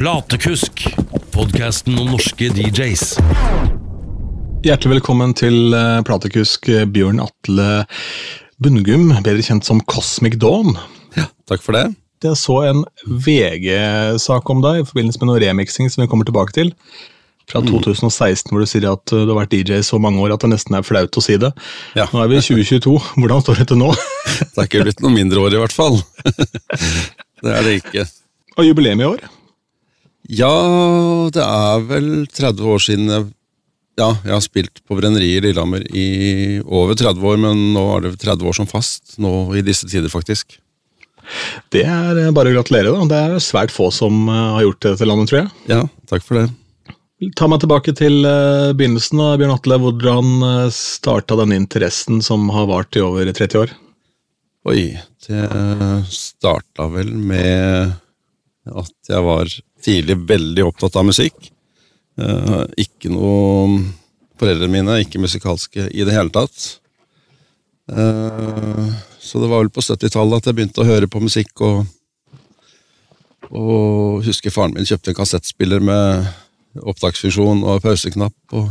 Platekusk, 0.00 0.86
podkasten 1.34 1.98
om 2.00 2.06
norske 2.14 2.46
DJs. 2.56 3.02
Hjertelig 4.64 4.94
velkommen 4.94 5.34
til 5.36 5.74
eh, 5.76 5.98
platekusk 6.08 6.70
eh, 6.72 6.86
Bjørn 6.88 7.18
Atle 7.20 7.66
Bundgum, 8.64 9.10
bedre 9.20 9.44
kjent 9.44 9.66
som 9.68 9.82
Cosmic 9.84 10.38
Dawn. 10.40 10.72
Ja, 11.18 11.26
Takk 11.52 11.60
for 11.60 11.76
det. 11.76 11.82
Jeg 12.24 12.38
så 12.40 12.56
en 12.70 12.80
VG-sak 13.04 14.48
om 14.54 14.62
deg 14.64 14.80
i 14.80 14.86
forbindelse 14.88 15.20
med 15.20 15.28
noe 15.28 15.42
remixing 15.44 15.92
som 15.92 16.00
vi 16.00 16.08
kommer 16.08 16.24
tilbake 16.24 16.56
til. 16.56 16.72
Fra 17.52 17.60
2016, 17.60 18.48
hvor 18.48 18.64
du 18.64 18.70
sier 18.72 18.86
at 18.88 19.12
eh, 19.12 19.26
du 19.26 19.34
har 19.34 19.42
vært 19.42 19.52
DJ 19.52 19.82
så 19.84 20.00
mange 20.00 20.24
år 20.24 20.32
at 20.32 20.46
det 20.46 20.54
nesten 20.54 20.78
er 20.78 20.86
flaut 20.86 21.12
å 21.12 21.24
si 21.26 21.36
det. 21.44 21.50
Ja. 21.98 22.06
Nå 22.14 22.22
er 22.22 22.32
vi 22.32 22.38
i 22.40 22.46
2022. 22.46 22.94
Hvordan 23.18 23.44
står 23.44 23.60
det 23.60 23.68
til 23.74 23.82
nå? 23.84 23.92
Det 24.40 24.64
er 24.64 24.64
ikke 24.64 24.88
blitt 24.88 25.04
noe 25.04 25.12
mindre 25.12 25.44
år, 25.44 25.58
i 25.58 25.60
hvert 25.60 25.76
fall. 25.76 26.00
Det 27.44 27.52
er 27.52 27.68
det 27.68 27.76
ikke. 27.82 28.06
Og 28.56 28.64
jubileum 28.70 29.04
i 29.04 29.08
år? 29.10 29.28
Ja, 30.30 30.54
det 31.34 31.42
er 31.42 31.84
vel 31.88 32.08
30 32.30 32.72
år 32.74 32.82
siden 32.84 33.10
jeg 33.10 33.28
Ja, 33.98 34.14
jeg 34.24 34.32
har 34.32 34.42
spilt 34.44 34.78
på 34.88 34.96
brenneriet 34.96 35.42
i 35.42 35.48
Lillehammer 35.48 35.82
i 35.90 36.04
over 36.64 36.94
30 36.96 37.24
år, 37.26 37.40
men 37.42 37.58
nå 37.74 37.82
er 37.96 38.06
det 38.06 38.12
30 38.22 38.46
år 38.48 38.54
som 38.56 38.68
fast. 38.70 39.18
Nå 39.20 39.50
i 39.58 39.64
disse 39.66 39.84
tider, 39.90 40.08
faktisk. 40.08 40.54
Det 41.74 41.82
er 41.84 42.16
eh, 42.22 42.30
bare 42.32 42.48
å 42.48 42.54
gratulere. 42.54 42.94
da. 42.94 43.04
Det 43.10 43.18
er 43.18 43.44
svært 43.44 43.74
få 43.74 43.90
som 43.92 44.22
eh, 44.30 44.46
har 44.54 44.64
gjort 44.64 44.86
det 44.86 44.94
til 45.02 45.10
landet, 45.10 45.28
tror 45.28 45.40
jeg. 45.42 45.50
Ja, 45.68 45.82
takk 46.08 46.24
for 46.24 46.40
det. 46.40 46.46
Ta 47.36 47.50
meg 47.50 47.60
tilbake 47.60 47.92
til 47.98 48.24
eh, 48.24 48.72
begynnelsen, 48.78 49.20
da, 49.20 49.34
Bjørn 49.42 49.56
Atle. 49.58 49.80
Hvordan 49.84 50.32
starta 50.72 51.36
denne 51.42 51.60
interessen 51.60 52.22
som 52.24 52.48
har 52.54 52.70
vart 52.70 52.96
i 52.96 53.04
over 53.04 53.28
30 53.28 53.64
år? 53.66 53.74
Oi, 54.70 54.94
det 55.26 55.44
starta 56.14 56.88
vel 56.94 57.12
med 57.16 57.98
at 58.70 59.12
jeg 59.12 59.26
var 59.26 59.52
tidlig 59.84 60.16
veldig 60.28 60.66
opptatt 60.66 60.98
av 61.00 61.06
musikk. 61.08 61.50
Eh, 62.20 62.60
ikke 62.86 63.12
noe 63.12 63.80
Foreldrene 64.40 64.72
mine 64.72 64.94
er 64.94 65.02
ikke 65.04 65.20
musikalske 65.20 65.90
i 65.92 66.04
det 66.08 66.14
hele 66.16 66.32
tatt. 66.32 66.62
Eh, 67.92 68.84
så 69.20 69.42
det 69.42 69.50
var 69.50 69.60
vel 69.60 69.72
på 69.74 69.84
70-tallet 69.84 70.40
at 70.40 70.48
jeg 70.48 70.56
begynte 70.56 70.80
å 70.80 70.88
høre 70.88 71.10
på 71.12 71.20
musikk, 71.20 71.52
og, 71.60 71.82
og 73.50 74.24
husker 74.24 74.54
faren 74.54 74.72
min 74.78 74.88
kjøpte 74.88 75.12
en 75.12 75.18
kassettspiller 75.18 75.84
med 75.84 76.30
opptaksfunksjon 76.80 77.66
og 77.68 77.82
pauseknapp. 77.84 78.38
og 78.56 78.70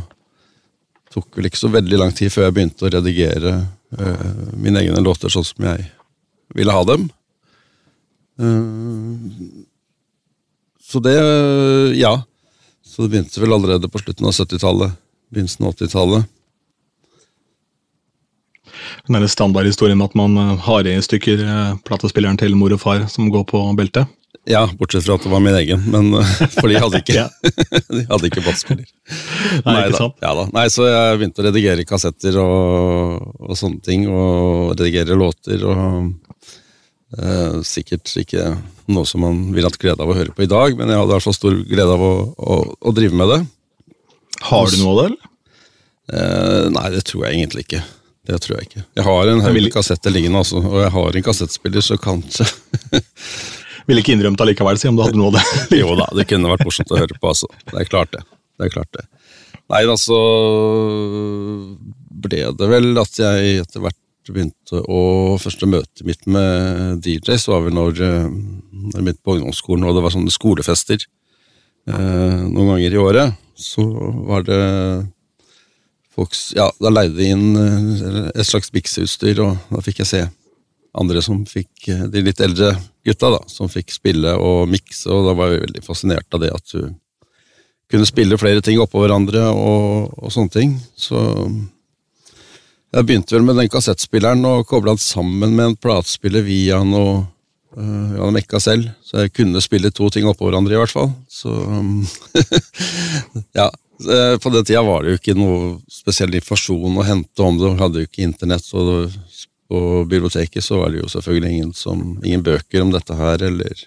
tok 1.14 1.38
vel 1.38 1.50
ikke 1.50 1.62
så 1.64 1.72
veldig 1.74 2.00
lang 2.00 2.12
tid 2.16 2.34
før 2.34 2.48
jeg 2.48 2.56
begynte 2.58 2.86
å 2.86 2.92
redigere 2.94 3.54
eh, 3.98 4.34
mine 4.58 4.84
egne 4.84 5.02
låter 5.06 5.32
sånn 5.34 5.48
som 5.48 5.66
jeg 5.66 5.88
ville 6.58 6.76
ha 6.76 6.84
dem. 6.86 7.08
Eh, 8.40 9.69
så 10.90 11.02
det 11.06 11.16
Ja. 12.00 12.16
Så 12.86 13.06
det 13.06 13.14
begynte 13.14 13.42
vel 13.42 13.54
allerede 13.54 13.88
på 13.88 14.02
slutten 14.02 14.26
av 14.26 14.34
70-tallet. 14.34 14.96
Begynnelsen 15.30 15.66
av 15.68 15.76
80-tallet. 15.76 16.26
Den 19.08 19.18
der 19.20 19.28
standardhistorien 19.30 19.98
med 20.00 20.10
at 20.10 20.16
man 20.18 20.38
eh, 20.38 20.56
har 20.66 20.88
i 20.88 20.96
stykker 21.04 21.44
eh, 21.46 21.76
platespilleren 21.86 22.40
til 22.40 22.56
mor 22.58 22.74
og 22.74 22.82
far 22.82 23.06
som 23.12 23.30
går 23.32 23.46
på 23.50 23.62
beltet. 23.78 24.10
Ja, 24.50 24.64
bortsett 24.80 25.06
fra 25.06 25.18
at 25.20 25.26
det 25.26 25.32
var 25.32 25.42
min 25.44 25.58
egen, 25.58 25.84
men 25.92 26.14
eh, 26.18 26.34
for 26.56 26.72
de 26.72 26.80
hadde 26.82 27.02
ikke. 27.04 27.28
De 27.96 28.06
hadde 28.10 28.30
ikke 28.32 28.44
platespiller. 28.46 28.88
Nei, 29.68 29.84
ikke 29.92 30.10
Ja. 30.24 30.34
Nei, 30.56 30.66
så 30.74 30.88
jeg 30.90 31.20
begynte 31.20 31.44
å 31.44 31.48
redigere 31.50 31.86
kassetter 31.88 32.40
og, 32.42 33.30
og 33.46 33.60
sånne 33.60 33.84
ting, 33.86 34.08
og 34.10 34.74
redigere 34.80 35.18
låter, 35.20 35.66
og 35.70 36.16
eh, 37.18 37.60
sikkert 37.66 38.12
ikke 38.22 38.52
noe 38.92 39.08
som 39.10 39.24
man 39.26 39.48
vil 39.56 39.68
hatt 39.68 39.80
glede 39.82 40.04
av 40.04 40.12
å 40.12 40.18
høre 40.18 40.36
på 40.36 40.46
i 40.46 40.52
dag, 40.52 40.76
men 40.78 40.92
jeg 40.92 41.02
hadde 41.02 41.22
fall 41.26 41.38
stor 41.38 41.58
glede 41.70 41.96
av 41.96 42.04
å, 42.04 42.14
å, 42.38 42.60
å 42.80 42.96
drive 42.96 43.18
med 43.18 43.34
det. 43.34 43.40
Har 44.50 44.70
du 44.72 44.78
noe 44.80 44.92
av 44.94 45.00
det, 45.00 45.08
eller? 45.10 45.30
Eh, 46.10 46.66
nei, 46.74 46.88
det 46.96 47.06
tror 47.10 47.26
jeg 47.28 47.38
egentlig 47.38 47.66
ikke. 47.68 47.84
Det 48.30 48.40
tror 48.44 48.60
jeg 48.60 48.70
ikke. 48.70 48.84
Jeg 48.98 49.06
har 49.08 49.32
en 49.32 49.44
haug 49.46 49.70
kassetter 49.74 50.14
liggende, 50.14 50.42
altså, 50.44 50.62
og 50.62 50.82
jeg 50.84 50.94
har 50.96 51.18
en 51.18 51.26
kassettspiller, 51.26 51.86
så 51.86 51.98
kanskje 52.02 52.46
Ville 53.90 54.04
ikke 54.04 54.14
innrømt 54.14 54.42
allikevel, 54.44 54.78
si 54.78 54.86
om 54.86 54.98
du 55.00 55.02
hadde 55.02 55.18
noe 55.18 55.32
av 55.32 55.40
det. 55.40 55.46
Jo 55.82 55.96
da, 55.98 56.06
det 56.14 56.28
kunne 56.30 56.52
vært 56.52 56.62
morsomt 56.68 56.92
å 56.94 57.00
høre 57.00 57.16
på, 57.16 57.32
altså. 57.32 57.50
Det 57.72 57.80
er 57.82 57.88
klart 57.90 58.12
det. 58.14 58.22
Det 58.60 58.68
er 58.68 58.74
klart 58.76 58.92
det. 58.94 59.06
Nei, 59.70 59.82
altså 59.86 60.20
ble 62.20 62.44
det 62.58 62.70
vel 62.70 62.92
at 63.02 63.18
jeg 63.18 63.64
etter 63.64 63.84
hvert 63.84 63.98
begynte 64.36 64.82
å 64.86 65.02
Første 65.40 65.68
møtet 65.70 66.04
mitt 66.08 66.26
med 66.30 67.00
DJs 67.06 67.48
var 67.52 67.64
vel 67.66 67.76
når 67.78 68.02
eh, 68.06 68.26
jeg 68.94 69.04
begynte 69.04 69.24
på 69.26 69.38
ungdomsskolen, 69.38 69.88
og 69.88 69.96
det 69.96 70.04
var 70.06 70.16
sånne 70.16 70.34
skolefester 70.34 71.00
eh, 71.00 72.42
noen 72.50 72.74
ganger 72.74 72.96
i 72.96 73.02
året. 73.02 73.40
Så 73.60 73.86
var 74.28 74.46
det 74.48 74.60
folk 76.16 76.36
Ja, 76.56 76.70
da 76.80 76.92
leide 76.92 77.18
de 77.20 77.32
inn 77.34 77.48
eh, 77.60 78.30
et 78.34 78.48
slags 78.48 78.74
mikseutstyr, 78.76 79.42
og 79.46 79.72
da 79.72 79.84
fikk 79.86 80.04
jeg 80.04 80.12
se 80.12 80.24
andre 81.00 81.22
som 81.22 81.44
fikk 81.48 81.90
eh, 81.92 82.06
De 82.12 82.24
litt 82.26 82.42
eldre 82.44 82.74
gutta, 83.06 83.32
da, 83.36 83.44
som 83.48 83.72
fikk 83.72 83.94
spille 83.94 84.36
og 84.38 84.70
mikse, 84.70 85.10
og 85.14 85.30
da 85.30 85.36
var 85.38 85.54
jeg 85.54 85.66
veldig 85.68 85.86
fascinert 85.86 86.36
av 86.36 86.44
det 86.44 86.54
at 86.56 86.76
du 86.76 86.90
kunne 87.90 88.06
spille 88.06 88.38
flere 88.38 88.62
ting 88.62 88.78
oppå 88.82 89.02
hverandre 89.02 89.48
og, 89.50 90.12
og 90.22 90.34
sånne 90.34 90.54
ting. 90.54 90.76
Så 90.94 91.18
jeg 92.96 93.06
begynte 93.06 93.36
vel 93.36 93.46
med 93.46 93.60
den 93.60 93.70
kassettspilleren 93.70 94.46
og 94.50 94.66
kobla 94.70 94.96
den 94.96 95.02
sammen 95.04 95.54
med 95.56 95.66
en 95.66 95.76
platespiller 95.78 96.42
via 96.46 96.80
noe 96.86 97.20
uh, 97.78 98.16
Jeg 98.16 98.34
mekka 98.34 98.62
selv, 98.64 98.88
så 99.06 99.24
jeg 99.24 99.34
kunne 99.38 99.62
spille 99.62 99.92
to 99.94 100.10
ting 100.14 100.26
oppå 100.30 100.48
hverandre, 100.48 100.74
i 100.74 100.80
hvert 100.82 100.96
fall. 100.96 101.12
Så 101.30 101.54
um, 101.54 102.02
Ja. 103.60 103.70
eh, 104.10 104.36
På 104.42 104.50
den 104.54 104.66
tida 104.66 104.82
var 104.86 105.06
det 105.06 105.14
jo 105.14 105.20
ikke 105.22 105.38
noe 105.38 105.78
spesiell 105.92 106.34
informasjon 106.40 106.98
å 106.98 107.06
hente 107.06 107.46
om 107.46 107.62
det. 107.62 107.70
Vi 107.76 107.84
hadde 107.84 108.02
jo 108.02 108.10
ikke 108.10 108.26
internett, 108.26 108.66
og 108.74 109.14
på 109.70 109.80
biblioteket 110.10 110.66
så 110.66 110.82
var 110.82 110.90
det 110.90 111.04
jo 111.04 111.14
selvfølgelig 111.14 111.54
ingen, 111.54 111.74
som, 111.78 112.04
ingen 112.26 112.44
bøker 112.44 112.82
om 112.82 112.94
dette 112.96 113.14
her, 113.14 113.46
eller, 113.52 113.86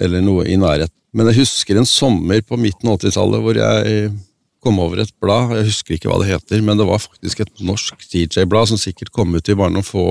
eller 0.00 0.24
noe 0.24 0.48
i 0.48 0.56
nærhet. 0.56 0.92
Men 1.12 1.28
jeg 1.28 1.42
husker 1.42 1.76
en 1.76 1.88
sommer 1.88 2.40
på 2.40 2.56
midten 2.56 2.88
av 2.88 2.96
80-tallet 3.02 3.44
hvor 3.44 3.58
jeg 3.60 4.12
kom 4.62 4.78
over 4.82 5.02
et 5.02 5.12
blad, 5.22 5.56
jeg 5.58 5.68
husker 5.68 5.96
ikke 5.96 6.10
hva 6.10 6.20
det 6.22 6.30
heter, 6.30 6.62
men 6.64 6.78
det 6.78 6.86
var 6.86 7.02
faktisk 7.02 7.42
et 7.42 7.64
norsk 7.66 8.04
DJ-blad 8.12 8.70
som 8.70 8.80
sikkert 8.80 9.12
kom 9.14 9.34
ut 9.34 9.50
i 9.50 9.56
bare 9.58 9.74
noen 9.74 9.86
få, 9.86 10.04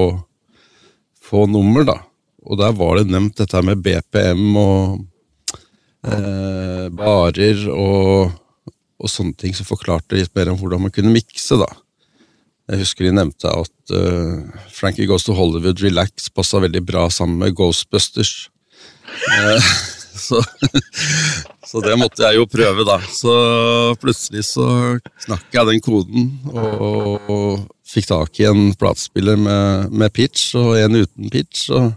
få 1.24 1.46
nummer, 1.50 1.88
da. 1.88 1.98
Og 2.44 2.60
der 2.60 2.74
var 2.76 2.98
det 2.98 3.12
nevnt 3.14 3.38
dette 3.40 3.62
med 3.64 3.84
BPM 3.86 4.58
og 4.60 5.06
eh, 6.08 6.88
barer 6.98 7.64
og, 7.72 8.34
og 9.00 9.14
sånne 9.14 9.38
ting 9.40 9.56
som 9.56 9.70
forklarte 9.70 10.18
litt 10.18 10.34
mer 10.36 10.52
om 10.52 10.60
hvordan 10.60 10.88
man 10.88 10.94
kunne 10.96 11.14
mikse, 11.14 11.60
da. 11.62 11.70
Jeg 12.72 12.84
husker 12.86 13.08
de 13.08 13.16
nevnte 13.16 13.52
at 13.52 13.92
uh, 13.92 14.44
Frankie 14.72 15.08
Goes 15.10 15.26
to 15.28 15.34
Hollywood 15.36 15.82
Relax 15.84 16.30
passa 16.32 16.62
veldig 16.64 16.84
bra 16.88 17.10
sammen 17.12 17.42
med 17.42 17.56
Ghostbusters. 17.58 18.48
Så, 20.22 20.42
så 21.66 21.82
det 21.86 21.96
måtte 22.00 22.26
jeg 22.26 22.36
jo 22.36 22.48
prøve, 22.50 22.84
da. 22.88 22.98
Så 23.16 23.32
plutselig 24.02 24.44
så 24.50 24.66
knakk 25.26 25.56
jeg 25.56 25.70
den 25.70 25.84
koden 25.84 26.28
og, 26.52 27.30
og 27.32 27.62
fikk 27.88 28.10
tak 28.10 28.42
i 28.42 28.48
en 28.50 28.74
platespiller 28.80 29.40
med, 29.40 29.92
med 29.92 30.14
pitch 30.16 30.56
og 30.60 30.76
en 30.80 31.00
uten 31.02 31.32
pitch. 31.32 31.70
Og, 31.76 31.92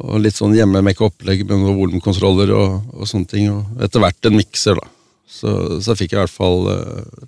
og 0.00 0.22
litt 0.22 0.38
sånn 0.38 0.54
hjemme-make-opplegg 0.56 1.44
med 1.44 1.58
noen 1.58 1.78
volumkontroller 1.80 2.54
og, 2.56 2.78
og 2.94 3.10
sånne 3.10 3.30
ting. 3.30 3.50
Og 3.52 3.84
etter 3.84 4.02
hvert 4.02 4.30
en 4.30 4.38
mikser, 4.38 4.78
da. 4.80 4.94
Så, 5.30 5.56
så 5.84 5.94
fikk 5.98 6.14
jeg 6.14 6.18
i 6.18 6.22
hvert 6.24 6.34
fall 6.34 6.70
eh, 6.72 7.26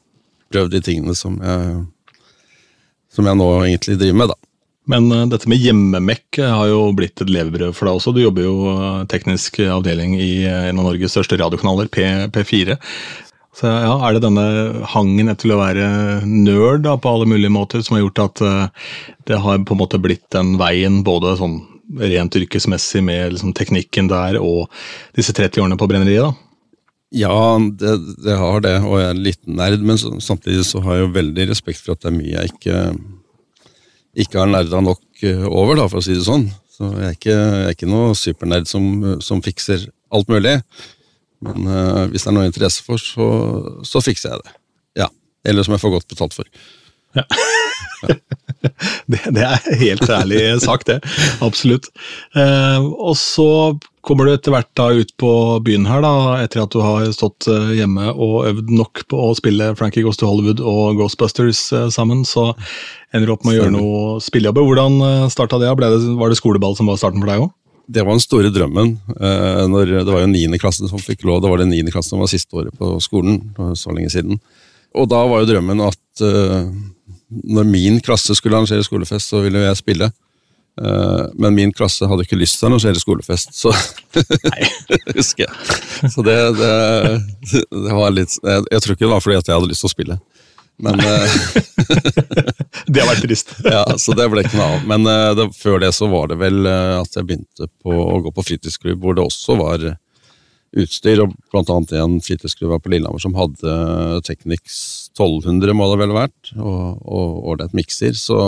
prøvd 0.52 0.72
de 0.74 0.80
tingene 0.84 1.14
som 1.16 1.36
jeg, 1.38 1.76
som 3.12 3.28
jeg 3.28 3.38
nå 3.38 3.50
egentlig 3.60 3.98
driver 4.00 4.22
med, 4.22 4.32
da. 4.32 4.41
Men 4.90 5.10
eh, 5.14 5.26
dette 5.30 5.50
med 5.50 5.62
hjemmemekk 5.62 6.40
har 6.42 6.70
jo 6.70 6.86
blitt 6.96 7.22
et 7.22 7.30
levebrød 7.30 7.74
for 7.76 7.88
deg 7.88 7.98
også. 7.98 8.14
Du 8.14 8.22
jobber 8.22 8.46
jo 8.46 8.54
eh, 8.72 9.02
teknisk 9.12 9.60
avdeling 9.64 10.16
i 10.18 10.32
eh, 10.48 10.70
en 10.70 10.80
av 10.82 10.90
Norges 10.90 11.14
største 11.14 11.38
radiokanaler, 11.40 11.90
P, 11.92 12.06
P4. 12.34 12.78
Så 13.52 13.68
ja, 13.68 13.92
Er 14.00 14.16
det 14.16 14.24
denne 14.24 14.44
hangen 14.94 15.28
etter 15.28 15.52
å 15.52 15.60
være 15.60 15.86
nerd 16.24 16.86
på 17.04 17.10
alle 17.10 17.28
mulige 17.28 17.52
måter 17.52 17.82
som 17.84 17.98
har 17.98 18.06
gjort 18.06 18.22
at 18.22 18.40
det 19.28 19.40
har 19.44 19.60
på 19.60 19.76
en 19.76 19.80
måte 19.82 20.00
blitt 20.00 20.24
den 20.32 20.54
veien, 20.56 21.02
både 21.04 21.34
sånn 21.36 21.58
rent 22.00 22.38
yrkesmessig 22.38 23.02
med 23.04 23.34
liksom, 23.34 23.52
teknikken 23.52 24.08
der 24.08 24.38
og 24.40 24.72
disse 25.18 25.34
30 25.36 25.66
årene 25.66 25.76
på 25.76 25.90
brenneriet? 25.90 26.30
da? 26.30 26.32
Ja, 27.12 27.60
det, 27.60 27.92
det 28.24 28.38
har 28.40 28.64
det, 28.64 28.78
og 28.80 28.96
jeg 28.96 29.10
er 29.10 29.18
en 29.18 29.26
liten 29.26 29.58
nerd, 29.60 29.84
men 29.84 30.00
samtidig 30.00 30.64
så 30.64 30.80
har 30.86 30.96
jeg 30.96 31.04
jo 31.04 31.16
veldig 31.18 31.50
respekt 31.50 31.82
for 31.84 31.92
at 31.92 32.00
det 32.00 32.08
er 32.08 32.16
mye 32.16 32.32
jeg 32.38 32.54
ikke, 32.54 32.78
ikke 34.18 34.42
har 34.42 34.50
nerda 34.50 34.82
nok 34.84 35.24
eh, 35.24 35.44
over, 35.48 35.78
da, 35.78 35.86
for 35.88 36.00
å 36.00 36.04
si 36.04 36.16
det 36.16 36.26
sånn. 36.26 36.48
Så 36.72 36.88
jeg 36.96 37.06
er 37.06 37.16
ikke, 37.16 37.36
jeg 37.36 37.68
er 37.68 37.76
ikke 37.76 37.90
noe 37.90 38.16
supernerd 38.18 38.68
som, 38.68 38.84
som 39.24 39.42
fikser 39.44 39.86
alt 40.12 40.28
mulig. 40.32 40.58
Men 41.42 41.66
uh, 41.66 42.04
hvis 42.10 42.24
det 42.24 42.30
er 42.30 42.36
noe 42.36 42.48
interesse 42.48 42.84
for, 42.86 43.02
så, 43.02 43.26
så 43.86 44.02
fikser 44.04 44.34
jeg 44.34 44.44
det. 44.44 44.54
Ja. 45.02 45.08
Eller 45.48 45.66
som 45.66 45.74
jeg 45.74 45.82
får 45.82 45.96
godt 45.96 46.12
betalt 46.12 46.36
for. 46.36 46.48
det, 49.10 49.20
det, 49.34 49.42
er 49.46 49.80
helt 49.80 50.10
ærlig 50.10 50.42
sagt, 50.62 50.90
det. 50.90 51.00
Absolutt. 51.44 51.88
Eh, 52.38 52.82
og 52.82 53.16
så 53.18 53.48
kommer 54.02 54.26
du 54.26 54.32
etter 54.34 54.54
hvert 54.54 54.70
da 54.78 54.88
ut 54.94 55.12
på 55.20 55.32
byen 55.66 55.86
her, 55.86 56.02
da, 56.04 56.12
etter 56.42 56.64
at 56.64 56.74
du 56.74 56.80
har 56.82 57.06
stått 57.14 57.46
eh, 57.50 57.74
hjemme 57.78 58.10
og 58.12 58.48
øvd 58.50 58.72
nok 58.74 59.04
på 59.10 59.20
å 59.28 59.32
spille 59.38 59.72
Frankie 59.78 60.04
Goes 60.06 60.18
to 60.20 60.28
Hollywood 60.28 60.62
og 60.62 60.98
Ghostbusters 60.98 61.64
eh, 61.74 61.88
sammen, 61.94 62.24
så 62.28 62.50
ender 63.14 63.28
du 63.28 63.34
opp 63.36 63.46
med 63.46 63.54
å 63.54 63.58
gjøre 63.60 63.74
noe 63.74 64.22
spillejobber. 64.22 64.66
Hvordan 64.66 65.02
eh, 65.06 65.26
starta 65.32 65.60
det? 65.62 65.74
det? 65.82 65.92
Var 66.18 66.32
det 66.32 66.40
skoleball 66.40 66.78
som 66.78 66.90
var 66.90 67.00
starten 67.00 67.22
for 67.22 67.30
deg 67.30 67.46
òg? 67.46 67.52
Det 67.92 68.04
var 68.06 68.14
den 68.14 68.24
store 68.24 68.50
drømmen. 68.54 68.96
Eh, 69.18 69.62
når, 69.70 69.96
det 70.00 70.10
var 70.10 70.22
jo 70.24 70.32
niende 70.32 70.60
klasse 70.62 70.86
som 70.88 71.02
fikk 71.02 71.26
lov. 71.28 71.42
Det 71.42 71.50
var 71.50 71.62
det 71.62 71.70
niende 71.70 71.94
klassen 71.94 72.14
som 72.14 72.22
var 72.22 72.30
siste 72.30 72.58
året 72.58 72.74
på 72.78 72.94
skolen. 73.02 73.40
så 73.78 73.94
lenge 73.94 74.12
siden. 74.14 74.38
Og 74.98 75.08
da 75.08 75.22
var 75.28 75.42
jo 75.42 75.48
drømmen 75.48 75.80
at 75.84 76.24
uh, 76.24 76.68
når 77.44 77.64
min 77.68 78.00
klasse 78.04 78.34
skulle 78.36 78.58
arrangere 78.58 78.84
skolefest, 78.84 79.30
så 79.32 79.42
ville 79.44 79.62
jeg 79.64 79.80
spille. 79.80 80.10
Uh, 80.80 81.28
men 81.34 81.54
min 81.54 81.72
klasse 81.72 82.06
hadde 82.08 82.24
ikke 82.24 82.38
lyst 82.40 82.56
til 82.56 82.64
å 82.64 82.70
arrangere 82.70 83.00
skolefest, 83.00 83.52
så 83.52 83.72
husker 85.18 85.44
jeg. 85.44 86.12
Så 86.14 86.24
det, 86.24 86.36
det, 86.56 86.70
det 87.68 87.92
var 87.92 88.14
litt 88.14 88.38
jeg, 88.38 88.62
jeg, 88.70 88.80
tror 88.80 88.94
ikke 88.94 89.04
det 89.04 89.10
var 89.10 89.20
fordi 89.24 89.36
at 89.42 89.50
jeg 89.50 89.58
hadde 89.58 89.68
lyst 89.68 89.84
til 89.84 89.90
å 89.90 89.92
spille. 89.92 90.16
Men 90.82 91.02
uh, 91.04 91.34
Det 92.88 93.02
har 93.02 93.10
vært 93.10 93.26
trist. 93.26 93.52
ja, 93.76 93.84
så 94.00 94.16
det 94.16 94.30
ble 94.32 94.46
ikke 94.46 94.56
noe 94.56 94.78
av. 94.78 94.88
Men 94.88 95.04
det, 95.36 95.50
før 95.60 95.82
det 95.84 95.92
så 95.92 96.08
var 96.08 96.32
det 96.32 96.40
vel 96.40 96.64
at 96.64 97.20
jeg 97.20 97.28
begynte 97.28 97.68
på, 97.68 97.92
å 97.92 98.22
gå 98.24 98.32
på 98.32 98.46
fritidsklubb, 98.48 99.04
hvor 99.04 99.18
det 99.18 99.26
også 99.28 99.58
var 99.60 99.84
utstyr, 100.72 101.20
og 101.20 101.36
blant 101.52 101.68
annet 101.68 101.92
en 102.00 102.16
fritidsklubb 102.24 102.78
på 102.80 102.94
Lillehammer 102.94 103.20
som 103.20 103.36
hadde 103.36 103.76
Technics 104.24 105.01
1200, 105.12 105.74
må 105.76 105.88
det 105.90 106.00
vel 106.00 106.14
ha 106.14 106.24
vært, 106.24 106.52
og 106.56 107.04
ålreit 107.52 107.76
mikser. 107.76 108.16
Så, 108.18 108.38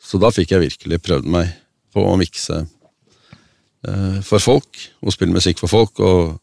så, 0.00 0.20
da 0.22 0.32
fikk 0.34 0.54
jeg 0.54 0.64
virkelig 0.64 1.02
prøvd 1.04 1.28
meg 1.36 1.52
på 1.94 2.04
å 2.04 2.16
mikse 2.20 2.62
eh, 2.64 4.18
for 4.26 4.42
folk, 4.42 4.82
og 5.02 5.14
spille 5.14 5.36
musikk 5.36 5.62
for 5.62 5.72
folk. 5.72 6.00
og 6.00 6.36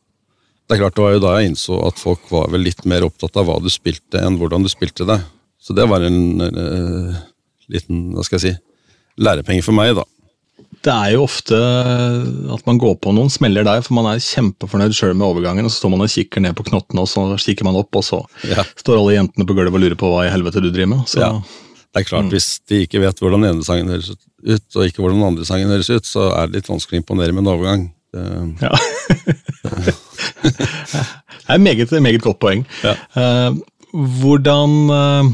det 0.64 0.78
er 0.78 0.84
klart, 0.86 0.96
det 0.96 1.04
var 1.04 1.16
jo 1.18 1.24
da 1.26 1.36
jeg 1.38 1.52
innså 1.52 1.78
at 1.86 2.00
folk 2.00 2.30
var 2.32 2.48
vel 2.54 2.64
litt 2.64 2.86
mer 2.88 3.04
opptatt 3.06 3.36
av 3.38 3.50
hva 3.50 3.60
du 3.62 3.70
spilte, 3.74 4.22
enn 4.22 4.40
hvordan 4.40 4.64
du 4.64 4.72
spilte 4.72 5.08
det. 5.10 5.20
Så 5.60 5.76
det 5.76 5.90
var 5.92 6.06
en 6.06 6.48
eh, 6.48 7.22
liten, 7.74 8.10
hva 8.16 8.26
skal 8.26 8.40
jeg 8.40 8.46
si, 8.46 8.54
lærepenge 9.24 9.66
for 9.66 9.76
meg, 9.76 9.96
da 10.00 10.08
det 10.84 10.94
er 10.94 11.14
jo 11.14 11.24
ofte 11.24 11.58
at 12.54 12.66
man 12.68 12.80
går 12.82 12.98
på 13.04 13.14
noen 13.16 13.32
smeller 13.32 13.66
der, 13.68 13.84
for 13.86 13.96
man 13.96 14.10
er 14.12 14.24
kjempefornøyd 14.24 14.96
sjøl 14.98 15.16
med 15.16 15.28
overgangen, 15.30 15.68
og 15.68 15.72
så 15.72 15.80
står 15.80 15.94
man 15.94 16.04
og 16.04 16.12
kikker 16.12 16.44
ned 16.44 16.58
på 16.58 16.66
knottene, 16.68 17.06
og 17.06 17.10
så 17.10 17.24
kikker 17.40 17.68
man 17.68 17.80
opp, 17.80 17.92
og 17.96 18.04
så 18.06 18.20
ja. 18.50 18.66
står 18.80 19.00
alle 19.00 19.16
jentene 19.16 19.48
på 19.48 19.56
gulvet 19.56 19.74
og 19.74 19.84
lurer 19.86 20.00
på 20.00 20.12
hva 20.12 20.26
i 20.28 20.34
helvete 20.34 20.64
du 20.64 20.70
driver 20.70 20.92
med. 20.96 21.06
Så. 21.08 21.22
Ja. 21.24 21.32
Det 21.94 22.02
er 22.02 22.08
klart, 22.10 22.26
mm. 22.26 22.32
Hvis 22.34 22.48
de 22.70 22.82
ikke 22.84 23.04
vet 23.04 23.20
hvordan 23.22 23.44
den 23.46 23.54
ene 23.54 23.66
sangen 23.66 23.92
høres 23.94 24.10
ut, 24.14 24.68
og 24.76 24.88
ikke 24.88 25.04
hvordan 25.04 25.20
den 25.20 25.28
andre 25.28 25.46
sangen 25.46 25.72
høres 25.72 25.92
ut, 25.94 26.10
så 26.10 26.32
er 26.34 26.50
det 26.50 26.60
litt 26.60 26.72
vanskelig 26.72 27.00
å 27.00 27.04
imponere 27.04 27.36
med 27.36 27.46
en 27.46 27.52
overgang. 27.54 27.86
Det, 28.14 28.24
ja. 28.64 28.74
det 30.44 31.48
er 31.48 31.56
et 31.56 31.62
meget, 31.62 31.94
meget 32.02 32.26
godt 32.26 32.42
poeng. 32.42 32.66
Ja. 32.84 32.98
Uh, 33.14 33.62
hvordan 34.24 34.76
uh, 34.90 35.32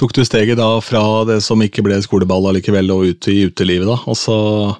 tok 0.00 0.14
du 0.16 0.22
steget 0.24 0.56
da 0.56 0.68
fra 0.80 1.02
det 1.28 1.40
som 1.44 1.60
ikke 1.60 1.82
ble 1.84 1.98
skoleball 2.00 2.48
allikevel, 2.50 2.88
og 2.94 3.10
ut 3.10 3.28
i 3.28 3.42
utelivet? 3.50 3.88
da? 3.88 3.98
Også 4.08 4.36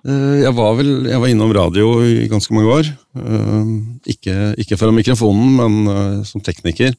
eh, 0.09 0.41
jeg 0.47 0.55
var 0.57 0.79
vel, 0.79 0.93
jeg 1.11 1.21
var 1.21 1.33
innom 1.33 1.53
radio 1.57 1.93
i 2.07 2.29
ganske 2.31 2.55
mange 2.57 2.79
år. 2.79 2.91
Eh, 3.21 3.75
ikke, 4.15 4.37
ikke 4.65 4.79
foran 4.81 4.97
mikrofonen, 4.97 5.53
men 5.59 5.93
eh, 5.93 6.19
som 6.29 6.45
tekniker. 6.45 6.97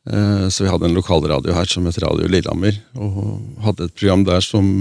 Så 0.00 0.64
vi 0.64 0.70
hadde 0.72 0.88
en 0.88 0.96
lokalradio 0.96 1.52
her 1.52 1.68
som 1.68 1.84
het 1.84 1.98
Radio 2.00 2.24
Lillehammer, 2.26 2.72
og 2.96 3.18
hadde 3.60 3.84
et 3.84 3.98
program 4.00 4.22
der 4.24 4.40
som 4.42 4.80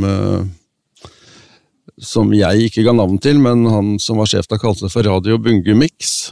som 2.00 2.32
jeg 2.32 2.70
ikke 2.70 2.86
ga 2.88 2.94
navn 2.96 3.20
til, 3.20 3.42
men 3.44 3.68
han 3.68 3.90
som 4.00 4.22
var 4.22 4.32
sjef 4.32 4.48
da, 4.48 4.58
kalte 4.58 4.88
det 4.88 4.94
for 4.94 5.04
Radio 5.04 5.36
Bungumix. 5.44 6.32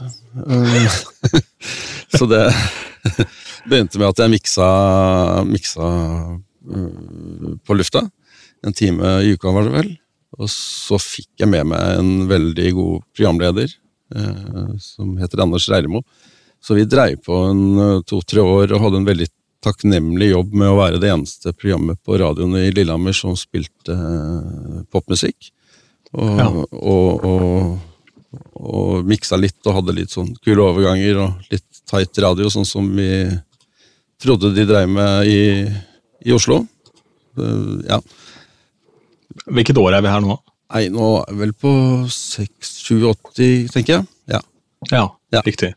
Så 2.16 2.30
det 2.32 2.46
begynte 3.66 4.00
med 4.00 4.10
at 4.12 4.22
jeg 4.22 4.32
miksa, 4.32 4.68
miksa 5.48 5.88
uh, 6.38 7.56
på 7.64 7.78
lufta. 7.78 8.04
En 8.66 8.74
time 8.74 9.18
i 9.24 9.34
uka, 9.34 9.52
var 9.54 9.68
det 9.68 9.74
vel. 9.76 9.90
Og 10.38 10.50
så 10.52 10.98
fikk 11.00 11.42
jeg 11.42 11.50
med 11.50 11.70
meg 11.72 11.98
en 11.98 12.12
veldig 12.30 12.72
god 12.76 13.06
programleder 13.16 13.72
uh, 14.14 14.74
som 14.82 15.16
heter 15.20 15.44
Anders 15.44 15.68
Reirmo. 15.72 16.04
Så 16.62 16.74
vi 16.74 16.86
dreiv 16.90 17.22
på 17.26 17.42
en 17.48 17.64
uh, 17.78 18.00
to-tre 18.06 18.44
år 18.44 18.74
og 18.74 18.86
hadde 18.86 19.02
en 19.02 19.08
veldig 19.08 19.30
takknemlig 19.64 20.30
jobb 20.30 20.54
med 20.54 20.70
å 20.70 20.78
være 20.78 21.00
det 21.02 21.10
eneste 21.10 21.52
programmet 21.56 21.98
på 22.06 22.18
radioen 22.20 22.54
i 22.60 22.68
Lillehammer 22.70 23.16
som 23.16 23.34
spilte 23.38 23.96
popmusikk. 24.92 25.50
Og, 26.14 26.38
ja. 26.38 26.46
og, 26.78 27.24
og, 27.26 28.36
og 28.54 29.08
miksa 29.08 29.36
litt 29.40 29.58
og 29.66 29.80
hadde 29.80 29.96
litt 29.98 30.14
sånn 30.14 30.30
kule 30.44 30.62
overganger 30.64 31.20
og 31.24 31.50
litt 31.52 31.82
tight 31.88 32.20
radio, 32.22 32.48
sånn 32.52 32.68
som 32.68 32.86
vi 32.96 33.10
trodde 34.22 34.52
de 34.54 34.66
drev 34.68 34.88
med 34.90 35.30
i, 35.30 35.40
i 36.26 36.34
Oslo. 36.34 36.62
Ja. 37.88 38.00
Hvilket 39.46 39.78
år 39.78 39.98
er 39.98 40.04
vi 40.04 40.12
her 40.12 40.24
nå? 40.24 40.38
Nei, 40.74 40.88
Nå 40.92 41.10
er 41.22 41.34
vi 41.34 41.42
vel 41.46 41.52
på 41.56 41.74
6-7-80, 42.12 43.68
tenker 43.72 43.98
jeg. 43.98 44.08
Ja, 44.28 44.40
ja, 44.90 45.04
ja. 45.32 45.44
riktig. 45.46 45.72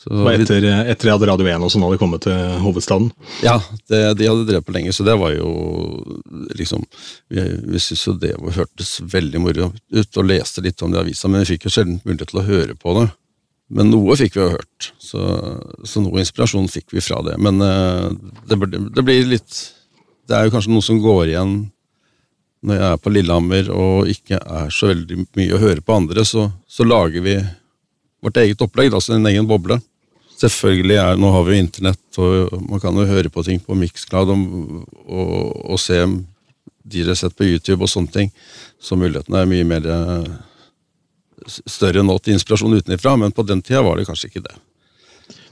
Så 0.00 0.16
etter, 0.30 0.64
etter 0.64 1.10
jeg 1.10 1.12
hadde 1.12 1.26
Radio 1.28 1.44
1 1.50 1.64
og 1.66 1.72
sånn 1.72 1.82
hadde 1.84 1.98
kommet 2.00 2.22
til 2.24 2.36
hovedstaden? 2.62 3.10
Ja, 3.44 3.58
det, 3.90 3.98
de 4.16 4.30
hadde 4.30 4.46
drevet 4.48 4.64
på 4.64 4.72
lenge, 4.72 4.94
så 4.96 5.04
det 5.04 5.16
var 5.20 5.34
jo 5.34 5.50
liksom 6.56 6.86
Vi, 7.28 7.42
vi 7.42 7.82
syntes 7.82 8.06
jo 8.06 8.14
det 8.22 8.32
hørtes 8.56 8.94
veldig 9.12 9.42
moro 9.44 9.68
ut, 9.68 10.16
og 10.16 10.24
leste 10.30 10.64
litt 10.64 10.80
om 10.80 10.94
det 10.94 11.02
i 11.02 11.04
avisa, 11.04 11.28
men 11.28 11.44
vi 11.44 11.52
fikk 11.52 11.68
jo 11.68 11.74
sjelden 11.74 12.00
mulighet 12.06 12.32
til 12.32 12.40
å 12.40 12.46
høre 12.46 12.78
på 12.80 12.96
det. 12.96 13.04
Men 13.70 13.90
noe 13.92 14.16
fikk 14.18 14.34
vi 14.36 14.42
jo 14.42 14.54
hørt, 14.56 14.88
så, 14.98 15.24
så, 15.86 16.02
noe 16.02 16.22
inspirasjon 16.22 16.66
fikk 16.70 16.96
vi 16.96 17.02
fra 17.04 17.20
det. 17.26 17.36
Men 17.38 17.62
uh, 17.62 18.08
det, 18.50 18.58
det, 18.66 19.04
blir 19.06 19.28
litt 19.30 19.60
Det 20.26 20.34
er 20.36 20.46
jo 20.46 20.54
kanskje 20.54 20.72
noe 20.74 20.84
som 20.84 20.98
går 21.02 21.30
igjen 21.30 21.54
når 22.66 22.76
jeg 22.76 22.92
er 22.92 22.98
på 23.00 23.10
Lillehammer 23.14 23.70
og 23.72 24.10
ikke 24.12 24.36
er 24.36 24.72
så 24.74 24.90
veldig 24.90 25.22
mye 25.38 25.54
å 25.56 25.60
høre 25.62 25.80
på 25.80 25.94
andre, 25.96 26.26
så, 26.28 26.42
så 26.68 26.84
lager 26.84 27.24
vi 27.24 27.38
vårt 28.20 28.36
eget 28.42 28.60
opplegg, 28.60 28.92
altså 28.92 29.14
en 29.14 29.28
egen 29.30 29.48
boble. 29.48 29.78
Selvfølgelig 30.40 30.98
er, 31.00 31.16
Nå 31.16 31.30
har 31.32 31.46
vi 31.46 31.56
jo 31.56 31.62
internett, 31.64 32.18
og 32.20 32.52
man 32.66 32.82
kan 32.82 33.00
jo 33.00 33.08
høre 33.08 33.32
på 33.32 33.46
ting 33.46 33.62
på 33.64 33.78
Mixcloud 33.80 34.34
og, 34.34 34.44
og, 35.06 35.32
og 35.72 35.80
se 35.80 36.02
de 36.04 37.00
dere 37.00 37.14
har 37.14 37.20
sett 37.22 37.36
på 37.36 37.48
YouTube 37.48 37.84
og 37.84 37.92
sånne 37.92 38.12
ting, 38.12 38.30
så 38.80 38.96
mulighetene 38.98 39.40
er 39.40 39.50
mye 39.50 39.66
mer 39.68 39.88
uh, 39.88 40.30
større 41.48 42.04
nå 42.06 42.18
til 42.18 42.36
inspirasjon 42.36 42.80
utenfra, 42.80 43.16
men 43.20 43.32
på 43.32 43.46
den 43.48 43.62
tida 43.62 43.84
var 43.86 44.00
det 44.00 44.08
kanskje 44.10 44.30
ikke 44.30 44.44
det. 44.48 44.56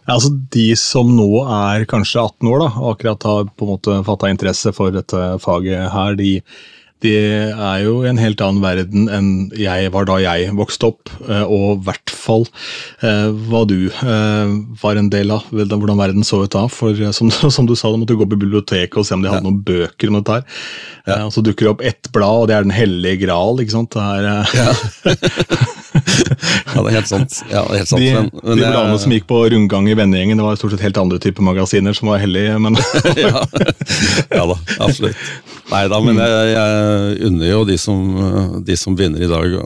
Ja, 0.09 0.17
altså 0.17 0.33
De 0.33 0.71
som 0.81 1.13
nå 1.13 1.29
er 1.45 1.85
kanskje 1.89 2.25
18 2.25 2.49
år 2.49 2.65
da, 2.65 2.73
og 2.81 2.91
akkurat 2.95 3.29
har 3.29 3.53
på 3.53 3.67
en 3.67 3.73
måte 3.75 4.01
fatta 4.09 4.33
interesse 4.33 4.73
for 4.73 4.95
dette 4.95 5.25
faget 5.45 5.91
her, 5.93 6.17
de, 6.17 6.39
de 7.05 7.13
er 7.53 7.83
jo 7.85 7.99
i 8.01 8.09
en 8.09 8.19
helt 8.19 8.41
annen 8.41 8.63
verden 8.65 9.11
enn 9.13 9.29
jeg 9.53 9.93
var 9.93 10.09
da 10.09 10.17
jeg 10.23 10.55
vokste 10.57 10.89
opp, 10.89 11.13
eh, 11.29 11.45
og 11.45 11.67
i 11.77 11.85
hvert 11.91 12.15
fall 12.15 12.49
eh, 13.05 13.29
hva 13.53 13.63
du 13.69 13.77
eh, 13.93 14.55
var 14.81 14.97
en 14.97 15.11
del 15.13 15.35
av, 15.37 15.45
hvordan 15.53 16.01
verden 16.01 16.25
så 16.27 16.41
ut 16.47 16.57
da. 16.57 16.65
For 16.73 16.97
som, 17.13 17.29
som 17.59 17.69
du 17.69 17.77
sa, 17.77 17.93
da 17.93 18.01
måtte 18.01 18.17
du 18.17 18.23
gå 18.23 18.27
på 18.27 18.41
biblioteket 18.41 18.97
og 18.97 19.05
se 19.05 19.19
om 19.19 19.23
de 19.23 19.29
hadde 19.29 19.45
ja. 19.45 19.51
noen 19.51 19.61
bøker 19.61 20.09
om 20.09 20.23
dette 20.23 20.39
her. 20.39 20.63
Ja. 21.05 21.21
Og 21.27 21.37
så 21.37 21.45
dukker 21.45 21.69
det 21.69 21.75
opp 21.77 21.85
ett 21.93 22.11
blad, 22.17 22.47
og 22.47 22.49
det 22.49 22.57
er 22.57 22.65
Den 22.65 22.79
hellige 22.79 23.27
gral, 23.27 23.61
ikke 23.61 23.77
sant. 23.77 23.93
Det 23.93 24.09
er, 24.09 24.57
ja. 24.57 25.69
ja, 26.75 26.83
det 26.83 26.87
er 26.91 26.97
helt 26.99 27.11
sant. 27.11 27.39
Ja, 27.51 27.63
er 27.65 27.83
helt 27.83 27.91
sant. 27.91 28.03
De, 28.03 28.11
men, 28.15 28.31
men 28.43 28.61
de 28.61 28.65
bladene 28.65 28.99
som 29.03 29.15
gikk 29.15 29.29
på 29.31 29.43
rundgang 29.53 29.89
i 29.91 29.97
vennegjengen, 29.99 30.41
det 30.41 30.47
var 30.47 30.59
stort 30.61 30.75
sett 30.75 30.85
helt 30.87 31.01
andre 31.01 31.21
typer 31.23 31.47
magasiner 31.47 31.97
som 31.97 32.11
var 32.13 32.23
hellige, 32.23 32.57
men 32.63 32.79
ja. 33.25 33.45
ja. 34.33 34.43
da, 34.43 34.59
absolutt. 34.79 35.29
Nei 35.69 35.85
da, 35.93 36.01
men 36.05 36.21
jeg, 36.23 36.51
jeg 36.55 37.21
unner 37.29 37.51
jo 37.51 37.63
de 37.69 37.79
som, 37.81 38.03
de 38.65 38.77
som 38.81 38.97
begynner 38.99 39.25
i 39.25 39.31
dag, 39.31 39.57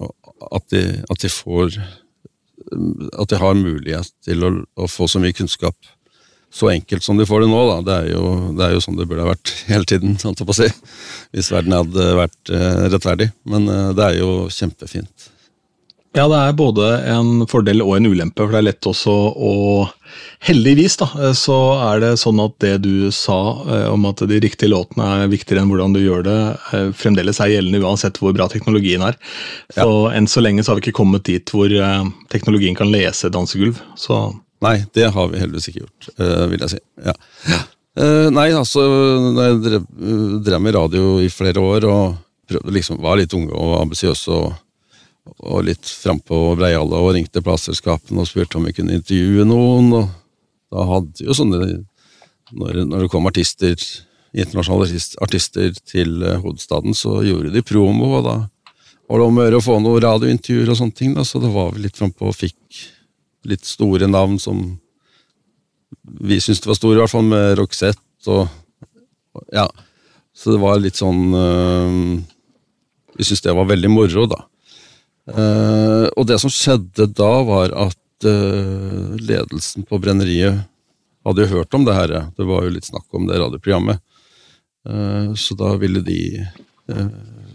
at 0.52 0.68
de, 0.74 0.84
at 1.10 1.22
de, 1.22 1.30
får 1.30 1.76
At 3.20 3.30
de 3.30 3.38
har 3.38 3.58
mulighet 3.58 4.10
til 4.26 4.46
å, 4.46 4.54
å, 4.74 4.88
få 4.90 5.06
så 5.10 5.22
mye 5.22 5.36
kunnskap 5.36 5.76
så 6.52 6.68
enkelt 6.68 7.00
som 7.04 7.16
de 7.16 7.24
får 7.24 7.46
det 7.46 7.48
nå. 7.48 7.60
Da. 7.70 7.76
Det, 7.86 7.94
er 7.96 8.08
jo, 8.12 8.24
det 8.58 8.66
er 8.66 8.74
jo 8.74 8.80
sånn 8.84 8.98
det 8.98 9.06
burde 9.08 9.24
ha 9.24 9.30
vært 9.30 9.54
hele 9.70 9.88
tiden, 9.88 10.18
holdt 10.20 10.42
jeg 10.42 10.48
på 10.50 10.52
å 10.52 10.58
si. 10.58 10.68
Hvis 11.32 11.48
verden 11.48 11.72
hadde 11.78 12.08
vært 12.18 12.52
uh, 12.52 12.82
rettferdig. 12.92 13.30
Men 13.48 13.64
uh, 13.70 13.92
det 13.96 14.04
er 14.04 14.18
jo 14.18 14.34
kjempefint. 14.52 15.31
Ja, 16.12 16.26
det 16.28 16.38
er 16.38 16.54
både 16.56 16.86
en 17.08 17.46
fordel 17.48 17.80
og 17.84 17.94
en 17.96 18.10
ulempe, 18.12 18.44
for 18.44 18.52
det 18.52 18.60
er 18.60 18.68
lett 18.70 18.88
også 18.88 19.16
å 19.32 19.52
Heldigvis 20.44 20.98
da, 21.00 21.06
så 21.38 21.56
er 21.86 22.02
det 22.02 22.08
sånn 22.20 22.40
at 22.42 22.56
det 22.60 22.72
du 22.84 23.08
sa 23.14 23.38
eh, 23.62 23.86
om 23.88 24.02
at 24.10 24.20
de 24.28 24.40
riktige 24.42 24.68
låtene 24.68 25.06
er 25.22 25.30
viktigere 25.32 25.62
enn 25.62 25.70
hvordan 25.70 25.94
du 25.94 26.02
gjør 26.02 26.26
det, 26.26 26.38
eh, 26.76 26.88
fremdeles 26.98 27.40
er 27.40 27.54
gjeldende 27.54 27.80
uansett 27.80 28.18
hvor 28.20 28.34
bra 28.36 28.44
teknologien 28.52 29.04
er. 29.06 29.16
Så 29.72 29.86
ja. 29.86 30.12
Enn 30.18 30.28
så 30.28 30.42
lenge 30.44 30.60
så 30.60 30.72
har 30.72 30.80
vi 30.80 30.84
ikke 30.84 30.98
kommet 30.98 31.24
dit 31.30 31.54
hvor 31.54 31.72
eh, 31.72 32.10
teknologien 32.34 32.76
kan 32.76 32.92
lese 32.92 33.32
dansegulv. 33.32 33.80
så... 33.96 34.24
Nei, 34.62 34.76
det 34.94 35.08
har 35.10 35.30
vi 35.32 35.40
heldigvis 35.40 35.72
ikke 35.72 35.80
gjort, 35.80 36.10
vil 36.52 36.60
jeg 36.62 36.70
si. 36.70 36.76
Ja. 37.02 37.14
Eh, 37.98 38.28
nei, 38.32 38.46
altså 38.56 38.82
jeg 39.36 39.56
drev, 40.46 40.60
med 40.62 40.76
radio 40.76 41.16
i 41.20 41.28
flere 41.32 41.60
år 41.60 41.84
og 41.90 42.62
liksom, 42.72 43.00
var 43.04 43.18
litt 43.20 43.34
unge 43.36 43.52
og 43.52 43.74
ambisiøse 43.82 44.32
og, 44.32 44.54
og 45.38 45.66
litt 45.68 45.86
frampå 45.86 46.36
og 46.50 46.58
breiale 46.60 46.98
og 46.98 47.12
ringte 47.16 47.42
plateselskapene 47.44 48.22
og 48.22 48.30
spurte 48.30 48.58
om 48.58 48.66
vi 48.66 48.74
kunne 48.76 48.96
intervjue 48.98 49.46
noen. 49.46 49.92
og 50.00 50.08
Da 50.72 50.86
hadde 50.88 51.26
jo 51.26 51.36
sånne 51.36 51.84
Når, 52.52 52.82
når 52.84 53.04
det 53.04 53.08
kom 53.08 53.26
artister, 53.26 53.76
internasjonale 54.36 54.98
artister 55.24 55.70
til 55.88 56.18
eh, 56.20 56.40
hovedstaden, 56.42 56.92
så 56.92 57.22
gjorde 57.24 57.52
de 57.54 57.62
promo, 57.64 58.10
og 58.18 58.26
da 58.26 58.34
var 59.08 59.20
det 59.22 59.24
om 59.24 59.38
å 59.38 59.46
gjøre 59.46 59.60
å 59.60 59.64
få 59.64 59.76
noen 59.80 60.02
radiointervjuer 60.04 60.68
og 60.68 60.76
sånne 60.76 60.98
ting. 60.98 61.14
Da, 61.16 61.24
så 61.24 61.40
det 61.40 61.48
var 61.52 61.72
vi 61.72 61.86
litt 61.86 61.96
frampå 61.96 62.28
og 62.28 62.36
fikk 62.36 62.82
litt 63.48 63.64
store 63.64 64.04
navn 64.10 64.36
som 64.40 64.60
vi 66.02 66.38
syntes 66.40 66.60
det 66.60 66.70
var 66.70 66.78
store, 66.78 66.98
i 66.98 67.02
hvert 67.02 67.14
fall 67.14 67.28
med 67.30 67.56
Roxette 67.60 68.32
og 68.32 68.48
Ja. 69.52 69.66
Så 70.36 70.52
det 70.52 70.60
var 70.62 70.78
litt 70.80 70.96
sånn 70.96 71.34
øh, 71.36 71.96
Vi 73.16 73.24
syntes 73.24 73.42
det 73.44 73.52
var 73.56 73.68
veldig 73.68 73.90
moro, 73.92 74.24
da. 74.28 74.38
Eh, 75.30 76.06
og 76.16 76.26
det 76.26 76.38
som 76.42 76.50
skjedde 76.52 77.06
da, 77.14 77.32
var 77.46 77.74
at 77.88 78.26
uh, 78.26 79.14
ledelsen 79.18 79.86
på 79.86 79.98
brenneriet 80.02 80.64
hadde 81.22 81.44
jo 81.44 81.58
hørt 81.58 81.74
om 81.78 81.86
det 81.86 81.96
her. 81.96 82.14
Det 82.36 82.46
var 82.46 82.66
jo 82.66 82.74
litt 82.74 82.88
snakk 82.88 83.06
om 83.14 83.28
det 83.28 83.38
radioprogrammet. 83.38 84.02
Uh, 84.88 85.34
så 85.38 85.54
da 85.58 85.74
ville 85.78 86.02
de 86.02 86.20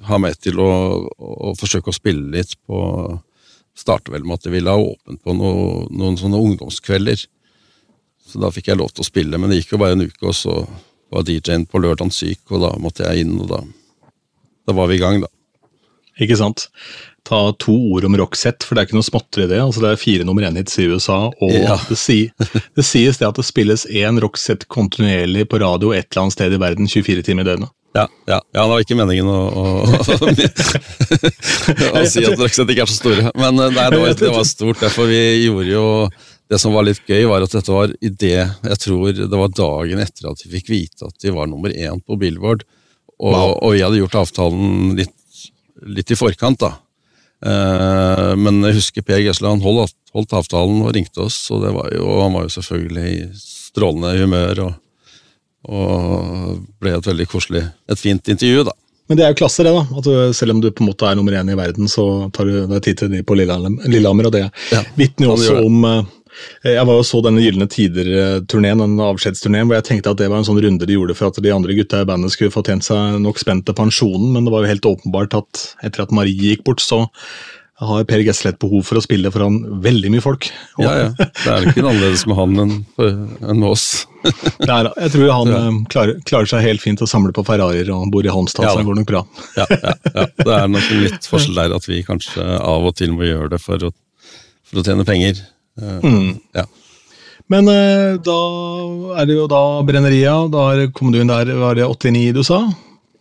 ha 0.07 0.19
meg 0.21 0.37
til 0.39 0.59
å, 0.63 0.71
å 1.19 1.55
forsøke 1.59 1.91
å 1.91 1.95
spille 1.95 2.31
litt 2.37 2.55
på 2.67 2.77
Starte 3.77 4.09
vel 4.09 4.23
med 4.25 4.39
at 4.39 4.47
de 4.47 4.51
ville 4.55 4.73
ha 4.73 4.81
åpent 4.81 5.19
på 5.21 5.33
noe, 5.37 5.83
noen 5.93 6.15
sånne 6.17 6.39
ungdomskvelder. 6.41 7.27
Så 8.25 8.41
da 8.41 8.49
fikk 8.49 8.71
jeg 8.71 8.79
lov 8.79 8.89
til 8.89 9.03
å 9.03 9.07
spille, 9.07 9.37
men 9.37 9.51
det 9.51 9.59
gikk 9.59 9.75
jo 9.75 9.81
bare 9.83 9.93
en 9.93 10.07
uke, 10.07 10.23
og 10.25 10.33
så 10.33 10.55
var 11.13 11.27
DJ-en 11.27 11.67
på 11.69 11.79
lørdagen 11.83 12.09
syk, 12.11 12.41
og 12.49 12.63
da 12.65 12.71
måtte 12.81 13.05
jeg 13.05 13.23
inn, 13.23 13.35
og 13.37 13.51
da, 13.51 13.61
da 14.65 14.75
var 14.75 14.89
vi 14.89 14.97
i 14.97 15.03
gang, 15.03 15.21
da. 15.21 15.29
Ikke 16.23 16.37
sant? 16.39 16.69
Ta 17.27 17.51
to 17.59 17.73
ord 17.93 18.05
om 18.07 18.15
Roxette, 18.17 18.63
for 18.63 18.73
det 18.77 18.81
er 18.81 18.87
ikke 18.87 18.95
noe 18.97 19.03
småtteri 19.05 19.43
i 19.45 19.49
det. 19.51 19.59
altså 19.59 19.81
Det 19.83 19.89
er 19.91 19.99
fire 19.99 20.23
nummer 20.27 20.43
én-hits 20.47 20.77
i 20.79 20.87
USA, 20.87 21.17
og 21.29 21.51
Ja. 21.51 21.75
det, 21.89 21.97
si, 21.99 22.31
det 22.77 22.85
sies 22.87 23.17
det 23.19 23.27
at 23.27 23.35
det 23.35 23.43
spilles 23.45 23.83
én 23.91 24.19
Roxette 24.23 24.65
kontinuerlig 24.71 25.43
på 25.51 25.59
radio 25.59 25.91
et 25.91 26.07
eller 26.07 26.21
annet 26.27 26.33
sted 26.37 26.53
i 26.55 26.61
verden 26.61 26.87
24 26.87 27.21
timer 27.27 27.43
i 27.43 27.49
døgnet. 27.51 27.69
Ja, 27.97 28.05
ja, 28.29 28.37
ja, 28.53 28.61
det 28.61 28.69
var 28.69 28.79
ikke 28.83 28.95
meningen 28.99 29.25
å, 29.31 29.37
å, 29.57 29.61
å 29.97 29.99
si 32.05 32.23
at 32.23 32.39
Roxette 32.41 32.71
ikke 32.73 32.83
er 32.85 32.91
så 32.91 32.97
store. 32.99 33.31
Men 33.35 33.59
eh, 33.59 33.71
nei, 33.75 33.87
det 33.93 33.99
var, 34.01 34.13
det 34.19 34.31
var 34.35 34.45
stort. 34.47 34.79
Derfor 34.83 35.05
vi 35.09 35.21
gjorde 35.47 35.71
jo 35.71 35.85
Det 36.47 36.59
som 36.61 36.71
var 36.71 36.85
litt 36.87 37.01
gøy, 37.09 37.25
var 37.27 37.43
at 37.43 37.51
dette 37.51 37.71
var 37.73 37.91
i 37.99 38.07
det 38.07 38.37
Jeg 38.39 38.77
tror 38.79 39.11
det 39.17 39.27
var 39.35 39.49
dagen 39.51 39.99
etter 39.99 40.29
at 40.31 40.39
vi 40.45 40.53
fikk 40.55 40.69
vite 40.71 41.05
at 41.09 41.17
de 41.23 41.31
var 41.35 41.47
nummer 41.51 41.69
én 41.73 41.99
på 42.05 42.15
Billboard. 42.21 42.63
Og, 43.17 43.33
og 43.65 43.73
vi 43.73 43.81
hadde 43.81 43.97
gjort 43.99 44.15
avtalen 44.21 44.93
litt, 44.99 45.15
litt 45.85 46.11
i 46.11 46.17
forkant, 46.17 46.59
da. 46.63 46.73
Eh, 47.45 48.33
men 48.39 48.63
jeg 48.65 48.79
husker 48.79 49.05
Per 49.05 49.21
Gessle 49.21 49.53
holdt, 49.61 49.93
holdt 50.15 50.33
avtalen 50.39 50.81
og 50.81 50.95
ringte 50.95 51.27
oss, 51.27 51.37
og 51.53 51.61
det 51.65 51.75
var 51.75 51.93
jo, 51.93 52.09
han 52.23 52.33
var 52.33 52.47
jo 52.47 52.55
selvfølgelig 52.57 53.07
i 53.13 53.23
strålende 53.37 54.17
humør. 54.23 54.67
og 54.67 54.75
og 55.67 56.59
ble 56.79 56.93
et 56.95 57.07
veldig 57.09 57.25
koselig, 57.27 57.63
et 57.91 57.99
fint 57.99 58.29
intervju, 58.31 58.63
da. 58.69 58.75
Men 59.07 59.19
det 59.19 59.23
er 59.25 59.31
jo 59.31 59.39
klasse, 59.39 59.63
det. 59.63 59.71
da, 59.71 59.83
at 59.99 60.05
du, 60.05 60.33
Selv 60.35 60.53
om 60.53 60.61
du 60.63 60.69
på 60.71 60.83
en 60.83 60.89
måte 60.89 61.07
er 61.07 61.15
nummer 61.15 61.35
én 61.35 61.51
i 61.51 61.57
verden, 61.57 61.87
så 61.91 62.29
tar 62.35 62.47
du 62.47 62.67
deg 62.67 62.83
tid 62.83 62.99
til 63.01 63.11
de 63.11 63.23
på 63.23 63.37
Lillehammer. 63.39 63.87
Lillehammer 63.87 64.27
og 64.27 64.35
det 64.35 64.45
Ja, 64.71 64.81
vitner 64.99 65.29
jo 65.29 65.35
også 65.37 65.57
om 65.63 65.85
eh, 65.87 66.09
Jeg 66.65 66.85
var 66.89 66.99
jo 66.99 67.05
så 67.07 67.21
denne 67.25 67.43
Gylne 67.43 67.67
tider-turneen, 67.71 68.83
den 68.83 69.03
avskjedsturneen, 69.03 69.69
hvor 69.69 69.77
jeg 69.79 69.87
tenkte 69.89 70.13
at 70.13 70.21
det 70.21 70.29
var 70.31 70.41
en 70.41 70.47
sånn 70.47 70.61
runde 70.63 70.87
de 70.87 70.97
gjorde 70.97 71.17
for 71.17 71.31
at 71.31 71.41
de 71.43 71.53
andre 71.53 71.77
gutta 71.77 72.03
i 72.03 72.09
bandet 72.09 72.33
skulle 72.33 72.53
få 72.53 72.65
tjent 72.67 72.85
seg 72.87 73.19
nok 73.23 73.41
spent 73.41 73.67
til 73.67 73.77
pensjonen, 73.77 74.33
men 74.35 74.47
det 74.47 74.53
var 74.53 74.65
jo 74.65 74.73
helt 74.73 74.89
åpenbart 74.93 75.37
at 75.39 75.63
etter 75.87 76.05
at 76.05 76.15
Marie 76.15 76.37
gikk 76.53 76.65
bort, 76.67 76.83
så 76.83 77.05
har 77.77 78.05
Per 78.09 78.23
Gessle 78.25 78.49
et 78.49 78.57
behov 78.57 78.81
for 78.87 78.97
å 78.97 79.01
spille 79.05 79.29
foran 79.33 79.59
veldig 79.83 80.09
mye 80.15 80.23
folk. 80.23 80.47
Ja, 80.81 80.93
ja. 80.97 81.09
Det 81.13 81.51
er 81.51 81.67
ikke 81.69 81.83
annerledes 81.83 82.23
med 82.29 82.39
han 82.39 82.61
enn, 82.63 82.71
med 82.97 83.67
oss. 83.69 84.07
Nei, 84.69 84.79
jeg 84.87 85.11
tror 85.13 85.33
han 85.35 85.51
ja. 85.53 85.59
klarer, 85.93 86.17
klarer 86.25 86.49
seg 86.49 86.65
helt 86.65 86.81
fint 86.81 87.03
å 87.05 87.09
samle 87.09 87.35
på 87.37 87.45
Ferrarier 87.45 87.91
og 87.93 88.09
bor 88.13 88.25
i 88.25 88.33
Halmstad, 88.33 88.65
Ja, 88.65 88.73
så 88.73 88.81
det 88.81 88.87
går 88.89 88.97
nok 88.97 89.11
bra. 89.11 89.21
Ja, 89.59 89.67
ja, 89.69 89.93
ja. 90.09 90.25
Det 90.41 90.55
er 90.57 90.73
nok 90.73 90.89
en 90.89 91.05
litt 91.05 91.29
forskjell 91.31 91.61
der 91.61 91.77
at 91.77 91.85
vi 91.89 92.01
kanskje 92.07 92.47
av 92.57 92.89
og 92.89 92.97
til 92.97 93.13
må 93.13 93.29
gjøre 93.29 93.53
det 93.53 93.61
for 93.61 93.89
å, 93.91 93.93
for 94.65 94.81
å 94.81 94.85
tjene 94.87 95.05
penger. 95.05 95.45
Eh, 95.81 95.99
Mm. 96.03 96.39
Ja. 96.55 96.65
Men 97.47 97.67
eh, 97.71 98.17
da 98.19 98.39
er 99.21 99.25
det 99.25 99.37
jo 99.37 99.47
da 99.47 99.61
Brenneria, 99.87 100.35
da 100.51 100.87
kom 100.91 101.13
du 101.13 101.21
inn 101.21 101.31
der, 101.31 101.53
var 101.55 101.75
det 101.75 101.87
89 101.87 102.33
du 102.35 102.43
sa? 102.43 102.65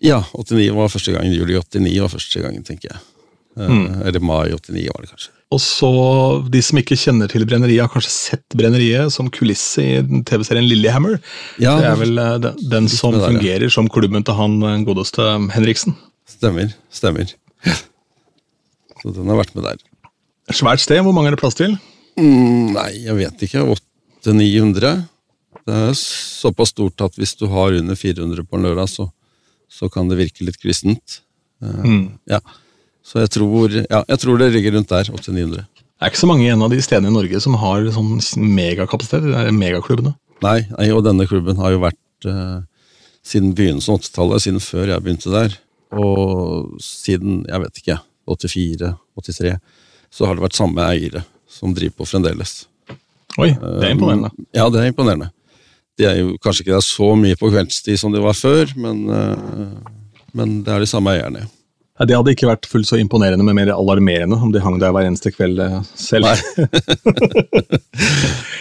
ja, 0.05 0.21
89 0.33 0.73
var 0.77 0.91
første 0.93 1.15
gangen. 1.15 1.33
Juli 1.33 1.57
89 1.57 2.01
var 2.03 2.13
første 2.13 2.43
gangen, 2.43 2.65
tenker 2.67 2.93
jeg. 2.93 3.05
Mm. 3.57 4.03
Eller 4.05 4.21
mai 4.21 4.51
89 4.53 4.91
var 4.93 5.05
det 5.05 5.11
kanskje. 5.15 5.33
Og 5.55 5.61
så, 5.63 5.91
de 6.53 6.61
som 6.65 6.81
ikke 6.81 6.99
kjenner 6.99 7.31
til 7.31 7.47
Brenneriet, 7.49 7.85
har 7.85 7.93
kanskje 7.93 8.13
sett 8.13 8.57
Brenneriet 8.59 9.15
som 9.15 9.31
kulisse 9.33 9.85
i 9.85 10.23
TV-serien 10.27 10.67
Lillehammer. 10.67 11.17
Ja, 11.63 11.77
det 11.81 11.89
er 11.93 12.01
vel 12.03 12.21
eh, 12.21 12.35
den, 12.43 12.63
den 12.73 12.89
som 12.93 13.15
der, 13.15 13.29
fungerer 13.31 13.69
ja. 13.69 13.73
som 13.73 13.89
klubben 13.93 14.27
til 14.27 14.37
han 14.37 14.59
eh, 14.61 14.81
godeste 14.87 15.29
Henriksen. 15.55 15.97
Stemmer. 16.29 16.75
Stemmer. 16.93 17.31
Så 19.01 19.15
den 19.15 19.31
har 19.31 19.39
vært 19.39 19.55
med 19.57 19.69
der. 19.71 19.81
Svært 20.53 20.83
sted, 20.83 21.01
hvor 21.07 21.15
mange 21.15 21.31
er 21.31 21.37
det 21.37 21.41
plass 21.41 21.57
til? 21.59 21.79
Mm, 22.17 22.73
nei, 22.77 22.91
jeg 23.05 23.17
vet 23.19 23.47
ikke. 23.47 23.65
800-900. 24.25 25.05
Det 25.67 25.79
er 25.89 25.97
såpass 25.99 26.73
stort 26.73 27.03
at 27.05 27.17
hvis 27.19 27.35
du 27.39 27.47
har 27.51 27.77
under 27.77 27.99
400 27.99 28.47
på 28.47 28.59
en 28.59 28.69
lørdag, 28.69 28.91
så, 28.91 29.09
så 29.69 29.91
kan 29.93 30.09
det 30.11 30.21
virke 30.21 30.47
litt 30.47 30.61
kristent. 30.63 31.21
Mm. 31.61 32.17
Ja. 32.31 32.41
Så 33.07 33.23
jeg 33.23 33.33
tror, 33.37 33.73
ja, 33.73 34.03
jeg 34.03 34.23
tror 34.23 34.41
det 34.41 34.53
ligger 34.55 34.77
rundt 34.79 34.93
der. 34.93 35.11
800-900. 35.11 35.67
Det 35.97 36.05
er 36.05 36.13
ikke 36.13 36.21
så 36.21 36.29
mange 36.29 36.45
igjen 36.45 36.65
av 36.65 36.73
de 36.73 36.81
stedene 36.85 37.09
i 37.09 37.15
Norge 37.15 37.41
som 37.41 37.57
har 37.57 37.87
sånn 37.95 38.17
megakapasitet, 38.53 39.25
Det 39.25 39.33
der 39.33 39.55
megaklubbene. 39.57 40.17
Nei, 40.45 40.59
og 40.93 41.05
denne 41.07 41.25
klubben 41.29 41.57
har 41.57 41.73
jo 41.73 41.81
vært 41.87 42.29
eh, 42.29 42.59
siden 43.25 43.55
begynnelsen 43.57 43.95
av 43.95 44.03
80-tallet, 44.03 44.45
siden 44.45 44.61
før 44.61 44.93
jeg 44.93 45.05
begynte 45.05 45.33
der. 45.33 45.57
Og 45.97 46.77
siden, 46.85 47.41
jeg 47.49 47.63
vet 47.63 47.81
ikke, 47.81 47.97
84-83, 48.29 49.55
så 50.13 50.29
har 50.29 50.37
det 50.37 50.45
vært 50.45 50.59
samme 50.59 50.85
eiere 50.85 51.25
som 51.57 51.75
driver 51.77 52.03
på 52.03 52.09
fremdeles. 52.09 52.65
Oi, 53.37 53.51
det 53.53 53.89
er 53.89 53.97
imponerende. 53.97 54.31
Ja, 54.57 54.69
det 54.73 54.81
er 54.81 54.93
imponerende. 54.93 55.31
De 55.97 56.07
er 56.09 56.19
jo 56.21 56.37
kanskje 56.45 56.65
ikke 56.65 56.77
der 56.77 56.85
så 56.85 57.11
mye 57.19 57.37
på 57.41 57.51
kveldstid 57.53 58.01
som 58.01 58.13
de 58.13 58.23
var 58.25 58.37
før, 58.37 58.73
men, 58.81 59.05
eh, 59.13 59.77
men 60.37 60.59
det 60.65 60.73
er 60.73 60.85
de 60.85 60.89
samme 60.91 61.15
eierne. 61.17 61.47
Ja, 61.97 62.05
det 62.05 62.17
hadde 62.19 62.33
ikke 62.35 62.51
vært 62.51 62.69
fullt 62.69 62.89
så 62.91 62.99
imponerende, 63.01 63.45
men 63.45 63.57
mer 63.57 63.73
alarmerende 63.73 64.37
om 64.37 64.51
de 64.53 64.61
hang 64.61 64.77
der 64.81 64.93
hver 64.93 65.09
eneste 65.09 65.33
kveld 65.33 65.61
eh, 65.65 65.79
selv. 65.97 66.29
Nei. 66.29 66.37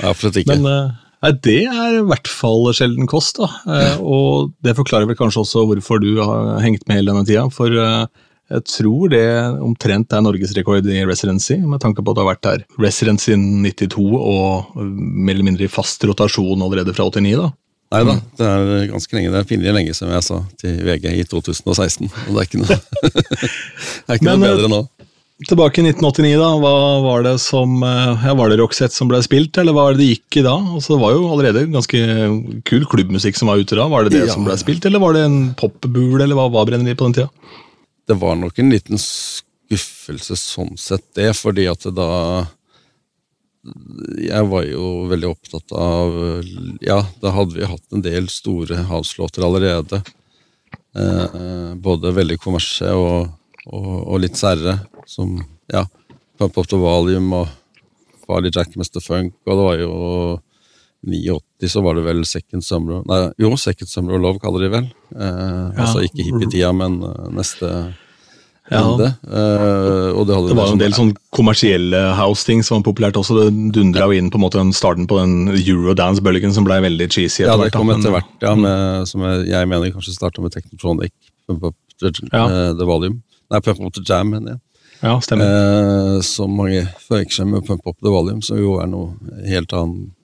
Absolutt 0.08 0.40
ikke. 0.40 0.56
Men 0.56 0.70
eh, 0.72 0.94
nei, 1.26 1.34
det 1.44 1.58
er 1.68 1.98
i 2.00 2.06
hvert 2.08 2.32
fall 2.32 2.70
sjelden 2.78 3.10
kost, 3.12 3.42
da. 3.42 3.50
Eh, 3.68 3.98
og 4.00 4.54
det 4.64 4.78
forklarer 4.80 5.10
vel 5.10 5.20
kanskje 5.20 5.44
også 5.44 5.66
hvorfor 5.68 6.00
du 6.04 6.14
har 6.22 6.64
hengt 6.64 6.88
med 6.88 7.02
hele 7.02 7.12
denne 7.12 7.28
tida. 7.28 7.44
For 7.52 7.76
eh, 7.76 8.06
jeg 8.52 8.62
tror 8.70 9.10
det 9.10 9.26
omtrent 9.66 10.14
er 10.14 10.22
norgesrekord 10.22 10.86
i 10.86 11.00
residency, 11.10 11.58
med 11.66 11.82
tanke 11.82 12.04
på 12.06 12.14
at 12.14 12.18
du 12.18 12.22
har 12.22 12.32
vært 12.36 12.44
der 12.46 12.66
residency 12.82 13.32
siden 13.32 13.64
92 13.66 14.04
og 14.20 14.76
eh, 14.78 14.90
mer 14.90 15.34
eller 15.38 15.48
mindre 15.50 15.66
i 15.66 15.72
fast 15.72 16.04
rotasjon 16.06 16.62
allerede 16.62 16.94
fra 16.94 17.08
89. 17.10 17.38
da. 17.42 17.52
Nei 17.96 18.02
da, 18.06 18.16
det 18.38 18.46
er 18.50 18.88
ganske 18.92 19.16
lenge. 19.16 19.32
Det 19.32 19.40
er 19.40 19.48
pinlig 19.50 19.74
lenge, 19.74 19.94
som 19.96 20.10
jeg 20.12 20.24
sa 20.26 20.40
til 20.60 20.80
VG 20.84 21.06
i 21.22 21.26
2016. 21.32 22.10
Og 22.10 22.32
det 22.34 22.42
er 22.42 22.48
ikke 22.50 22.62
noe, 22.64 22.78
det 23.06 24.10
er 24.10 24.18
ikke 24.20 24.28
noe 24.28 24.38
eh, 24.40 24.46
bedre 24.46 24.72
nå. 24.74 24.80
Tilbake 25.50 25.82
i 25.82 25.84
1989, 25.90 26.30
da, 26.40 26.50
hva 26.64 26.74
var 27.04 27.26
det 27.26 27.34
som 27.44 27.74
eh, 27.84 28.24
ja, 28.24 28.34
Var 28.40 28.52
det 28.54 28.58
Roxette 28.62 28.96
som 28.96 29.10
ble 29.12 29.20
spilt, 29.26 29.58
eller 29.60 29.76
hva 29.76 29.90
var 29.90 29.98
det 29.98 30.06
det 30.06 30.10
gikk 30.14 30.38
i 30.40 30.46
da? 30.46 30.54
Altså, 30.78 30.96
det 30.96 31.02
var 31.02 31.16
jo 31.18 31.26
allerede 31.34 31.66
ganske 31.74 32.02
kul 32.70 32.86
klubbmusikk 32.94 33.36
som 33.42 33.52
var 33.52 33.60
ute 33.60 33.76
da. 33.78 33.90
Var 33.92 34.08
det 34.08 34.16
det 34.16 34.26
Ja. 34.30 34.34
som 34.34 34.48
ble 34.48 34.56
spilt, 34.62 34.86
eller 34.88 35.04
var 35.04 35.18
det 35.18 35.26
en 35.28 35.40
popbule, 35.60 36.24
eller 36.24 36.38
hva 36.40 36.48
var 36.54 36.70
brenneriet 36.70 37.00
på 37.02 37.10
den 37.10 37.18
tida? 37.20 37.30
Det 38.06 38.18
var 38.22 38.36
nok 38.38 38.60
en 38.60 38.70
liten 38.70 39.02
skuffelse 39.02 40.38
sånn 40.38 40.76
sett, 40.78 41.08
det, 41.18 41.32
fordi 41.38 41.66
at 41.72 41.88
det 41.88 41.96
da 41.98 42.46
Jeg 44.22 44.46
var 44.46 44.66
jo 44.68 45.08
veldig 45.10 45.30
opptatt 45.32 45.74
av 45.74 46.20
Ja, 46.86 47.00
da 47.22 47.34
hadde 47.34 47.58
vi 47.58 47.66
hatt 47.66 47.96
en 47.98 48.06
del 48.06 48.30
store 48.30 48.84
house-låter 48.92 49.46
allerede. 49.48 50.04
Eh, 50.96 51.74
både 51.76 52.14
veldig 52.14 52.38
kommersie 52.40 52.92
og, 52.94 53.34
og, 53.66 53.94
og 54.06 54.22
litt 54.22 54.38
særre, 54.38 54.78
som 55.10 55.40
ja, 55.74 55.82
Pump 56.38 56.58
Up 56.62 56.70
The 56.70 56.78
Volume 56.80 57.42
og 57.42 58.22
Farley 58.26 58.54
Jack 58.54 58.78
Mr. 58.78 59.02
Funk, 59.02 59.34
og 59.46 59.52
det 59.52 59.66
var 59.66 59.82
jo 59.82 59.96
89 61.06 61.70
så 61.72 61.82
var 61.86 61.96
det 61.96 62.04
vel 62.06 62.24
Second 62.26 62.64
Summer 62.66 63.04
Nei, 63.06 63.20
jo, 63.42 63.52
Second 63.58 63.88
Summer 63.92 64.16
of 64.18 64.22
Love 64.22 64.40
kaller 64.44 64.66
de 64.66 64.70
vel. 64.74 64.88
Eh, 65.16 65.80
Altså 65.86 66.02
ikke 66.08 66.26
hippietida, 66.26 66.72
men 66.74 67.02
eh, 67.04 67.30
neste 67.36 67.94
Ja. 68.72 68.80
Ende. 68.82 69.12
Eh, 69.30 70.10
og 70.18 70.26
det, 70.26 70.34
Det 70.50 70.56
var 70.58 70.66
jo 70.66 70.72
en 70.72 70.72
sånn- 70.74 70.80
del 70.82 70.94
sånn 70.98 71.12
kommersielle 71.32 72.00
house-ting 72.18 72.64
som 72.66 72.80
var 72.82 72.88
populært 72.92 73.14
også. 73.20 73.36
Det 73.44 73.72
dundra 73.78 74.08
jo 74.10 74.16
inn 74.18 74.32
på 74.34 74.40
en 74.40 74.42
måte 74.42 74.58
den 74.58 74.74
starten 74.74 75.06
på 75.06 75.20
den 75.22 75.50
eurodance-bølgen 75.54 76.52
som 76.52 76.66
blei 76.66 76.80
veldig 76.82 77.08
cheesy. 77.14 77.44
Ja, 77.46 77.56
det 77.62 77.72
kom 77.74 77.92
etter 77.94 78.10
hvert, 78.10 78.26
ja, 78.42 78.56
med, 78.56 79.06
som 79.08 79.22
jeg, 79.22 79.50
jeg 79.52 79.68
mener 79.70 79.92
kanskje 79.94 80.16
starta 80.18 80.42
med 80.42 80.52
Technotronic. 80.52 81.12
Pump 81.48 81.64
Up 81.64 81.76
the, 82.02 82.10
Ja. 82.34 82.48
eh, 82.48 82.74
the 82.74 82.86
Volume. 82.90 83.22
Nei, 83.52 83.60
Pump 83.60 83.80
Up 83.86 83.94
the 83.94 84.02
Jam, 84.02 84.32
mener 84.32 84.54
jeg. 84.56 84.60
Ja, 85.04 85.20
stemmer. 85.20 85.46
Eh, 85.46 86.22
som 86.22 86.50
mange 86.58 86.88
forveksler 87.08 87.46
med 87.46 87.68
Pump 87.68 87.86
Up 87.86 87.98
the 88.02 88.10
Volume, 88.10 88.42
som 88.42 88.58
jo 88.58 88.80
er 88.82 88.88
noe 88.88 89.14
helt 89.46 89.70
annen 89.78 90.08
eh, 90.10 90.15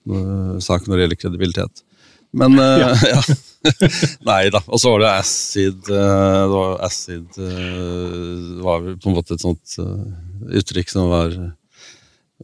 sak 0.64 0.88
når 0.88 0.96
det 0.96 1.04
gjelder 1.06 1.20
kredibilitet. 1.22 1.84
Men 2.32 2.60
eh, 2.60 3.08
ja. 3.12 3.22
Nei 4.30 4.50
da. 4.54 4.62
Og 4.68 4.82
så 4.82 4.94
var 4.94 5.04
det 5.04 5.14
acid 5.14 5.90
eh, 5.94 6.44
Det 6.50 6.54
var 6.56 6.86
acid 6.88 7.40
eh, 7.42 8.62
var 8.66 8.86
på 8.98 9.12
en 9.12 9.18
måte 9.18 9.38
et 9.38 9.44
sånt 9.44 9.76
eh, 9.82 10.06
uttrykk 10.62 10.90
som 10.92 11.12
var 11.12 11.36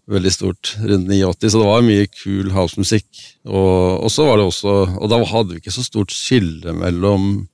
veldig 0.08 0.32
stort 0.32 0.76
rundt 0.78 1.10
89, 1.10 1.50
så 1.50 1.58
det 1.58 1.68
var 1.68 1.84
mye 1.84 2.06
kul 2.14 2.52
housemusikk. 2.54 3.10
Og, 3.50 4.06
og 4.06 4.12
så 4.14 4.28
var 4.28 4.38
det 4.38 4.46
også 4.46 4.76
Og 5.02 5.10
da 5.12 5.18
hadde 5.26 5.56
vi 5.56 5.62
ikke 5.64 5.74
så 5.74 5.84
stort 5.84 6.14
skille 6.14 6.76
mellom 6.78 7.48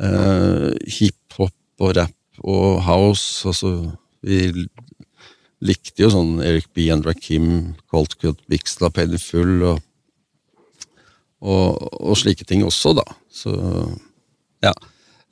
eh, 0.00 0.72
hiphop 0.96 1.84
og 1.84 1.96
rap 2.00 2.40
og 2.40 2.80
house. 2.84 3.44
Altså, 3.48 3.92
vi 4.24 4.48
likte 5.66 6.04
jo 6.04 6.12
sånn 6.12 6.38
Eric 6.44 6.68
B. 6.76 6.88
and 6.94 7.06
Rakim, 7.06 7.48
Colt 7.92 8.16
Cut, 8.20 8.40
Bixla, 8.50 8.90
Penny 8.94 9.20
Full 9.20 9.62
og, 9.66 9.80
og, 11.42 11.82
og 12.00 12.18
slike 12.18 12.46
ting 12.48 12.64
også, 12.66 12.94
da. 12.98 13.06
Så 13.32 13.52
ja. 14.64 14.72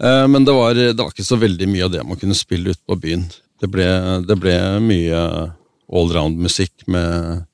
Eh, 0.02 0.26
men 0.28 0.46
det 0.46 0.54
var, 0.56 0.74
det 0.74 0.98
var 1.00 1.12
ikke 1.12 1.26
så 1.26 1.38
veldig 1.40 1.68
mye 1.70 1.86
av 1.86 1.94
det 1.94 2.04
man 2.06 2.20
kunne 2.20 2.36
spille 2.38 2.74
ute 2.74 2.82
på 2.86 2.98
byen. 3.00 3.26
Det 3.62 3.70
ble, 3.70 3.86
det 4.26 4.36
ble 4.40 4.54
mye 4.84 5.20
allround-musikk 5.94 6.86
med 6.90 7.44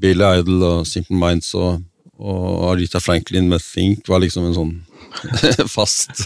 Billy 0.00 0.28
Idol 0.40 0.62
og 0.64 0.86
Simple 0.88 1.18
Minds 1.18 1.50
og, 1.58 1.82
og 2.22 2.70
Arita 2.70 3.02
Franklin 3.02 3.50
med 3.50 3.60
Think 3.64 4.08
var 4.08 4.22
liksom 4.22 4.46
en 4.48 4.56
sånn 4.56 4.72
fast, 5.76 6.24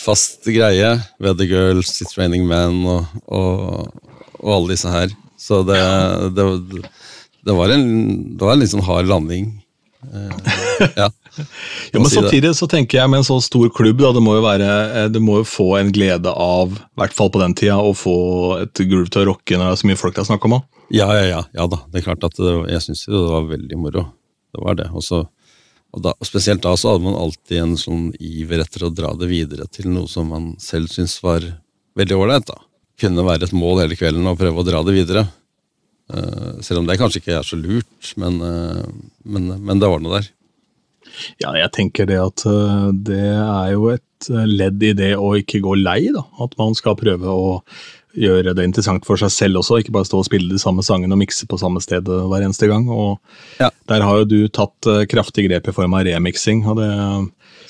fast 0.00 0.48
greie. 0.48 0.94
Weather 1.22 1.48
Girls, 1.48 1.92
It's 2.02 2.16
Raining 2.18 2.46
Men 2.48 2.82
og, 2.86 3.20
og, 3.26 4.08
og 4.40 4.50
alle 4.56 4.74
disse 4.74 4.92
her. 4.92 5.12
Så 5.40 5.62
det, 5.68 5.78
det, 6.36 6.46
det, 7.44 7.54
var, 7.54 7.70
en, 7.74 7.86
det 8.36 8.42
var 8.42 8.56
en 8.56 8.64
litt 8.64 8.72
sånn 8.72 8.86
hard 8.86 9.10
landing. 9.10 9.52
Eh, 10.12 10.90
ja. 10.96 11.10
Jo, 11.92 12.00
men 12.00 12.08
si 12.08 12.16
samtidig 12.16 12.54
så 12.56 12.64
tenker 12.70 12.96
jeg 12.96 13.10
med 13.12 13.20
en 13.20 13.26
så 13.26 13.36
stor 13.44 13.68
klubb, 13.76 13.98
da, 14.00 14.08
det 14.16 14.22
må 14.24 14.38
jo 14.38 14.44
være, 14.44 14.68
eh, 14.96 15.08
det 15.12 15.20
må 15.20 15.42
jo 15.42 15.48
få 15.48 15.66
en 15.76 15.90
glede 15.92 16.32
av, 16.32 16.72
i 16.72 17.00
hvert 17.02 17.16
fall 17.16 17.28
på 17.32 17.42
den 17.42 17.52
tida, 17.58 17.76
å 17.76 17.92
få 17.96 18.16
et 18.62 18.80
groove 18.88 19.12
til 19.12 19.24
å 19.24 19.26
rocke 19.32 19.58
når 19.58 19.66
det 19.66 19.74
er 19.74 19.82
så 19.82 19.90
mye 19.90 20.00
folk 20.00 20.16
det 20.16 20.22
er 20.24 20.30
snakk 20.30 20.46
om. 20.48 20.56
Ja, 20.88 21.10
ja, 21.12 21.26
ja, 21.28 21.42
ja 21.58 21.66
da. 21.68 21.82
Det 21.92 22.00
er 22.00 22.06
klart 22.08 22.24
at 22.24 22.40
det, 22.40 22.54
jeg 22.72 22.84
syns 22.86 23.04
jo 23.04 23.18
det 23.18 23.34
var 23.34 23.50
veldig 23.50 23.80
moro. 23.82 24.06
Det 24.54 24.64
var 24.64 24.78
det. 24.78 24.88
Og 24.96 25.04
så, 25.04 25.24
og 25.96 26.02
da, 26.04 26.12
spesielt 26.28 26.60
da 26.64 26.74
så 26.76 26.92
hadde 26.92 27.06
man 27.06 27.16
alltid 27.16 27.62
en 27.62 27.74
sånn 27.80 28.10
iver 28.20 28.60
etter 28.60 28.84
å 28.84 28.92
dra 28.92 29.14
det 29.16 29.30
videre 29.30 29.64
til 29.72 29.88
noe 29.88 30.10
som 30.12 30.28
man 30.28 30.50
selv 30.60 30.92
syntes 30.92 31.16
var 31.24 31.46
veldig 31.96 32.18
ålreit. 32.20 32.52
Kunne 33.00 33.24
være 33.24 33.48
et 33.48 33.56
mål 33.56 33.80
hele 33.80 33.96
kvelden 33.96 34.28
å 34.28 34.36
prøve 34.36 34.60
å 34.60 34.66
dra 34.66 34.82
det 34.84 34.92
videre. 34.96 35.24
Uh, 36.12 36.60
selv 36.62 36.82
om 36.82 36.86
det 36.86 36.98
kanskje 37.00 37.22
ikke 37.22 37.38
er 37.38 37.48
så 37.48 37.56
lurt, 37.58 38.12
men, 38.20 38.36
uh, 38.44 38.84
men, 39.24 39.48
men 39.56 39.80
det 39.80 39.88
var 39.90 40.04
noe 40.04 40.20
der. 40.20 40.28
Ja, 41.40 41.54
jeg 41.56 41.72
tenker 41.72 42.08
det 42.08 42.18
at 42.20 42.42
øh, 42.50 42.90
det 43.06 43.28
er 43.38 43.68
jo 43.72 43.86
et 43.94 44.26
ledd 44.28 44.82
i 44.84 44.90
det 44.98 45.12
å 45.16 45.30
ikke 45.38 45.62
gå 45.64 45.76
lei, 45.78 46.10
da. 46.12 46.26
At 46.42 46.56
man 46.60 46.74
skal 46.76 46.98
prøve 46.98 47.30
å 47.30 47.60
gjøre 48.16 48.54
det 48.56 48.64
interessant 48.64 49.06
for 49.06 49.20
seg 49.20 49.32
selv 49.32 49.60
også, 49.60 49.80
ikke 49.80 49.94
bare 49.94 50.08
stå 50.08 50.20
og 50.22 50.28
spille 50.28 50.52
de 50.52 50.60
samme 50.60 50.84
sangene 50.86 51.16
og 51.16 51.20
mikse 51.20 51.48
på 51.48 51.58
samme 51.60 51.82
sted 51.84 52.08
hver 52.08 52.44
eneste 52.44 52.68
gang. 52.70 52.88
Og 52.90 53.18
Ja. 53.60 53.70
der 53.88 54.02
har 54.02 54.22
jo 54.22 54.24
du 54.24 54.48
tatt 54.48 54.86
øh, 54.86 55.06
kraftig 55.06 55.48
grep 55.48 55.68
i 55.68 55.76
form 55.76 55.94
av 55.94 56.06
remiksing, 56.08 56.66
og 56.66 56.80
det 56.80 56.90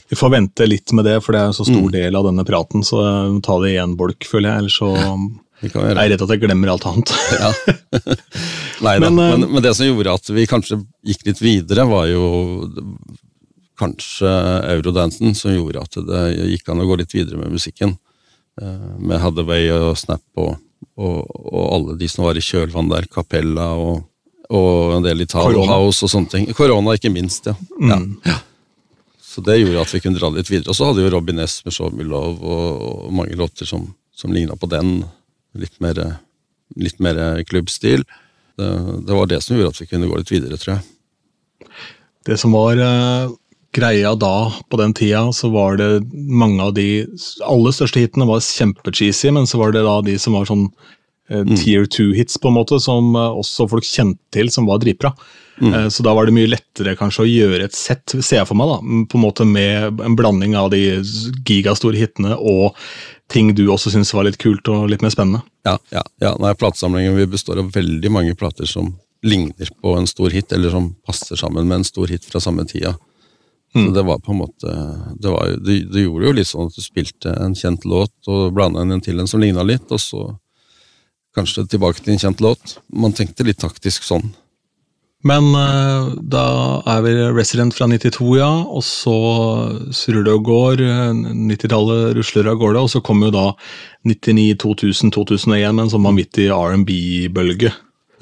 vi 0.09 0.17
får 0.17 0.31
vente 0.31 0.67
litt 0.67 0.93
med 0.95 1.05
det, 1.05 1.17
for 1.25 1.35
det 1.35 1.41
er 1.41 1.51
en 1.51 1.57
så 1.57 1.65
stor 1.67 1.91
del 1.91 2.15
av 2.15 2.29
denne 2.29 2.45
praten, 2.47 2.85
så 2.87 3.01
øh, 3.03 3.41
ta 3.43 3.59
det 3.63 3.73
i 3.75 3.81
én 3.83 3.97
bolk, 3.99 4.23
føler 4.23 4.53
jeg. 4.53 4.63
Ellers 4.63 4.79
så 4.79 4.91
er 5.67 5.89
jeg 5.97 6.13
redd 6.13 6.23
at 6.23 6.35
jeg 6.35 6.43
glemmer 6.45 6.71
alt 6.71 6.87
annet. 6.87 7.13
Ja. 7.35 7.51
Nei 8.87 8.99
da, 9.01 9.09
Men, 9.09 9.17
men, 9.17 9.43
eh, 9.43 9.49
men, 9.51 9.63
det 9.65 9.75
som 9.75 9.89
gjorde 9.89 10.15
at 10.15 10.31
vi 10.31 10.47
kanskje 10.47 10.79
gikk 11.07 11.27
litt 11.27 11.43
videre, 11.43 11.89
var 11.91 12.07
jo 12.13 12.27
kanskje 13.77 14.31
eurodansen 14.77 15.35
som 15.37 15.53
gjorde 15.53 15.83
at 15.83 15.99
det 16.07 16.23
gikk 16.55 16.71
an 16.73 16.85
å 16.85 16.89
gå 16.89 17.01
litt 17.03 17.13
videre 17.13 17.41
med 17.41 17.53
musikken. 17.53 17.97
Eh, 18.63 18.99
Med 18.99 19.21
Hathaway 19.21 19.69
og 19.75 19.97
Snap 20.01 20.23
og, 20.41 20.57
og, 20.97 21.17
og 21.29 21.65
alle 21.75 21.97
de 22.01 22.09
som 22.09 22.25
var 22.25 22.39
i 22.39 22.45
kjølvann 22.45 22.89
der, 22.93 23.09
Capella 23.13 23.73
og, 23.77 24.07
og 24.49 24.97
en 24.97 25.05
del 25.05 25.27
Italo. 25.27 25.67
House 25.69 26.07
og 26.07 26.13
sånne 26.13 26.33
ting. 26.33 26.51
Korona, 26.57 26.97
ikke 26.97 27.13
minst, 27.13 27.51
ja. 27.51 27.57
ja. 27.91 28.01
ja. 28.25 28.39
Så 29.21 29.43
det 29.45 29.59
gjorde 29.61 29.83
at 29.85 29.93
vi 29.93 30.01
kunne 30.01 30.17
dra 30.17 30.31
litt 30.33 30.49
videre. 30.49 30.73
Og 30.73 30.79
så 30.79 30.89
hadde 30.89 31.05
jo 31.05 31.13
Robin 31.13 31.43
S 31.45 31.59
med 31.67 31.75
Show 31.77 31.93
Me 31.93 32.07
Love 32.09 32.41
og, 32.41 32.85
og 33.07 33.13
mange 33.13 33.37
låter 33.37 33.69
som, 33.69 33.91
som 34.17 34.33
ligna 34.33 34.57
på 34.57 34.71
den. 34.73 35.03
Litt 35.57 35.77
mer, 35.85 36.01
litt 36.77 37.03
mer 37.05 37.43
klubbstil. 37.49 38.07
Det, 38.57 38.71
det 39.05 39.19
var 39.19 39.29
det 39.29 39.43
som 39.45 39.59
gjorde 39.59 39.75
at 39.75 39.83
vi 39.83 39.89
kunne 39.91 40.09
gå 40.09 40.23
litt 40.23 40.33
videre, 40.33 40.57
tror 40.61 40.79
jeg. 40.79 41.69
Det 42.27 42.39
som 42.41 42.57
var 42.57 42.81
eh, 42.81 43.35
greia 43.77 44.15
da, 44.19 44.35
på 44.73 44.81
den 44.81 44.95
tida, 44.97 45.27
så 45.37 45.51
var 45.53 45.79
det 45.81 46.03
mange 46.13 46.65
av 46.65 46.75
de 46.77 47.07
aller 47.47 47.75
største 47.77 48.03
hitene 48.03 48.29
var 48.29 48.45
kjempecheesy, 48.45 49.31
men 49.37 49.49
så 49.49 49.61
var 49.63 49.75
det 49.77 49.85
da 49.87 49.99
de 50.05 50.17
som 50.21 50.37
var 50.37 50.49
sånn 50.49 50.67
eh, 51.31 51.45
tier 51.55 51.87
two-hits, 51.87 52.41
på 52.41 52.51
en 52.51 52.59
måte, 52.59 52.81
som 52.83 53.15
eh, 53.15 53.41
også 53.43 53.69
folk 53.71 53.87
kjente 53.87 54.23
til, 54.35 54.53
som 54.53 54.69
var 54.69 54.81
dritbra. 54.83 55.13
Eh, 55.63 55.89
så 55.89 56.05
da 56.05 56.13
var 56.17 56.27
det 56.27 56.35
mye 56.37 56.51
lettere 56.51 56.97
kanskje 56.99 57.25
å 57.25 57.29
gjøre 57.31 57.65
et 57.69 57.77
sett, 57.77 58.17
ser 58.19 58.43
jeg 58.43 58.49
for 58.49 58.59
meg, 58.59 58.73
da, 58.73 59.05
på 59.11 59.19
en 59.19 59.25
måte 59.25 59.47
med 59.49 60.03
en 60.05 60.17
blanding 60.19 60.57
av 60.59 60.71
de 60.75 60.83
gigastore 61.47 62.01
hitene 62.01 62.37
og 62.37 62.77
ting 63.33 63.55
du 63.57 63.65
også 63.73 63.91
syntes 63.91 64.13
var 64.15 64.29
litt 64.29 64.39
kult 64.43 64.69
og 64.71 64.87
litt 64.91 65.03
mer 65.03 65.15
spennende. 65.15 65.43
Ja, 65.67 65.79
ja, 65.91 66.05
ja. 66.23 66.37
Nei, 66.43 66.55
Platesamlingen 66.59 67.17
vi 67.19 67.27
består 67.31 67.59
av 67.63 67.73
veldig 67.75 68.13
mange 68.13 68.37
plater 68.39 68.69
som 68.71 68.95
ligner 69.27 69.71
på 69.83 69.97
en 69.99 70.07
stor 70.07 70.31
hit, 70.31 70.53
eller 70.55 70.71
som 70.71 70.93
passer 71.07 71.39
sammen 71.41 71.67
med 71.67 71.81
en 71.81 71.89
stor 71.89 72.13
hit 72.13 72.29
fra 72.29 72.43
samme 72.43 72.67
tida. 72.69 72.95
Så 73.77 73.93
det 73.95 74.05
var 74.09 74.19
på 74.25 74.33
en 74.33 74.39
måte 74.41 74.73
det, 75.21 75.29
var, 75.29 75.53
det, 75.67 75.77
det 75.93 76.03
gjorde 76.07 76.27
jo 76.31 76.33
litt 76.39 76.49
sånn 76.49 76.71
at 76.71 76.77
du 76.79 76.83
spilte 76.85 77.35
en 77.45 77.55
kjent 77.59 77.85
låt 77.85 78.31
og 78.33 78.55
blanda 78.57 78.81
en 78.87 79.01
til 79.05 79.21
en 79.21 79.29
som 79.29 79.43
ligna 79.43 79.63
litt, 79.67 79.87
og 79.93 80.01
så 80.01 80.23
kanskje 81.37 81.67
tilbake 81.69 82.01
til 82.01 82.15
en 82.15 82.23
kjent 82.23 82.41
låt. 82.41 82.79
Man 82.89 83.13
tenkte 83.13 83.45
litt 83.45 83.59
taktisk 83.61 84.07
sånn. 84.07 84.31
Men 85.27 85.49
eh, 85.59 86.11
da 86.23 86.43
er 86.93 87.01
vi 87.03 87.13
Resident 87.35 87.75
fra 87.75 87.89
92, 87.91 88.37
ja, 88.39 88.49
og 88.69 88.85
så 88.87 89.15
surrer 89.97 90.23
det 90.27 90.35
og 90.37 90.45
går. 90.47 90.83
eh, 90.85 91.13
90-tallet 91.51 92.15
rusler 92.17 92.47
av 92.53 92.61
gårde, 92.61 92.83
og 92.85 92.91
så 92.93 93.01
kommer 93.05 93.29
jo 93.29 93.35
da 93.35 93.47
99, 94.07 94.55
2000, 94.63 95.11
2001 95.17 95.75
med 95.75 95.87
en 95.89 95.93
sånn 95.97 96.07
vanvittig 96.07 96.47
R&B-bølge. 96.55 97.73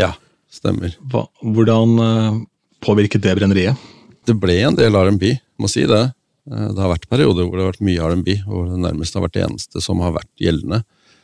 Ja, 0.00 0.14
stemmer. 0.50 0.94
Hva- 1.12 1.28
Hvordan 1.44 1.98
eh, 2.06 2.40
påvirket 2.86 3.22
det 3.26 3.36
brenneriet? 3.36 3.76
Det 4.26 4.34
ble 4.40 4.56
en 4.64 4.76
del 4.78 4.94
R&B, 4.96 5.34
må 5.60 5.68
si 5.70 5.84
det. 5.88 6.02
Eh, 6.50 6.68
Det 6.74 6.80
har 6.80 6.92
vært 6.94 7.08
perioder 7.10 7.46
hvor 7.46 7.56
det 7.58 7.64
har 7.64 7.72
vært 7.72 7.84
mye 7.88 8.06
R&B, 8.10 8.38
og 8.48 8.70
det 8.72 8.80
nærmest 8.84 9.14
har 9.16 9.24
vært 9.26 9.36
det 9.38 9.44
eneste 9.48 9.82
som 9.84 10.00
har 10.04 10.14
vært 10.16 10.30
gjeldende. 10.40 10.82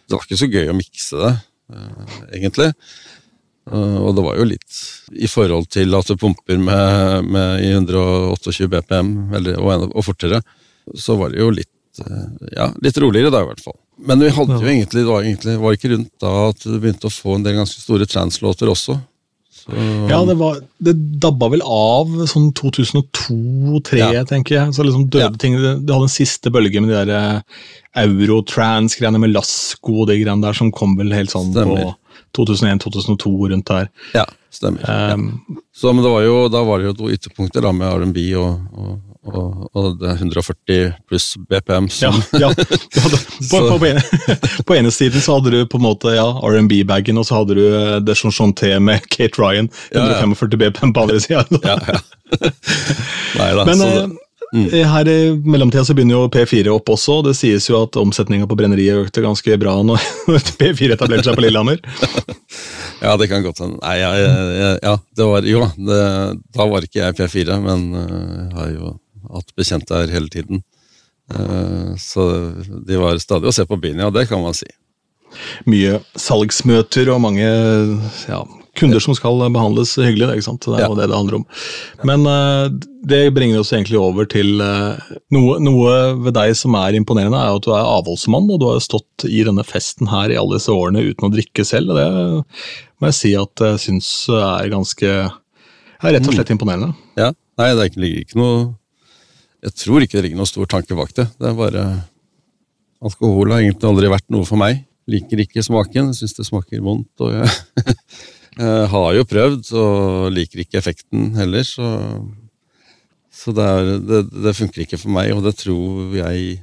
Det 0.08 0.16
var 0.16 0.26
ikke 0.26 0.40
så 0.42 0.50
gøy 0.50 0.68
å 0.72 0.76
mikse 0.76 1.20
det, 1.22 1.32
eh, 1.72 2.14
egentlig. 2.38 2.72
Eh, 3.70 3.96
Og 4.00 4.14
det 4.16 4.24
var 4.24 4.36
jo 4.36 4.44
litt 4.44 4.78
i 5.12 5.26
forhold 5.30 5.68
til 5.70 5.94
at 5.94 6.06
du 6.06 6.16
pumper 6.16 6.58
med, 6.58 7.24
med 7.24 7.60
i 7.62 7.70
128 7.76 8.66
BPM, 8.68 9.32
eller, 9.34 9.60
og, 9.60 9.92
og 9.94 10.04
fortere, 10.04 10.42
så 10.96 11.16
var 11.18 11.30
det 11.30 11.38
jo 11.40 11.50
litt, 11.50 11.68
ja, 12.56 12.72
litt 12.82 12.96
roligere 12.98 13.30
da, 13.30 13.42
i 13.42 13.46
hvert 13.50 13.60
fall. 13.62 13.76
Men 13.98 14.18
vi 14.24 14.30
hadde 14.32 14.56
jo 14.56 14.66
egentlig, 14.66 15.02
det 15.04 15.10
var 15.12 15.22
egentlig 15.22 15.54
var 15.60 15.74
ikke 15.76 15.90
rundt 15.92 16.12
da 16.22 16.30
at 16.48 16.62
du 16.64 16.78
begynte 16.80 17.06
å 17.10 17.12
få 17.12 17.34
en 17.36 17.42
del 17.44 17.58
ganske 17.58 17.82
store 17.82 18.06
translåter 18.08 18.70
også. 18.72 18.96
Så, 19.60 19.74
Ja, 20.08 20.18
det, 20.24 20.34
var, 20.40 20.60
det 20.80 20.94
dabba 21.20 21.48
vel 21.52 21.62
av 21.62 22.08
sånn 22.30 22.50
2002-2003, 22.56 23.98
Ja. 24.00 24.24
tenker 24.24 24.54
jeg. 24.56 24.74
Så 24.74 24.84
liksom 24.86 25.08
døde 25.10 25.26
Ja. 25.28 25.30
ting. 25.38 25.56
Det 25.60 25.74
det 25.86 25.94
hadde 25.94 26.08
en 26.08 26.14
siste 26.16 26.50
bølge 26.50 26.80
med 26.80 26.90
de 26.90 27.04
der 27.04 27.10
eh, 27.14 27.40
eurotrans-greiene 28.04 29.20
med 29.20 29.32
Lasco 29.34 30.00
og 30.02 30.08
de 30.08 30.18
greiene 30.22 30.42
der, 30.42 30.52
som 30.56 30.70
kom 30.72 30.96
vel 30.96 31.12
helt 31.12 31.30
sånn 31.30 31.52
Stemmer. 31.52 31.94
på 32.32 32.46
2001-2002 32.46 33.50
rundt 33.50 33.66
der. 33.66 33.88
ja, 34.14 34.24
stemmer. 34.50 34.80
ja. 34.86 35.14
Um, 35.14 35.40
Så, 35.74 35.92
men 35.94 36.04
det 36.04 36.10
var 36.12 36.22
jo, 36.22 36.48
da 36.48 36.62
var 36.64 36.78
det 36.78 36.86
jo 36.90 36.92
to 36.94 37.10
ytterpunkter 37.10 37.62
da, 37.62 37.72
med 37.72 37.88
R&B 37.88 38.34
og, 38.36 38.60
og, 38.76 38.98
og, 39.28 39.66
og 39.76 39.98
det 40.00 40.08
er 40.08 40.22
140 40.22 40.92
pluss 41.10 41.34
BPM. 41.48 41.90
Ja, 42.00 42.12
Som, 42.12 42.22
ja. 42.40 42.48
Du 42.56 42.64
på, 43.50 43.60
på, 43.68 43.90
på, 44.66 44.76
ene, 44.78 44.92
siden 44.94 45.20
så 45.20 45.36
hadde 45.36 45.52
du 45.52 45.60
på 45.68 45.80
en 45.80 45.84
måte 45.84 46.14
ja, 46.16 46.24
R&B-bagen, 46.24 47.20
og 47.20 47.28
så 47.28 47.42
hadde 47.42 47.58
du 47.58 47.62
det 48.06 48.16
The 48.16 48.30
Chanté 48.32 48.72
med 48.80 49.04
Kate 49.12 49.40
Ryan, 49.40 49.68
Ja, 49.92 50.06
ja. 50.08 50.18
145 50.22 50.56
BPM 50.64 50.96
på 50.96 51.04
andre 51.04 51.20
sida. 51.26 51.44
ja, 51.64 51.76
ja. 51.92 52.00
Neida. 53.36 53.64
Men 53.68 53.78
så 53.78 53.92
det, 53.92 54.08
Mm. 54.50 54.66
Her 54.66 55.06
i 55.06 55.18
mellomtida 55.46 55.84
så 55.86 55.94
begynner 55.94 56.16
jo 56.16 56.30
P4 56.34 56.72
opp 56.74 56.88
også. 56.90 57.20
Det 57.22 57.36
sies 57.38 57.68
jo 57.70 57.76
at 57.84 57.94
omsetninga 58.00 58.48
på 58.50 58.56
brenneriet 58.58 59.04
økte 59.04 59.22
ganske 59.22 59.54
bra 59.62 59.76
når 59.86 60.02
P4 60.58 60.96
etablerte 60.96 61.28
seg 61.28 61.38
på 61.38 61.44
Lillehammer. 61.44 61.78
Ja, 62.98 63.14
det 63.20 63.30
kan 63.30 63.44
godt 63.46 63.62
hende. 63.62 63.78
Nei, 63.78 63.94
jeg, 64.00 64.24
jeg, 64.58 64.80
ja, 64.82 64.96
det 65.20 65.28
var 65.30 65.46
Jo, 65.46 65.62
det, 65.78 66.00
da 66.56 66.66
var 66.72 66.88
ikke 66.88 66.98
jeg 67.04 67.18
P4, 67.20 67.60
men 67.62 67.86
jeg 67.94 68.50
har 68.58 68.74
jo 68.74 68.90
hatt 69.28 69.54
bekjente 69.56 69.94
her 69.96 70.12
hele 70.14 70.28
tiden. 70.32 70.62
Eh, 71.32 71.92
så 72.00 72.24
de 72.86 72.96
var 73.00 73.18
stadig 73.22 73.50
å 73.50 73.54
se 73.54 73.66
på 73.68 73.78
byen, 73.80 73.98
ja, 74.02 74.10
det 74.10 74.28
kan 74.30 74.42
man 74.42 74.54
si. 74.56 74.66
Mye 75.70 76.00
salgsmøter 76.18 77.06
og 77.14 77.20
mange 77.22 77.44
ja, 78.26 78.40
kunder 78.74 78.98
som 79.02 79.14
skal 79.14 79.38
behandles 79.54 79.92
hyggelig. 80.00 80.26
Ikke 80.40 80.46
sant? 80.48 80.66
det 80.66 80.80
er 80.80 80.88
jo 80.88 80.96
Ja. 80.96 80.98
det 80.98 81.06
det 81.12 81.16
handler 81.20 81.36
om. 81.38 81.44
Men 82.08 82.26
eh, 82.26 82.68
det 83.06 83.20
bringer 83.34 83.60
oss 83.62 83.70
egentlig 83.72 84.00
over 84.00 84.26
til 84.26 84.60
eh, 84.60 84.98
noe, 85.30 85.58
noe 85.62 85.92
ved 86.24 86.34
deg 86.34 86.56
som 86.58 86.74
er 86.74 86.98
imponerende, 86.98 87.38
er 87.38 87.54
at 87.60 87.62
du 87.62 87.70
er 87.70 87.86
avholdsmann, 87.86 88.50
og 88.50 88.58
du 88.60 88.66
har 88.72 88.80
stått 88.82 89.28
i 89.28 89.44
denne 89.46 89.62
festen 89.66 90.10
her 90.10 90.30
i 90.34 90.38
alle 90.40 90.58
disse 90.58 90.74
årene 90.74 91.04
uten 91.12 91.28
å 91.28 91.32
drikke 91.34 91.64
selv. 91.64 91.90
og 91.94 92.00
Det 92.00 92.08
må 93.00 93.06
jeg 93.12 93.18
si 93.20 93.34
at 93.38 93.54
jeg 93.68 93.78
syns 93.86 94.10
er 94.34 94.68
ganske 94.74 95.06
er 96.02 96.14
rett 96.16 96.26
og 96.26 96.34
slett 96.34 96.50
imponerende. 96.50 96.94
Ja, 97.20 97.30
Nei, 97.60 97.74
det 97.76 97.82
er 97.82 97.90
ikke- 97.92 98.20
ikke 98.24 98.38
noe 98.40 98.74
Jeg 99.60 99.76
tror 99.76 100.04
ikke 100.04 100.16
det 100.16 100.24
ligger 100.24 100.40
noen 100.40 100.48
stor 100.48 100.68
tanke 100.70 100.96
bak 100.96 101.12
det. 101.16 101.26
Det 101.36 101.50
er 101.50 101.58
bare 101.58 101.84
Alkohol 103.00 103.52
har 103.52 103.62
egentlig 103.62 103.88
aldri 103.88 104.10
vært 104.12 104.28
noe 104.32 104.46
for 104.48 104.60
meg. 104.60 104.82
Liker 105.10 105.40
ikke 105.42 105.64
smaken, 105.64 106.12
syns 106.16 106.36
det 106.36 106.46
smaker 106.48 106.82
vondt. 106.84 107.10
Og 107.24 107.32
jeg, 107.32 107.86
jeg 108.58 108.88
har 108.94 109.10
jo 109.16 109.26
prøvd, 109.28 109.72
og 109.80 110.32
liker 110.36 110.64
ikke 110.64 110.80
effekten 110.80 111.32
heller, 111.38 111.66
så 111.66 111.88
Så 113.40 113.54
det, 113.56 113.64
er, 113.64 114.00
det, 114.04 114.18
det 114.44 114.52
funker 114.56 114.82
ikke 114.82 114.98
for 115.00 115.08
meg, 115.14 115.30
og 115.32 115.44
det 115.46 115.54
tror 115.56 116.10
jeg 116.12 116.58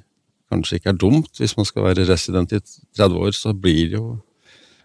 kanskje 0.52 0.78
ikke 0.78 0.92
er 0.92 1.00
dumt. 1.00 1.32
Hvis 1.40 1.56
man 1.58 1.66
skal 1.66 1.88
være 1.88 2.06
resident 2.06 2.54
i 2.54 2.60
30 2.60 3.18
år, 3.18 3.32
så 3.34 3.54
blir 3.54 3.90
det 3.90 3.98
jo, 3.98 4.20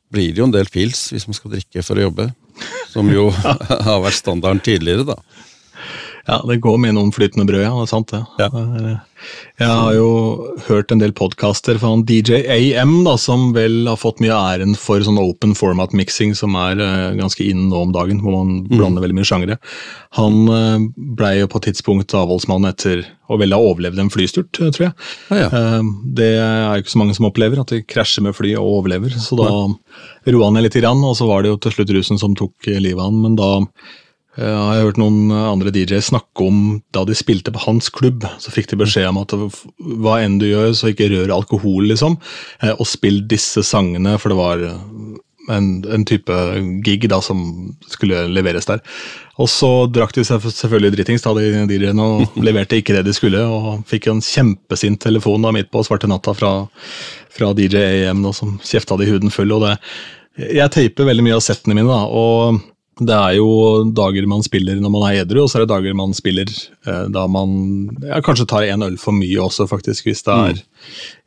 blir 0.09 0.33
det 0.33 0.41
jo 0.41 0.47
en 0.49 0.55
del 0.55 0.71
pils 0.73 1.11
hvis 1.13 1.27
man 1.29 1.37
skal 1.37 1.53
drikke 1.53 1.85
for 1.85 1.99
å 1.99 2.07
jobbe. 2.07 2.31
Som 2.95 3.11
jo 3.13 3.29
har 3.89 4.01
vært 4.05 4.21
standarden 4.21 4.63
tidligere, 4.65 5.05
da. 5.13 5.19
Ja, 6.29 6.39
det 6.47 6.61
går 6.63 6.77
med 6.79 6.95
noen 6.95 7.11
flytende 7.15 7.47
brød, 7.49 7.65
ja. 7.65 7.73
Det 7.75 7.87
er 7.87 7.91
sant, 7.91 8.13
det. 8.13 8.21
Ja. 8.39 8.99
Jeg 9.59 9.69
har 9.71 9.95
jo 9.95 10.11
hørt 10.69 10.93
en 10.95 11.01
del 11.03 11.15
podkaster 11.15 11.79
fra 11.79 11.91
han 11.93 12.05
DJ 12.07 12.43
AM, 12.47 13.01
da, 13.07 13.17
som 13.19 13.49
vel 13.57 13.89
har 13.91 13.99
fått 13.99 14.23
mye 14.23 14.35
æren 14.35 14.77
for 14.79 15.03
sånn 15.03 15.19
open 15.23 15.57
format 15.59 15.95
mixing, 15.99 16.37
som 16.39 16.55
er 16.59 16.79
eh, 16.83 17.09
ganske 17.19 17.43
inn 17.43 17.65
nå 17.71 17.85
om 17.89 17.95
dagen, 17.95 18.21
hvor 18.23 18.37
man 18.39 18.63
blander 18.71 19.03
veldig 19.03 19.19
mye 19.19 19.29
sjangere. 19.29 19.59
Han 20.19 20.39
uh, 20.51 20.85
blei 21.19 21.37
jo 21.41 21.51
på 21.51 21.59
et 21.63 21.71
tidspunkt 21.71 22.15
avholdsmann 22.19 22.69
etter 22.71 23.03
å 23.33 23.39
vel 23.41 23.55
ha 23.55 23.61
overlevd 23.63 24.03
en 24.03 24.13
flysturt, 24.13 24.61
eh, 24.61 24.71
tror 24.75 24.89
jeg. 24.89 24.95
Ah, 25.31 25.41
ja. 25.41 25.49
Eh, 25.49 25.91
Det 26.19 26.31
er 26.37 26.77
jo 26.77 26.85
ikke 26.85 26.95
så 26.95 27.03
mange 27.03 27.17
som 27.19 27.27
opplever, 27.31 27.63
at 27.63 27.75
de 27.75 27.83
krasjer 27.83 28.27
med 28.27 28.37
fly 28.39 28.55
og 28.61 28.79
overlever. 28.83 29.15
Så 29.19 29.39
da 29.39 29.49
roa 29.49 30.47
han 30.47 30.59
ned 30.59 30.69
litt, 30.69 30.79
og 30.85 31.17
så 31.19 31.27
var 31.27 31.43
det 31.43 31.53
jo 31.53 31.59
til 31.63 31.77
slutt 31.79 31.95
rusen 31.99 32.21
som 32.21 32.39
tok 32.39 32.71
eh, 32.71 32.79
livet 32.83 33.01
av 33.01 33.11
han. 33.11 33.23
Men 33.25 33.39
da 33.41 33.51
eh, 34.39 34.47
har 34.47 34.83
hørt 34.85 35.01
noen 35.01 35.33
andre 35.33 35.73
DJ 35.75 36.01
snakke 36.05 36.47
om 36.47 36.63
da 36.95 37.05
de 37.09 37.17
spilte 37.19 37.53
på 37.55 37.65
hans 37.67 37.91
klubb, 37.93 38.27
så 38.43 38.55
fikk 38.55 38.71
de 38.73 38.81
beskjed 38.85 39.11
om 39.11 39.21
at 39.23 39.35
hva 39.35 40.21
enn 40.23 40.39
du 40.43 40.49
gjør, 40.51 40.73
så 40.77 40.93
ikke 40.93 41.11
rør 41.13 41.35
alkohol, 41.41 41.91
liksom. 41.93 42.19
eh, 42.63 42.75
Og 42.77 42.89
spill 42.89 43.23
disse 43.29 43.65
sangene, 43.67 44.19
for 44.23 44.33
det 44.33 44.41
var 44.41 44.65
eh, 44.69 45.21
en, 45.51 45.69
en 45.91 46.05
type 46.07 46.35
gig 46.87 47.09
da 47.11 47.19
som 47.25 47.43
skulle 47.91 48.27
leveres 48.31 48.69
der. 48.69 48.83
Og 49.41 49.49
så 49.51 49.71
drakk 49.91 50.13
de 50.15 50.25
seg 50.27 50.45
selvfølgelig 50.45 50.97
dritings, 50.97 51.25
da, 51.25 51.33
de 51.35 51.65
DJ-ene, 51.71 52.05
og 52.05 52.37
leverte 52.47 52.79
ikke 52.79 52.95
det 52.99 53.07
de 53.09 53.15
skulle. 53.17 53.43
Og 53.43 53.83
fikk 53.91 54.11
en 54.13 54.23
kjempesint 54.23 55.01
telefon 55.03 55.43
da 55.43 55.53
midt 55.55 55.73
på 55.73 55.83
svarte 55.87 56.11
natta 56.11 56.35
fra, 56.37 56.53
fra 57.33 57.53
DJ 57.59 57.87
AM 58.05 58.23
da, 58.27 58.35
som 58.37 58.59
kjefta 58.63 58.99
de 59.01 59.09
huden 59.11 59.35
full. 59.35 59.55
og 59.57 59.67
det 59.67 59.77
Jeg 60.53 60.73
teiper 60.77 61.09
veldig 61.11 61.27
mye 61.27 61.41
av 61.41 61.45
settene 61.45 61.77
mine, 61.77 61.91
da, 61.91 62.05
og 62.07 62.63
det 63.01 63.15
er 63.17 63.39
jo 63.39 63.49
dager 63.97 64.27
man 64.29 64.45
spiller 64.45 64.77
når 64.81 64.93
man 64.93 65.05
er 65.09 65.23
edru, 65.23 65.43
og 65.45 65.49
så 65.49 65.59
er 65.59 65.65
det 65.65 65.73
dager 65.73 65.97
man 65.97 66.13
spiller 66.17 66.51
eh, 66.51 67.07
da 67.13 67.25
man 67.31 67.55
ja, 68.05 68.21
kanskje 68.25 68.47
tar 68.51 68.67
en 68.69 68.85
øl 68.85 68.99
for 69.01 69.17
mye 69.17 69.41
også, 69.41 69.67
faktisk, 69.71 70.11
hvis 70.11 70.25
det 70.27 70.37
er 70.37 70.61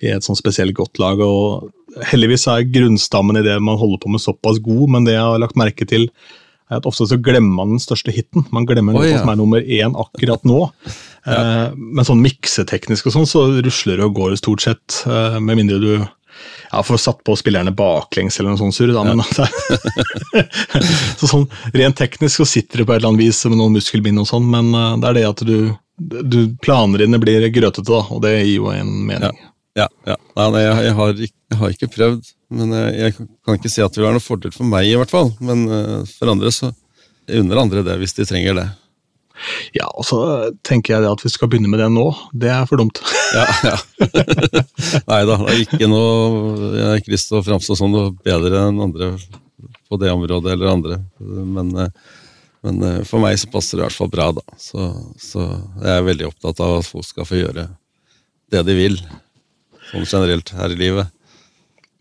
i 0.06 0.14
et 0.14 0.26
sånn 0.26 0.38
spesielt 0.38 0.76
godt 0.78 1.02
lag. 1.02 1.22
og 1.26 1.72
Heldigvis 2.12 2.46
er 2.52 2.68
grunnstammen 2.70 3.42
i 3.42 3.46
det 3.46 3.58
man 3.64 3.80
holder 3.82 4.04
på 4.04 4.14
med 4.14 4.22
såpass 4.22 4.62
god, 4.62 4.86
men 4.94 5.10
det 5.10 5.18
jeg 5.18 5.26
har 5.26 5.42
lagt 5.42 5.58
merke 5.60 5.90
til, 5.90 6.10
er 6.70 6.80
at 6.80 6.88
ofte 6.90 7.08
så 7.10 7.18
glemmer 7.22 7.60
man 7.60 7.76
den 7.76 7.82
største 7.82 8.14
hiten. 8.14 8.46
Man 8.54 8.66
glemmer 8.70 8.94
den 8.94 9.02
noe 9.02 9.10
ja. 9.10 9.20
som 9.22 9.34
er 9.34 9.38
nummer 9.38 9.62
én 9.62 9.98
akkurat 10.02 10.46
nå. 10.46 10.62
Eh, 11.26 11.68
men 11.74 12.06
sånn 12.06 12.22
mikseteknisk 12.22 13.10
og 13.10 13.18
sånn, 13.18 13.30
så 13.30 13.48
rusler 13.58 13.98
det 13.98 14.06
og 14.06 14.18
går 14.18 14.34
det 14.34 14.42
stort 14.42 14.66
sett, 14.66 15.02
eh, 15.10 15.38
med 15.42 15.62
mindre 15.62 15.82
du 15.82 15.92
ja, 16.72 16.84
får 16.84 17.02
satt 17.02 17.24
på 17.26 17.36
spillerne 17.40 17.74
baklengs 17.76 18.40
eller 18.40 18.54
noe 18.54 18.62
sånt 18.62 18.76
surr, 18.78 18.94
da, 18.96 19.04
men 19.08 19.22
er, 19.24 20.52
så 21.20 21.32
sånn, 21.32 21.48
Rent 21.74 21.98
teknisk 22.00 22.42
så 22.42 22.48
sitter 22.50 22.82
det 22.82 22.88
på 22.88 22.96
et 22.96 23.02
eller 23.02 23.14
annet 23.14 23.26
vis 23.26 23.42
med 23.50 23.60
noen 23.62 23.76
muskelbind 23.78 24.22
og 24.24 24.30
sånn, 24.30 24.48
men 24.52 24.72
eh, 24.76 24.94
det 25.02 25.12
er 25.12 25.20
det 25.20 25.26
at 25.32 25.44
du, 25.48 25.58
du 25.98 26.40
planene 26.64 27.04
dine 27.04 27.22
blir 27.22 27.50
grøtete, 27.56 27.88
da, 27.90 28.06
og 28.12 28.24
det 28.26 28.38
gir 28.40 28.58
jo 28.60 28.72
en 28.74 28.96
mening. 29.10 29.44
Ja, 29.76 29.90
ja. 30.08 30.16
Nei, 30.40 30.48
nei, 30.54 30.62
jeg, 30.64 30.76
jeg, 30.86 30.96
har 30.96 31.18
ikke, 31.26 31.38
jeg 31.52 31.60
har 31.60 31.74
ikke 31.74 31.92
prøvd, 31.92 32.32
men 32.56 32.72
jeg, 32.78 32.94
jeg 33.02 33.16
kan 33.18 33.58
ikke 33.60 33.72
si 33.74 33.84
at 33.84 33.92
det 33.92 34.00
vil 34.00 34.08
være 34.08 34.18
noen 34.18 34.24
fordel 34.24 34.54
for 34.56 34.72
meg, 34.72 34.88
i 34.88 34.96
hvert 34.96 35.12
fall. 35.12 35.34
Men 35.44 35.66
uh, 35.68 36.02
for 36.16 36.32
andre 36.32 36.52
så 36.56 36.72
Jeg 37.26 37.42
unner 37.42 37.58
andre 37.58 37.82
det, 37.82 37.96
hvis 37.98 38.14
de 38.14 38.26
trenger 38.30 38.54
det. 38.54 38.66
Ja, 39.76 39.88
og 39.92 40.06
så 40.08 40.20
tenker 40.66 40.96
jeg 40.96 41.08
at 41.10 41.24
vi 41.26 41.32
skal 41.34 41.50
begynne 41.52 41.70
med 41.72 41.82
det 41.84 41.90
nå, 41.92 42.06
det 42.34 42.52
er 42.54 42.68
for 42.70 42.82
dumt. 42.82 43.02
Ja, 43.36 43.46
ja. 43.66 43.78
Nei 45.10 45.22
da, 45.28 45.36
det 45.42 45.52
er 45.52 45.62
ikke 45.64 45.88
noe 45.90 46.68
Jeg 46.78 46.86
har 46.86 47.00
ikke 47.02 47.12
lyst 47.12 47.28
til 47.28 47.40
å 47.40 47.44
framstå 47.44 47.76
som 47.76 47.92
noe 47.92 48.14
bedre 48.24 48.62
enn 48.70 48.80
andre 48.86 49.10
på 49.90 50.00
det 50.00 50.12
området 50.14 50.54
eller 50.54 50.72
andre. 50.72 51.00
Men, 51.20 51.74
men 52.64 52.86
for 53.10 53.24
meg 53.24 53.36
så 53.42 53.50
passer 53.52 53.78
det 53.78 53.84
i 53.84 53.86
hvert 53.88 53.98
fall 53.98 54.12
bra, 54.14 54.30
da. 54.38 54.46
Så, 54.62 54.88
så 55.22 55.44
jeg 55.82 55.92
er 55.92 56.08
veldig 56.08 56.30
opptatt 56.30 56.62
av 56.64 56.80
at 56.80 56.88
folk 56.88 57.08
skal 57.08 57.28
få 57.28 57.42
gjøre 57.42 57.68
det 58.54 58.64
de 58.70 58.78
vil. 58.78 58.98
Sånn 59.92 60.08
generelt 60.08 60.54
her 60.56 60.74
i 60.74 60.80
livet. 60.80 61.15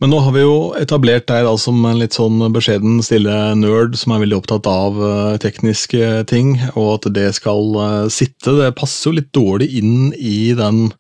Men 0.05 0.11
nå 0.13 0.19
har 0.21 0.35
vi 0.35 0.43
jo 0.43 0.57
etablert 0.77 1.25
deg 1.31 1.47
da 1.47 1.53
som 1.57 1.79
en 1.89 1.97
litt 1.97 2.13
sånn 2.13 2.37
beskjeden, 2.53 2.99
stille 3.01 3.33
nerd 3.57 3.95
som 3.97 4.13
er 4.13 4.21
veldig 4.21 4.37
opptatt 4.37 4.67
av 4.69 4.99
eh, 5.01 5.37
tekniske 5.41 6.27
ting, 6.29 6.51
og 6.75 6.91
at 6.99 7.07
det 7.17 7.31
skal 7.39 7.71
eh, 7.81 8.11
sitte. 8.13 8.53
Det 8.59 8.67
passer 8.77 9.09
jo 9.09 9.15
litt 9.17 9.31
dårlig 9.33 9.71
inn 9.81 10.11
i 10.13 10.51
den 10.59 10.91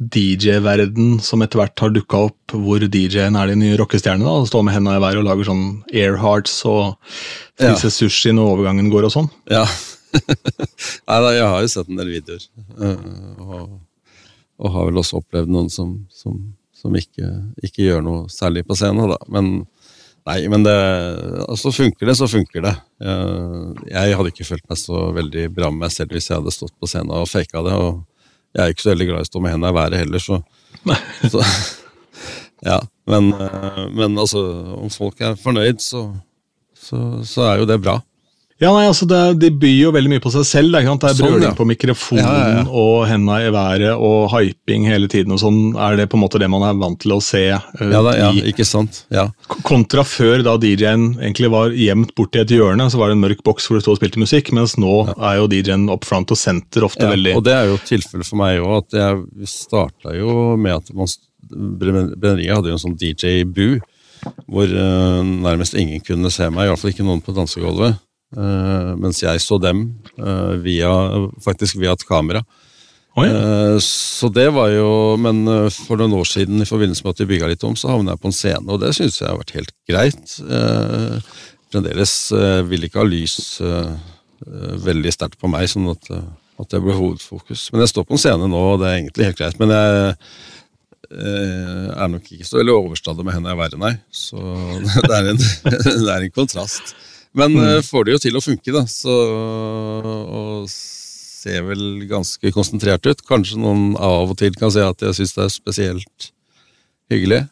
DJ-verden 0.00 1.18
som 1.20 1.44
etter 1.44 1.60
hvert 1.60 1.84
har 1.84 1.92
dukka 1.92 2.22
opp, 2.30 2.54
hvor 2.56 2.80
DJ-en 2.88 3.36
er 3.36 3.52
de 3.52 3.58
nye 3.60 3.76
rockestjernene. 3.82 4.46
Står 4.48 4.64
med 4.64 4.78
henda 4.78 4.96
i 4.96 5.04
været 5.04 5.20
og 5.20 5.28
lager 5.28 5.50
sånn 5.50 5.64
airhearts 5.92 6.56
og 6.70 6.94
Ja. 7.60 7.74
sushi 7.76 8.32
når 8.32 8.54
overgangen 8.56 8.88
går 8.90 9.10
og 9.10 9.12
sånn. 9.18 9.28
Ja. 9.52 9.66
Nei 10.16 11.20
da, 11.20 11.36
jeg 11.36 11.46
har 11.52 11.60
jo 11.60 11.68
sett 11.76 11.92
en 11.92 12.00
del 12.00 12.14
videoer. 12.16 12.48
eh, 12.80 13.08
Og, 13.44 13.80
og 14.56 14.72
har 14.78 14.88
vel 14.88 15.04
også 15.04 15.20
opplevd 15.20 15.52
noen 15.52 15.68
som, 15.68 15.98
som, 16.16 16.40
som 16.84 16.96
ikke, 17.00 17.30
ikke 17.64 17.86
gjør 17.86 18.02
noe 18.04 18.32
særlig 18.32 18.66
på 18.68 18.76
scenen. 18.76 19.14
Da. 19.14 19.18
Men 19.32 19.52
nei, 20.28 20.38
men 20.52 20.66
det 20.66 20.74
altså 21.48 21.72
funker 21.72 22.10
det, 22.10 22.16
så 22.20 22.28
funker 22.28 22.64
det. 22.64 22.74
Jeg, 23.00 23.94
jeg 23.94 24.18
hadde 24.18 24.34
ikke 24.34 24.48
følt 24.48 24.66
meg 24.68 24.80
så 24.80 25.06
veldig 25.16 25.46
bra 25.56 25.70
med 25.72 25.86
meg 25.86 25.94
selv 25.94 26.12
hvis 26.12 26.28
jeg 26.28 26.38
hadde 26.40 26.52
stått 26.54 26.76
på 26.76 26.90
scenen 26.90 27.14
og 27.16 27.30
faka 27.30 27.64
det. 27.64 27.78
Og 27.80 28.04
jeg 28.54 28.62
er 28.66 28.74
ikke 28.76 28.84
så 28.84 28.92
veldig 28.92 29.08
glad 29.10 29.24
i 29.24 29.26
å 29.26 29.30
stå 29.32 29.42
med 29.42 29.56
hendene 29.56 29.72
i 29.72 29.78
været 29.80 30.04
heller, 30.04 30.22
så, 30.22 30.42
så 31.32 31.42
Ja. 32.64 32.80
Men, 33.06 33.32
eh, 33.32 33.82
men 33.92 34.18
altså, 34.18 34.40
om 34.78 34.90
folk 34.92 35.20
er 35.20 35.36
fornøyd, 35.36 35.82
så, 35.84 36.06
så, 36.72 37.00
så 37.28 37.48
er 37.50 37.60
jo 37.60 37.68
det 37.68 37.80
bra. 37.84 37.98
Ja, 38.62 38.70
nei, 38.70 38.84
altså 38.86 39.06
det, 39.10 39.18
De 39.42 39.48
byr 39.50 39.88
jo 39.88 39.90
veldig 39.94 40.12
mye 40.12 40.22
på 40.22 40.30
seg 40.30 40.44
selv. 40.46 40.70
Det, 40.70 40.84
ikke 40.84 40.92
sant? 40.92 41.02
det 41.02 41.08
er 41.08 41.16
Sånn, 41.18 41.32
brøling 41.32 41.48
ja. 41.48 41.54
på 41.58 41.66
mikrofonen 41.66 42.20
Ja, 42.22 42.34
ja, 42.52 42.60
og 42.70 43.06
henda 43.10 43.38
i 43.42 43.48
været 43.54 43.94
og 43.94 44.28
hyping 44.30 44.86
hele 44.86 45.08
tiden. 45.10 45.34
og 45.34 45.40
sånn. 45.42 45.58
Er 45.74 45.98
det 45.98 46.06
på 46.12 46.18
en 46.18 46.22
måte 46.22 46.38
det 46.38 46.48
man 46.52 46.62
er 46.66 46.76
vant 46.78 47.00
til 47.02 47.16
å 47.16 47.20
se? 47.24 47.42
Uh, 47.50 47.82
Ja, 47.90 48.02
da, 48.06 48.14
ja 48.18 48.30
i, 48.30 48.44
ikke 48.52 48.66
sant? 48.68 49.02
Ja. 49.14 49.26
kontra 49.66 50.04
før, 50.06 50.44
da 50.46 50.54
DJ-en 50.60 51.16
egentlig 51.18 51.50
var 51.50 51.74
gjemt 51.74 52.14
borti 52.18 52.44
et 52.44 52.54
hjørne, 52.54 52.86
så 52.92 53.00
var 53.00 53.10
det 53.10 53.18
en 53.18 53.24
mørk 53.24 53.42
boks 53.46 53.66
hvor 53.66 53.78
det 53.78 53.84
stod 53.84 53.96
og 53.96 54.00
spilte 54.00 54.22
musikk, 54.22 54.52
mens 54.56 54.76
nå 54.78 54.94
er 55.16 55.40
jo 55.40 55.50
DJ-en 55.50 55.88
up 55.92 56.06
front 56.06 56.30
og 56.30 56.38
senter 56.38 56.86
ofte 56.86 57.08
veldig 57.10 57.34
og 57.34 57.44
det 57.46 57.54
er 57.56 57.68
jo 57.72 57.80
tilfellet 57.82 58.28
for 58.28 58.38
meg 58.38 58.62
òg. 58.62 58.84
at 58.84 58.98
Jeg 59.00 59.50
starta 59.50 60.14
jo 60.14 60.54
med 60.60 60.78
at 60.78 60.94
man, 60.94 61.10
Brenneriet 61.50 62.54
hadde 62.54 62.70
jo 62.70 62.78
en 62.78 62.84
sånn 62.86 62.98
DJ-bu, 63.00 63.80
hvor 64.46 64.70
uh, 64.70 65.20
nærmest 65.20 65.74
ingen 65.78 66.02
kunne 66.06 66.30
se 66.32 66.48
meg, 66.48 66.68
i 66.68 66.72
hvert 66.72 66.80
fall 66.80 66.94
ikke 66.94 67.06
noen 67.06 67.22
på 67.24 67.34
dansegulvet. 67.36 67.98
Eh, 68.36 68.92
mens 69.00 69.22
jeg 69.22 69.42
så 69.42 69.58
dem 69.62 69.86
eh, 70.18 70.54
via, 70.64 70.92
faktisk 71.44 71.78
via 71.80 71.94
et 71.96 72.06
kamera. 72.08 72.44
Oi, 73.14 73.28
Eh, 73.30 73.76
så 73.78 74.26
det 74.34 74.48
var 74.50 74.72
jo 74.72 75.14
Men 75.22 75.44
for 75.70 76.00
noen 76.00 76.16
år 76.18 76.26
siden, 76.26 76.58
i 76.62 76.66
forbindelse 76.66 77.04
med 77.04 77.14
at 77.14 77.20
vi 77.22 77.28
bygga 77.30 77.50
litt 77.52 77.62
om, 77.66 77.76
så 77.78 77.92
havna 77.92 78.16
jeg 78.16 78.22
på 78.24 78.30
en 78.30 78.34
scene, 78.34 78.66
og 78.66 78.80
det 78.82 78.90
syns 78.96 79.20
jeg 79.20 79.28
har 79.28 79.38
vært 79.38 79.54
helt 79.54 79.74
greit. 79.86 80.34
Fremdeles 81.70 82.14
vil 82.70 82.86
ikke 82.86 83.02
ha 83.02 83.06
lys 83.06 83.36
veldig 84.88 85.12
sterkt 85.14 85.38
på 85.38 85.50
meg, 85.50 85.70
sånn 85.70 85.92
at 85.94 86.10
At 86.58 86.70
det 86.70 86.82
ble 86.82 86.94
hovedfokus. 86.94 87.68
Men 87.72 87.82
jeg 87.82 87.90
står 87.90 88.04
på 88.06 88.14
en 88.14 88.20
scene 88.22 88.50
nå, 88.50 88.58
og 88.74 88.82
det 88.82 88.90
er 88.90 88.98
egentlig 88.98 89.30
helt 89.30 89.38
greit. 89.38 89.62
Men 89.62 89.72
jeg 89.74 90.16
er 91.94 92.12
nok 92.12 92.28
ikke 92.34 92.46
så 92.46 92.60
veldig 92.60 92.76
overstadig 92.80 93.26
med 93.26 93.34
henne 93.34 93.50
jeg 93.50 93.56
er 93.58 93.62
verre, 93.62 93.80
nei. 93.82 93.94
Så 94.10 94.38
det 95.06 95.16
er 95.16 95.32
en, 95.32 95.42
det 96.06 96.12
er 96.14 96.28
en 96.28 96.34
kontrast. 96.34 96.94
Men 97.34 97.56
mm. 97.58 97.82
får 97.82 98.06
det 98.06 98.14
jo 98.14 98.22
til 98.22 98.38
å 98.38 98.44
funke, 98.44 98.74
da. 98.74 98.84
Så, 98.90 99.10
og 99.10 100.68
ser 101.44 101.64
vel 101.68 102.04
ganske 102.10 102.52
konsentrert 102.54 103.06
ut. 103.08 103.24
Kanskje 103.28 103.60
noen 103.60 103.94
av 104.00 104.32
og 104.32 104.38
til 104.40 104.54
kan 104.58 104.72
si 104.72 104.82
at 104.84 105.02
jeg 105.04 105.18
syns 105.18 105.36
det 105.36 105.46
er 105.46 105.52
spesielt 105.52 106.28
hyggelig. 107.12 107.44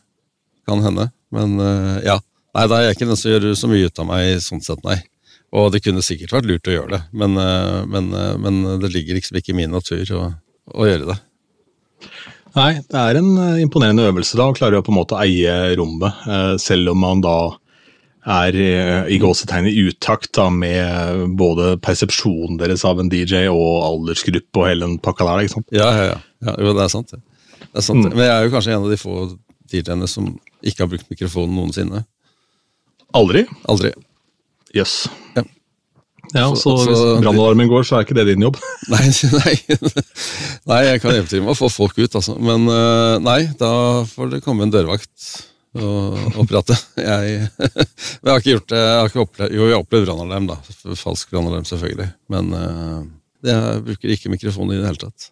Kan 0.68 0.84
hende. 0.84 1.10
Men 1.34 1.56
eh, 1.60 2.04
ja. 2.08 2.20
Nei, 2.52 2.66
da 2.68 2.78
er 2.78 2.90
jeg 2.90 2.98
ikke 2.98 3.08
den 3.08 3.16
som 3.16 3.32
gjør 3.32 3.44
så 3.56 3.68
mye 3.70 3.88
ut 3.88 4.00
av 4.02 4.08
meg 4.10 4.30
sånn 4.44 4.60
sett, 4.64 4.82
nei. 4.84 4.98
Og 5.56 5.70
det 5.72 5.80
kunne 5.84 6.04
sikkert 6.04 6.34
vært 6.36 6.48
lurt 6.48 6.68
å 6.68 6.74
gjøre 6.74 6.90
det, 6.92 7.00
men, 7.16 7.36
eh, 7.40 7.78
men, 7.88 8.10
eh, 8.16 8.34
men 8.40 8.58
det 8.80 8.90
ligger 8.92 9.16
liksom 9.16 9.38
ikke 9.40 9.54
i 9.54 9.56
min 9.56 9.72
natur 9.72 10.12
å, 10.18 10.26
å, 10.68 10.84
gjøre 10.84 11.08
det. 11.08 11.16
Nei, 12.52 12.68
det 12.84 13.00
er 13.00 13.16
en 13.22 13.30
imponerende 13.62 14.04
øvelse 14.10 14.36
da, 14.36 14.50
å 14.52 14.56
klare 14.56 14.82
å 14.82 14.84
på 14.84 14.92
en 14.92 14.98
måte 14.98 15.16
eie 15.24 15.72
rommet, 15.80 16.26
selv 16.60 16.92
om 16.92 17.00
man 17.00 17.24
da 17.24 17.36
er 18.22 18.56
i 19.10 19.18
gåsetegn 19.18 19.66
i 19.66 19.74
utakt 19.88 20.30
da, 20.36 20.46
med 20.54 21.34
både 21.38 21.74
persepsjonen 21.82 22.60
deres 22.60 22.84
av 22.86 23.00
en 23.02 23.10
DJ 23.10 23.48
og 23.50 23.82
aldersgruppe 23.82 24.60
og 24.62 24.68
hele 24.68 24.86
den 24.86 25.00
pakka 25.02 25.26
der. 25.26 25.42
ikke 25.42 25.56
sant? 25.56 25.68
Ja, 25.74 25.88
ja, 25.90 26.04
ja. 26.12 26.20
ja 26.46 26.54
jo, 26.62 26.74
det 26.76 26.84
er 26.84 26.92
sant. 26.92 27.10
Det. 27.10 27.18
det 27.64 27.82
er 27.82 27.88
sant. 27.88 28.06
Mm. 28.06 28.14
Men 28.14 28.28
jeg 28.28 28.34
er 28.36 28.46
jo 28.46 28.54
kanskje 28.54 28.76
en 28.76 28.86
av 28.86 28.94
de 28.94 29.00
få 29.00 29.16
DJ-ene 29.72 30.10
som 30.10 30.30
ikke 30.62 30.84
har 30.84 30.92
brukt 30.92 31.10
mikrofonen 31.10 31.58
noensinne. 31.58 32.04
Aldri? 33.16 33.44
Aldri. 33.68 33.90
Jøss. 34.72 34.94
Yes. 35.04 35.36
Ja. 35.36 35.44
ja. 36.38 36.46
så, 36.54 36.76
så 36.78 36.88
hvis 36.88 37.02
brannalarmen 37.24 37.68
går, 37.68 37.84
så 37.88 37.98
er 37.98 38.06
ikke 38.06 38.16
det 38.16 38.28
din 38.30 38.46
jobb? 38.46 38.60
Nei, 38.92 39.04
nei, 39.34 39.56
nei 40.70 40.80
jeg 40.86 41.02
kan 41.02 41.14
hjelpe 41.16 41.30
til 41.30 41.42
med 41.44 41.54
å 41.54 41.58
få 41.58 41.68
folk 41.72 41.98
ut, 41.98 42.14
altså. 42.18 42.38
Men 42.38 42.70
eh, 42.70 43.16
nei, 43.22 43.40
da 43.60 43.72
får 44.08 44.32
det 44.32 44.44
komme 44.46 44.66
en 44.66 44.72
dørvakt 44.72 45.32
og, 45.80 46.16
å 46.36 46.46
prate. 46.48 46.76
Jeg, 47.00 47.36
jeg, 47.48 48.28
har 48.28 48.40
ikke 48.40 48.56
gjort 48.56 48.72
det. 48.72 48.80
Jeg 48.80 48.96
har 48.98 49.10
ikke 49.10 49.24
opplevd, 49.26 49.56
jo, 49.56 49.66
jeg 49.68 49.76
har 49.76 49.84
opplevd 49.84 50.08
brannalarm, 50.08 50.48
da. 50.50 50.58
Falsk 51.00 51.32
brannalarm, 51.32 51.68
selvfølgelig. 51.68 52.08
Men 52.32 52.50
uh, 52.56 52.98
jeg 53.46 53.84
bruker 53.86 54.16
ikke 54.16 54.32
mikrofon 54.32 54.72
i 54.72 54.80
det 54.80 54.88
hele 54.90 55.04
tatt. 55.06 55.30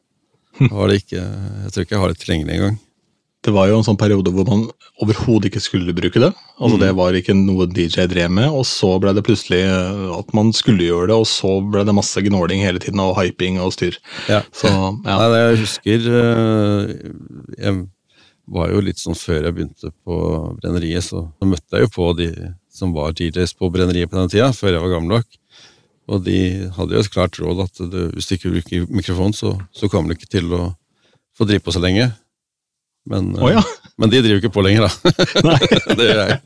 Jeg, 0.61 0.71
har 0.75 0.91
det 0.91 1.03
ikke, 1.03 1.25
jeg 1.25 1.75
tror 1.75 1.85
ikke 1.85 1.97
jeg 1.97 2.05
har 2.05 2.13
det 2.13 2.23
tilgjengelig 2.23 2.57
engang. 2.57 2.79
Det 3.41 3.53
var 3.57 3.71
jo 3.71 3.79
en 3.79 3.87
sånn 3.87 3.97
periode 3.97 4.33
hvor 4.35 4.45
man 4.45 4.67
overhodet 5.01 5.49
ikke 5.49 5.63
skulle 5.65 5.95
bruke 5.97 6.21
det. 6.21 6.29
Altså 6.61 6.77
mm. 6.77 6.83
Det 6.83 6.91
var 6.99 7.17
ikke 7.17 7.37
noe 7.39 7.67
DJ 7.73 8.05
drev 8.11 8.33
med, 8.37 8.51
og 8.53 8.67
så 8.69 8.91
ble 9.01 9.15
det 9.17 9.25
plutselig 9.25 9.63
eh, 9.65 10.11
at 10.13 10.35
man 10.37 10.53
skulle 10.57 10.85
gjøre 10.85 11.09
det, 11.09 11.17
og 11.23 11.29
så 11.29 11.55
ble 11.65 11.87
det 11.89 11.95
masse 11.97 12.21
gnåling 12.27 12.61
hele 12.67 12.83
tiden, 12.83 13.01
og 13.01 13.17
hyping 13.17 13.57
og 13.65 13.73
styr. 13.77 13.97
Ja. 14.29 14.43
Så, 14.53 14.69
ja. 14.69 15.17
Nei, 15.17 15.31
jeg 15.41 15.63
husker 15.63 16.11
eh, 16.21 16.93
Jeg 17.57 17.81
var 18.51 18.73
jo 18.73 18.81
litt 18.83 18.99
sånn 19.01 19.19
før 19.19 19.47
jeg 19.47 19.57
begynte 19.57 19.93
på 20.07 20.17
brenneriet, 20.61 21.07
så 21.07 21.25
møtte 21.47 21.79
jeg 21.79 21.87
jo 21.87 21.93
på 21.95 22.09
de 22.19 22.31
som 22.71 22.95
var 22.95 23.15
DJs 23.15 23.55
på 23.59 23.71
brenneriet 23.73 24.11
på 24.11 24.19
den 24.19 24.31
tida, 24.33 24.51
før 24.57 24.75
jeg 24.75 24.83
var 24.83 24.95
gammel 24.95 25.19
nok. 25.19 25.39
Og 26.11 26.25
de 26.27 26.41
hadde 26.75 26.97
jo 26.97 27.05
et 27.05 27.13
klart 27.13 27.39
råd 27.39 27.63
at 27.67 27.83
det, 27.93 28.09
hvis 28.17 28.27
du 28.27 28.35
ikke 28.37 28.55
bruker 28.57 28.89
mikrofon, 28.91 29.35
så, 29.37 29.55
så 29.71 29.91
kommer 29.91 30.11
du 30.11 30.19
ikke 30.19 30.33
til 30.33 30.51
å 30.57 30.73
få 31.39 31.47
drive 31.47 31.63
på 31.67 31.75
så 31.75 31.83
lenge. 31.83 32.11
Men, 33.11 33.31
oh, 33.41 33.49
ja. 33.49 33.63
men, 33.97 34.11
de 34.13 34.21
driver 34.21 34.43
ikke 34.43 34.53
på 34.53 34.65
lenger, 34.65 34.87
da. 34.87 35.13
Nei. 35.49 35.59
det 35.99 36.09
gjør 36.09 36.21
jeg. 36.21 36.37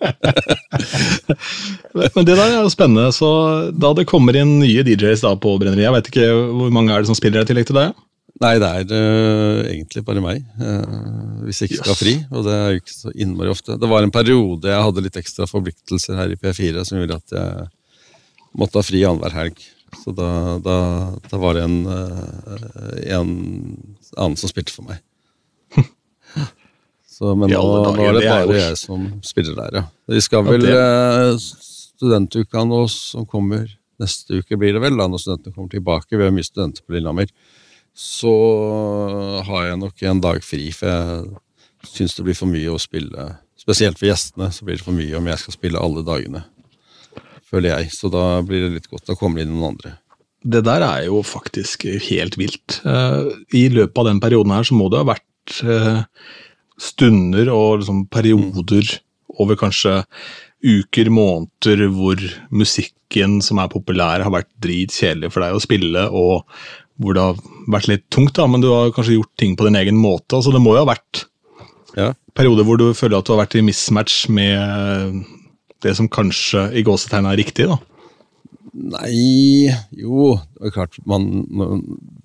men 2.15 2.29
det 2.29 2.37
der 2.37 2.45
er 2.45 2.59
jo 2.61 2.73
spennende. 2.73 3.09
Så 3.17 3.31
da 3.75 3.95
det 3.97 4.07
kommer 4.11 4.37
inn 4.39 4.59
nye 4.61 4.85
DJs 4.87 5.25
da 5.25 5.35
på 5.41 5.57
Brenneriet, 5.61 5.89
jeg 5.89 5.97
vet 5.97 6.11
ikke 6.13 6.29
hvor 6.61 6.75
mange 6.75 6.95
er 6.95 7.03
det 7.03 7.11
som 7.11 7.19
spiller 7.19 7.43
i 7.43 7.49
tillegg 7.49 7.69
til 7.71 7.81
deg? 7.81 7.97
Nei, 8.43 8.57
det 8.59 8.67
er 8.67 8.91
uh, 8.91 9.61
egentlig 9.71 10.03
bare 10.07 10.23
meg, 10.23 10.41
uh, 10.59 11.45
hvis 11.47 11.61
jeg 11.63 11.71
ikke 11.71 11.85
skal 11.85 11.93
ha 11.93 11.99
fri. 11.99 12.15
Og 12.35 12.43
det 12.47 12.57
er 12.57 12.73
jo 12.73 12.81
ikke 12.81 12.95
så 12.97 13.13
innmari 13.15 13.53
ofte. 13.53 13.77
Det 13.79 13.91
var 13.91 14.03
en 14.03 14.15
periode 14.15 14.73
jeg 14.73 14.87
hadde 14.89 15.05
litt 15.05 15.19
ekstra 15.21 15.47
forpliktelser 15.47 16.19
her 16.19 16.35
i 16.35 16.39
P4 16.41 16.83
som 16.83 16.99
gjorde 16.99 17.21
at 17.21 17.37
jeg 17.37 17.69
måtte 18.59 18.81
ha 18.81 18.87
fri 18.87 19.05
annenhver 19.07 19.39
helg. 19.39 19.63
Så 20.01 20.11
da, 20.19 20.29
da, 20.65 20.77
da 21.31 21.39
var 21.39 21.55
det 21.55 21.69
en, 21.69 21.79
uh, 21.87 22.99
en 23.21 23.33
annen 24.19 24.39
som 24.41 24.51
spilte 24.51 24.75
for 24.75 24.91
meg. 24.91 24.99
Så, 27.15 27.31
men 27.39 27.53
nå, 27.55 27.63
nå, 27.63 27.95
er 28.03 28.17
det 28.19 28.27
bare 28.27 28.59
jeg 28.59 28.79
som 28.81 29.07
spiller 29.23 29.55
der, 29.61 29.79
ja. 29.79 29.87
Vi 30.11 30.23
skal 30.25 30.43
vel 30.49 30.67
Studentuka 31.39 32.65
nå 32.67 32.81
som 32.91 33.23
kommer 33.31 33.69
neste 34.03 34.41
uke, 34.41 34.59
blir 34.59 34.75
det 34.75 34.83
vel, 34.83 34.99
da 34.99 35.07
når 35.07 35.23
studentene 35.23 35.55
kommer 35.55 35.71
tilbake. 35.71 36.19
Vi 36.19 36.27
har 36.27 36.35
mye 36.35 36.47
studenter 36.47 36.83
på 36.83 36.97
Lillehammer. 36.97 37.31
Så 37.95 38.35
har 39.47 39.69
jeg 39.69 39.81
nok 39.81 40.03
en 40.03 40.21
dag 40.23 40.43
fri, 40.43 40.69
for 40.75 40.91
jeg 40.91 41.91
syns 41.95 42.17
det 42.17 42.25
blir 42.27 42.39
for 42.39 42.51
mye 42.51 42.73
å 42.73 42.81
spille. 42.83 43.29
Spesielt 43.59 44.01
for 44.01 44.11
gjestene 44.11 44.51
så 44.53 44.67
blir 44.67 44.81
det 44.81 44.85
for 44.85 44.97
mye 44.97 45.15
om 45.19 45.29
jeg 45.31 45.43
skal 45.45 45.57
spille 45.57 45.81
alle 45.81 46.03
dagene, 46.07 46.43
føler 47.47 47.77
jeg. 47.77 47.93
Så 47.95 48.11
da 48.13 48.43
blir 48.45 48.67
det 48.67 48.73
litt 48.81 48.91
godt. 48.91 49.15
Kommer 49.21 49.41
det 49.41 49.47
inn 49.47 49.55
noen 49.55 49.77
andre. 49.77 49.95
Det 50.45 50.61
der 50.67 50.85
er 50.85 51.07
jo 51.07 51.23
faktisk 51.25 51.87
helt 52.11 52.37
vilt. 52.37 52.81
Eh, 52.85 53.31
I 53.57 53.69
løpet 53.73 54.03
av 54.03 54.11
den 54.11 54.21
perioden 54.21 54.53
her 54.53 54.67
så 54.69 54.77
må 54.77 54.91
det 54.93 55.01
ha 55.01 55.09
vært 55.15 55.61
eh, 55.65 56.03
stunder 56.77 57.49
og 57.53 57.81
liksom 57.81 58.05
perioder 58.13 58.99
over 59.41 59.57
kanskje 59.59 60.03
uker, 60.65 61.11
måneder, 61.13 61.87
hvor 61.93 62.21
musikken 62.53 63.41
som 63.45 63.61
er 63.61 63.73
populær, 63.73 64.25
har 64.25 64.33
vært 64.33 64.51
dritkjedelig 64.65 65.33
for 65.33 65.45
deg 65.45 65.57
å 65.57 65.63
spille, 65.63 66.05
og 66.09 66.49
hvor 67.01 67.17
det 67.17 67.23
har 67.25 67.39
vært 67.73 67.89
litt 67.91 68.05
tungt, 68.15 68.35
da, 68.37 68.47
men 68.51 68.63
du 68.63 68.69
har 68.71 68.93
kanskje 68.95 69.17
gjort 69.17 69.33
ting 69.41 69.57
på 69.59 69.67
din 69.67 69.79
egen 69.81 69.97
måte. 69.99 70.37
altså 70.37 70.53
Det 70.55 70.63
må 70.63 70.77
jo 70.77 70.85
ha 70.85 70.93
vært 70.93 71.25
ja. 71.99 72.13
perioder 72.37 72.67
hvor 72.67 72.79
du 72.81 72.87
føler 72.95 73.19
at 73.19 73.27
du 73.27 73.35
har 73.35 73.43
vært 73.45 73.59
i 73.59 73.65
mismatch 73.67 74.29
med 74.33 75.25
det 75.85 75.97
som 75.99 76.09
kanskje 76.09 76.69
i 76.79 76.85
gåsetegn 76.87 77.29
er 77.29 77.41
riktig, 77.41 77.69
da? 77.71 77.81
Nei 78.75 79.71
Jo, 79.95 80.33
det 80.59 80.67
er 80.67 80.73
klart 80.75 80.97
man 81.07 81.29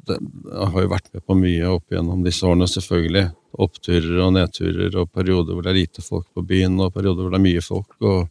det, 0.07 0.15
Jeg 0.17 0.69
har 0.73 0.81
jo 0.81 0.89
vært 0.89 1.11
med 1.13 1.21
på 1.27 1.35
mye 1.37 1.73
opp 1.75 1.93
gjennom 1.93 2.23
disse 2.25 2.47
årene, 2.47 2.65
selvfølgelig 2.69 3.27
oppturer 3.59 4.21
og 4.23 4.33
nedturer, 4.37 4.95
og 5.01 5.11
perioder 5.13 5.55
hvor 5.55 5.65
det 5.65 5.73
er 5.73 5.79
lite 5.81 6.05
folk 6.05 6.27
på 6.33 6.45
byen, 6.45 6.77
og 6.81 6.93
perioder 6.95 7.25
hvor 7.25 7.33
det 7.33 7.39
er 7.39 7.45
mye 7.45 7.63
folk. 7.65 7.95
Og, 7.99 8.29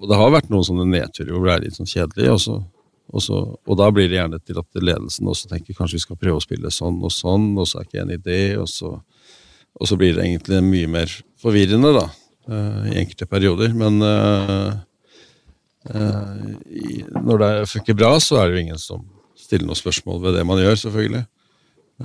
og 0.00 0.10
det 0.10 0.18
har 0.18 0.32
vært 0.34 0.50
noen 0.52 0.66
sånne 0.66 0.86
nedturer 0.88 1.34
hvor 1.34 1.46
det 1.46 1.54
er 1.54 1.64
litt 1.66 1.78
sånn 1.78 1.90
kjedelig. 1.90 2.30
Og, 2.32 2.40
så, 2.42 2.56
og, 3.08 3.22
så, 3.24 3.38
og 3.56 3.78
da 3.80 3.88
blir 3.94 4.10
det 4.10 4.18
gjerne 4.18 4.40
til 4.44 4.58
at 4.60 4.80
ledelsen 4.84 5.28
også 5.30 5.48
tenker 5.48 5.76
kanskje 5.76 5.96
vi 5.96 6.04
skal 6.04 6.18
prøve 6.20 6.40
å 6.40 6.44
spille 6.44 6.72
sånn 6.72 6.98
og 7.00 7.12
sånn, 7.14 7.50
og 7.56 7.68
så 7.68 7.80
er 7.80 7.88
ikke 7.88 8.02
en 8.02 8.12
idé, 8.12 8.40
og 8.60 8.68
så, 8.68 8.92
og 9.78 9.88
så 9.88 9.96
blir 10.00 10.16
det 10.16 10.26
egentlig 10.26 10.60
mye 10.66 10.90
mer 10.98 11.14
forvirrende, 11.40 11.94
da, 11.96 12.04
uh, 12.52 12.84
i 12.90 12.98
enkelte 13.00 13.28
perioder. 13.30 13.72
Men 13.78 14.02
uh, 14.04 14.76
uh, 15.88 16.52
i, 16.68 17.00
når 17.16 17.44
det 17.44 17.52
funker 17.72 17.96
bra, 17.96 18.12
så 18.20 18.42
er 18.42 18.48
det 18.48 18.58
jo 18.58 18.66
ingen 18.66 18.82
som 18.82 19.06
stiller 19.38 19.68
noen 19.68 19.80
spørsmål 19.80 20.20
ved 20.26 20.36
det 20.36 20.44
man 20.48 20.60
gjør, 20.60 20.80
selvfølgelig. 20.84 21.24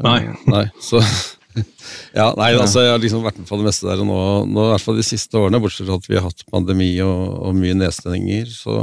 Nei. 0.03 0.19
nei 0.55 0.65
så 0.81 1.03
ja, 2.17 2.31
nei, 2.33 2.47
altså 2.57 2.81
Jeg 2.81 2.95
har 2.95 3.01
liksom 3.01 3.21
vært 3.21 3.35
med 3.37 3.45
på 3.45 3.59
det 3.59 3.67
meste 3.67 3.85
der. 3.85 3.99
og 4.01 4.07
nå, 4.09 4.15
nå 4.49 4.63
i 4.63 4.69
hvert 4.71 4.81
fall 4.87 4.95
De 4.97 5.03
siste 5.05 5.37
årene, 5.37 5.59
bortsett 5.61 5.85
fra 5.85 5.99
at 5.99 6.07
vi 6.09 6.17
har 6.17 6.25
hatt 6.25 6.41
pandemi 6.49 6.89
og, 7.05 7.19
og 7.43 7.59
mye 7.59 7.75
nedstenginger, 7.77 8.49
så, 8.49 8.79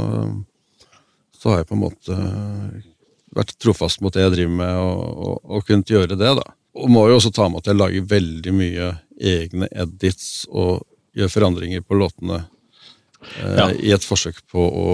så, 1.41 1.49
har 1.49 1.61
jeg 1.61 1.69
på 1.71 1.77
en 1.77 1.83
måte 1.83 2.17
vært 3.33 3.55
trofast 3.63 4.01
mot 4.03 4.13
det 4.13 4.25
jeg 4.25 4.35
driver 4.35 4.57
med, 4.59 4.75
og, 4.77 5.03
og, 5.25 5.37
og 5.57 5.65
kunnet 5.67 5.89
gjøre 5.89 6.17
det. 6.19 6.33
da. 6.37 6.45
Og 6.77 6.91
må 6.91 7.07
jo 7.09 7.17
også 7.17 7.33
ta 7.35 7.47
med 7.49 7.63
at 7.63 7.71
jeg 7.71 7.79
lager 7.79 8.09
veldig 8.11 8.53
mye 8.55 8.91
egne 9.21 9.69
edits 9.71 10.45
og 10.49 10.83
gjør 11.17 11.31
forandringer 11.31 11.83
på 11.83 11.97
låtene 11.99 12.43
eh, 13.41 13.57
ja. 13.57 13.67
i 13.73 13.91
et 13.95 14.05
forsøk 14.05 14.39
på 14.51 14.61
å, 14.63 14.93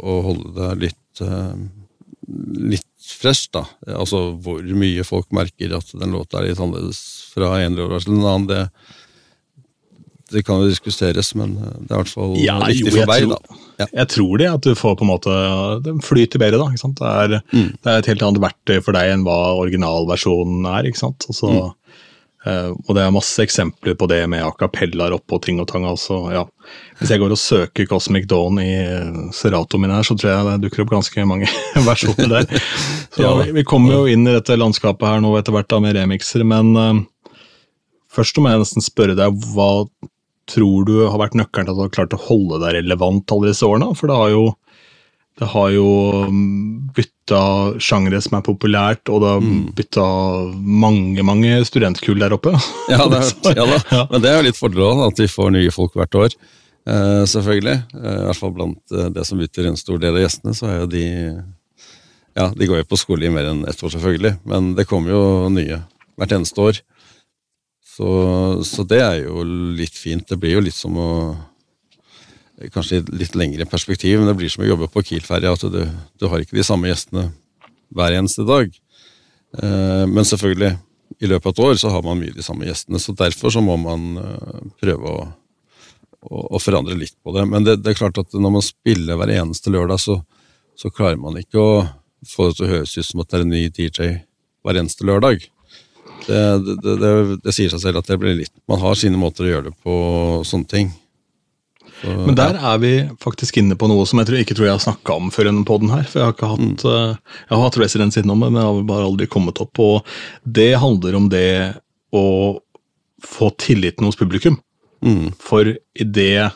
å 0.00 0.16
holde 0.24 0.54
det 0.56 0.70
litt, 0.86 1.22
eh, 1.24 1.66
litt 2.76 2.86
fresh, 3.10 3.50
da. 3.52 3.66
Altså 3.90 4.30
hvor 4.40 4.64
mye 4.64 5.04
folk 5.06 5.30
merker 5.36 5.76
at 5.76 5.92
den 5.96 6.14
låta 6.14 6.40
er 6.40 6.50
litt 6.50 6.62
annerledes 6.62 7.02
fra 7.34 7.56
en 7.60 7.76
låt 7.76 8.06
til 8.06 8.16
en 8.16 8.24
annen, 8.24 8.48
det, 8.50 8.62
det 10.30 10.44
kan 10.46 10.62
jo 10.62 10.70
diskuteres, 10.70 11.32
men 11.38 11.56
det 11.58 11.90
er 11.90 11.96
i 11.96 12.00
hvert 12.00 12.12
fall 12.12 12.36
ja, 12.38 12.56
viktig 12.62 12.94
for 12.94 13.10
meg. 13.10 13.26
da. 13.32 13.58
Ja. 13.80 13.88
Jeg 14.02 14.12
tror 14.12 14.40
det, 14.40 14.48
at 14.50 14.66
du 14.66 14.76
får 14.76 14.96
på 15.00 15.06
en 15.06 15.08
måte 15.08 15.34
Det 15.84 15.94
flyter 16.04 16.42
bedre, 16.42 16.60
da. 16.60 16.68
ikke 16.68 16.82
sant? 16.82 17.00
Det 17.00 17.10
er, 17.10 17.36
mm. 17.48 17.68
det 17.80 17.90
er, 17.90 17.98
et 18.02 18.10
helt 18.12 18.24
annet 18.26 18.44
verktøy 18.44 18.78
for 18.84 18.96
deg 18.96 19.14
enn 19.14 19.26
hva 19.26 19.38
originalversjonen 19.62 20.68
er. 20.68 20.88
ikke 20.90 21.00
sant? 21.00 21.26
Også, 21.32 21.50
mm. 21.50 21.76
Uh, 22.40 22.72
og 22.88 22.94
det 22.96 23.02
er 23.04 23.12
masse 23.12 23.42
eksempler 23.44 23.92
på 24.00 24.06
det 24.08 24.22
med 24.32 24.40
a 24.40 24.48
cappellaer 24.56 25.12
oppå 25.12 25.36
ting 25.44 25.58
og 25.60 25.66
tang. 25.68 25.84
Altså, 25.84 26.22
ja. 26.32 26.46
Hvis 26.96 27.12
jeg 27.12 27.20
går 27.20 27.34
og 27.34 27.40
søker 27.40 27.88
Cosmic 27.90 28.24
Dawn 28.30 28.56
i 28.62 28.70
Serato 29.36 29.80
min 29.80 29.92
her, 29.92 30.06
så 30.06 30.16
tror 30.16 30.32
jeg 30.32 30.46
det 30.46 30.62
dukker 30.64 30.86
opp 30.86 30.94
ganske 30.94 31.26
mange 31.28 31.50
versjoner 31.88 32.32
der. 32.38 32.64
Så 33.12 33.26
ja. 33.26 33.34
vi, 33.42 33.50
vi, 33.58 33.66
kommer 33.66 33.98
jo 33.98 34.06
inn 34.08 34.24
i 34.24 34.32
dette 34.32 34.56
landskapet 34.56 35.04
her 35.04 35.20
nå 35.20 35.34
etter 35.36 35.52
hvert 35.52 35.68
da 35.68 35.82
med 35.84 35.98
remixer, 35.98 36.46
men 36.48 36.72
uh, 36.78 37.34
først 38.14 38.40
må 38.40 38.54
jeg 38.54 38.62
nesten 38.64 38.88
spørre 38.88 39.18
deg 39.18 39.36
hva 39.52 39.70
tror 40.50 40.84
du 40.88 40.96
har 41.06 41.18
vært 41.20 41.36
nøkkelen 41.38 41.68
til 41.68 41.74
at 41.74 41.78
du 41.78 41.84
har 41.86 41.94
klart 41.94 42.16
å 42.16 42.24
holde 42.28 42.58
deg 42.64 42.76
relevant 42.80 43.30
alle 43.34 43.52
disse 43.52 43.66
årene? 43.66 43.92
For 43.98 44.10
det 44.10 44.18
har 44.18 44.34
jo 44.34 44.44
Det 45.40 45.46
har 45.48 45.70
jo 45.72 45.84
mm, 46.28 46.90
bytta 46.92 47.38
sjangre 47.80 48.18
som 48.20 48.34
er 48.36 48.42
populært, 48.44 49.08
og 49.08 49.22
det 49.22 49.28
har 49.30 49.40
Mm. 49.40 49.60
bytta 49.78 50.02
mange, 50.82 51.22
mange 51.24 51.64
studentkull 51.64 52.18
der 52.20 52.34
oppe. 52.36 52.52
Ja, 52.92 53.06
det 53.08 53.22
er, 53.22 53.54
ja 53.60 53.64
da. 53.70 53.78
Men 54.10 54.20
det 54.20 54.28
er 54.28 54.36
jo 54.36 54.48
litt 54.50 54.58
fordel 54.58 54.82
også, 54.84 55.06
at 55.08 55.22
vi 55.22 55.28
får 55.32 55.54
nye 55.54 55.70
folk 55.72 55.94
hvert 55.96 56.18
år. 56.20 56.36
Uh, 56.84 57.24
selvfølgelig. 57.28 57.78
Uh, 57.94 58.18
I 58.18 58.26
hvert 58.26 58.40
fall 58.42 58.52
blant 58.58 58.82
uh, 58.92 59.08
det 59.14 59.24
som 59.28 59.40
utgjør 59.40 59.70
en 59.70 59.80
stor 59.80 59.98
del 60.02 60.18
av 60.18 60.24
gjestene, 60.26 60.54
så 60.58 60.68
er 60.68 60.76
jo 60.82 60.90
de 60.92 61.06
Ja, 62.36 62.50
de 62.56 62.66
går 62.68 62.82
jo 62.82 62.90
på 62.92 62.98
skole 63.00 63.26
i 63.26 63.32
mer 63.32 63.48
enn 63.50 63.64
ett 63.68 63.80
år, 63.82 63.90
selvfølgelig, 63.96 64.36
men 64.48 64.74
det 64.76 64.86
kommer 64.90 65.10
jo 65.14 65.22
nye 65.52 65.80
hvert 66.20 66.32
eneste 66.36 66.60
år. 66.62 66.82
Så, 67.90 68.08
så 68.66 68.84
det 68.86 69.00
er 69.02 69.16
jo 69.24 69.42
litt 69.76 69.96
fint. 69.98 70.26
Det 70.28 70.38
blir 70.40 70.58
jo 70.58 70.66
litt 70.66 70.78
som 70.78 70.98
å 71.00 71.10
Kanskje 72.74 72.98
i 72.98 73.14
litt 73.16 73.32
lengre 73.40 73.64
perspektiv, 73.64 74.18
men 74.20 74.28
det 74.28 74.34
blir 74.36 74.50
som 74.52 74.60
å 74.60 74.66
jobbe 74.68 74.90
på 74.92 75.00
Kiel-ferja. 75.08 75.54
At 75.56 75.62
du, 75.72 75.78
du 76.20 76.24
har 76.28 76.42
ikke 76.42 76.58
de 76.58 76.64
samme 76.66 76.90
gjestene 76.90 77.30
hver 77.96 78.12
eneste 78.18 78.44
dag. 78.44 78.74
Eh, 79.56 80.04
Men 80.04 80.28
selvfølgelig, 80.28 80.74
i 81.24 81.30
løpet 81.30 81.46
av 81.48 81.54
et 81.54 81.62
år 81.64 81.78
så 81.80 81.92
har 81.94 82.04
man 82.04 82.20
mye 82.20 82.34
de 82.36 82.44
samme 82.44 82.68
gjestene, 82.68 83.00
så 83.00 83.14
derfor 83.16 83.54
så 83.54 83.62
må 83.64 83.78
man 83.80 84.04
eh, 84.20 84.58
prøve 84.82 85.08
å, 85.08 85.22
å, 86.20 86.42
å 86.56 86.60
forandre 86.60 86.98
litt 87.00 87.16
på 87.24 87.32
det. 87.38 87.46
Men 87.48 87.64
det, 87.64 87.78
det 87.80 87.94
er 87.94 88.00
klart 88.02 88.20
at 88.20 88.36
når 88.36 88.54
man 88.58 88.66
spiller 88.66 89.16
hver 89.16 89.32
eneste 89.38 89.72
lørdag, 89.72 90.02
så, 90.04 90.18
så 90.76 90.92
klarer 90.92 91.16
man 91.20 91.40
ikke 91.40 91.64
å 91.64 91.72
få 92.28 92.50
det 92.50 92.58
til 92.60 92.68
å 92.68 92.72
høres 92.74 92.98
ut 92.98 93.08
som 93.08 93.24
at 93.24 93.32
det 93.32 93.40
er 93.40 93.46
en 93.46 93.54
ny 93.56 93.64
DJ 93.72 94.12
hver 94.60 94.82
eneste 94.84 95.08
lørdag. 95.08 95.48
Det, 96.30 96.40
det, 96.66 96.96
det, 97.02 97.12
det, 97.42 97.54
sier 97.56 97.72
seg 97.72 97.82
selv 97.82 98.00
at 98.00 98.10
det 98.10 98.18
blir 98.22 98.36
litt 98.38 98.52
Man 98.70 98.82
har 98.82 98.98
sine 98.98 99.18
måter 99.18 99.48
å 99.48 99.50
gjøre 99.50 99.70
det 99.70 99.76
på, 99.82 99.94
sånne 100.46 100.70
ting. 100.70 100.92
Så, 102.00 102.14
Men 102.28 102.36
der 102.38 102.56
er 102.56 102.78
vi 102.80 102.92
faktisk 103.20 103.58
inne 103.60 103.76
på 103.76 103.88
noe 103.90 104.06
som 104.08 104.22
jeg 104.22 104.30
tror, 104.30 104.40
ikke 104.40 104.56
tror 104.56 104.68
jeg 104.68 104.76
har 104.78 104.84
snakka 104.86 105.18
om 105.18 105.28
før 105.34 105.50
i 105.50 105.54
podden 105.68 105.92
her. 105.92 106.06
For 106.08 106.20
jeg 106.20 106.28
har 106.28 106.36
ikke 106.36 106.52
hatt, 106.54 106.86
mm. 106.86 107.18
jeg 107.42 107.52
har 107.52 107.64
hatt 107.66 107.78
residens 107.82 108.16
innom, 108.20 108.40
men 108.46 108.56
jeg 108.56 108.68
har 108.70 108.88
bare 108.88 109.10
aldri 109.10 109.28
kommet 109.28 109.60
opp. 109.60 109.82
Og 109.82 110.14
det 110.44 110.72
handler 110.80 111.18
om 111.18 111.28
det 111.32 111.50
å 112.16 112.24
få 113.26 113.50
tilliten 113.60 114.08
hos 114.08 114.16
publikum. 114.16 114.56
mm, 115.04 115.34
For 115.40 115.74
idet 116.00 116.50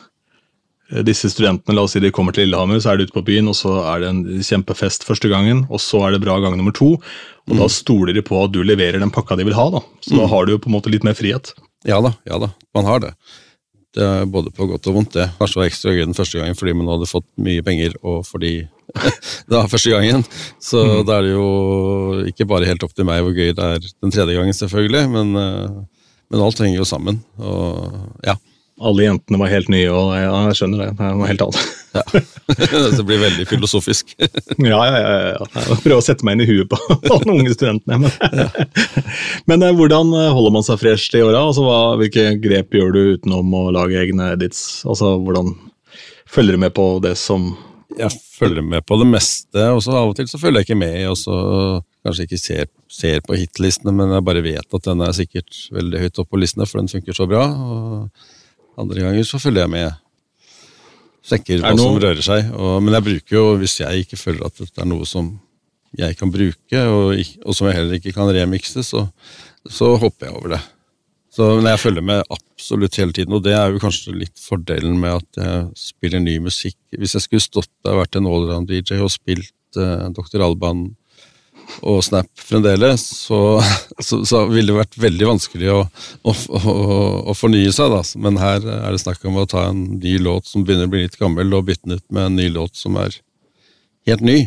disse 1.05 1.31
studentene 1.33 1.75
la 1.75 1.85
oss 1.85 1.95
si 1.95 2.01
de 2.01 2.11
kommer 2.13 2.35
til 2.35 2.45
Lillehammer, 2.45 2.81
så 2.81 2.91
er 2.91 2.99
de 2.99 3.07
ute 3.07 3.15
på 3.15 3.25
byen, 3.25 3.49
og 3.49 3.57
så 3.57 3.79
er 3.89 4.03
det 4.03 4.09
en 4.11 4.21
kjempefest 4.45 5.05
første 5.07 5.31
gangen, 5.31 5.63
og 5.69 5.81
så 5.81 6.03
er 6.05 6.13
det 6.13 6.21
bra 6.25 6.37
gang 6.43 6.57
nummer 6.59 6.75
to. 6.75 6.95
Og 7.51 7.59
da 7.59 7.67
stoler 7.69 8.15
de 8.15 8.23
på 8.25 8.37
at 8.41 8.53
du 8.53 8.63
leverer 8.65 9.01
den 9.01 9.13
pakka 9.13 9.37
de 9.37 9.45
vil 9.45 9.57
ha. 9.57 9.67
da. 9.77 9.81
Så 10.01 10.17
da 10.17 10.27
har 10.31 10.45
du 10.45 10.55
jo 10.55 10.61
på 10.61 10.71
en 10.71 10.77
måte 10.77 10.91
litt 10.93 11.05
mer 11.05 11.17
frihet. 11.17 11.53
Ja 11.85 11.99
da, 12.01 12.15
ja 12.25 12.39
da, 12.41 12.49
man 12.73 12.87
har 12.89 13.03
det. 13.03 13.11
Det 13.95 14.03
er 14.03 14.25
både 14.27 14.51
på 14.51 14.65
godt 14.67 14.87
og 14.89 14.97
vondt, 14.97 15.13
det. 15.15 15.29
Kanskje 15.37 15.61
var 15.61 15.69
ekstra 15.69 15.93
gøy 15.93 16.01
den 16.03 16.17
første 16.17 16.39
gangen 16.41 16.57
fordi 16.57 16.73
man 16.75 16.89
hadde 16.91 17.07
fått 17.07 17.27
mye 17.39 17.63
penger, 17.63 17.93
og 18.03 18.25
fordi 18.27 18.55
det 19.47 19.53
var 19.53 19.69
første 19.71 19.93
gangen. 19.93 20.25
Så 20.59 20.81
da 21.07 21.19
er 21.19 21.27
det 21.27 21.35
jo 21.35 22.25
ikke 22.31 22.49
bare 22.49 22.67
helt 22.67 22.83
opp 22.83 22.95
til 22.97 23.07
meg 23.07 23.21
hvor 23.23 23.35
gøy 23.37 23.53
det 23.55 23.69
er 23.77 23.85
den 23.85 24.11
tredje 24.11 24.35
gangen, 24.35 24.57
selvfølgelig, 24.57 25.05
men, 25.13 25.31
eh, 25.39 26.09
men 26.33 26.43
alt 26.43 26.59
henger 26.59 26.81
jo 26.81 26.89
sammen. 26.89 27.21
Og 27.39 28.25
ja. 28.25 28.35
Alle 28.75 29.05
jentene 29.05 29.37
var 29.39 29.47
helt 29.53 29.69
nye, 29.71 29.87
og 29.87 30.09
ja, 30.19 30.31
jeg 30.49 30.57
skjønner 30.59 30.81
det. 30.81 30.87
Det 30.99 31.05
er 31.07 31.13
noe 31.15 31.27
helt 31.29 31.43
annet. 31.45 31.67
ja. 31.95 32.01
det 32.97 33.05
blir 33.07 33.21
veldig 33.21 33.45
filosofisk. 33.47 34.09
Ja, 34.65 34.81
ja, 34.89 34.97
ja. 34.99 35.13
ja. 35.37 35.45
Jeg 35.55 35.77
prøver 35.83 35.99
å 36.01 36.03
sette 36.03 36.25
meg 36.27 36.35
inn 36.35 36.43
i 36.43 36.49
huet 36.49 36.67
på 36.73 36.79
alle 37.15 37.35
unge 37.37 37.53
studentene. 37.55 38.01
Men, 38.03 38.65
men 39.47 39.63
eh, 39.67 39.75
hvordan 39.79 40.11
holder 40.35 40.55
man 40.57 40.65
seg 40.67 40.81
fresh 40.81 41.15
i 41.15 41.23
åra? 41.23 41.45
Altså, 41.47 41.63
hva- 41.67 41.95
hvilke 42.01 42.27
grep 42.43 42.75
gjør 42.75 42.91
du 42.95 43.01
utenom 43.15 43.55
å 43.55 43.63
lage 43.75 43.99
egne 44.03 44.33
edits? 44.35 44.83
Altså, 44.89 45.15
hvordan 45.23 45.53
følger 46.35 46.57
du 46.59 46.63
med 46.65 46.75
på 46.75 46.89
det 47.05 47.15
som 47.21 47.53
jeg 47.95 48.11
følger 48.35 48.65
med 48.65 48.83
på 48.83 48.97
det 48.99 49.05
meste, 49.07 49.61
og 49.71 49.79
så 49.85 49.93
av 49.95 50.09
og 50.11 50.15
til 50.17 50.27
så 50.27 50.39
følger 50.41 50.59
jeg 50.65 50.67
ikke 50.67 50.79
med, 50.81 50.97
og 51.07 51.15
så 51.15 51.35
kanskje 52.03 52.25
ikke 52.27 52.39
ser, 52.41 52.65
ser 52.91 53.21
på 53.23 53.37
hitlistene, 53.39 53.93
men 53.95 54.11
jeg 54.11 54.25
bare 54.27 54.41
vet 54.43 54.75
at 54.75 54.89
den 54.89 55.03
er 55.05 55.13
sikkert 55.15 55.61
veldig 55.71 56.01
høyt 56.01 56.19
oppe 56.19 56.33
på 56.35 56.41
listene, 56.43 56.67
for 56.67 56.81
den 56.81 56.91
funker 56.91 57.15
så 57.15 57.27
bra. 57.31 57.45
og 57.47 58.09
Andre 58.81 59.07
ganger 59.07 59.27
så 59.27 59.39
følger 59.41 59.65
jeg 59.65 59.73
med. 59.73 60.01
Sjekker 61.25 61.63
hva 61.63 61.73
som 61.79 61.97
rører 62.01 62.21
seg. 62.25 62.51
Og, 62.53 62.77
men 62.83 62.97
jeg 62.97 63.07
bruker 63.07 63.37
jo, 63.37 63.45
hvis 63.61 63.79
jeg 63.81 64.05
ikke 64.05 64.19
føler 64.19 64.47
at 64.47 64.61
dette 64.61 64.83
er 64.83 64.89
noe 64.89 65.07
som 65.09 65.33
jeg 65.95 66.17
kan 66.19 66.31
bruke, 66.31 66.81
og, 66.91 67.15
og 67.45 67.55
som 67.55 67.69
jeg 67.69 67.77
heller 67.77 67.99
ikke 67.99 68.13
kan 68.15 68.29
remikse, 68.35 68.83
så, 68.83 69.05
så 69.63 69.93
hopper 70.01 70.27
jeg 70.27 70.35
over 70.35 70.55
det. 70.57 70.61
Så, 71.35 71.47
men 71.57 71.67
jeg 71.67 71.81
følger 71.81 72.03
med 72.05 72.21
absolutt 72.31 72.95
hele 72.99 73.15
tiden, 73.15 73.35
og 73.35 73.43
det 73.43 73.55
er 73.57 73.73
jo 73.73 73.81
kanskje 73.83 74.13
litt 74.15 74.39
fordelen 74.39 74.99
med 75.01 75.17
at 75.17 75.39
jeg 75.41 75.65
spiller 75.79 76.23
ny 76.23 76.37
musikk. 76.45 76.77
Hvis 76.95 77.15
jeg 77.17 77.25
skulle 77.25 77.43
stått 77.43 77.71
der 77.83 77.95
og 77.95 78.05
vært 78.05 78.15
en 78.19 78.29
allround-DJ 78.31 79.01
og 79.03 79.11
spilt 79.11 79.79
eh, 79.79 80.05
Dr. 80.15 80.45
Alban 80.45 80.85
og 81.81 82.03
Snap 82.05 82.29
fremdeles, 82.39 83.03
så, 83.25 83.39
så, 83.99 84.21
så 84.27 84.43
ville 84.49 84.71
det 84.71 84.79
vært 84.79 84.97
veldig 85.01 85.29
vanskelig 85.33 85.71
å, 85.73 85.81
å, 86.23 86.33
å, 86.33 86.75
å 87.31 87.35
fornye 87.37 87.73
seg. 87.75 87.93
Da. 87.93 88.01
Men 88.21 88.39
her 88.41 88.63
er 88.63 88.95
det 88.95 89.01
snakk 89.03 89.25
om 89.27 89.41
å 89.41 89.47
ta 89.49 89.67
en 89.71 89.83
ny 89.99 90.17
låt 90.21 90.49
som 90.49 90.65
begynner 90.65 90.89
å 90.89 90.93
bli 90.93 91.05
litt 91.05 91.19
gammel, 91.19 91.53
og 91.57 91.67
bytte 91.69 91.89
den 91.89 91.99
ut 91.99 92.07
med 92.15 92.29
en 92.29 92.39
ny 92.39 92.47
låt 92.53 92.77
som 92.79 92.97
er 93.01 93.19
helt 94.09 94.25
ny. 94.25 94.39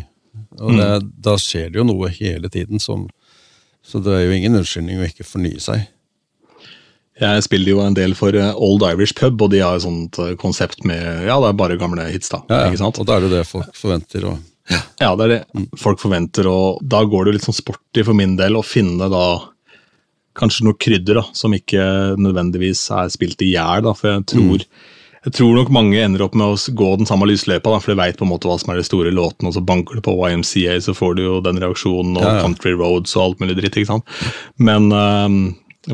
Og 0.58 0.74
det, 0.78 0.88
da 1.24 1.36
skjer 1.40 1.70
det 1.72 1.80
jo 1.80 1.86
noe 1.86 2.10
hele 2.14 2.50
tiden, 2.52 2.82
som, 2.82 3.06
så 3.84 4.00
det 4.02 4.14
er 4.14 4.26
jo 4.26 4.34
ingen 4.36 4.58
unnskyldning 4.58 5.00
å 5.00 5.08
ikke 5.08 5.26
fornye 5.26 5.62
seg. 5.62 5.86
Jeg 7.18 7.42
spiller 7.42 7.72
jo 7.72 7.80
en 7.82 7.96
del 7.96 8.14
for 8.14 8.34
eh, 8.38 8.54
Old 8.62 8.84
Irish 8.86 9.16
Pub, 9.18 9.40
og 9.42 9.50
de 9.50 9.62
har 9.64 9.74
et 9.74 9.82
sånt 9.82 10.20
eh, 10.22 10.36
konsept 10.38 10.84
med 10.86 11.02
Ja, 11.26 11.40
det 11.42 11.48
er 11.50 11.56
bare 11.58 11.78
gamle 11.80 12.06
hits, 12.12 12.30
da. 12.30 12.44
Ja, 12.46 12.68
ikke 12.68 12.78
ja. 12.78 12.90
Og 12.92 13.08
da 13.08 13.16
er 13.16 13.26
det 13.26 13.32
det 13.32 13.40
folk 13.48 13.74
forventer. 13.74 14.28
Og, 14.30 14.44
Ja, 15.00 15.14
det 15.16 15.24
er 15.26 15.32
det 15.32 15.66
folk 15.80 16.00
forventer, 16.02 16.48
og 16.50 16.82
da 16.84 17.00
går 17.08 17.24
det 17.24 17.32
jo 17.32 17.36
litt 17.38 17.46
sånn 17.46 17.56
sporty 17.56 18.04
for 18.04 18.18
min 18.18 18.36
del 18.36 18.58
å 18.58 18.66
finne 18.66 19.08
da 19.12 19.24
kanskje 20.38 20.66
noe 20.68 20.78
krydder 20.78 21.18
da, 21.18 21.24
som 21.34 21.54
ikke 21.56 21.82
nødvendigvis 22.20 22.84
er 22.94 23.10
spilt 23.10 23.42
i 23.42 23.52
hjel, 23.54 23.88
for 23.98 24.12
jeg 24.12 24.26
tror 24.34 24.66
jeg 25.26 25.34
tror 25.34 25.56
nok 25.58 25.70
mange 25.74 25.98
ender 25.98 26.22
opp 26.24 26.36
med 26.38 26.46
å 26.46 26.74
gå 26.78 26.88
den 27.00 27.08
samme 27.08 27.26
lysløypa, 27.26 27.72
da, 27.72 27.80
for 27.82 27.92
de 27.92 27.98
veit 27.98 28.20
hva 28.22 28.58
som 28.62 28.70
er 28.72 28.78
de 28.78 28.86
store 28.86 29.10
låtene, 29.12 29.50
og 29.50 29.56
så 29.56 29.62
banker 29.66 29.98
du 29.98 30.04
på 30.06 30.14
YMCA, 30.14 30.78
så 30.84 30.94
får 30.96 31.16
du 31.18 31.24
jo 31.24 31.40
den 31.44 31.58
reaksjonen, 31.60 32.14
og 32.16 32.22
Ja, 32.22 32.36
ja. 32.38 32.44
Country 32.46 32.72
Roads 32.76 33.16
og 33.18 33.24
alt 33.24 33.42
mulig 33.42 33.58
dritt, 33.58 33.76
ikke 33.76 33.90
sant. 33.90 34.14
Men 34.62 34.92
øhm, 34.94 35.40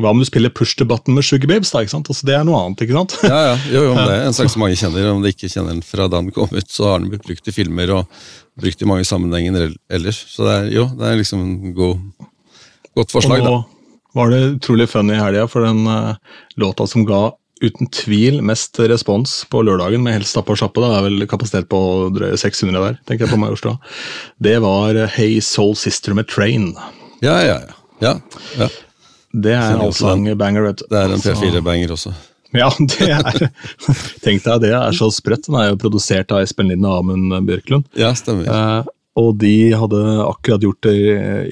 hva 0.01 0.11
om 0.11 0.21
du 0.21 0.27
spiller 0.27 0.53
Push 0.53 0.79
the 0.79 0.87
Button 0.87 1.15
med 1.17 1.25
Sugar 1.27 1.49
Babes, 1.51 1.71
da, 1.73 1.83
ikke 1.85 1.93
sant? 1.93 2.09
Altså, 2.11 2.27
det 2.27 2.35
er 2.37 2.47
noe 2.47 2.61
annet, 2.61 2.81
ikke 2.85 2.97
sant? 2.97 3.17
ja, 3.31 3.41
ja, 3.51 3.53
jo, 3.71 3.83
jo, 3.87 3.93
om 3.93 4.01
det 4.01 4.15
er 4.15 4.25
en 4.29 4.37
sang 4.37 4.51
som 4.51 4.65
mange 4.65 4.79
kjenner. 4.79 5.11
Om 5.11 5.23
de 5.25 5.35
ikke 5.35 5.51
kjenner 5.51 5.75
den 5.75 5.85
fra 5.85 6.09
da 6.09 6.19
den 6.19 6.33
kom 6.35 6.51
ut, 6.51 6.71
så 6.71 6.91
har 6.91 6.99
den 7.03 7.11
blitt 7.13 7.27
brukt 7.27 7.51
i 7.51 7.55
filmer 7.55 7.93
og 7.99 8.19
brukt 8.59 8.81
i 8.81 8.89
mange 8.89 9.07
sammenhenger 9.07 9.71
ellers. 9.91 10.25
Så 10.31 10.47
det 10.47 10.57
er, 10.57 10.73
jo, 10.79 10.89
det 10.97 11.07
er 11.09 11.21
liksom 11.21 11.45
en 11.45 11.77
god, 11.77 12.27
godt 12.99 13.15
forslag, 13.15 13.43
og 13.43 13.47
da. 13.47 13.55
nå 13.55 13.63
var 14.15 14.31
det 14.31 14.43
utrolig 14.53 14.87
funny 14.87 15.17
i 15.17 15.19
helga, 15.19 15.47
for 15.51 15.65
den 15.65 15.83
uh, 15.91 16.15
låta 16.55 16.87
som 16.87 17.03
ga 17.07 17.33
uten 17.63 17.89
tvil 17.91 18.41
mest 18.43 18.79
respons 18.79 19.41
på 19.51 19.61
lørdagen, 19.63 20.03
med 20.03 20.17
helt 20.17 20.29
stappa 20.29 20.55
sjappe, 20.59 20.83
det 20.83 20.91
er 20.91 21.05
vel 21.05 21.27
kapasitet 21.31 21.67
på 21.71 21.79
drøye 22.15 22.37
600 22.39 22.79
der, 22.83 22.97
tenker 23.07 23.25
jeg 23.25 23.33
på 23.33 23.39
Majorstua, 23.41 23.75
det 24.43 24.57
var 24.63 24.99
eh, 24.99 25.11
Hey 25.11 25.39
Soul 25.43 25.75
Sister 25.79 26.15
med 26.17 26.27
Train. 26.31 26.73
Ja, 27.23 27.37
ja, 27.43 27.59
ja. 27.63 27.77
ja, 28.03 28.13
ja. 28.59 28.69
Det 29.35 29.51
er 29.51 29.59
en 29.59 29.75
Kjenner 29.75 29.89
også 29.91 30.37
banger. 30.39 30.63
vet 30.69 30.77
du. 30.81 30.85
Det 30.89 30.99
er 31.01 31.13
en 31.15 31.21
Så- 31.23 31.33
P4-banger 31.35 31.91
også. 31.95 32.13
Ja, 32.55 32.69
det 32.79 33.09
er 33.11 33.49
Tenk 34.23 34.43
deg, 34.45 34.61
det 34.63 34.69
er 34.71 34.91
så 34.95 35.09
sprøtt. 35.11 35.47
Den 35.49 35.55
er 35.59 35.71
jo 35.73 35.75
produsert 35.81 36.31
av 36.31 36.39
Espen 36.45 36.69
Lind 36.71 36.85
og 36.87 37.01
Amund 37.01 37.33
Bjørklund. 37.49 37.83
Ja, 37.99 38.13
stemmer. 38.15 38.47
Eh, 38.47 38.83
og 39.15 39.37
de 39.39 39.71
hadde 39.71 39.99
akkurat 40.25 40.63
gjort 40.65 40.81
det 40.83 40.95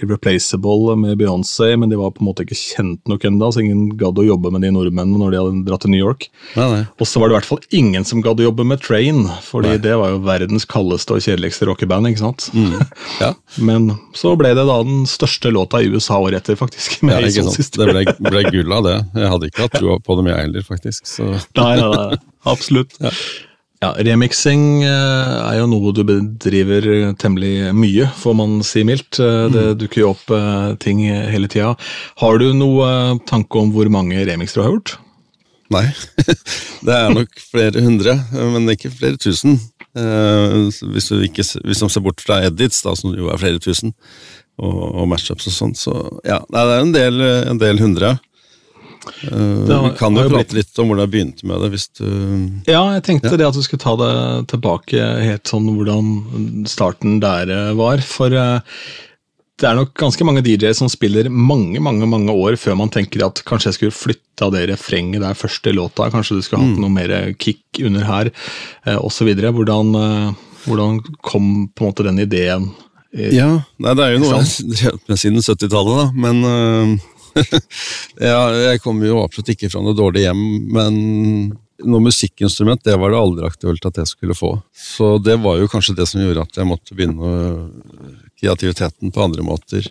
Irreplaceable 0.04 0.98
med 1.00 1.16
Beyoncé, 1.22 1.70
men 1.80 1.92
de 1.92 2.00
var 2.00 2.12
på 2.12 2.20
en 2.20 2.28
måte 2.28 2.44
ikke 2.44 2.58
kjent 2.60 3.00
nok 3.08 3.24
ennå, 3.30 3.52
så 3.56 3.62
ingen 3.64 3.86
gadd 4.00 4.20
å 4.20 4.26
jobbe 4.28 4.52
med 4.52 4.66
de 4.66 4.72
nordmennene 4.76 5.22
når 5.22 5.32
de 5.32 5.40
hadde 5.40 5.62
dratt 5.70 5.86
til 5.86 5.94
New 5.94 6.02
York. 6.02 6.28
Og 6.60 7.06
så 7.08 7.22
var 7.22 7.32
det 7.32 7.36
i 7.36 7.38
hvert 7.38 7.48
fall 7.48 7.62
ingen 7.80 8.04
som 8.08 8.20
gadd 8.26 8.42
å 8.44 8.50
jobbe 8.50 8.66
med 8.68 8.84
Train, 8.84 9.24
fordi 9.48 9.78
Nei. 9.78 9.84
det 9.86 9.94
var 10.02 10.12
jo 10.12 10.20
verdens 10.26 10.68
kaldeste 10.68 11.16
og 11.16 11.24
kjedeligste 11.24 11.70
rockeband. 11.70 12.12
ikke 12.12 12.24
sant? 12.26 12.50
Mm. 12.52 12.76
Ja, 13.22 13.32
Men 13.70 13.94
så 14.18 14.36
ble 14.40 14.52
det 14.58 14.68
da 14.68 14.78
den 14.84 15.08
største 15.08 15.54
låta 15.56 15.80
i 15.80 15.88
USA 15.88 16.20
året 16.20 16.44
etter, 16.44 16.60
faktisk. 16.60 17.00
med 17.08 17.16
ja 17.16 17.32
ikke 17.32 17.48
sant. 17.48 17.80
Det 17.80 17.90
ble, 17.94 18.06
ble 18.28 18.44
gull 18.52 18.76
av 18.76 18.84
det. 18.90 18.98
Jeg 19.24 19.32
hadde 19.38 19.52
ikke 19.54 19.66
hatt 19.70 19.80
tro 19.80 19.98
på 20.04 20.20
dem, 20.20 20.30
jeg 20.34 20.50
heller, 20.50 20.68
faktisk. 20.68 21.08
Så 21.08 21.32
Nei, 21.32 21.74
nei, 21.80 21.90
nei, 21.96 22.22
absolutt. 22.52 23.00
Ja. 23.00 23.16
Ja, 23.84 23.90
Remixing 24.00 24.80
eh, 24.88 25.32
er 25.44 25.58
jo 25.58 25.66
noe 25.68 25.92
du 25.92 26.06
bedriver 26.08 26.86
temmelig 27.20 27.74
mye, 27.76 28.06
får 28.16 28.36
man 28.40 28.62
si 28.64 28.86
mildt. 28.88 29.20
Eh, 29.20 29.48
Det 29.52 29.64
dukker 29.82 30.06
jo 30.06 30.12
opp 30.14 30.32
eh, 30.32 30.70
ting 30.80 31.02
hele 31.04 31.50
tida. 31.52 31.74
Har 32.22 32.40
du 32.40 32.54
noe 32.56 33.18
tanke 33.28 33.60
om 33.60 33.74
hvor 33.76 33.90
mange 33.92 34.24
remixer 34.30 34.62
du 34.62 34.64
har 34.64 34.72
gjort? 34.78 34.94
Nei. 35.76 35.84
Det 36.88 36.96
er 36.96 37.12
nok 37.12 37.44
flere 37.44 37.84
hundre, 37.84 38.16
men 38.56 38.72
ikke 38.72 38.94
flere 38.94 39.20
tusen. 39.20 39.60
Hvis 39.94 41.12
du 41.12 41.20
ikke, 41.26 41.44
hvis 41.68 41.84
man 41.84 41.92
ser 41.92 42.04
bort 42.06 42.24
fra 42.24 42.40
edits, 42.48 42.80
da, 42.86 42.96
som 42.98 43.12
jo 43.18 43.28
er 43.34 43.42
flere 43.42 43.60
tusen, 43.64 43.92
og, 44.64 44.80
og 45.02 45.10
matchups 45.12 45.50
og 45.50 45.56
sånt, 45.58 45.82
så 45.82 45.98
ja. 46.24 46.40
Det 46.48 46.64
er 46.64 46.74
en 46.78 46.96
del, 46.96 47.26
en 47.52 47.60
del 47.60 47.84
hundre. 47.84 48.16
Uh, 49.04 49.66
Det 49.68 49.76
har- 49.76 49.90
vi 49.90 49.98
kan 49.98 50.16
jo 50.16 50.30
prate 50.30 50.54
litt 50.56 50.80
om 50.80 50.88
hvordan 50.88 51.04
jeg 51.08 51.12
begynte 51.12 51.44
med 51.50 51.60
det, 51.62 51.72
hvis 51.74 51.88
du 51.98 52.72
Ja, 52.72 52.84
jeg 52.94 53.04
tenkte 53.04 53.32
Ja. 53.32 53.38
det 53.38 53.48
at 53.48 53.54
du 53.54 53.62
skulle 53.62 53.84
ta 53.84 53.96
det 54.00 54.48
tilbake 54.48 55.00
helt 55.24 55.44
sånn 55.44 55.68
hvordan 55.76 56.66
starten 56.68 57.20
der 57.20 57.50
eh, 57.52 57.74
var. 57.74 57.98
For 58.00 58.28
eh, 58.34 58.60
det 59.60 59.70
er 59.70 59.76
nok 59.76 59.94
ganske 59.94 60.24
mange 60.26 60.42
DJ-er 60.44 60.74
som 60.74 60.88
spiller 60.90 61.30
mange 61.30 61.80
mange, 61.80 62.08
mange 62.10 62.32
år 62.32 62.56
før 62.58 62.76
man 62.78 62.90
tenker 62.90 63.26
at 63.26 63.44
kanskje 63.46 63.70
jeg 63.72 63.78
skulle 63.78 63.92
flytte 63.92 64.42
av 64.48 64.52
det 64.52 64.68
refrenget 64.70 65.22
der 65.22 65.36
første 65.36 65.72
låta, 65.76 66.10
kanskje 66.12 66.36
du 66.36 66.42
skulle 66.42 66.64
hatt 66.64 66.80
noe 66.80 66.90
mer 66.90 67.34
kick 67.38 67.62
under 67.84 68.04
her, 68.04 68.32
eh, 68.88 68.96
osv. 68.98 69.30
Hvordan, 69.36 69.96
eh, 69.96 70.34
hvordan 70.66 71.02
kom 71.22 71.70
på 71.76 71.86
en 71.86 71.92
måte 71.92 72.04
den 72.04 72.20
ideen? 72.20 72.72
Ja, 73.14 73.64
nei, 73.78 73.94
det 73.94 74.00
er 74.04 74.14
jo 74.18 74.24
noe 74.26 74.42
siden 75.22 75.38
70-tallet, 75.44 75.96
da. 76.00 76.12
Men 76.16 77.00
ja, 78.30 78.40
jeg 78.70 78.82
kommer 78.84 79.10
jo 79.10 79.22
absolutt 79.24 79.54
ikke 79.56 79.70
fra 79.74 79.82
noe 79.84 79.98
dårlig 79.98 80.26
hjem. 80.26 80.42
Men 80.74 80.98
noe 81.84 82.06
musikkinstrument 82.06 82.84
det 82.86 82.96
var 83.00 83.14
det 83.14 83.20
aldri 83.20 83.48
aktuelt 83.48 83.86
at 83.90 84.00
jeg 84.02 84.12
skulle 84.12 84.38
få. 84.38 84.56
Så 84.72 85.18
det 85.24 85.38
var 85.44 85.60
jo 85.60 85.70
kanskje 85.72 85.98
det 85.98 86.08
som 86.10 86.24
gjorde 86.24 86.46
at 86.46 86.60
jeg 86.60 86.70
måtte 86.70 86.98
begynne 86.98 87.34
kreativiteten 88.40 89.14
på 89.14 89.24
andre 89.24 89.46
måter. 89.46 89.88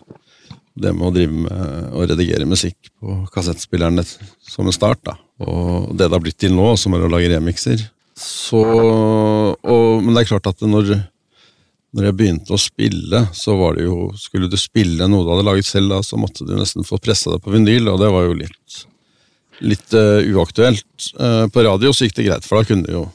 Det 0.72 0.92
med 0.96 1.10
å 1.10 1.12
drive 1.12 1.44
med 1.44 1.88
å 1.92 2.04
redigere 2.08 2.48
musikk 2.48 2.92
på 3.00 3.22
kassettspilleren 3.34 4.00
som 4.06 4.68
en 4.68 4.76
start, 4.76 5.02
da. 5.04 5.18
Og 5.44 5.90
det 5.92 6.06
det 6.06 6.16
har 6.16 6.22
blitt 6.22 6.40
til 6.40 6.54
nå, 6.56 6.72
som 6.80 6.94
er 6.96 7.04
å 7.04 7.10
lage 7.12 7.28
remixer. 7.32 7.82
Så, 8.16 8.60
og, 8.62 10.02
men 10.04 10.14
det 10.14 10.22
er 10.22 10.30
klart 10.30 10.48
at 10.48 10.64
når 10.64 10.94
når 11.92 12.08
jeg 12.08 12.16
begynte 12.16 12.54
å 12.54 12.60
spille, 12.60 13.20
så 13.36 13.54
var 13.58 13.76
det 13.76 13.84
jo 13.84 14.08
Skulle 14.16 14.48
du 14.50 14.56
spille 14.60 15.08
noe 15.10 15.26
du 15.26 15.32
hadde 15.34 15.48
laget 15.48 15.68
selv, 15.68 15.92
da, 15.92 16.00
så 16.04 16.18
måtte 16.20 16.46
du 16.48 16.54
nesten 16.56 16.86
få 16.88 16.98
pressa 17.02 17.34
det 17.34 17.42
på 17.44 17.52
vinyl, 17.52 17.90
og 17.92 18.00
det 18.00 18.10
var 18.14 18.26
jo 18.26 18.36
litt, 18.38 18.76
litt 19.60 19.96
uh, 19.96 20.24
uaktuelt. 20.32 21.10
Uh, 21.20 21.44
på 21.52 21.64
radio 21.66 21.92
så 21.92 22.08
gikk 22.08 22.16
det 22.20 22.28
greit, 22.30 22.48
for 22.48 22.60
da 22.60 22.68
kunne 22.70 22.88
du 22.88 22.94
jo 22.96 23.06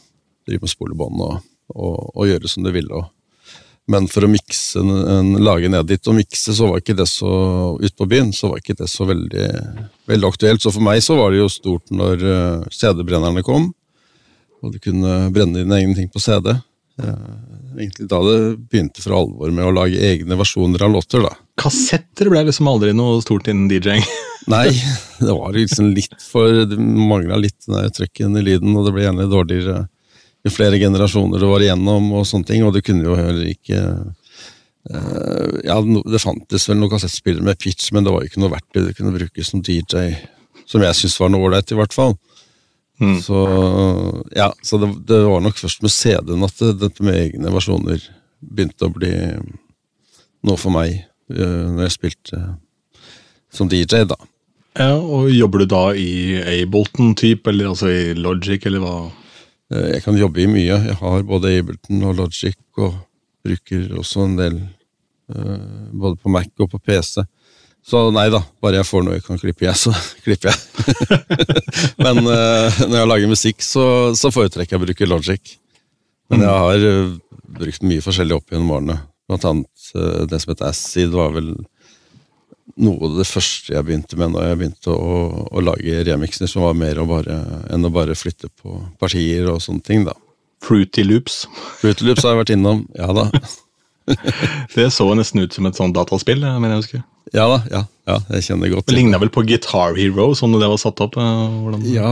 drive 0.47 0.63
med 0.63 0.71
spolebånd 0.71 1.23
og, 1.25 1.39
og, 1.73 1.95
og 2.13 2.29
gjøre 2.29 2.51
som 2.51 2.67
du 2.67 2.71
ville. 2.75 3.01
Og, 3.01 3.09
men 3.89 4.05
for 4.11 4.27
å 4.27 4.29
mikse 4.29 4.83
en, 4.83 5.33
lage 5.41 5.69
en 5.69 5.79
edit 5.81 6.11
og 6.11 6.19
mikse, 6.19 6.53
så 6.53 6.69
var 6.69 6.83
ikke 6.83 6.99
det 7.01 7.09
så 7.09 7.33
ute 7.81 7.95
på 7.97 8.09
byen, 8.13 8.29
så 8.35 8.51
var 8.51 8.61
ikke 8.61 8.77
det 8.77 8.91
så 8.93 9.09
veldig, 9.09 9.49
veldig 10.11 10.29
aktuelt. 10.29 10.61
Så 10.61 10.75
for 10.75 10.85
meg 10.85 11.01
så 11.05 11.17
var 11.17 11.33
det 11.33 11.41
jo 11.41 11.49
stort 11.51 11.89
når 11.89 12.29
uh, 12.29 12.69
CD-brennerne 12.69 13.41
kom, 13.47 13.71
og 14.61 14.73
du 14.73 14.81
kunne 14.83 15.31
brenne 15.33 15.63
dine 15.63 15.81
egne 15.81 15.97
ting 15.97 16.13
på 16.13 16.21
CD. 16.21 16.53
Eh, 17.03 17.33
egentlig 17.77 18.07
da 18.09 18.21
det 18.25 18.37
begynte 18.71 19.03
for 19.03 19.17
alvor 19.19 19.51
med 19.53 19.67
å 19.67 19.73
lage 19.75 20.01
egne 20.01 20.37
versjoner 20.39 20.81
av 20.87 20.95
låter, 20.95 21.25
da. 21.25 21.35
Kassetter 21.61 22.31
ble 22.31 22.45
liksom 22.47 22.69
aldri 22.69 22.93
noe 22.97 23.19
stort 23.25 23.49
innen 23.51 23.69
DJ-ing. 23.69 24.05
Nei, 24.53 24.71
det 25.19 25.33
var 25.33 25.51
liksom 25.53 25.89
litt 25.91 26.21
for 26.23 26.63
Det 26.69 26.77
mangla 26.79 27.35
litt 27.41 27.65
trøkken 27.67 28.37
i 28.39 28.45
lyden, 28.45 28.77
og 28.79 28.87
det 28.87 28.93
ble 28.95 29.03
gjerne 29.03 29.27
dårligere 29.29 29.85
jo 30.47 30.53
flere 30.53 30.79
generasjoner 30.79 31.41
det 31.41 31.49
var 31.49 31.63
igjennom, 31.63 32.11
og 32.15 32.27
sånne 32.27 32.47
ting, 32.47 32.63
og 32.65 32.73
det 32.75 32.83
kunne 32.87 33.05
jo 33.07 33.17
heller 33.17 33.49
ikke 33.51 33.81
uh, 34.91 35.57
Ja, 35.65 35.79
det 35.81 36.23
fantes 36.23 36.67
vel 36.69 36.79
noen 36.79 36.93
kassettspillere 36.93 37.45
med 37.45 37.59
pitch, 37.61 37.91
men 37.95 38.05
det 38.05 38.13
var 38.13 38.23
jo 38.23 38.31
ikke 38.31 38.43
noe 38.43 38.53
verktøy 38.55 38.85
det 38.85 38.95
kunne 38.97 39.15
brukes 39.15 39.51
som 39.51 39.63
DJ, 39.65 40.13
som 40.67 40.83
jeg 40.83 40.99
syntes 40.99 41.19
var 41.21 41.33
noe 41.33 41.49
ålreit, 41.49 41.73
i 41.73 41.79
hvert 41.79 41.95
fall. 41.95 42.15
Mm. 43.01 43.17
Så 43.21 43.39
ja, 44.35 44.49
så 44.65 44.79
det, 44.81 44.89
det 45.05 45.19
var 45.27 45.43
nok 45.45 45.59
først 45.59 45.83
med 45.85 45.93
CD-en 45.93 46.45
at 46.47 46.63
dette 46.81 47.05
med 47.05 47.19
egne 47.27 47.51
versjoner 47.53 48.01
begynte 48.41 48.87
å 48.87 48.93
bli 48.93 49.11
noe 50.47 50.57
for 50.57 50.73
meg, 50.73 51.03
eh, 51.33 51.67
når 51.73 51.87
jeg 51.87 51.95
spilte 51.97 52.41
som 53.53 53.69
DJ, 53.69 54.03
da. 54.09 54.17
Ja, 54.77 54.93
og 54.97 55.31
Jobber 55.33 55.63
du 55.63 55.69
da 55.71 55.83
i 55.97 56.37
Ableton-type, 56.61 57.49
eller 57.49 57.71
altså 57.71 57.89
i 57.89 58.13
Logic, 58.17 58.65
eller 58.69 58.83
hva? 58.83 58.95
Eh, 59.73 59.87
Jeg 59.95 60.03
kan 60.05 60.17
jobbe 60.17 60.43
i 60.43 60.49
mye. 60.51 60.77
Jeg 60.89 60.97
har 60.99 61.23
både 61.25 61.55
Ableton 61.57 62.03
og 62.05 62.17
Logic, 62.19 62.57
og 62.77 62.93
bruker 63.45 63.87
også 63.97 64.27
en 64.27 64.35
del 64.37 64.59
eh, 65.33 65.65
både 65.93 66.19
på 66.21 66.29
Mac 66.29 66.51
og 66.59 66.69
på 66.75 66.79
PC. 66.79 67.23
Så 67.87 68.01
nei 68.11 68.25
da, 68.33 68.41
bare 68.63 68.81
jeg 68.81 68.87
får 68.89 69.05
noe 69.05 69.15
jeg 69.15 69.23
kan 69.23 69.39
klippe 69.39 69.63
i, 69.63 69.69
så 69.79 69.93
klipper 70.25 70.51
jeg. 70.51 71.21
Men 72.03 72.19
uh, 72.25 72.81
når 72.83 72.97
jeg 72.99 73.09
lager 73.13 73.31
musikk, 73.31 73.63
så, 73.63 73.85
så 74.17 74.31
foretrekker 74.33 74.75
jeg 74.75 74.81
å 74.81 74.83
bruke 74.83 75.07
Logic. 75.07 75.53
Men 76.27 76.43
jeg 76.43 76.65
har 76.65 76.83
uh, 76.83 77.15
brukt 77.61 77.85
mye 77.87 78.03
forskjellig 78.03 78.35
opp 78.35 78.51
gjennom 78.51 78.73
årene. 78.75 78.99
Blant 79.31 79.47
annet 79.47 79.89
uh, 79.95 80.25
det 80.27 80.41
som 80.43 80.51
heter 80.51 80.67
Acid, 80.67 81.15
var 81.15 81.31
vel 81.37 81.53
noe 82.77 83.07
av 83.07 83.15
det 83.17 83.25
første 83.25 83.71
jeg 83.73 83.87
begynte 83.87 84.19
med 84.19 84.33
når 84.33 84.49
jeg 84.49 84.59
begynte 84.59 84.91
å, 84.93 85.21
å 85.47 85.63
lage 85.63 86.03
remixer, 86.09 86.49
som 86.51 86.65
var 86.67 86.75
mer 86.77 86.99
å 86.99 87.07
bare, 87.09 87.37
enn 87.71 87.87
å 87.87 87.93
bare 87.93 88.17
flytte 88.19 88.51
på 88.59 88.81
partier 88.99 89.47
og 89.53 89.63
sånne 89.63 89.85
ting. 89.87 90.03
da. 90.07 90.17
Fruity 90.67 91.07
Loops. 91.07 91.45
Fruity 91.79 92.03
Loops 92.03 92.27
har 92.27 92.35
jeg 92.35 92.41
vært 92.43 92.53
innom. 92.57 92.83
Ja 92.99 93.13
da. 93.15 93.29
Det 94.75 94.87
så 94.93 95.07
nesten 95.17 95.43
ut 95.43 95.53
som 95.55 95.67
et 95.67 95.77
sånt 95.77 95.95
dataspill. 95.95 96.43
Men 96.43 96.71
jeg 96.71 96.81
husker. 96.83 97.05
Ja 97.35 97.43
da, 97.51 97.57
ja, 97.71 97.81
ja 98.07 98.15
jeg 98.37 98.45
kjenner 98.45 98.71
godt 98.71 98.87
Det 98.87 98.95
ligna 98.95 99.19
vel 99.19 99.31
på 99.33 99.43
Guitar 99.43 99.97
Hero, 99.97 100.29
sånn 100.37 100.53
det 100.55 100.69
var 100.71 100.79
satt 100.79 101.01
opp? 101.03 101.17
eh, 101.19 101.57
Hvordan? 101.63 101.83
Ja, 101.91 102.11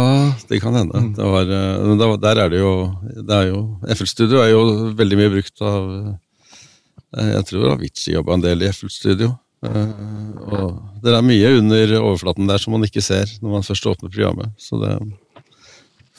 det 0.49 0.59
kan 0.63 0.75
hende. 0.75 1.01
Det 1.15 1.29
var, 1.31 1.47
eh, 1.47 1.95
det 1.95 2.09
var, 2.09 2.19
der 2.25 2.41
er 2.43 2.51
det 2.51 2.59
jo, 2.59 2.73
det 3.15 3.37
er 3.37 3.47
jo 3.53 3.61
FL 3.95 4.09
Studio 4.11 4.41
er 4.43 4.51
jo 4.51 4.63
veldig 4.99 5.19
mye 5.21 5.33
brukt 5.37 5.63
av 5.63 5.89
eh, 5.95 7.31
Jeg 7.37 7.47
tror 7.51 7.71
Avicii 7.77 8.17
jobba 8.17 8.35
en 8.35 8.43
del 8.43 8.65
i 8.65 8.71
FL 8.75 8.91
Studio. 8.91 9.31
Og 9.65 10.99
det 11.01 11.13
er 11.15 11.23
mye 11.25 11.53
under 11.61 11.95
overflaten 12.01 12.49
der 12.49 12.59
som 12.61 12.75
man 12.75 12.83
ikke 12.85 13.01
ser 13.01 13.29
når 13.39 13.55
man 13.55 13.65
først 13.65 13.87
åpner 13.89 14.11
programmet. 14.11 14.51
Så 14.61 14.77
det 14.81 14.91
er 14.97 15.45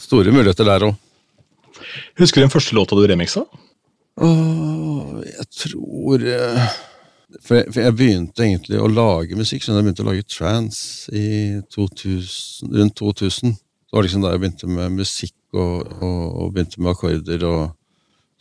store 0.07 0.33
muligheter 0.35 0.67
der 0.67 0.89
òg. 0.89 0.97
Husker 2.17 2.41
du 2.41 2.47
den 2.47 2.53
første 2.55 2.75
låta 2.75 2.97
du 2.97 3.05
remixa? 3.07 3.45
Åh, 4.17 5.17
jeg 5.29 5.49
tror 5.53 6.23
eh, 6.25 6.77
for 7.43 7.59
jeg, 7.59 7.69
for 7.75 7.83
jeg 7.83 7.97
begynte 7.99 8.45
egentlig 8.47 8.79
å 8.81 8.89
lage 8.89 9.37
musikk, 9.39 9.65
så 9.65 9.75
jeg 9.75 9.85
begynte 9.85 10.05
å 10.05 10.09
lage 10.09 10.29
trance 10.31 11.11
i 11.13 11.59
2000, 11.75 12.71
rundt 12.79 12.97
2000. 13.01 13.57
Det 13.57 13.97
var 13.97 14.07
liksom 14.07 14.23
da 14.25 14.33
jeg 14.33 14.43
begynte 14.45 14.71
med 14.71 14.95
musikk 14.97 15.37
og, 15.57 15.83
og, 16.01 16.23
og 16.27 16.55
begynte 16.55 16.81
med 16.81 16.93
akkorder 16.95 17.45
og 17.49 17.61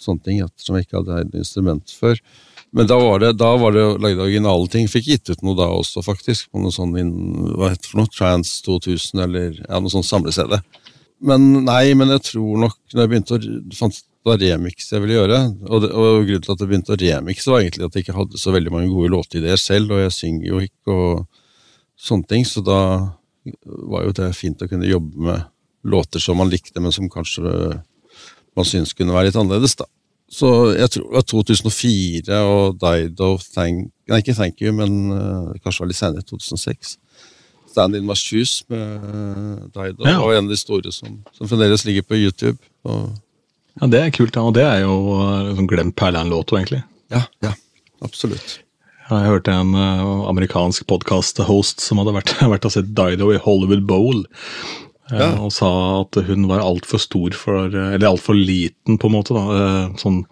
sånne 0.01 0.23
ting, 0.26 0.41
ettersom 0.43 0.78
jeg 0.78 0.88
ikke 0.88 0.99
hadde 1.01 1.19
eid 1.21 1.36
instrument 1.39 1.93
før. 1.97 2.19
Men 2.76 2.89
da 2.91 2.97
var 2.99 3.21
det, 3.23 3.34
da 3.39 3.51
var 3.59 3.76
det 3.76 3.84
lagd 4.03 4.19
originale 4.19 4.67
ting. 4.71 4.89
Fikk 4.91 5.07
gitt 5.07 5.32
ut 5.32 5.43
noe 5.47 5.55
da 5.57 5.69
også, 5.71 6.03
faktisk. 6.03 6.49
på 6.51 6.59
noe 6.59 6.76
sånn 6.76 6.91
Hva 6.91 7.71
heter 7.71 7.86
det 7.86 7.91
for 7.91 8.01
noe? 8.01 8.11
Trance 8.11 8.59
2000, 8.65 9.21
eller 9.23 9.61
ja, 9.61 9.80
noe 9.80 9.93
sånn 9.93 10.05
samle-CD. 10.05 10.59
Men 11.26 11.47
nei, 11.65 11.93
men 11.95 12.11
jeg 12.17 12.26
tror 12.32 12.59
nok 12.65 12.76
når 12.91 13.01
jeg 13.01 13.13
begynte 13.13 13.38
å 13.38 13.78
fant 13.80 14.01
det 14.26 14.49
remix 14.49 14.88
jeg 14.91 15.03
ville 15.03 15.17
gjøre, 15.19 15.39
og, 15.69 15.82
det, 15.84 15.89
og 15.93 16.23
grunnen 16.26 16.41
til 16.45 16.53
at 16.55 16.61
jeg 16.63 16.69
begynte 16.71 16.95
å 16.95 16.99
remixe, 17.01 17.51
var 17.53 17.61
egentlig 17.61 17.86
at 17.86 17.97
jeg 17.97 18.05
ikke 18.05 18.17
hadde 18.17 18.41
så 18.41 18.53
veldig 18.55 18.73
mange 18.73 18.89
gode 18.89 19.11
låtideer 19.13 19.59
selv, 19.61 19.93
og 19.93 20.01
jeg 20.01 20.15
synger 20.15 20.47
jo 20.49 20.61
ikke 20.65 20.95
og 20.95 21.43
sånne 22.07 22.30
ting, 22.32 22.45
så 22.49 22.63
da 22.65 22.80
var 23.93 24.07
jo 24.07 24.15
det 24.17 24.32
fint 24.36 24.63
å 24.65 24.69
kunne 24.71 24.89
jobbe 24.89 25.28
med 25.28 25.45
låter 25.86 26.19
som 26.23 26.39
man 26.41 26.49
likte, 26.49 26.82
men 26.82 26.91
som 26.95 27.09
kanskje 27.13 27.43
man 28.55 28.65
syntes 28.65 28.95
kunne 28.97 29.13
være 29.13 29.30
litt 29.30 29.38
annerledes, 29.38 29.76
da. 29.78 29.86
Så 30.32 30.47
jeg 30.73 30.89
tror 30.89 31.03
det 31.05 31.13
var 31.19 31.26
2004 31.30 32.38
og 32.49 32.80
Dido 32.82 33.28
Thank 33.53 33.91
Nei, 34.09 34.17
ikke 34.23 34.34
Thank 34.38 34.61
You, 34.61 34.71
men 34.73 35.11
uh, 35.13 35.53
kanskje 35.61 35.84
var 35.84 35.89
litt 35.91 35.99
senere, 35.99 36.26
2006. 36.26 36.95
Stand 37.69 37.97
In 37.97 38.05
My 38.05 38.15
Shoes 38.17 38.59
med 38.69 39.05
uh, 39.05 39.61
Dido, 39.73 40.05
Ja. 40.05 40.17
og 40.21 40.34
en 40.34 40.45
av 40.47 40.51
de 40.51 40.57
store 40.57 40.91
som, 40.93 41.19
som 41.34 41.49
fremdeles 41.49 41.86
ligger 41.86 42.05
på 42.09 42.17
YouTube. 42.17 42.57
Og, 42.89 43.13
Ja, 43.82 43.88
Det 43.91 44.01
er 44.01 44.13
kult, 44.15 44.36
ja. 44.38 44.43
og 44.43 44.55
det 44.55 44.63
er 44.63 44.84
jo 44.86 44.95
eh, 45.19 45.51
sånn 45.57 45.67
glemt 45.67 45.97
perleand-låto, 45.99 46.59
egentlig. 46.59 46.84
ja, 47.11 47.26
ja, 47.43 47.51
absolutt. 48.05 48.61
Ja, 49.09 49.19
Jeg 49.21 49.34
hørte 49.36 49.53
en 49.53 49.76
uh, 49.78 50.26
amerikansk 50.32 50.88
podkast-host 50.89 51.84
som 51.84 51.99
hadde 52.01 52.15
vært, 52.15 52.34
vært 52.55 52.65
og 52.65 52.73
sett 52.73 52.95
Dido 52.97 53.30
i 53.34 53.41
Hollywood 53.41 53.86
Bowl. 53.89 54.23
Ja. 55.11 55.36
Og 55.38 55.51
sa 55.53 55.67
at 55.99 56.17
hun 56.26 56.47
var 56.49 56.63
altfor 56.65 56.97
stor 56.97 57.36
for 57.38 57.69
Eller 57.69 58.07
altfor 58.09 58.34
liten, 58.34 58.97
på 58.97 59.05
en 59.05 59.13
måte. 59.13 59.36
da, 59.38 59.43
uh, 59.45 59.97
Sånn 60.01 60.23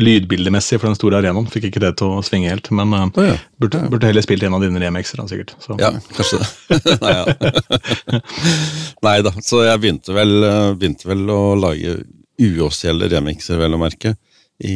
lydbildemessig 0.00 0.78
for 0.78 0.88
den 0.88 0.96
store 0.96 1.18
arenaen. 1.18 1.48
Fikk 1.50 1.66
ikke 1.68 1.82
det 1.82 1.90
til 1.98 2.14
å 2.14 2.22
svinge 2.24 2.52
helt. 2.52 2.70
Men 2.70 2.94
uh, 2.94 3.08
oh, 3.10 3.26
ja. 3.26 3.34
burde, 3.60 3.82
burde 3.90 4.06
heller 4.06 4.24
spilt 4.24 4.46
en 4.46 4.54
av 4.56 4.62
dine 4.62 4.78
remixer, 4.84 5.18
da, 5.18 5.26
sikkert. 5.28 5.56
Så. 5.64 5.74
Ja, 5.82 5.90
kanskje 6.14 6.38
det. 6.44 6.48
Nei. 7.02 8.20
Nei 9.08 9.18
da, 9.26 9.34
så 9.42 9.64
jeg 9.66 9.82
begynte 9.82 10.14
vel, 10.14 10.38
begynte 10.78 11.10
vel 11.10 11.26
å 11.34 11.42
lage 11.58 11.98
uoffisielle 12.40 13.08
remixer, 13.12 13.58
vel 13.60 13.76
å 13.76 13.80
merke, 13.80 14.14
i 14.60 14.74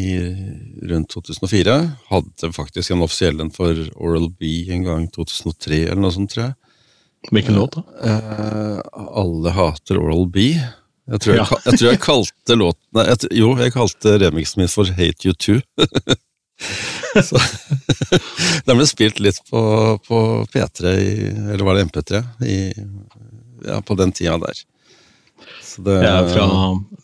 rundt 0.88 1.10
2004. 1.12 1.74
Hadde 2.08 2.52
faktisk 2.56 2.94
en 2.94 3.02
offisiell 3.04 3.40
en 3.44 3.50
for 3.52 3.76
Oral 4.00 4.30
B 4.32 4.54
en 4.72 4.84
gang 4.86 5.08
2003, 5.12 5.82
eller 5.90 6.00
noe 6.04 6.14
sånt, 6.14 6.32
tror 6.32 6.46
jeg. 6.46 6.54
Hvilken 7.32 7.56
låt, 7.56 7.76
da? 7.78 7.82
Eh, 8.04 8.80
alle 9.20 9.52
hater 9.56 10.00
Oral 10.00 10.26
B. 10.32 10.50
Jeg 11.08 11.20
tror 11.20 11.34
jeg, 11.34 11.40
Ja. 11.44 11.58
jeg, 11.66 11.78
tror 11.78 11.90
jeg 11.90 12.00
kalte 12.10 12.56
låten 12.56 13.00
jeg, 13.10 13.28
Jo, 13.36 13.50
jeg 13.60 13.72
kalte 13.74 14.14
remixen 14.22 14.62
min 14.62 14.70
for 14.72 14.88
Hate 14.96 15.28
You 15.28 15.34
Too. 15.36 15.60
Så, 17.24 17.38
Den 18.66 18.78
ble 18.78 18.86
spilt 18.88 19.20
litt 19.22 19.40
på, 19.50 19.60
på 20.06 20.18
P3, 20.52 20.92
i, 20.96 21.10
eller 21.52 21.64
var 21.66 21.76
det 21.76 21.84
MP3, 21.90 22.20
i, 22.48 22.56
ja, 23.68 23.80
på 23.84 23.96
den 24.00 24.12
tida 24.16 24.38
der. 24.40 24.62
Det, 25.76 26.00
det 26.02 26.10
er 26.10 26.28
fra 26.30 26.46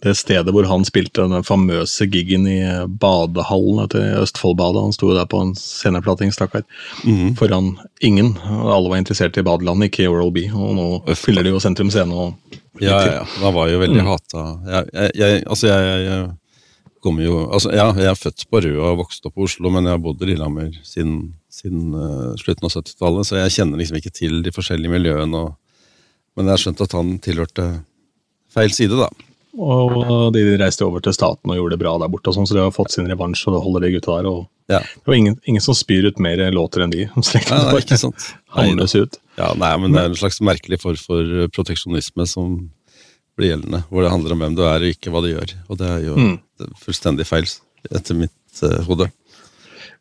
det 0.00 0.14
stedet 0.16 0.52
hvor 0.54 0.64
han 0.68 0.84
spilte 0.88 1.26
den 1.28 1.44
famøse 1.44 2.06
gigen 2.08 2.46
i 2.48 2.58
badehallen 3.02 3.82
etter 3.84 4.20
Østfoldbadet. 4.22 4.84
Han 4.86 4.96
sto 4.96 5.12
der 5.12 5.28
på 5.28 5.42
en 5.44 5.52
sceneplating, 5.58 6.32
stakkar, 6.32 6.64
mm. 7.04 7.34
foran 7.40 7.74
ingen. 8.00 8.32
Alle 8.48 8.88
var 8.88 9.00
interessert 9.00 9.36
i 9.36 9.44
badelandet, 9.44 9.90
ikke 9.90 10.06
i 10.06 10.10
Oral 10.10 10.32
B. 10.32 10.46
Og 10.54 10.72
nå 10.78 10.86
Øst. 11.04 11.24
fyller 11.26 11.44
de 11.44 11.52
jo 11.52 11.60
Sentrum 11.60 11.92
Scene. 11.92 12.14
og 12.14 12.56
Ja, 12.80 12.96
ja, 12.96 13.12
ja. 13.20 13.24
Han 13.42 13.54
var 13.54 13.68
jo 13.68 13.82
veldig 13.82 14.00
mm. 14.00 14.08
hata. 14.08 14.46
Jeg, 14.70 14.88
jeg, 14.94 15.10
jeg, 15.20 15.42
altså, 15.46 15.68
jeg, 15.68 16.06
jeg 16.06 16.30
kommer 17.04 17.24
jo 17.24 17.36
Altså, 17.50 17.74
ja, 17.74 17.90
jeg 17.96 18.08
er 18.08 18.18
født 18.18 18.46
på 18.48 18.62
Røa 18.64 18.94
og 18.94 19.02
vokst 19.04 19.26
opp 19.28 19.36
i 19.36 19.44
Oslo, 19.44 19.72
men 19.74 19.84
jeg 19.84 19.96
har 19.96 20.02
bodd 20.04 20.24
i 20.24 20.30
Lillehammer 20.30 20.72
siden, 20.86 21.34
siden 21.52 21.92
uh, 21.92 22.32
slutten 22.40 22.68
av 22.68 22.72
70-tallet, 22.72 23.28
så 23.28 23.40
jeg 23.42 23.56
kjenner 23.58 23.80
liksom 23.80 24.00
ikke 24.00 24.16
til 24.16 24.40
de 24.46 24.52
forskjellige 24.54 24.96
miljøene. 24.96 25.44
Og, 25.44 25.54
men 26.36 26.48
jeg 26.48 26.56
har 26.56 26.64
skjønt 26.64 26.84
at 26.86 26.96
han 26.96 27.14
tilhørte 27.20 27.68
feil 28.54 28.72
side, 28.74 28.98
da. 28.98 29.10
Og 29.60 30.30
de 30.34 30.42
reiste 30.60 30.86
over 30.86 31.02
til 31.02 31.14
staten 31.14 31.50
og 31.50 31.58
gjorde 31.58 31.74
det 31.74 31.82
bra 31.82 31.96
der 31.98 32.10
borte, 32.12 32.32
sånn, 32.34 32.46
så 32.46 32.56
de 32.56 32.62
har 32.62 32.74
fått 32.74 32.94
sin 32.94 33.08
revansj, 33.10 33.48
og 33.48 33.56
det 33.56 33.62
holder 33.64 33.84
de 33.84 33.92
gutta 33.96 34.18
der. 34.20 34.28
ja. 34.76 34.80
Det 34.80 35.10
var 35.10 35.18
ingen, 35.18 35.38
ingen, 35.44 35.64
som 35.64 35.74
spyr 35.74 36.06
ut 36.06 36.20
mer 36.22 36.42
låter 36.54 36.84
enn 36.84 36.94
de. 36.94 37.08
Strengt, 37.26 37.50
ja, 37.50 37.72
ikke 37.78 37.98
sant. 37.98 38.28
Hamles 38.54 38.94
ut. 38.94 39.18
Ja, 39.40 39.52
nei, 39.58 39.72
men 39.82 39.96
det 39.96 40.04
er 40.04 40.12
en 40.12 40.20
slags 40.20 40.40
merkelig 40.44 40.80
form 40.82 41.00
for 41.00 41.48
proteksjonisme 41.56 42.26
som 42.30 42.60
blir 43.38 43.54
gjeldende, 43.54 43.82
hvor 43.88 44.04
det 44.04 44.12
handler 44.12 44.34
om 44.34 44.44
hvem 44.44 44.58
du 44.58 44.62
er 44.68 44.84
og 44.84 44.94
ikke 44.94 45.12
hva 45.14 45.24
du 45.24 45.30
gjør. 45.32 45.56
Og 45.70 45.80
det 45.80 45.88
er 45.88 46.04
jo 46.04 46.16
mm. 46.18 46.36
fullstendig 46.82 47.26
feil, 47.28 47.48
etter 47.90 48.18
mitt 48.18 48.62
uh, 48.62 48.80
hode. 48.86 49.08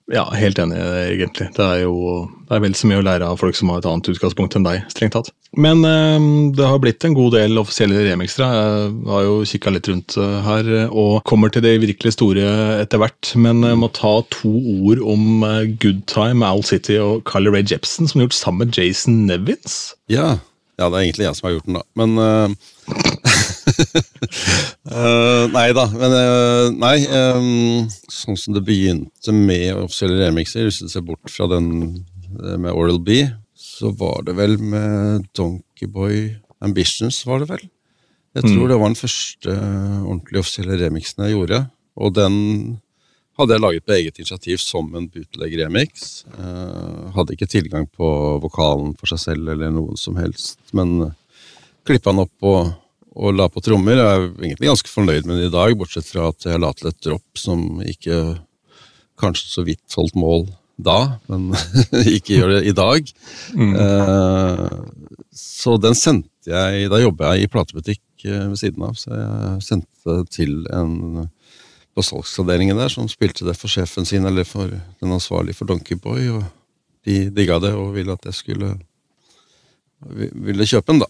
Ja, 0.09 0.25
helt 0.33 0.57
enig, 0.61 0.77
egentlig. 0.81 1.51
Det 1.53 1.65
er 1.65 1.83
jo 1.83 2.25
det 2.49 2.57
er 2.57 2.63
vel 2.63 2.73
så 2.73 2.87
mye 2.89 2.97
å 2.97 3.05
lære 3.05 3.27
av 3.29 3.37
folk 3.37 3.53
som 3.53 3.69
har 3.69 3.77
et 3.77 3.85
annet 3.85 4.07
utgangspunkt 4.09 4.55
enn 4.57 4.63
deg, 4.65 4.81
strengt 4.89 5.13
tatt. 5.13 5.27
Men 5.53 5.83
eh, 5.85 6.23
det 6.57 6.65
har 6.65 6.81
blitt 6.81 7.05
en 7.05 7.13
god 7.13 7.35
del 7.37 7.61
offisielle 7.61 8.01
remixere. 8.07 8.47
Jeg 8.49 9.11
har 9.11 9.27
jo 9.27 9.35
kikka 9.51 9.73
litt 9.75 9.89
rundt 9.91 10.17
uh, 10.17 10.39
her, 10.47 10.71
og 10.89 11.21
kommer 11.29 11.53
til 11.53 11.61
det 11.65 11.75
virkelig 11.83 12.15
store 12.15 12.47
etter 12.79 13.01
hvert. 13.03 13.35
Men 13.37 13.61
jeg 13.67 13.77
må 13.77 13.91
ta 13.93 14.15
to 14.33 14.49
ord 14.79 15.03
om 15.13 15.45
uh, 15.45 15.61
Good 15.77 16.07
Time, 16.09 16.41
Al 16.45 16.65
City 16.65 16.97
og 16.97 17.21
Carly 17.29 17.53
Rae 17.53 17.65
Jepsen, 17.69 18.09
som 18.09 18.17
har 18.17 18.29
gjort 18.29 18.39
sammen 18.39 18.65
med 18.65 18.81
Jason 18.81 19.23
Nevins. 19.29 19.77
Ja, 20.09 20.39
ja 20.81 20.89
det 20.89 20.95
er 20.95 21.05
egentlig 21.05 21.29
jeg 21.29 21.37
som 21.37 21.51
har 21.51 21.57
gjort 21.59 21.69
den, 21.69 21.81
da. 21.83 21.85
Men 22.01 22.17
uh... 22.17 23.18
uh, 23.79 25.45
nei 25.55 25.69
da, 25.75 25.85
men 25.93 26.15
uh, 26.15 26.67
Nei. 26.75 26.97
Um, 27.07 27.87
sånn 28.11 28.37
som 28.39 28.55
det 28.55 28.63
begynte 28.67 29.33
med 29.35 29.73
offisielle 29.77 30.19
remixer, 30.25 30.67
hvis 30.67 30.81
du 30.83 30.89
ser 30.91 31.05
bort 31.05 31.31
fra 31.31 31.47
den 31.51 31.69
uh, 32.39 32.57
med 32.57 32.71
Oral 32.73 32.99
B, 33.03 33.23
så 33.55 33.91
var 33.95 34.23
det 34.27 34.35
vel 34.39 34.57
med 34.61 35.27
Donkeyboy 35.37 36.35
Ambitions, 36.65 37.23
var 37.27 37.43
det 37.43 37.49
vel? 37.53 37.65
Jeg 38.37 38.45
tror 38.45 38.65
mm. 38.65 38.69
det 38.69 38.77
var 38.77 38.91
den 38.91 38.99
første 38.99 39.55
ordentlige 39.55 40.43
offisielle 40.43 40.77
remixen 40.83 41.25
jeg 41.25 41.33
gjorde. 41.33 41.63
Og 41.99 42.13
den 42.15 42.35
hadde 43.39 43.55
jeg 43.55 43.63
laget 43.63 43.85
på 43.87 43.95
eget 43.95 44.19
initiativ 44.19 44.59
som 44.61 44.91
en 44.95 45.07
bootleg-remix. 45.09 46.25
hadde 47.15 47.33
ikke 47.33 47.49
tilgang 47.49 47.87
på 47.89 48.09
vokalen 48.43 48.93
for 48.99 49.09
seg 49.09 49.19
selv 49.23 49.49
eller 49.55 49.73
noen 49.73 49.97
som 49.97 50.19
helst, 50.19 50.59
men 50.77 51.09
klippa 51.87 52.13
den 52.13 52.23
opp 52.27 52.45
og 52.45 52.73
og 53.17 53.35
la 53.35 53.47
på 53.49 53.61
trommer. 53.63 53.97
Jeg 53.97 54.09
er 54.09 54.25
egentlig 54.29 54.69
ganske 54.69 54.91
fornøyd 54.91 55.27
med 55.27 55.39
det 55.39 55.49
i 55.49 55.53
dag, 55.55 55.75
bortsett 55.79 56.07
fra 56.09 56.29
at 56.29 56.45
jeg 56.45 56.61
la 56.61 56.71
til 56.77 56.91
et 56.91 57.01
dropp 57.05 57.41
som 57.41 57.63
ikke 57.81 58.19
kanskje 59.19 59.49
så 59.51 59.65
vidt 59.67 59.97
holdt 59.97 60.17
mål 60.19 60.45
da, 60.79 61.19
men 61.27 61.49
ikke 62.17 62.37
gjør 62.37 62.53
det 62.55 62.61
i 62.69 62.75
dag. 62.75 63.09
Mm. 63.57 63.73
Eh, 63.83 64.67
så 65.35 65.75
den 65.81 65.97
sendte 65.97 66.49
jeg 66.49 66.87
Da 66.89 66.97
jobber 67.01 67.35
jeg 67.35 67.45
i 67.45 67.49
platebutikk 67.51 68.23
eh, 68.25 68.45
ved 68.47 68.57
siden 68.61 68.85
av, 68.87 68.95
så 68.97 69.11
jeg 69.11 69.65
sendte 69.65 70.21
til 70.31 70.63
en 70.73 71.27
på 71.97 72.05
salgsavdelingen 72.05 72.77
der 72.79 72.91
som 72.93 73.09
spilte 73.11 73.43
det 73.47 73.57
for 73.59 73.71
sjefen 73.71 74.07
sin, 74.07 74.25
eller 74.25 74.47
for 74.47 74.71
den 74.71 75.11
ansvarlige 75.11 75.57
for 75.57 75.67
Donkeyboy, 75.67 76.29
og 76.37 76.45
de 77.07 77.25
digga 77.33 77.57
det 77.59 77.73
og 77.75 77.91
ville 77.97 78.13
at 78.15 78.29
jeg 78.29 78.37
skulle 78.37 78.77
ville 80.07 80.67
kjøpe 80.69 80.93
den, 80.93 81.01
da. 81.03 81.09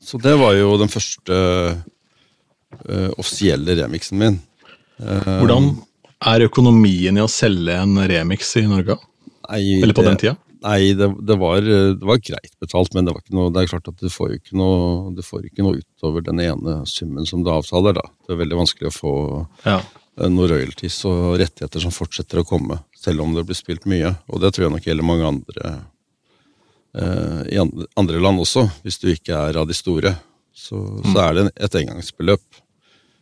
Så 0.00 0.20
det 0.22 0.34
var 0.40 0.56
jo 0.56 0.74
den 0.80 0.90
første 0.90 1.36
uh, 1.76 3.10
offisielle 3.20 3.76
remixen 3.82 4.20
min. 4.20 4.38
Uh, 5.00 5.40
Hvordan 5.40 5.72
er 6.30 6.46
økonomien 6.48 7.16
i 7.16 7.24
å 7.24 7.30
selge 7.30 7.76
en 7.76 8.00
remix 8.10 8.54
i 8.60 8.66
Norge? 8.68 8.96
Nei, 9.50 9.82
Eller 9.82 9.96
på 9.96 10.04
det, 10.04 10.12
den 10.12 10.22
tida? 10.22 10.36
Nei, 10.60 10.92
det, 10.92 11.08
det, 11.24 11.36
var, 11.40 11.62
det, 11.64 12.04
var, 12.04 12.20
greit 12.20 12.52
betalt, 12.60 12.92
men 12.94 13.06
det, 13.06 13.14
var 13.14 13.24
ikke 13.24 13.36
noe, 13.36 13.52
det 13.52 13.62
er 13.62 13.70
klart 13.70 13.88
at 13.88 14.02
du 14.02 14.10
får 14.12 14.34
ikke 14.36 14.58
noe, 14.60 15.08
du 15.16 15.22
får 15.24 15.46
ikke 15.48 15.64
noe 15.64 15.80
utover 15.80 16.24
den 16.26 16.42
ene 16.44 16.82
summen 16.88 17.28
som 17.28 17.44
du 17.44 17.48
avtaler. 17.52 17.96
da. 17.96 18.04
Det 18.26 18.34
er 18.34 18.42
veldig 18.42 18.58
vanskelig 18.60 18.90
å 18.90 18.94
få 18.94 19.14
ja. 19.64 19.78
Eh, 20.20 20.28
noen 20.28 20.50
royalties 20.52 20.98
og 21.08 21.38
rettigheter 21.40 21.80
som 21.80 21.94
fortsetter 21.94 22.42
å 22.42 22.46
komme, 22.48 22.82
selv 22.96 23.24
om 23.24 23.32
det 23.36 23.46
blir 23.48 23.56
spilt 23.56 23.88
mye. 23.88 24.12
Og 24.28 24.44
det 24.44 24.52
tror 24.52 24.66
jeg 24.66 24.74
nok 24.76 24.90
gjelder 24.90 25.08
mange 25.08 25.32
andre 25.32 25.72
i 26.90 27.58
andre 27.60 28.18
land 28.18 28.40
også, 28.42 28.64
hvis 28.82 28.98
du 28.98 29.10
ikke 29.12 29.36
er 29.36 29.58
av 29.60 29.68
de 29.68 29.76
store, 29.76 30.10
så, 30.50 30.74
så 30.74 31.12
mm. 31.12 31.20
er 31.22 31.36
det 31.36 31.44
et 31.66 31.76
engangsbeløp. 31.82 32.62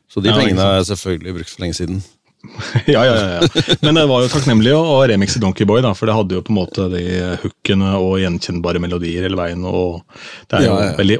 Så 0.09 0.23
de 0.25 0.33
pengene 0.33 0.64
er 0.79 0.87
selvfølgelig 0.89 1.35
brukt 1.37 1.53
for 1.53 1.64
lenge 1.66 1.77
siden. 1.77 2.01
ja, 2.87 3.03
ja, 3.05 3.14
ja. 3.35 3.64
Men 3.83 3.99
det 3.99 4.05
var 4.09 4.23
jo 4.23 4.31
takknemlig 4.33 4.73
å 4.77 5.01
remixe 5.11 5.41
Donkeyboy, 5.43 5.83
da, 5.85 5.93
for 5.97 6.09
det 6.09 6.16
hadde 6.16 6.39
jo 6.39 6.45
på 6.45 6.55
en 6.55 6.61
måte 6.61 6.87
de 6.93 7.05
hookene 7.43 7.97
og 7.99 8.19
gjenkjennbare 8.23 8.83
melodier 8.83 9.27
hele 9.27 9.39
veien. 9.39 9.66
og 9.69 10.01
Det 10.49 10.61
er 10.61 10.69
jo 10.69 10.73
ja, 10.77 10.87
ja. 10.89 10.95
veldig 11.01 11.19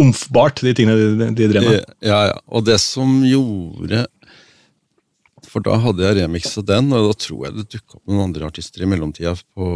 omfbart, 0.00 0.62
de 0.64 0.74
tingene 0.76 0.96
de, 1.18 1.30
de 1.36 1.48
drev 1.50 1.68
med. 1.68 1.94
Ja, 2.04 2.20
ja. 2.30 2.40
Og 2.52 2.66
det 2.68 2.78
som 2.82 3.20
gjorde 3.26 4.06
for 5.52 5.64
da 5.64 5.76
hadde 5.80 6.04
jeg 6.06 6.16
remixa 6.22 6.62
den, 6.64 6.88
og 6.96 7.10
da 7.10 7.16
tror 7.20 7.46
jeg 7.46 7.56
det 7.58 7.68
dukka 7.74 7.98
opp 7.98 8.08
noen 8.08 8.24
andre 8.28 8.48
artister 8.48 8.84
i 8.84 8.88
mellomtida 8.88 9.34
på 9.36 9.66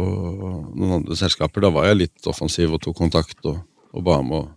noen 0.73 0.95
andre 0.99 1.17
selskaper. 1.19 1.61
Da 1.63 1.71
var 1.73 1.89
jeg 1.89 1.99
litt 2.01 2.29
offensiv 2.29 2.73
og 2.73 2.81
tok 2.81 2.97
kontakt 2.97 3.45
og, 3.45 3.59
og 3.93 4.05
ba 4.07 4.17
om 4.23 4.33
og 4.39 4.47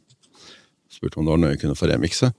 spurte 0.90 1.20
om 1.20 1.26
det 1.26 1.34
var 1.34 1.42
noe 1.42 1.52
jeg 1.52 1.62
kunne 1.64 1.78
få 1.78 1.90
remikse. 1.90 2.32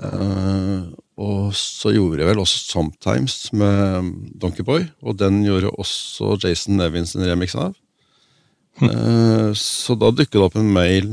Uh, 0.00 0.90
og 1.20 1.52
så 1.54 1.92
gjorde 1.94 2.24
jeg 2.24 2.30
vel 2.32 2.40
også 2.42 2.62
Sometimes 2.64 3.36
med 3.54 4.08
Donkeyboy, 4.42 4.88
og 5.04 5.20
den 5.20 5.44
gjorde 5.44 5.70
også 5.76 6.34
Jason 6.42 6.80
Nevins 6.80 7.14
en 7.14 7.26
remix 7.28 7.54
av. 7.60 7.76
Uh, 8.80 9.52
så 9.54 9.94
da 10.00 10.10
dukket 10.10 10.40
det 10.40 10.42
opp 10.48 10.56
en 10.58 10.72
mail 10.74 11.12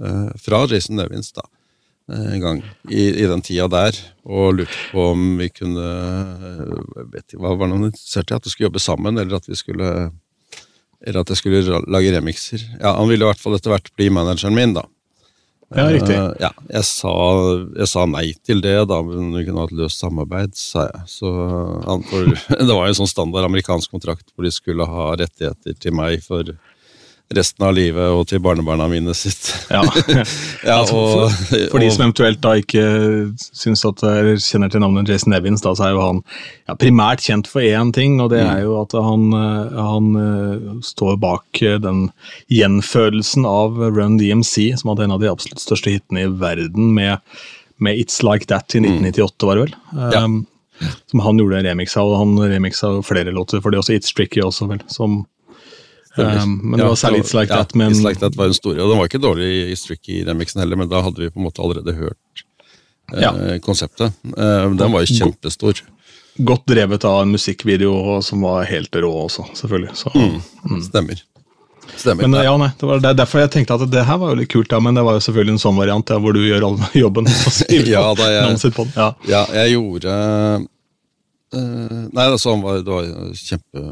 uh, 0.00 0.32
fra 0.42 0.64
Jason 0.72 0.98
Nevins, 0.98 1.30
da 1.36 1.46
Eh, 1.46 1.55
en 2.12 2.42
gang 2.42 2.60
i, 2.86 3.08
i, 3.08 3.24
den 3.26 3.42
tida 3.42 3.66
der, 3.70 3.96
og 4.22 4.60
lurte 4.60 4.78
på 4.92 5.08
om 5.10 5.24
vi 5.40 5.48
kunne 5.50 5.86
vet 7.10 7.24
ikke, 7.24 7.40
hva 7.42 7.56
Var 7.58 7.72
noen 7.72 7.88
interessert 7.88 8.30
i 8.30 8.36
at 8.36 8.46
vi 8.46 8.52
skulle 8.52 8.68
jobbe 8.68 8.82
sammen, 8.82 9.18
eller 9.18 9.40
at 9.40 9.48
vi 9.50 9.58
skulle 9.58 9.90
eller 11.06 11.22
at 11.22 11.30
jeg 11.30 11.38
skulle 11.38 11.80
lage 11.92 12.12
remixer. 12.14 12.62
Ja, 12.80 12.96
Han 12.96 13.10
ville 13.10 13.26
i 13.26 13.28
hvert 13.28 13.40
fall 13.40 13.56
etter 13.56 13.74
hvert 13.74 13.90
bli 13.98 14.08
manageren 14.10 14.56
min, 14.56 14.72
da. 14.76 14.86
Ja, 15.74 15.88
riktig. 15.90 16.14
Uh, 16.14 16.30
ja, 16.38 16.52
jeg 16.70 16.86
sa, 16.86 17.12
jeg 17.74 17.90
sa, 17.90 18.04
nei 18.06 18.28
til 18.46 18.62
det, 18.62 18.76
da, 18.86 19.00
men 19.02 19.32
vi 19.34 19.42
kunne 19.48 19.64
ha 19.64 19.66
et 19.66 19.74
løst 19.80 20.02
samarbeid, 20.02 20.54
sa 20.58 20.86
jeg. 20.86 21.02
Så 21.10 21.32
han, 21.82 22.04
for, 22.06 22.30
Det 22.68 22.70
var 22.70 22.86
jo 22.86 22.94
en 22.94 23.00
sånn 23.00 23.10
standard 23.10 23.48
amerikansk 23.48 23.90
kontrakt 23.90 24.30
hvor 24.32 24.46
de 24.46 24.54
skulle 24.54 24.86
ha 24.86 25.10
rettigheter 25.18 25.74
til 25.82 25.96
meg 25.98 26.22
for 26.26 26.54
resten 27.34 27.64
av 27.66 27.74
livet 27.74 28.12
og 28.14 28.26
til 28.30 28.40
barnebarna 28.42 28.86
mine 28.90 29.14
sitt. 29.16 29.48
Ja, 29.72 29.82
ja 30.70 30.78
og, 30.84 30.88
for, 30.90 31.32
for, 31.72 31.82
de 31.82 31.88
som 31.90 32.04
eventuelt 32.06 32.40
da 32.44 32.54
ikke 32.60 32.84
syns 33.36 33.82
at, 33.88 34.04
eller 34.06 34.38
kjenner 34.42 34.70
til 34.70 34.82
navnet 34.84 35.10
Jason 35.10 35.34
Evans, 35.34 35.64
da, 35.64 35.74
så 35.74 35.88
er 35.88 35.96
jo 35.96 36.04
han 36.04 36.22
ja, 36.68 36.76
primært 36.78 37.24
kjent 37.26 37.50
for 37.50 37.66
én 37.66 37.90
ting, 37.96 38.20
og 38.22 38.30
det 38.34 38.44
er 38.44 38.62
jo 38.62 38.78
at 38.82 38.94
han, 38.94 39.28
han 39.74 40.10
uh, 40.14 40.72
står 40.86 41.18
bak 41.22 41.62
den 41.82 42.08
gjenfølelsen 42.52 43.46
av 43.48 43.80
Run 43.90 44.20
DMC, 44.22 44.76
som 44.78 44.94
hadde 44.94 45.08
en 45.08 45.16
av 45.18 45.22
de 45.22 45.32
absolutt 45.32 45.64
største 45.64 45.96
hitene 45.96 46.26
i 46.28 46.34
verden, 46.42 46.92
med, 46.94 47.18
med 47.82 47.98
It's 47.98 48.22
Like 48.22 48.46
That 48.52 48.70
i 48.76 48.84
1998, 48.84 49.50
var 49.50 49.58
det 49.58 49.66
vel? 49.66 49.80
Um, 50.14 50.44
som 51.10 51.20
han 51.24 51.38
gjorde 51.40 51.58
en 51.58 51.66
remix 51.70 51.96
av, 51.96 52.10
og 52.12 52.20
han 52.20 52.52
remixa 52.52 52.90
flere 53.06 53.32
låter 53.34 53.62
for 53.64 53.72
det 53.72 53.80
også, 53.80 53.96
It's 53.96 54.14
Tricky 54.14 54.42
også, 54.44 54.68
vel, 54.70 54.82
som 54.92 55.24
Um, 56.16 56.56
men 56.62 56.80
det 56.80 56.86
var 56.88 56.96
særlig 56.96 57.24
It's 57.24 57.34
Like 57.36 57.52
That. 57.52 57.74
Men... 57.74 57.92
It's 57.92 58.04
Like 58.04 58.20
That 58.20 58.36
var 58.36 58.48
en 58.50 58.56
stor, 58.56 58.78
og 58.78 58.90
Den 58.90 58.98
var 58.98 59.10
ikke 59.10 59.22
dårlig 59.22 59.50
i 59.72 59.76
Stricky-remixen 59.76 60.62
heller, 60.62 60.80
men 60.80 60.88
da 60.88 61.02
hadde 61.04 61.20
vi 61.22 61.30
på 61.30 61.42
en 61.42 61.48
måte 61.48 61.62
allerede 61.64 61.96
hørt 61.98 62.44
eh, 63.12 63.58
konseptet. 63.64 64.12
Eh, 64.24 64.70
den 64.72 64.92
var 64.92 65.04
jo 65.04 65.20
kjempestor. 65.20 65.82
Godt 66.36 66.66
drevet 66.68 67.04
av 67.04 67.22
en 67.22 67.32
musikkvideo 67.32 68.20
som 68.22 68.44
var 68.44 68.66
helt 68.68 68.96
rå 68.96 69.12
også, 69.24 69.46
selvfølgelig. 69.56 69.96
Så, 69.96 70.12
mm. 70.14 70.38
Mm. 70.70 70.82
Stemmer. 70.84 71.22
Stemmer. 71.96 72.26
Men, 72.26 72.44
ja, 72.44 72.56
nei, 72.60 72.70
det 72.80 72.88
var 72.88 73.04
derfor 73.06 73.40
jeg 73.44 73.52
tenkte 73.54 73.76
at 73.78 73.84
det 73.92 74.04
her 74.04 74.18
var 74.20 74.32
jo 74.32 74.40
litt 74.40 74.50
kult, 74.52 74.72
ja, 74.72 74.80
men 74.82 74.96
det 74.96 75.04
var 75.06 75.16
jo 75.16 75.22
selvfølgelig 75.24 75.56
en 75.56 75.62
sånn 75.62 75.78
variant 75.78 76.10
ja, 76.12 76.18
hvor 76.20 76.36
du 76.36 76.42
gjør 76.44 76.66
all 76.68 76.80
jobben. 77.04 77.28
ja, 77.94 78.02
da 78.18 78.30
jeg, 78.32 78.72
ja. 78.96 79.10
ja, 79.30 79.44
jeg 79.62 79.76
gjorde 79.76 80.16
uh, 81.54 82.00
Nei, 82.10 82.26
det, 82.26 82.40
sånn 82.42 82.64
var, 82.64 82.82
det 82.84 82.92
var 82.92 83.06
kjempe 83.38 83.84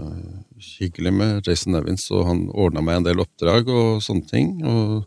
hyggelig 0.80 1.12
med 1.14 1.48
Jason 1.48 1.76
Evans, 1.78 2.08
og 2.14 2.26
han 2.28 2.44
ordna 2.50 2.82
meg 2.84 3.00
en 3.00 3.08
del 3.08 3.22
oppdrag 3.22 3.70
og 3.72 4.02
sånne 4.04 4.28
ting. 4.30 4.56
Og 4.66 5.04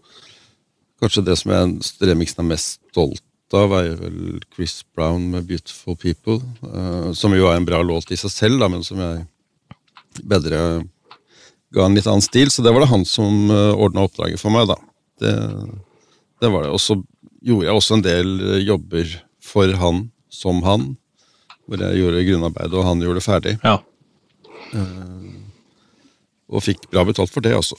Kanskje 0.98 1.22
det 1.28 1.36
som 1.38 1.52
jeg 1.54 2.08
remixen 2.10 2.42
er 2.42 2.54
mest 2.56 2.80
stolt 2.90 3.24
av, 3.56 3.74
er 3.78 3.96
vel 4.00 4.40
Chris 4.56 4.82
Brown 4.96 5.30
med 5.32 5.46
'Beautiful 5.46 5.96
People'. 5.96 6.42
uh, 6.64 7.14
som 7.14 7.34
jo 7.34 7.48
er 7.48 7.58
en 7.58 7.66
bra 7.66 7.82
låt 7.82 8.12
i 8.12 8.18
seg 8.18 8.32
selv, 8.32 8.60
da, 8.60 8.68
men 8.68 8.84
som 8.84 8.98
jeg 8.98 9.26
bedre 10.26 10.88
ga 11.74 11.86
en 11.86 11.94
litt 11.94 12.08
annen 12.08 12.26
stil. 12.26 12.50
Så 12.50 12.64
det 12.64 12.74
var 12.74 12.82
det 12.82 12.90
han 12.90 13.06
som 13.06 13.52
uh, 13.52 13.78
ordna 13.78 14.08
oppdraget 14.08 14.42
for 14.42 14.50
meg, 14.50 14.68
da. 14.68 14.78
Det, 15.22 15.36
det 16.42 16.50
var 16.50 16.66
det. 16.66 16.74
Og 16.74 16.82
så 16.82 16.98
gjorde 17.46 17.68
jeg 17.68 17.78
også 17.78 17.98
en 17.98 18.06
del 18.06 18.34
eh, 18.42 18.64
jobber 18.66 19.14
for 19.42 19.74
han 19.82 20.12
som 20.30 20.64
han. 20.66 20.96
Hvor 21.68 21.82
jeg 21.82 22.02
gjorde 22.02 22.26
grunnarbeidet, 22.26 22.74
og 22.74 22.86
han 22.86 23.02
gjorde 23.04 23.20
det 23.20 23.26
ferdig. 23.26 23.56
Ja. 23.64 23.78
Og 26.48 26.64
fikk 26.64 26.88
bra 26.92 27.04
betalt 27.08 27.34
for 27.34 27.44
det, 27.44 27.56
altså. 27.58 27.76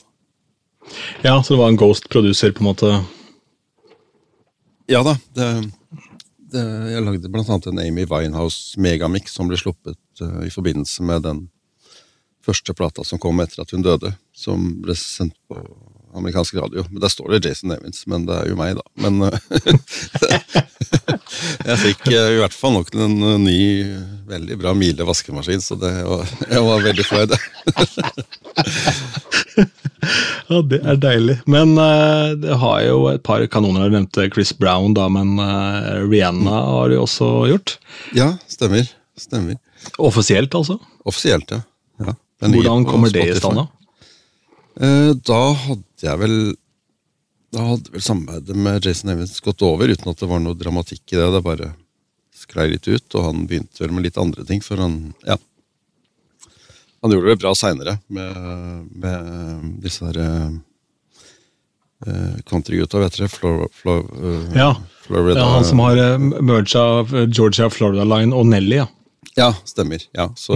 ja, 1.25 1.39
så 1.43 1.53
det 1.53 1.59
var 1.61 1.71
en 1.71 1.79
ghost 1.79 2.09
producer, 2.09 2.51
på 2.53 2.63
en 2.63 2.69
måte. 2.69 2.91
Ja 4.89 5.03
da. 5.05 5.15
Det, 5.37 5.47
det, 6.53 6.65
jeg 6.93 7.05
lagde 7.05 7.31
blant 7.33 7.49
annet 7.49 7.69
en 7.69 7.81
Amy 7.83 8.05
Winehouse 8.09 8.79
megamix 8.81 9.33
som 9.37 9.49
ble 9.49 9.57
sluppet 9.57 9.97
uh, 10.21 10.45
i 10.45 10.53
forbindelse 10.53 11.05
med 11.05 11.25
den 11.25 11.47
første 12.45 12.73
plata 12.73 13.05
som 13.05 13.21
kom 13.21 13.41
etter 13.43 13.61
at 13.61 13.73
hun 13.73 13.85
døde. 13.85 14.13
Som 14.33 14.71
ble 14.83 14.95
sendt 14.97 15.37
på 15.49 15.61
amerikansk 16.15 16.55
radio. 16.55 16.85
Men 16.89 17.01
Der 17.01 17.09
står 17.09 17.31
det 17.31 17.45
Jason 17.45 17.71
Evans, 17.71 18.07
men 18.07 18.25
det 18.25 18.35
er 18.35 18.49
jo 18.49 18.55
meg, 18.59 18.75
da. 18.79 18.83
Men 19.03 19.21
eh, 19.27 19.39
jeg 21.69 21.77
fikk 21.83 22.01
eh, 22.11 22.29
i 22.35 22.39
hvert 22.41 22.55
fall 22.55 22.73
nok 22.77 22.89
til 22.93 23.01
en 23.05 23.17
eh, 23.23 23.37
ny, 23.43 23.59
veldig 24.29 24.55
bra 24.61 24.71
Miele 24.77 25.03
vaskemaskin, 25.07 25.61
så 25.63 25.73
det 25.79 25.91
var, 26.07 26.23
jeg 26.53 26.61
var 26.65 26.77
veldig 26.89 27.05
fornøyd. 27.09 27.31
Ja, 30.49 30.57
det 30.63 30.79
er 30.87 30.95
deilig. 30.97 31.35
Men 31.49 31.77
uh, 31.77 32.31
det 32.39 32.55
har 32.61 32.79
jo 32.85 33.09
et 33.11 33.23
par 33.25 33.43
kanoner. 33.51 33.89
Du 33.89 33.93
nevnte 33.97 34.29
Chris 34.31 34.53
Brown, 34.55 34.93
da, 34.95 35.09
men 35.11 35.35
uh, 35.37 36.07
Rihanna 36.07 36.55
har 36.71 36.89
du 36.89 36.95
også 37.01 37.27
gjort. 37.51 37.69
Ja, 38.15 38.37
stemmer. 38.49 38.85
Stemmer. 39.19 39.55
Offisielt, 39.99 40.55
altså. 40.55 40.79
Offisielt, 41.03 41.51
ja. 41.51 41.59
ja. 41.99 42.11
Hvordan 42.47 42.85
kommer 42.87 43.09
det 43.13 43.25
i 43.27 43.35
stand, 43.37 43.57
da? 43.59 43.65
Eh, 44.79 45.11
Da 45.27 45.41
hadde 45.65 46.05
jeg 46.05 46.19
vel 46.21 46.37
Da 47.51 47.65
hadde 47.73 47.91
vel 47.91 48.03
samarbeidet 48.05 48.55
med 48.55 48.85
Jason 48.85 49.09
Evans 49.15 49.39
gått 49.43 49.63
over, 49.65 49.89
uten 49.89 50.11
at 50.11 50.19
det 50.21 50.29
var 50.29 50.41
noe 50.43 50.57
dramatikk 50.57 51.01
i 51.13 51.17
det. 51.17 51.29
Det 51.33 51.41
bare 51.45 51.71
sklei 52.39 52.67
litt 52.69 52.87
ut, 52.87 53.15
og 53.17 53.25
han 53.25 53.47
begynte 53.49 53.81
vel 53.81 53.91
med 53.95 54.05
litt 54.05 54.19
andre 54.21 54.45
ting, 54.45 54.61
for 54.61 54.77
han 54.77 55.13
Ja. 55.25 55.37
Han 57.01 57.11
gjorde 57.15 57.31
det 57.31 57.39
bra 57.39 57.53
seinere, 57.55 57.97
med, 58.11 58.35
med 58.91 59.81
disse 59.81 60.03
der 60.11 60.19
eh, 60.19 60.49
eh, 62.05 62.37
countrygutta, 62.45 62.99
vet 62.99 63.17
dere. 63.17 63.29
Flor, 63.31 63.67
Flor, 63.71 64.03
uh, 64.19 64.51
Ja. 64.55 64.73
Florida 65.07 65.39
Ja, 65.39 65.45
han 65.55 65.65
som 65.65 65.79
har 65.79 65.97
uh, 65.97 66.17
merga 66.19 66.83
Georgia 67.31 67.69
Florida 67.69 68.03
Line 68.03 68.35
og 68.35 68.45
Nelly, 68.51 68.81
ja. 68.83 68.87
Ja, 69.37 69.53
stemmer. 69.65 70.03
Ja, 70.13 70.27
så, 70.35 70.53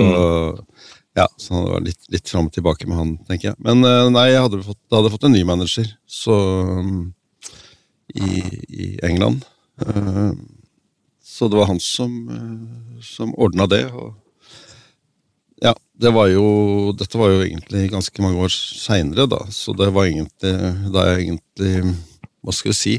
ja, 1.14 1.28
så 1.38 1.54
det 1.54 1.72
var 1.72 1.84
litt, 1.86 2.08
litt 2.10 2.30
fram 2.30 2.50
og 2.50 2.56
tilbake 2.56 2.88
med 2.90 2.98
han, 2.98 3.12
tenker 3.28 3.52
jeg. 3.52 3.60
Men 3.62 3.86
eh, 3.86 4.10
nei, 4.14 4.28
jeg 4.32 4.42
hadde 4.48 4.64
fått, 4.66 4.80
jeg 4.90 4.98
hadde 4.98 5.12
fått 5.14 5.28
en 5.28 5.36
ny 5.36 5.44
manager 5.46 5.92
så, 6.10 6.38
um, 6.82 7.14
i, 8.10 8.32
i 8.66 8.88
England. 9.06 9.46
Eh, 9.86 10.32
så 11.24 11.50
det 11.50 11.60
var 11.60 11.70
han 11.70 11.82
som, 11.82 12.16
uh, 12.30 13.02
som 13.06 13.34
ordna 13.38 13.68
det. 13.70 13.84
Og, 13.94 14.16
ja, 15.62 15.76
det 16.02 16.12
var 16.14 16.28
jo 16.34 16.46
Dette 16.98 17.18
var 17.18 17.32
jo 17.32 17.44
egentlig 17.46 17.88
ganske 17.94 18.26
mange 18.26 18.42
år 18.42 18.54
seinere, 18.54 19.28
da. 19.30 19.44
Så 19.54 19.78
det 19.78 19.92
var 19.94 20.10
egentlig 20.10 20.54
da 20.94 21.06
jeg 21.12 21.28
egentlig 21.28 21.94
Hva 22.44 22.54
skal 22.54 22.74
vi 22.74 22.78
si? 22.78 22.96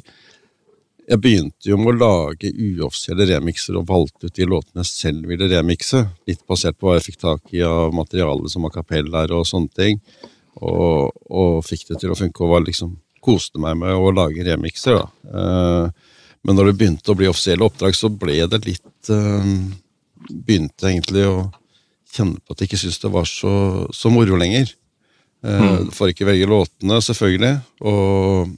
Jeg 1.05 1.21
begynte 1.21 1.69
jo 1.69 1.77
med 1.77 1.93
å 1.93 2.01
lage 2.01 2.49
uoffisielle 2.49 3.27
remixer 3.29 3.77
og 3.77 3.89
valgte 3.91 4.31
ut 4.31 4.37
de 4.37 4.47
låtene 4.49 4.85
jeg 4.85 4.91
selv 4.91 5.29
ville 5.29 5.49
remikse. 5.51 6.01
Litt 6.29 6.41
basert 6.49 6.79
på 6.79 6.89
hva 6.89 6.97
jeg 6.97 7.11
fikk 7.11 7.19
tak 7.21 7.53
i 7.53 7.61
av 7.67 7.93
materiale 7.97 8.49
som 8.49 8.65
akapellaer 8.69 9.35
og 9.37 9.45
sånne 9.49 9.73
ting. 9.77 10.01
Og, 10.65 11.13
og 11.29 11.59
fikk 11.67 11.91
det 11.91 12.01
til 12.01 12.15
å 12.15 12.17
funke 12.17 12.45
og 12.45 12.55
var 12.55 12.65
liksom 12.65 12.95
koste 13.25 13.61
meg 13.61 13.77
med 13.81 13.93
å 13.97 14.13
lage 14.17 14.47
remixer. 14.47 14.97
da. 15.03 15.41
Eh, 15.41 16.15
men 16.45 16.57
når 16.57 16.71
det 16.71 16.77
begynte 16.81 17.13
å 17.13 17.19
bli 17.19 17.29
offisielle 17.29 17.67
oppdrag, 17.67 17.97
så 17.97 18.09
ble 18.13 18.41
det 18.49 18.65
litt 18.67 19.13
eh, 19.13 19.55
Begynte 20.25 20.89
egentlig 20.89 21.27
å 21.29 21.51
kjenne 22.15 22.41
på 22.41 22.55
at 22.55 22.63
jeg 22.63 22.71
ikke 22.71 22.79
syntes 22.81 23.03
det 23.03 23.11
var 23.13 23.27
så, 23.29 23.51
så 23.93 24.09
moro 24.09 24.39
lenger. 24.41 24.71
Mm. 25.45 25.91
Får 25.93 26.15
ikke 26.15 26.25
velge 26.25 26.49
låtene, 26.49 26.97
selvfølgelig. 27.05 27.59
Og 27.85 28.55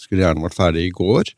skulle 0.00 0.24
gjerne 0.24 0.44
vært 0.44 0.58
ferdig 0.58 0.86
i 0.88 0.94
går. 0.94 1.32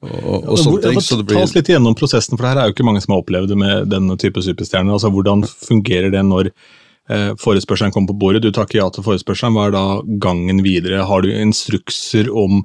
Og, 0.00 0.18
og 0.24 0.44
Ja, 0.48 0.58
sånne 0.62 0.82
ting. 0.86 1.00
Så 1.04 1.20
det 1.20 1.28
Ta 1.28 1.42
oss 1.44 1.54
litt 1.56 1.68
gjennom 1.68 1.96
prosessen, 1.98 2.36
for 2.36 2.46
det 2.46 2.52
her 2.52 2.62
er 2.62 2.70
jo 2.70 2.76
ikke 2.76 2.86
mange 2.88 3.02
som 3.04 3.14
har 3.14 3.24
opplevd 3.24 3.52
det 3.52 3.58
med 3.60 3.90
denne 3.92 4.16
type 4.20 4.42
superstjerner. 4.44 4.96
Altså, 4.96 5.12
Hvordan 5.12 5.44
fungerer 5.50 6.12
det 6.14 6.22
når 6.24 6.50
eh, 6.50 7.30
forespørselen 7.40 7.92
kommer 7.94 8.14
på 8.14 8.20
bordet? 8.24 8.44
Du 8.46 8.52
takker 8.56 8.80
ja 8.80 8.88
til 8.94 9.04
forespørselen. 9.06 9.56
Hva 9.56 9.68
er 9.68 9.76
da 9.76 9.84
gangen 10.24 10.64
videre? 10.66 11.04
Har 11.08 11.26
du 11.26 11.32
instrukser 11.34 12.32
om 12.32 12.64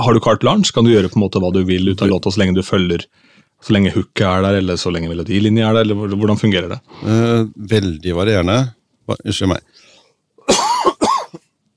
Har 0.00 0.16
du 0.16 0.20
carte 0.24 0.40
blanche? 0.44 0.72
Kan 0.72 0.84
du 0.84 0.92
gjøre 0.92 1.10
på 1.12 1.18
en 1.18 1.26
måte 1.26 1.40
hva 1.40 1.52
du 1.52 1.62
vil 1.68 1.90
ut 1.90 2.02
av 2.02 2.08
låta 2.08 2.30
så 2.32 2.40
lenge 2.40 2.56
du 2.56 2.64
følger 2.64 3.04
så 3.64 3.72
lenge 3.72 3.94
hooket 3.94 4.24
er 4.28 4.42
der, 4.44 4.58
eller 4.60 4.76
så 4.80 4.92
lenge 4.92 5.08
melodilinja 5.08 5.70
er 5.70 5.78
der, 5.78 5.86
eller 5.86 6.16
hvordan 6.20 6.40
fungerer 6.40 6.68
det? 6.74 6.78
Eh, 7.08 7.46
veldig 7.72 8.16
varierende. 8.16 8.58
Unnskyld 9.08 9.54
meg. 9.54 9.62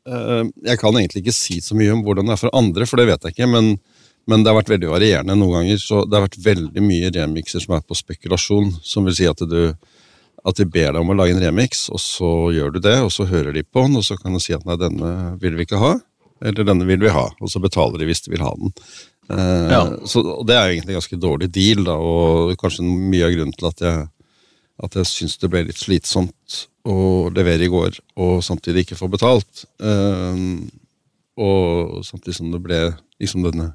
Eh, 0.07 0.43
jeg 0.71 0.79
kan 0.81 0.95
egentlig 0.95 1.25
ikke 1.25 1.35
si 1.35 1.59
så 1.63 1.75
mye 1.77 1.91
om 1.93 2.03
hvordan 2.05 2.29
det 2.29 2.37
er 2.37 2.41
for 2.45 2.55
andre, 2.57 2.87
for 2.89 3.01
det 3.01 3.09
vet 3.11 3.27
jeg 3.27 3.35
ikke. 3.35 3.49
Men, 3.51 3.73
men 4.27 4.43
det 4.43 4.51
har 4.51 4.59
vært 4.61 4.73
veldig 4.75 4.91
varierende 4.93 5.35
noen 5.37 5.59
ganger. 5.59 5.81
Så 5.83 6.01
det 6.07 6.17
har 6.17 6.27
vært 6.27 6.41
veldig 6.45 6.83
mye 6.85 7.11
remixer 7.15 7.63
som 7.63 7.75
er 7.77 7.85
på 7.85 7.97
spekulasjon. 7.97 8.71
Som 8.85 9.07
vil 9.09 9.17
si 9.19 9.29
at 9.29 9.43
du 9.45 9.61
at 10.47 10.55
de 10.55 10.63
ber 10.69 10.93
deg 10.93 11.01
om 11.01 11.09
å 11.11 11.15
lage 11.17 11.33
en 11.35 11.41
remix, 11.43 11.87
og 11.91 11.99
så 11.99 12.27
gjør 12.55 12.77
du 12.77 12.79
det, 12.85 12.93
og 13.03 13.09
så 13.11 13.25
hører 13.27 13.51
de 13.51 13.65
på 13.67 13.81
den, 13.83 13.97
og 13.99 14.05
så 14.05 14.15
kan 14.15 14.31
du 14.31 14.39
si 14.39 14.53
at 14.55 14.63
nei, 14.69 14.77
denne 14.79 15.09
vil 15.41 15.57
vi 15.57 15.65
ikke 15.65 15.81
ha, 15.81 15.89
eller 16.39 16.63
denne 16.69 16.87
vil 16.87 17.01
vi 17.01 17.11
ha, 17.11 17.25
og 17.41 17.51
så 17.51 17.59
betaler 17.59 17.99
de 17.99 18.07
hvis 18.07 18.23
de 18.23 18.31
vil 18.31 18.45
ha 18.45 18.53
den. 18.55 18.71
Eh, 19.27 19.73
Ja. 19.73 19.81
så, 20.07 20.23
det 20.47 20.55
er 20.55 20.69
egentlig 20.69 20.93
en 20.93 20.99
ganske 21.01 21.19
dårlig 21.19 21.49
deal, 21.51 21.83
da, 21.89 21.97
og 21.99 22.53
kanskje 22.61 22.85
mye 22.85 23.27
av 23.27 23.33
grunnen 23.35 23.57
til 23.57 23.67
at 23.73 23.83
jeg 23.83 24.05
at 24.85 24.93
jeg 24.93 25.09
syns 25.09 25.37
det 25.41 25.49
ble 25.49 25.63
litt 25.65 25.79
slitsomt 25.81 26.57
å 26.87 26.97
levere 27.35 27.67
i 27.67 27.71
går 27.71 27.99
og 28.23 28.43
samtidig 28.45 28.85
ikke 28.85 28.99
få 28.99 29.09
betalt. 29.11 29.65
Ehm, 29.83 30.69
og 31.37 31.99
samtidig 32.07 32.37
som 32.39 32.51
det 32.53 32.63
ble 32.63 32.79
liksom 33.21 33.43
denne 33.45 33.73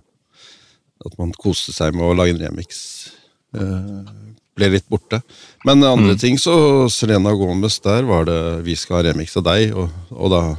At 1.03 1.17
man 1.19 1.33
koste 1.35 1.73
seg 1.75 1.97
med 1.99 2.07
å 2.07 2.15
lage 2.15 2.31
en 2.31 2.39
remix. 2.39 3.11
eh, 3.59 4.11
ble 4.55 4.69
litt 4.71 4.87
borte. 4.89 5.19
Men 5.67 5.83
andre 5.83 6.15
ting, 6.15 6.37
så 6.39 6.87
Selena 6.93 7.33
Gomez, 7.35 7.81
der 7.83 8.05
var 8.05 8.25
det 8.25 8.63
'vi 8.63 8.77
skal 8.77 8.97
ha 8.97 9.03
remix 9.11 9.37
av 9.37 9.45
deg', 9.45 9.75
og, 9.75 9.91
og 10.13 10.31
da 10.31 10.57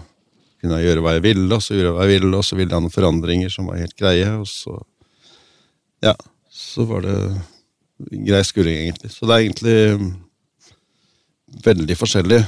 kunne 0.60 0.80
jeg 0.82 0.90
gjøre 0.90 1.04
hva 1.04 1.14
jeg 1.14 1.24
ville, 1.24 1.56
og 1.56 1.62
så 1.62 1.76
gjorde 1.76 1.88
jeg 1.88 1.96
hva 1.96 2.08
jeg 2.08 2.14
ville, 2.22 2.38
og 2.38 2.44
så 2.44 2.56
ville 2.56 2.72
jeg 2.72 2.82
noen 2.82 2.98
forandringer 2.98 3.50
som 3.50 3.68
var 3.68 3.78
helt 3.78 3.96
greie, 3.96 4.30
og 4.36 4.48
så 4.48 4.84
Ja, 6.04 6.16
så 6.52 6.84
var 6.86 7.02
det 7.02 7.42
grei 8.28 8.42
skuring, 8.44 8.76
egentlig. 8.76 9.12
Så 9.12 9.24
det 9.24 9.32
er 9.32 9.44
egentlig 9.46 10.23
veldig 11.66 11.98
forskjellig. 12.00 12.42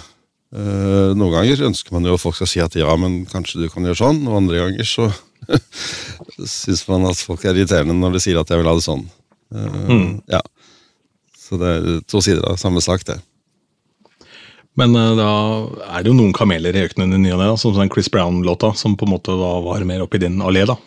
Eh, 0.56 1.12
noen 1.18 1.34
ganger 1.34 1.66
ønsker 1.70 1.96
man 1.96 2.06
jo 2.08 2.16
at 2.16 2.22
folk 2.24 2.38
skal 2.38 2.50
si 2.50 2.62
at 2.64 2.76
ja, 2.80 2.92
men 3.00 3.24
kanskje 3.30 3.64
du 3.64 3.70
kan 3.72 3.86
gjøre 3.88 4.00
sånn, 4.00 4.24
og 4.30 4.40
andre 4.40 4.62
ganger 4.64 4.88
så 4.90 5.10
syns 6.48 6.86
man 6.90 7.08
at 7.10 7.20
folk 7.22 7.44
er 7.46 7.54
irriterende 7.58 7.96
når 7.98 8.16
de 8.18 8.24
sier 8.24 8.40
at 8.40 8.52
jeg 8.52 8.62
vil 8.62 8.70
ha 8.72 8.76
det 8.78 8.88
sånn. 8.88 9.08
Eh, 9.54 9.96
Ja. 10.38 10.44
Så 11.46 11.60
det 11.62 11.72
er 11.76 11.84
to 12.10 12.18
sider 12.26 12.42
av 12.50 12.56
samme 12.58 12.82
sak, 12.82 13.04
det. 13.06 13.20
Men 14.80 14.96
eh, 14.98 15.12
da 15.20 15.30
er 15.94 16.04
det 16.04 16.10
jo 16.10 16.18
noen 16.18 16.34
kameler 16.36 16.76
i 16.76 16.86
ørkenen 16.88 17.14
i 17.16 17.22
ny 17.22 17.36
og 17.36 17.44
ne, 17.44 17.52
som 17.62 17.76
den 17.76 17.92
Chris 17.94 18.10
Brown-låta, 18.12 18.74
som 18.76 18.98
på 18.98 19.06
en 19.06 19.14
måte 19.14 19.36
da 19.38 19.52
var 19.64 19.86
mer 19.88 20.04
oppi 20.08 20.20
din 20.24 20.42
allé, 20.42 20.66
da. 20.68 20.78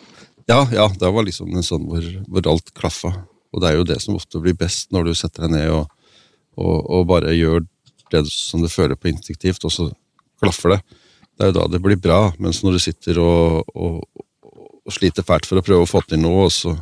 Ja, 0.49 0.63
ja, 0.73 0.87
det 0.99 1.11
var 1.13 1.25
liksom 1.25 1.53
en 1.53 1.65
sånn 1.65 1.85
hvor, 1.87 2.05
hvor 2.27 2.51
alt 2.51 2.73
klaffa. 2.77 3.13
Og 3.53 3.61
det 3.63 3.69
er 3.69 3.79
jo 3.79 3.87
det 3.87 3.99
som 4.03 4.17
ofte 4.17 4.41
blir 4.41 4.57
best 4.57 4.91
når 4.93 5.09
du 5.09 5.13
setter 5.17 5.45
deg 5.45 5.55
ned 5.55 5.71
og, 5.73 5.87
og, 6.59 6.75
og 6.89 7.07
bare 7.09 7.33
gjør 7.37 7.63
det 8.13 8.25
som 8.31 8.63
du 8.63 8.69
føler 8.71 8.97
på 8.99 9.11
instinktivt, 9.11 9.65
og 9.65 9.73
så 9.73 9.89
klaffer 10.41 10.75
det. 10.75 10.79
Det 11.35 11.45
er 11.45 11.51
jo 11.51 11.57
da 11.59 11.67
det 11.71 11.81
blir 11.83 11.99
bra, 11.99 12.21
mens 12.39 12.61
når 12.63 12.77
du 12.77 12.83
sitter 12.83 13.19
og, 13.23 13.69
og, 13.75 14.23
og 14.43 14.95
sliter 14.95 15.25
fælt 15.27 15.47
for 15.47 15.59
å 15.59 15.65
prøve 15.65 15.85
å 15.85 15.89
få 15.89 16.03
til 16.07 16.21
noe, 16.21 16.47
og 16.49 16.53
så 16.55 16.75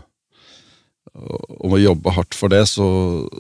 og 1.17 1.71
må 1.71 1.80
jobbe 1.82 2.13
hardt 2.13 2.36
for 2.38 2.51
det, 2.53 2.63
så, 2.69 2.88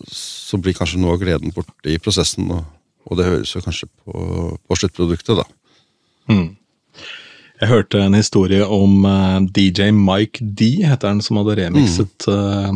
så 0.09 0.57
blir 0.61 0.75
kanskje 0.77 1.01
noe 1.01 1.13
av 1.13 1.21
gleden 1.21 1.53
borte 1.53 1.91
i 1.91 1.99
prosessen. 2.01 2.49
Og, 2.53 2.63
og 3.07 3.19
det 3.19 3.27
høres 3.27 3.53
jo 3.53 3.61
kanskje 3.63 3.89
på, 3.91 4.23
på 4.57 4.77
sluttproduktet, 4.79 5.37
da. 5.37 5.45
Hmm. 6.31 6.47
Jeg 7.57 7.71
hørte 7.71 8.01
en 8.01 8.17
historie 8.17 8.65
om 8.65 9.05
uh, 9.05 9.37
DJ 9.53 9.91
Mike 9.95 10.45
D, 10.57 10.71
heter 10.85 11.13
han, 11.13 11.21
som 11.25 11.39
hadde 11.41 11.57
remixet 11.61 12.27
uh, 12.29 12.73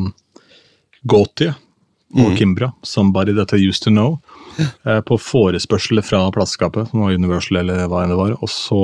Gautier 1.09 1.57
og 2.11 2.33
Kimbra, 2.35 2.73
'Somebody 2.83 3.33
That 3.37 3.53
I 3.55 3.61
Used 3.63 3.85
To 3.85 3.91
Know', 3.93 4.17
eh, 4.17 4.30
på 5.07 5.17
forespørsel 5.21 6.01
fra 6.05 6.25
plateskapet, 6.33 6.91
som 6.91 7.05
var 7.05 7.15
Universal 7.15 7.61
eller 7.61 7.87
hva 7.91 8.03
enn 8.03 8.13
det 8.13 8.19
var. 8.19 8.35
Og 8.39 8.51
så 8.51 8.81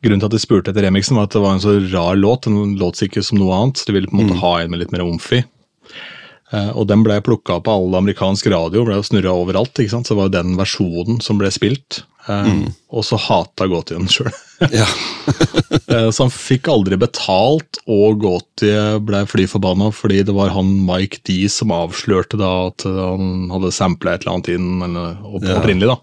Grunnen 0.00 0.22
til 0.22 0.30
at 0.30 0.32
de 0.32 0.40
spurte 0.40 0.72
etter 0.72 0.86
remixen, 0.86 1.18
var 1.18 1.26
at 1.28 1.34
det 1.36 1.42
var 1.44 1.52
en 1.52 1.60
så 1.60 1.74
rar 1.92 2.16
låt. 2.16 2.46
Den 2.46 2.78
låt 2.80 3.02
ikke 3.04 3.20
som 3.24 3.36
noe 3.36 3.52
annet. 3.52 3.80
så 3.80 3.90
De 3.90 3.98
ville 3.98 4.08
på 4.08 4.16
en 4.16 4.30
måte 4.30 4.40
ha 4.40 4.52
en 4.60 4.72
med 4.72 4.80
litt 4.80 4.94
mer 4.94 5.04
omf 5.04 5.26
i. 5.36 5.42
Eh, 6.52 6.70
og 6.74 6.86
den 6.90 7.04
ble 7.06 7.20
plukka 7.22 7.60
opp 7.60 7.68
av 7.70 7.80
all 7.84 7.94
amerikansk 8.00 8.46
radio, 8.50 8.84
ble 8.84 8.98
snurra 9.06 9.32
overalt. 9.38 9.74
ikke 9.78 9.90
sant? 9.94 10.06
Så 10.08 10.14
det 10.14 10.20
var 10.22 10.30
jo 10.30 10.36
den 10.42 10.56
versjonen 10.58 11.20
som 11.22 11.38
ble 11.38 11.50
spilt. 11.54 12.02
Mm. 12.28 12.66
Og 12.92 13.02
så 13.06 13.16
hata 13.16 13.66
Gautien 13.70 14.06
sjøl. 14.10 14.32
Ja. 14.70 14.86
Eh, 15.90 16.06
så 16.14 16.22
han 16.22 16.30
fikk 16.30 16.68
aldri 16.70 16.94
betalt, 17.00 17.78
og 17.90 18.20
Gautie 18.22 18.98
ble 19.02 19.24
fly 19.26 19.42
forbanna 19.50 19.88
fordi 19.94 20.20
det 20.26 20.34
var 20.36 20.52
han 20.54 20.68
Mike 20.86 21.18
D 21.26 21.48
som 21.50 21.72
avslørte 21.74 22.38
da 22.38 22.50
at 22.68 22.84
han 22.86 23.48
hadde 23.50 23.72
sampla 23.74 24.12
et 24.14 24.22
eller 24.22 24.36
annet 24.36 24.50
inn 24.54 24.68
eller 24.86 25.16
opp, 25.26 25.42
Ja. 25.48 25.56
opprinnelig. 25.58 25.88
da. 25.90 25.96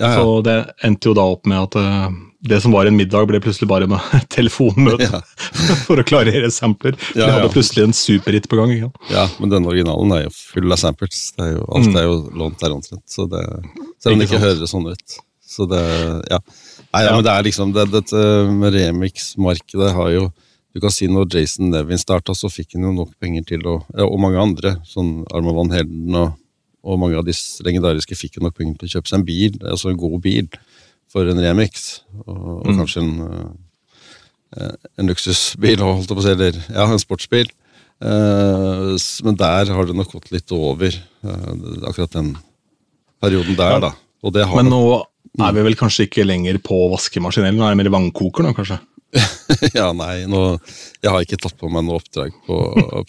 Ja. 0.00 0.10
Så 0.16 0.42
det 0.42 0.56
endte 0.82 1.10
jo 1.12 1.14
da 1.14 1.26
opp 1.36 1.46
med 1.46 1.68
at 1.68 1.78
eh, 1.78 2.08
det 2.42 2.58
som 2.64 2.72
var 2.74 2.88
en 2.90 2.96
middag, 2.98 3.26
ble 3.30 3.38
plutselig 3.40 3.68
bare 3.70 3.86
med 3.86 4.02
telefonmøte 4.34 5.06
Ja. 5.06 5.20
for 5.86 6.00
å 6.02 6.04
klarere 6.06 6.50
sampler. 6.50 6.96
Ja, 7.14 7.26
De 7.28 7.32
hadde 7.36 7.50
plutselig 7.54 7.84
en 7.86 7.94
superhit 7.94 8.48
på 8.50 8.58
gang. 8.58 8.72
ja, 9.10 9.26
men 9.38 9.52
denne 9.52 9.70
originalen 9.70 10.12
er 10.16 10.24
jo 10.26 10.32
full 10.34 10.72
av 10.74 10.80
samples. 10.82 11.28
Det 11.38 11.44
er 11.46 11.52
jo, 11.56 11.66
alt 11.76 11.94
er 12.00 12.08
jo 12.08 12.16
lånt 12.42 12.58
der 12.62 12.74
omtrent. 12.74 13.04
Så 13.06 13.28
det, 13.30 13.44
selv 14.02 14.16
om 14.16 14.18
det 14.18 14.26
Ikke 14.26 14.40
ikke 14.40 14.46
høres 14.48 14.74
sånn 14.74 14.88
ut. 14.90 15.18
Så 15.52 15.66
det, 15.68 15.82
ja. 16.32 16.38
Nei, 16.92 17.02
ja, 17.04 17.10
Ja. 17.10 17.14
men 17.18 17.24
det 17.26 17.32
er 17.36 17.42
liksom, 17.46 17.72
det, 17.76 17.86
dette 17.92 18.20
remix-markedet 18.92 19.92
har 19.96 20.10
jo 20.14 20.30
Du 20.74 20.80
kan 20.80 20.90
si 20.90 21.04
når 21.06 21.26
Jason 21.34 21.68
Nevin 21.70 22.00
starta, 22.00 22.32
så 22.34 22.48
fikk 22.48 22.74
han 22.78 22.86
jo 22.86 22.92
nok 22.96 23.10
penger 23.20 23.44
til 23.44 23.66
å 23.68 23.74
Og 24.06 24.18
mange 24.22 24.40
andre, 24.40 24.78
sånn 24.88 25.18
Arma 25.34 25.52
Van 25.52 25.70
Helden 25.74 26.16
og, 26.16 26.30
og 26.82 26.98
mange 26.98 27.18
av 27.20 27.26
de 27.28 27.34
legendariske 27.66 28.16
fikk 28.16 28.38
jo 28.40 28.46
nok 28.46 28.56
penger 28.56 28.78
til 28.80 28.88
å 28.88 28.92
kjøpe 28.96 29.10
seg 29.12 29.18
en 29.20 29.26
bil, 29.28 29.58
altså 29.68 29.90
en 29.92 30.00
god 30.00 30.16
bil, 30.24 30.48
for 31.12 31.28
en 31.28 31.42
remix. 31.44 32.00
Og, 32.24 32.62
og 32.62 32.80
kanskje 32.80 33.04
en 33.04 33.12
eh, 33.22 33.50
en 35.00 35.08
luksusbil, 35.08 35.80
holdt 35.80 36.10
jeg 36.10 36.16
på 36.16 36.20
å 36.20 36.24
si, 36.26 36.32
eller 36.34 36.58
ja, 36.66 36.84
en 36.84 37.00
sportsbil. 37.00 37.48
Eh, 38.02 38.92
men 39.26 39.38
der 39.38 39.72
har 39.72 39.88
det 39.88 39.96
nok 39.96 40.12
gått 40.16 40.32
litt 40.34 40.52
over, 40.56 40.92
eh, 40.92 41.50
akkurat 41.88 42.18
den 42.18 42.34
perioden 43.22 43.56
der, 43.58 43.78
da. 43.88 43.92
Og 44.22 44.34
det 44.34 44.46
har 44.46 44.62
Men 44.62 44.70
nå 44.70 44.82
er 45.40 45.52
vi 45.56 45.64
vel 45.64 45.78
kanskje 45.78 46.06
ikke 46.08 46.26
lenger 46.26 46.58
på 46.62 46.76
vaskemaskin, 46.92 47.46
eller 47.46 47.58
nå 47.58 47.66
er 47.66 47.76
det 47.76 47.80
mer 47.80 47.94
vannkoker 47.94 48.44
nå, 48.46 48.56
kanskje? 48.56 48.80
Ja, 49.76 49.90
nei, 49.92 50.24
nå 50.24 50.40
Jeg 51.04 51.10
har 51.12 51.20
ikke 51.20 51.36
tatt 51.36 51.58
på 51.60 51.68
meg 51.68 51.84
noe 51.84 51.98
oppdrag 52.00 52.32
på, 52.46 52.56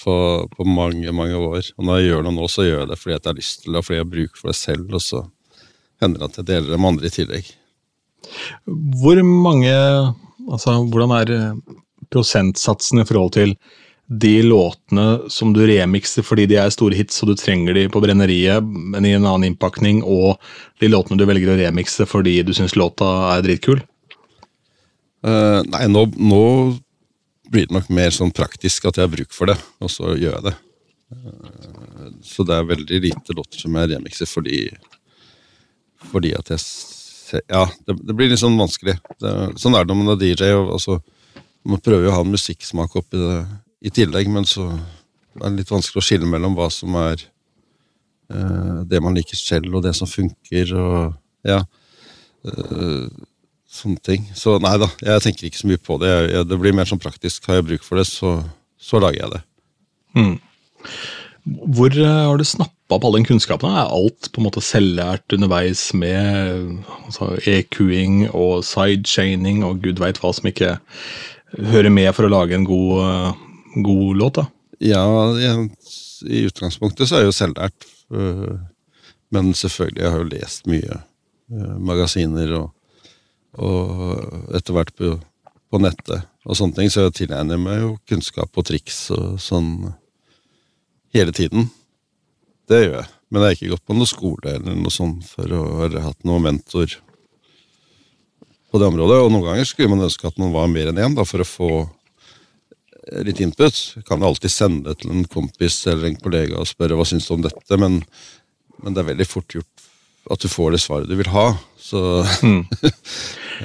på, 0.02 0.16
på 0.52 0.66
mange, 0.68 1.14
mange 1.16 1.40
år. 1.40 1.70
Og 1.78 1.88
når 1.88 2.00
jeg 2.00 2.10
gjør 2.10 2.26
noe 2.28 2.36
nå, 2.36 2.48
så 2.52 2.66
gjør 2.68 2.82
jeg 2.82 2.90
det 2.92 3.00
fordi 3.00 3.16
jeg 3.16 3.24
har 3.26 3.40
lyst 3.40 3.64
til 3.64 3.72
det, 3.72 3.80
og 3.80 3.88
fordi 3.88 3.98
jeg 3.98 4.06
har 4.06 4.14
bruk 4.16 4.40
for 4.40 4.52
det 4.52 4.58
selv, 4.60 4.94
og 4.94 5.04
så 5.04 5.24
hender 6.04 6.24
det 6.24 6.30
at 6.30 6.40
jeg 6.42 6.50
deler 6.50 6.74
det 6.74 6.80
med 6.80 6.92
andre 6.94 7.10
i 7.10 7.16
tillegg. 7.18 7.52
Hvor 9.02 9.24
mange 9.24 9.74
Altså, 10.44 10.74
hvordan 10.92 11.14
er 11.16 11.30
eh, 11.32 11.76
prosentsatsen 12.12 13.00
i 13.00 13.06
forhold 13.08 13.32
til 13.38 13.54
de 14.08 14.42
låtene 14.44 15.30
som 15.32 15.54
du 15.56 15.62
remixer 15.66 16.26
fordi 16.26 16.46
de 16.52 16.58
er 16.60 16.74
store 16.74 16.98
hits 16.98 17.22
og 17.24 17.32
du 17.32 17.38
trenger 17.40 17.78
de 17.78 17.86
på 17.92 18.02
brenneriet, 18.04 18.66
men 18.66 19.08
i 19.08 19.14
en 19.16 19.24
annen 19.24 19.54
innpakning, 19.54 20.02
og 20.04 20.36
de 20.84 20.92
låtene 20.92 21.18
du 21.20 21.26
velger 21.30 21.54
å 21.54 21.58
remikse 21.62 22.06
fordi 22.10 22.36
du 22.46 22.52
syns 22.56 22.76
låta 22.76 23.08
er 23.32 23.46
dritkul? 23.46 23.82
Uh, 25.24 25.64
nei, 25.72 25.86
nå, 25.88 26.04
nå 26.20 26.44
blir 27.54 27.70
det 27.70 27.78
nok 27.78 27.88
mer 27.96 28.12
sånn 28.12 28.34
praktisk 28.36 28.90
at 28.90 29.00
jeg 29.00 29.08
har 29.08 29.14
bruk 29.14 29.32
for 29.32 29.54
det, 29.54 29.56
og 29.80 29.92
så 29.92 30.18
gjør 30.20 30.36
jeg 30.36 30.48
det. 30.50 30.56
Uh, 31.14 32.10
så 32.28 32.44
det 32.44 32.58
er 32.58 32.72
veldig 32.74 33.00
lite 33.08 33.38
låter 33.38 33.64
som 33.64 33.80
jeg 33.80 33.94
remixer 33.94 34.28
fordi 34.28 34.66
Fordi 36.12 36.34
at 36.36 36.50
jeg 36.52 36.60
Ja, 37.50 37.66
det, 37.88 37.98
det 38.06 38.16
blir 38.18 38.30
litt 38.32 38.42
sånn 38.42 38.60
vanskelig. 38.60 38.98
Det, 39.22 39.34
sånn 39.62 39.76
er 39.78 39.86
det 39.86 39.94
når 39.94 40.00
man 40.00 40.14
er 40.14 40.22
DJ. 40.22 40.54
Og, 40.58 40.74
altså, 40.78 41.00
man 41.68 41.82
prøver 41.84 42.08
jo 42.08 42.14
å 42.14 42.18
ha 42.18 42.26
en 42.26 42.34
musikksmak 42.34 42.96
oppi 43.00 43.22
det 43.22 43.38
i 43.84 43.92
tillegg, 43.92 44.30
men 44.32 44.48
så 44.48 44.70
er 45.42 45.50
det 45.50 45.64
litt 45.64 45.72
vanskelig 45.74 46.00
å 46.00 46.06
skille 46.06 46.30
mellom 46.30 46.56
hva 46.56 46.70
som 46.72 46.96
er 47.02 47.26
eh, 48.32 48.80
det 48.88 49.02
man 49.04 49.16
liker 49.18 49.40
selv, 49.40 49.74
og 49.76 49.84
det 49.84 49.96
som 49.98 50.10
funker, 50.10 50.72
og 50.78 51.50
ja. 51.50 51.60
eh, 52.48 53.08
sånne 53.74 54.04
ting. 54.06 54.30
Så 54.38 54.56
nei 54.64 54.76
da, 54.82 54.88
jeg 55.02 55.26
tenker 55.26 55.50
ikke 55.50 55.64
så 55.64 55.72
mye 55.72 55.82
på 55.82 55.98
det. 56.04 56.12
Jeg, 56.14 56.30
jeg, 56.36 56.50
det 56.52 56.62
blir 56.62 56.78
mer 56.78 56.90
sånn 56.90 57.02
praktisk. 57.02 57.50
Har 57.50 57.60
jeg 57.60 57.68
bruk 57.72 57.88
for 57.88 58.00
det, 58.00 58.08
så, 58.10 58.38
så 58.80 59.02
lager 59.04 59.24
jeg 59.24 59.34
det. 59.34 59.44
Hvor 61.44 61.92
uh, 61.98 62.30
har 62.30 62.40
du 62.40 62.46
snappa 62.48 62.83
opp 62.96 63.06
all 63.08 63.18
den 63.18 63.28
kunnskapen? 63.28 63.72
Er 63.72 63.92
alt 63.92 64.30
på 64.32 64.42
en 64.42 64.48
måte 64.48 64.64
selvlært 64.64 65.36
underveis 65.36 65.86
med 65.98 66.82
altså, 67.06 67.34
EQ-ing 67.50 68.28
og 68.32 68.64
sidechaining 68.68 69.64
og 69.68 69.82
gud 69.84 70.02
veit 70.04 70.22
hva 70.22 70.34
som 70.36 70.50
ikke 70.50 70.76
hører 71.54 71.94
med 71.94 72.10
for 72.16 72.28
å 72.28 72.34
lage 72.34 72.58
en 72.58 72.68
god, 72.68 73.40
god 73.86 74.22
låt? 74.22 74.42
da? 74.42 74.48
Ja, 74.84 75.04
i 76.26 76.46
utgangspunktet 76.48 77.08
så 77.08 77.18
er 77.18 77.26
jeg 77.26 77.32
jo 77.32 77.38
selvlært. 77.38 77.90
øh, 78.12 78.60
Men 79.34 79.54
selvfølgelig, 79.54 80.02
jeg 80.02 80.12
har 80.12 80.18
jo 80.22 80.30
lest 80.30 80.68
mye 80.70 81.00
øh, 81.52 81.76
magasiner 81.82 82.54
og, 82.60 82.70
og 83.54 84.56
etter 84.56 84.74
hvert 84.74 84.94
på, 84.98 85.16
på 85.72 85.82
nettet 85.82 86.28
og 86.46 86.58
sånne 86.60 86.76
ting, 86.78 86.92
så 86.92 87.08
jeg 87.08 87.16
tilegner 87.22 87.58
meg 87.62 87.80
jo 87.82 87.94
kunnskap 88.10 88.52
og 88.58 88.68
triks 88.68 89.08
og 89.16 89.40
sånn 89.42 89.94
hele 91.16 91.32
tiden. 91.36 91.70
Det 92.74 92.84
gjør 92.84 93.00
jeg. 93.00 93.10
Men 93.30 93.42
jeg 93.42 93.50
har 93.50 93.58
ikke 93.58 93.74
gått 93.74 93.88
på 93.90 93.98
noe 93.98 94.10
skole 94.10 94.54
eller 94.58 94.78
noe 94.78 94.94
sånt 94.94 95.26
for 95.30 95.58
å 95.58 95.64
ha 95.80 96.06
hatt 96.08 96.26
noen 96.28 96.48
mentor 96.48 97.00
på 98.74 98.82
det 98.82 98.90
området. 98.90 99.20
Og 99.22 99.34
noen 99.34 99.46
ganger 99.48 99.68
skulle 99.70 99.92
man 99.94 100.06
ønske 100.08 100.30
at 100.30 100.40
man 100.42 100.54
var 100.56 100.72
mer 100.72 100.90
enn 100.90 101.02
én, 101.02 101.18
da, 101.18 101.26
for 101.28 101.44
å 101.44 101.48
få 101.48 101.72
litt 103.28 103.42
input. 103.44 103.80
Kan 104.08 104.26
alltid 104.26 104.52
sende 104.54 104.90
det 104.90 105.02
til 105.04 105.14
en 105.14 105.26
kompis 105.30 105.82
eller 105.92 106.10
en 106.10 106.20
kollega 106.20 106.62
og 106.62 106.70
spørre 106.70 106.98
hva 106.98 107.06
syns 107.08 107.30
du 107.30 107.36
om 107.38 107.46
dette, 107.46 107.80
men, 107.80 108.02
men 108.82 108.96
det 108.96 109.04
er 109.04 109.12
veldig 109.14 109.30
fort 109.30 109.58
gjort 109.58 109.90
at 110.32 110.40
du 110.40 110.48
får 110.48 110.72
det 110.72 110.80
svaret 110.80 111.10
du 111.10 111.18
vil 111.20 111.28
ha. 111.34 111.50
Så, 111.84 112.00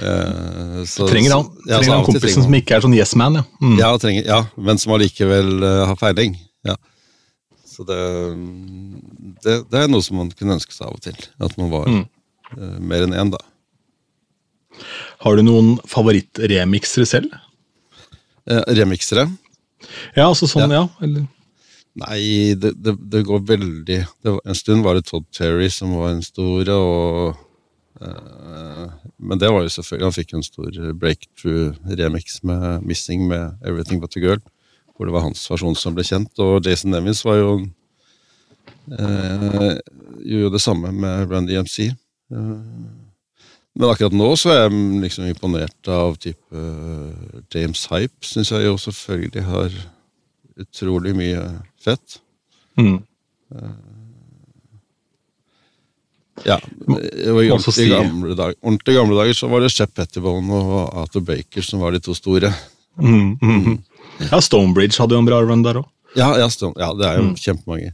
eh, 0.02 0.80
så 0.90 1.06
Trenger 1.06 1.36
han, 1.36 1.50
Ja, 1.68 1.78
trenger 1.78 1.94
han 1.94 2.06
kompisen 2.09 2.26
trenger 2.26 2.48
som 2.48 2.56
ikke 2.59 2.76
er 2.76 2.86
sånn 2.86 2.96
yes 2.98 3.14
man, 3.18 3.38
ja. 3.38 3.44
Mm. 3.62 3.76
ja, 3.78 3.92
trenger, 4.02 4.26
ja, 4.26 4.40
men 4.59 4.80
som 4.82 4.96
allikevel 4.96 5.52
uh, 5.62 5.84
har 5.92 6.00
feiling. 6.00 6.34
Ja. 6.66 6.74
Så 7.79 7.85
det, 7.87 7.99
det, 9.45 9.53
det 9.70 9.79
er 9.85 9.91
noe 9.91 10.03
som 10.03 10.18
man 10.18 10.33
kunne 10.35 10.57
ønske 10.59 10.74
seg 10.74 10.89
av 10.89 10.97
og 10.97 11.03
til. 11.05 11.14
At 11.39 11.55
man 11.61 11.70
var 11.70 11.87
Mm. 11.87 12.05
uh, 12.59 12.79
mer 12.83 13.05
enn 13.07 13.14
én, 13.14 13.31
da. 13.31 13.39
Har 15.22 15.37
du 15.39 15.43
noen 15.47 15.76
favorittremixere 15.87 17.07
selv? 17.07 17.33
Eh, 18.49 18.62
remixere? 18.79 19.29
Ja, 20.16 20.26
altså 20.29 20.49
sånn, 20.51 20.72
ja. 20.74 20.89
Eller, 21.05 21.26
Nei, 21.99 22.55
det, 22.55 22.72
det, 22.83 22.95
det 23.11 23.24
går 23.26 23.41
veldig 23.47 23.99
det 24.22 24.31
var, 24.31 24.39
En 24.47 24.55
stund 24.55 24.85
var 24.87 24.95
det 24.99 25.05
Todd 25.09 25.24
Terry 25.35 25.66
som 25.72 25.95
var 25.99 26.12
en 26.12 26.22
store, 26.22 26.74
og 26.74 27.37
eh, 28.03 28.85
Men 29.18 29.41
det 29.43 29.51
var 29.51 29.64
jo 29.66 29.72
selvfølgelig 29.74 30.07
Han 30.07 30.14
fikk 30.14 30.33
jo 30.35 30.39
en 30.39 30.47
stor 30.47 30.79
breakthrough-remix 31.03 32.39
med 32.47 32.85
'Missing' 32.87 33.26
med 33.29 33.59
'Everything 33.64 34.01
But 34.01 34.16
A 34.16 34.20
Girl', 34.22 34.45
hvor 34.99 35.07
det 35.07 35.14
var 35.14 35.28
hans 35.28 35.44
versjon 35.46 35.76
som 35.78 35.94
ble 35.94 36.03
kjent. 36.07 36.32
Og 36.42 36.66
Jason 36.66 36.90
Nevins 36.90 37.22
var 37.22 37.38
jo 37.38 37.51
eh, 38.99 39.76
gjorde 40.26 40.42
jo 40.42 40.55
det 40.55 40.62
samme 40.62 40.90
med 40.92 41.30
Randy 41.30 41.55
MC. 41.62 41.86
Eh, 41.88 42.57
men 43.78 43.92
akkurat 43.92 44.16
nå 44.18 44.32
så 44.34 44.51
er 44.51 44.64
jeg 44.64 45.03
liksom 45.05 45.28
imponert 45.30 45.92
av 45.94 46.18
type 46.18 46.51
eh, 46.51 47.44
James 47.55 47.84
Hype, 47.92 48.26
syns 48.26 48.51
jeg 48.51 48.66
jo 48.66 48.74
selvfølgelig 48.82 49.44
har 49.46 49.76
utrolig 50.59 51.14
mye 51.14 51.44
fett. 51.78 52.18
mm. 52.80 52.99
Ja, 56.46 56.59
og 56.86 57.40
i 57.42 57.49
ordentlig 57.51 57.88
gamle, 57.90 58.34
dag, 58.38 58.53
ordentlig 58.62 58.94
gamle 58.94 59.16
dager 59.18 59.34
så 59.34 59.49
var 59.51 59.64
det 59.64 59.72
Shep 59.74 59.90
Pettibone 59.96 60.55
og 60.55 61.01
Arthur 61.03 61.24
Baker 61.26 61.64
som 61.66 61.82
var 61.82 61.94
de 61.94 62.01
to 62.05 62.14
store. 62.14 62.53
Mm, 62.99 63.38
mm, 63.40 63.57
mm. 63.64 63.78
Ja, 64.27 64.41
Stonebridge 64.43 64.99
hadde 65.01 65.16
jo 65.16 65.23
en 65.23 65.29
bra 65.29 65.41
run 65.45 65.64
der 65.66 65.83
òg. 65.83 65.91
Ja, 66.16 66.33
ja, 66.41 66.49
ja 66.49 66.95
det 66.99 67.07
er 67.07 67.21
jo 67.21 67.35
kjempemange. 67.39 67.93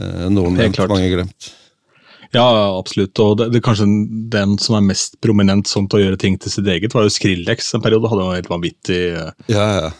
Eh, 0.00 0.28
noen 0.30 0.54
Mm. 0.54 0.60
Nevnt, 0.60 0.88
mange 0.88 1.10
glemt. 1.12 1.52
Ja, 2.32 2.44
absolutt. 2.78 3.18
Og 3.20 3.36
det, 3.36 3.50
det 3.52 3.60
kanskje 3.64 3.84
den 4.32 4.54
som 4.60 4.78
er 4.78 4.86
mest 4.86 5.18
prominent 5.20 5.68
sånn 5.68 5.88
til 5.90 6.00
å 6.00 6.02
gjøre 6.06 6.20
ting 6.20 6.38
til 6.40 6.52
sitt 6.54 6.68
eget, 6.70 6.94
var 6.96 7.04
jo 7.04 7.12
Skrillex 7.12 7.74
en 7.76 7.84
periode. 7.84 8.08
Hadde 8.08 8.24
en 8.24 8.38
helt 8.38 8.48
vanvittig, 8.48 9.02
eh, 9.18 9.50
Ja, 9.52 9.66
ja. 9.76 9.90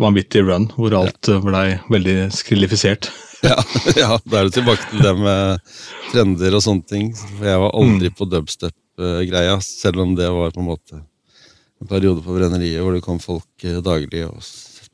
vanvittig 0.00 0.46
run, 0.46 0.70
hvor 0.78 0.96
alt 0.96 1.28
ja. 1.28 1.40
blei 1.44 1.66
veldig 1.92 2.16
skrillifisert. 2.32 3.10
Ja, 3.42 3.56
ja, 3.98 4.20
da 4.22 4.38
er 4.38 4.46
det 4.46 4.52
tilbake 4.54 4.84
til 4.86 5.00
det 5.02 5.10
med 5.18 5.72
trender 6.12 6.54
og 6.54 6.60
sånne 6.62 6.86
ting. 6.86 7.08
For 7.18 7.48
jeg 7.48 7.58
var 7.58 7.72
aldri 7.74 8.10
på 8.14 8.28
dubstep-greia, 8.30 9.56
selv 9.66 10.04
om 10.04 10.12
det 10.14 10.28
var 10.30 10.52
på 10.54 10.62
en 10.62 10.68
måte 10.68 11.00
en 11.82 11.90
periode 11.90 12.22
på 12.22 12.36
brenneriet 12.36 12.78
hvor 12.84 12.94
det 12.94 13.02
kom 13.02 13.18
folk 13.18 13.66
eh, 13.66 13.80
daglig 13.82 14.22
og 14.28 14.38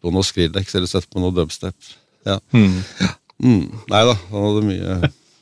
på 0.03 0.13
noe 0.15 0.27
Skrillex 0.27 0.75
eller 0.79 0.91
sett 0.91 1.09
på 1.11 1.23
noe 1.23 1.35
dubstep. 1.35 1.77
Ja. 2.27 2.39
Mm. 2.55 2.81
Mm, 3.39 3.67
nei 3.91 4.03
da, 4.09 4.17
han 4.33 4.45
hadde 4.49 4.67
mye 4.67 4.95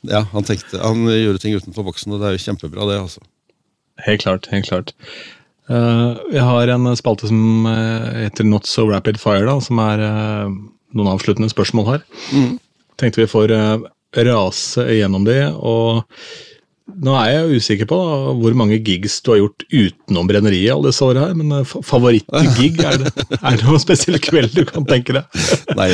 Ja, 0.05 0.19
han 0.29 0.45
tenkte 0.45 0.77
Han 0.77 1.07
gjorde 1.09 1.41
ting 1.41 1.55
utenfor 1.57 1.87
boksen, 1.87 2.13
og 2.13 2.21
det 2.21 2.27
er 2.29 2.35
jo 2.35 2.43
kjempebra, 2.43 2.85
det, 2.85 2.99
altså. 3.01 3.23
Helt 4.05 4.21
klart. 4.21 4.45
helt 4.53 4.69
klart. 4.69 4.93
Uh, 5.67 6.15
jeg 6.31 6.45
har 6.45 6.69
en 6.71 6.87
spalte 6.95 7.27
som 7.27 7.65
eh, 7.67 8.27
heter 8.27 8.45
Not 8.47 8.69
So 8.69 8.85
Rapid 8.87 9.17
Fire, 9.19 9.47
da, 9.49 9.57
som 9.63 9.81
er 9.83 10.03
uh, 10.05 10.53
noen 10.95 11.09
avsluttende 11.11 11.49
spørsmål 11.51 11.89
her. 11.89 12.05
Tenkte 13.01 13.23
vi 13.23 13.27
får 13.31 13.51
uh, 13.51 13.87
rase 14.29 14.85
gjennom 14.95 15.25
de, 15.27 15.41
og 15.57 16.05
nå 16.87 17.13
er 17.19 17.33
jeg 17.33 17.59
usikker 17.59 17.87
på 17.89 17.97
da, 17.99 18.33
hvor 18.39 18.53
mange 18.57 18.77
gigs 18.79 19.17
du 19.25 19.33
har 19.33 19.41
gjort 19.41 19.65
utenom 19.69 20.29
brenneriet 20.29 20.71
alle 20.73 20.91
disse 20.91 21.03
åra 21.03 21.27
her, 21.27 21.33
men 21.37 21.51
eh, 21.57 21.73
favorittgig, 21.85 22.77
er 22.79 23.01
det, 23.01 23.11
er 23.37 23.57
det 23.59 23.67
noen 23.67 23.83
spesiell 23.83 24.19
kveld 24.23 24.55
du 24.55 24.63
kan 24.69 24.87
tenke 24.87 25.17
deg? 25.17 25.41
Nei, 25.77 25.89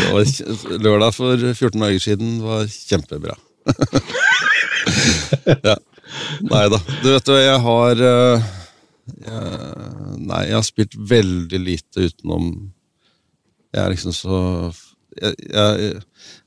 lørdag 0.84 1.16
for 1.18 1.48
14 1.50 1.82
dager 1.82 2.04
siden 2.04 2.38
var 2.46 2.68
kjempebra. 2.70 3.36
ja. 5.70 5.78
Nei 6.46 6.66
da. 6.70 6.80
Du 7.02 7.10
vet 7.10 7.32
jo, 7.32 7.40
jeg 7.42 7.60
har 7.66 8.06
eh, 8.12 8.52
jeg, 9.24 9.90
Nei, 10.24 10.42
jeg 10.50 10.56
har 10.56 10.68
spilt 10.68 10.96
veldig 10.96 11.60
lite 11.60 12.06
utenom 12.08 12.46
Jeg 13.74 13.82
er 13.82 13.92
liksom 13.92 14.14
så 14.16 14.38
jeg, 15.18 15.34
jeg, 15.50 16.04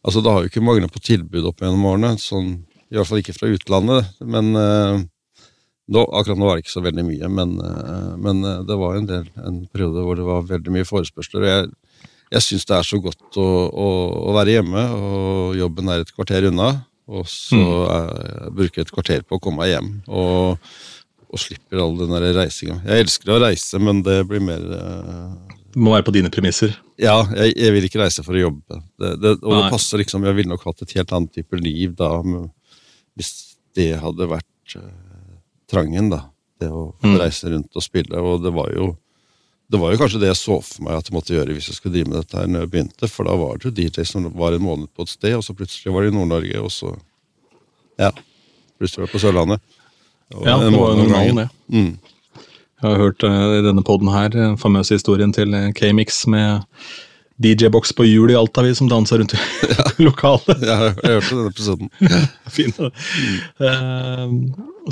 Altså, 0.07 0.23
det 0.23 0.33
har 0.33 0.45
jo 0.45 0.53
ikke 0.53 0.65
manglet 0.65 0.93
på 0.93 1.03
tilbud 1.03 1.49
opp 1.51 1.65
gjennom 1.65 1.89
årene, 1.91 2.15
sånn, 2.23 2.55
i 2.91 2.99
hvert 2.99 3.09
fall 3.09 3.23
ikke 3.23 3.35
fra 3.37 3.51
utlandet, 3.51 4.11
men 4.23 4.53
eh, 4.61 5.05
nå, 5.95 6.03
akkurat 6.03 6.39
nå 6.39 6.49
var 6.49 6.59
det 6.59 6.67
ikke 6.67 6.77
så 6.77 6.85
veldig 6.85 7.05
mye, 7.07 7.31
men, 7.39 7.57
eh, 7.63 8.13
men 8.23 8.43
eh, 8.47 8.61
det 8.69 8.79
var 8.79 8.99
en, 8.99 9.09
del, 9.11 9.31
en 9.43 9.63
periode 9.73 10.05
hvor 10.07 10.19
det 10.19 10.27
var 10.27 10.51
veldig 10.51 10.75
mye 10.75 10.89
forespørsler. 10.89 11.47
og 11.47 11.53
jeg 11.53 11.73
jeg 12.35 12.43
syns 12.43 12.67
det 12.67 12.75
er 12.75 12.87
så 12.87 12.99
godt 12.99 13.39
å, 13.39 13.47
å, 13.71 13.89
å 14.31 14.35
være 14.35 14.57
hjemme, 14.57 14.83
og 14.99 15.57
jobben 15.59 15.91
er 15.93 16.03
et 16.03 16.13
kvarter 16.15 16.49
unna. 16.49 16.73
Og 17.07 17.23
så 17.31 17.55
mm. 17.55 18.55
bruker 18.57 18.81
jeg 18.81 18.89
et 18.89 18.95
kvarter 18.95 19.23
på 19.23 19.39
å 19.39 19.43
komme 19.43 19.63
meg 19.63 19.77
hjem, 19.77 19.93
og, 20.11 20.65
og 21.31 21.39
slipper 21.39 21.85
all 21.85 21.95
den 22.01 22.17
reisinga. 22.35 22.81
Jeg 22.83 23.05
elsker 23.05 23.31
å 23.31 23.39
reise, 23.45 23.79
men 23.79 24.03
det 24.07 24.25
blir 24.27 24.43
mer 24.43 24.65
uh... 24.75 25.37
Det 25.77 25.85
må 25.85 25.93
være 25.93 26.07
på 26.09 26.17
dine 26.17 26.33
premisser. 26.33 26.75
Ja, 26.99 27.21
jeg, 27.37 27.53
jeg 27.61 27.77
vil 27.77 27.87
ikke 27.87 28.01
reise 28.01 28.25
for 28.27 28.35
å 28.35 28.47
jobbe. 28.47 28.81
Det, 28.99 29.13
det, 29.23 29.33
og 29.45 29.53
Nei. 29.53 29.61
det 29.61 29.73
passer 29.75 30.01
liksom, 30.01 30.25
Jeg 30.27 30.39
ville 30.39 30.51
nok 30.51 30.65
hatt 30.67 30.83
et 30.83 30.95
helt 30.97 31.15
annet 31.15 31.35
type 31.37 31.61
liv 31.61 31.95
da, 31.99 32.11
men 32.27 32.49
hvis 33.17 33.33
det 33.77 33.91
hadde 34.01 34.29
vært 34.31 34.77
uh, 34.77 34.93
trangen, 35.71 36.11
da. 36.13 36.23
Det 36.61 36.71
å 36.73 36.95
Mm. 37.05 37.19
reise 37.21 37.51
rundt 37.53 37.77
og 37.77 37.83
spille. 37.85 38.17
Og 38.17 38.43
det 38.43 38.53
var 38.55 38.71
jo 38.73 38.97
det 39.69 39.81
var 39.83 39.91
jo 39.93 39.99
kanskje 39.99 40.21
det 40.23 40.29
jeg 40.31 40.39
så 40.39 40.57
for 40.63 40.85
meg 40.87 40.95
at 40.95 41.09
jeg 41.11 41.15
måtte 41.17 41.35
gjøre 41.35 41.53
hvis 41.57 41.67
jeg 41.69 41.75
skulle 41.75 41.97
drive 41.97 42.09
med 42.09 42.21
dette 42.23 42.39
her 42.39 42.47
når 42.47 42.61
jeg 42.63 42.71
begynte, 42.71 43.09
for 43.11 43.27
da 43.27 43.35
var 43.35 43.57
det 43.59 43.67
jo 43.67 43.73
DJ 43.75 44.05
som 44.07 44.29
var 44.39 44.55
en 44.55 44.63
måned 44.63 44.87
på 44.95 45.03
et 45.03 45.11
sted, 45.11 45.35
og 45.35 45.43
så 45.43 45.57
plutselig 45.59 45.93
var 45.93 46.03
det 46.07 46.13
i 46.13 46.17
Nord-Norge, 46.17 46.61
og 46.63 46.71
så 46.71 46.93
Ja. 47.99 48.13
Plutselig 48.79 49.01
var 49.03 49.07
det 49.09 49.13
på 49.17 49.23
Sørlandet. 49.25 49.61
Og 50.35 50.45
Ja, 50.47 50.59
det 50.59 50.71
var 50.79 50.95
jo 50.95 51.03
normalen, 51.03 51.37
det. 51.37 51.49
Mm. 51.73 51.99
Jeg 52.83 52.91
har 52.91 52.97
hørt 52.97 53.25
eh, 53.25 53.59
i 53.59 53.63
denne 53.67 53.83
poden 53.83 54.09
her 54.13 54.29
den 54.29 54.57
famøse 54.57 54.95
historien 54.95 55.33
til 55.33 55.53
eh, 55.55 55.73
K-Mix 55.73 56.27
med 56.29 56.63
DJ-boks 57.43 57.93
på 57.97 58.07
hjul 58.07 58.31
i 58.33 58.37
Alta, 58.39 58.63
vi 58.65 58.75
som 58.75 58.89
danser 58.89 59.21
rundt 59.21 59.35
i 59.37 59.41
lokalet. 60.07 60.63
Ja, 60.65 60.77
jeg, 60.89 61.19
hørte 61.19 61.35
den 61.35 61.51
episoden. 61.51 61.91
Fin. 62.57 62.73
Uh, 63.61 64.27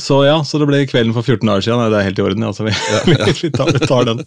så 0.01 0.21
ja, 0.27 0.37
så 0.45 0.61
det 0.61 0.69
ble 0.69 0.83
kvelden 0.91 1.15
for 1.17 1.25
14 1.25 1.49
dager 1.49 1.65
siden. 1.65 1.81
Nei, 1.81 1.89
det 1.93 2.01
er 2.01 2.09
helt 2.11 2.21
i 2.21 2.27
orden. 2.27 2.45
Altså, 2.51 2.67
vi, 2.69 2.75
vi, 3.41 3.53
tar, 3.55 3.73
vi 3.73 3.89
tar 3.89 4.11
den. 4.11 4.21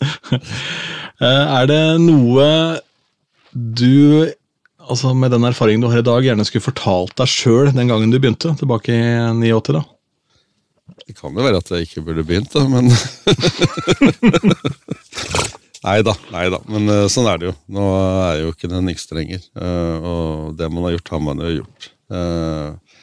Uh, 1.22 1.46
er 1.62 1.70
det 1.70 1.84
noe 2.02 2.48
du, 3.54 4.26
altså 4.86 5.14
med 5.18 5.34
den 5.34 5.46
erfaringen 5.48 5.86
du 5.86 5.90
har 5.92 6.02
i 6.02 6.08
dag, 6.08 6.26
gjerne 6.26 6.46
skulle 6.48 6.66
fortalt 6.66 7.14
deg 7.22 7.30
sjøl 7.32 7.70
den 7.74 7.90
gangen 7.90 8.12
du 8.14 8.18
begynte, 8.18 8.54
tilbake 8.58 8.94
i 8.94 9.06
89? 9.38 9.78
da? 9.78 9.86
Det 11.08 11.16
kan 11.16 11.38
jo 11.38 11.46
være 11.46 11.62
at 11.62 11.70
jeg 11.72 11.86
ikke 11.86 12.04
burde 12.04 12.26
begynt, 12.28 12.52
da, 12.54 12.66
men 12.68 12.90
Nei 15.88 16.02
da, 16.04 16.14
nei 16.34 16.48
da. 16.52 16.60
Men 16.68 16.90
uh, 16.92 17.06
sånn 17.12 17.30
er 17.32 17.40
det 17.40 17.48
jo. 17.48 17.54
Nå 17.78 17.84
er 17.96 18.34
jeg 18.36 18.42
jo 18.44 18.50
ikke 18.56 18.72
den 18.72 18.92
yngste 18.92 19.16
lenger. 19.16 19.46
Uh, 19.56 19.96
og 20.12 20.58
det 20.60 20.68
man 20.74 20.84
har 20.88 20.98
gjort, 20.98 21.14
har 21.14 21.22
man 21.24 21.44
jo 21.46 21.52
gjort. 21.62 21.88
Uh, 22.12 23.00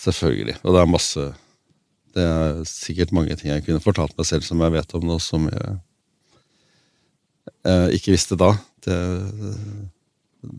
selvfølgelig. 0.00 0.56
Og 0.64 0.74
det 0.74 0.80
er 0.82 0.90
masse 0.90 1.28
Det 2.10 2.24
er 2.26 2.64
sikkert 2.66 3.12
mange 3.14 3.36
ting 3.38 3.52
jeg 3.52 3.62
kunne 3.66 3.82
fortalt 3.84 4.16
meg 4.18 4.26
selv 4.26 4.42
som 4.42 4.58
jeg 4.64 4.74
vet 4.74 4.94
om 4.98 5.06
nå, 5.06 5.20
som 5.22 5.46
jeg 5.46 5.78
ikke 7.94 8.14
visste 8.14 8.38
da. 8.40 8.48
Det, 8.82 8.96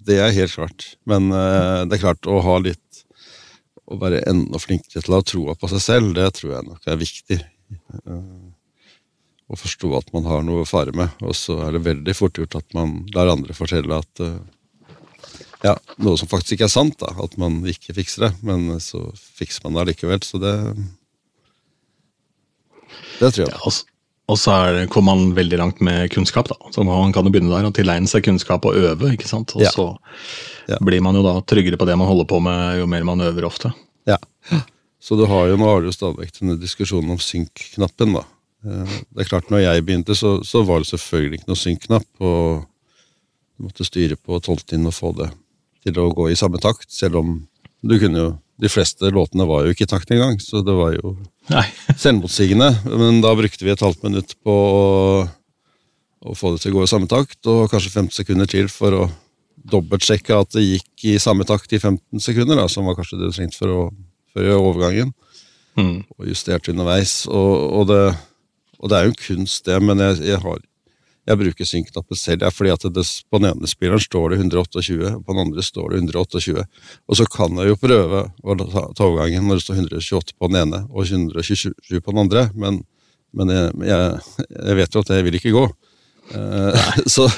det 0.07 0.17
er 0.21 0.35
helt 0.35 0.53
klart. 0.53 0.85
Men 1.09 1.27
det 1.31 1.97
er 1.97 2.03
klart, 2.05 2.29
å 2.29 2.39
ha 2.45 2.55
litt 2.63 3.01
å 3.91 3.97
være 3.99 4.23
enda 4.29 4.59
flinkere 4.61 5.03
til 5.03 5.13
å 5.13 5.19
ha 5.19 5.27
troa 5.27 5.55
på 5.59 5.69
seg 5.71 5.83
selv, 5.83 6.13
det 6.15 6.29
tror 6.37 6.55
jeg 6.55 6.67
nok 6.67 6.87
er 6.87 6.99
viktig. 7.01 7.39
Eh, 7.71 8.50
Å 9.51 9.57
forstå 9.59 9.89
at 9.97 10.13
man 10.15 10.23
har 10.29 10.43
noe 10.47 10.63
å 10.63 10.67
fare 10.69 10.93
med. 10.95 11.09
Og 11.27 11.35
så 11.35 11.57
er 11.65 11.75
det 11.75 11.83
veldig 11.83 12.15
fort 12.15 12.37
gjort 12.39 12.55
at 12.61 12.73
man 12.77 13.01
lar 13.15 13.27
andre 13.33 13.53
fortelle 13.57 13.97
at 13.99 14.21
eh, 14.23 14.37
ja, 15.65 15.75
noe 16.01 16.15
som 16.17 16.29
faktisk 16.31 16.55
ikke 16.55 16.69
er 16.69 16.73
sant, 16.73 16.95
da, 17.03 17.11
at 17.21 17.35
man 17.41 17.59
ikke 17.67 17.93
fikser 17.97 18.29
det. 18.29 18.31
Men 18.47 18.79
så 18.79 19.03
fikser 19.37 19.65
man 19.65 19.75
det 19.75 19.83
allikevel. 19.85 20.23
Så 20.23 20.39
det 20.41 20.55
Det 23.19 23.31
tror 23.35 23.45
jeg. 23.45 23.51
Ja, 23.53 23.59
og 23.67 23.87
og 24.31 24.37
så 24.39 24.53
er 24.53 24.85
kommer 24.87 25.11
man 25.17 25.33
veldig 25.35 25.57
langt 25.59 25.81
med 25.83 26.07
kunnskap. 26.13 26.47
da. 26.47 26.55
Så 26.71 26.85
Man 26.85 27.11
kan 27.11 27.25
jo 27.25 27.31
begynne 27.33 27.51
der 27.51 27.65
og 27.67 27.73
tilegne 27.75 28.07
seg 28.07 28.23
kunnskap 28.23 28.63
og 28.63 28.75
øve. 28.79 29.11
ikke 29.11 29.27
sant? 29.27 29.51
Og 29.57 29.61
Ja. 29.61 29.71
så 29.71 29.97
Ja. 30.69 30.77
blir 30.79 31.01
man 31.01 31.15
jo 31.15 31.21
da 31.23 31.41
tryggere 31.41 31.75
på 31.75 31.85
det 31.85 31.97
man 31.97 32.07
holder 32.07 32.23
på 32.25 32.39
med, 32.41 32.79
jo 32.79 32.85
mer 32.87 33.03
man 33.03 33.19
øver 33.19 33.43
ofte. 33.43 33.73
Ja. 34.07 34.17
Så 35.01 35.17
du 35.17 35.25
har 35.25 35.47
jo, 35.47 35.57
nå 35.57 35.65
har 35.65 35.81
du 35.81 35.87
jo 35.87 35.91
stadig 35.91 36.17
vekk 36.19 36.39
denne 36.39 36.59
diskusjonen 36.61 37.11
om 37.11 37.17
synk-knappen. 37.17 38.13
da. 38.13 38.23
Eh, 38.65 38.97
Det 39.11 39.23
er 39.23 39.29
klart, 39.29 39.49
når 39.51 39.63
jeg 39.65 39.85
begynte, 39.85 40.15
så, 40.17 40.39
så 40.45 40.63
var 40.67 40.81
det 40.81 40.91
selvfølgelig 40.91 41.39
ikke 41.39 41.51
noe 41.51 41.61
synk-knapp. 41.61 42.09
og 42.19 42.65
Du 43.57 43.67
måtte 43.67 43.87
styre 43.87 44.17
på 44.17 44.39
tolvtinn 44.43 44.87
og 44.89 44.95
få 44.97 45.13
det 45.17 45.31
til 45.81 45.97
å 45.97 46.11
gå 46.13 46.29
i 46.29 46.37
samme 46.37 46.61
takt, 46.61 46.91
selv 46.93 47.21
om 47.21 47.35
du 47.81 47.97
kunne 47.99 48.25
jo 48.27 48.31
De 48.61 48.69
fleste 48.69 49.09
låtene 49.09 49.47
var 49.49 49.63
jo 49.65 49.71
ikke 49.73 49.87
i 49.87 49.89
takt 49.89 50.11
engang, 50.13 50.35
så 50.37 50.59
det 50.61 50.73
var 50.77 50.91
jo 50.93 51.15
selvmotsigende. 52.03 52.67
Men 52.85 53.17
da 53.23 53.31
brukte 53.33 53.65
vi 53.65 53.71
et 53.73 53.81
halvt 53.81 54.03
minutt 54.05 54.35
på 54.45 54.53
å, 54.53 55.23
å 56.21 56.35
få 56.37 56.51
det 56.53 56.61
til 56.61 56.75
å 56.75 56.75
gå 56.75 56.83
i 56.85 56.91
samme 56.91 57.09
takt, 57.09 57.39
og 57.49 57.71
kanskje 57.71 57.89
15 57.89 58.13
sekunder 58.19 58.45
til 58.45 58.69
for 58.69 58.93
å 58.99 59.07
dobbeltsjekke 59.73 60.37
at 60.37 60.53
det 60.53 60.67
gikk 60.67 61.07
i 61.09 61.17
samme 61.17 61.47
takt 61.49 61.73
i 61.73 61.81
15 61.81 62.21
sekunder, 62.21 62.61
da, 62.61 62.67
som 62.69 62.85
var 62.85 62.99
kanskje 62.99 63.17
det 63.17 63.31
du 63.31 63.39
trengte 63.39 63.57
for 63.63 63.73
å 63.73 63.81
for 64.31 64.41
å 64.41 64.47
gjøre 64.47 64.65
overgangen. 64.69 65.13
Mm. 65.79 66.01
Og 66.17 66.27
justerte 66.27 66.73
underveis. 66.73 67.21
Og, 67.31 67.53
og, 67.79 67.87
det, 67.91 68.01
og 68.81 68.91
det 68.91 68.97
er 68.97 69.07
jo 69.07 69.17
kunst, 69.19 69.65
det, 69.67 69.77
men 69.85 70.01
jeg, 70.01 70.17
jeg, 70.25 70.39
har, 70.41 70.61
jeg 71.29 71.39
bruker 71.43 71.69
synknappet 71.69 72.19
selv. 72.19 72.41
Det 72.41 72.47
er 72.49 72.55
fordi 72.55 72.73
at 72.73 72.87
det, 72.95 73.05
på 73.29 73.41
den 73.41 73.51
ene 73.51 73.69
spilleren 73.69 74.01
står 74.01 74.33
det 74.33 74.39
128, 74.41 75.11
og 75.11 75.21
på 75.27 75.35
den 75.35 75.43
andre 75.45 75.65
står 75.65 75.93
det 75.93 76.01
128. 76.01 76.65
Og 77.07 77.19
så 77.19 77.27
kan 77.29 77.61
jeg 77.61 77.71
jo 77.71 77.79
prøve 77.81 78.25
å 78.41 78.57
ta, 78.63 78.87
ta 78.97 79.07
overgangen 79.07 79.45
når 79.45 79.61
det 79.61 79.67
står 79.67 79.83
128 79.85 80.37
på 80.37 80.51
den 80.51 80.63
ene 80.63 80.83
og 80.89 81.05
127 81.05 82.01
på 82.01 82.15
den 82.15 82.23
andre, 82.25 82.47
men, 82.57 82.81
men 83.37 83.53
jeg, 83.53 83.71
jeg, 83.85 84.77
vet 84.81 84.97
jo 84.97 85.05
at 85.05 85.13
det 85.13 85.23
vil 85.29 85.39
ikke 85.39 85.55
gå. 85.55 85.65
Eh, 86.37 86.91
så 87.15 87.29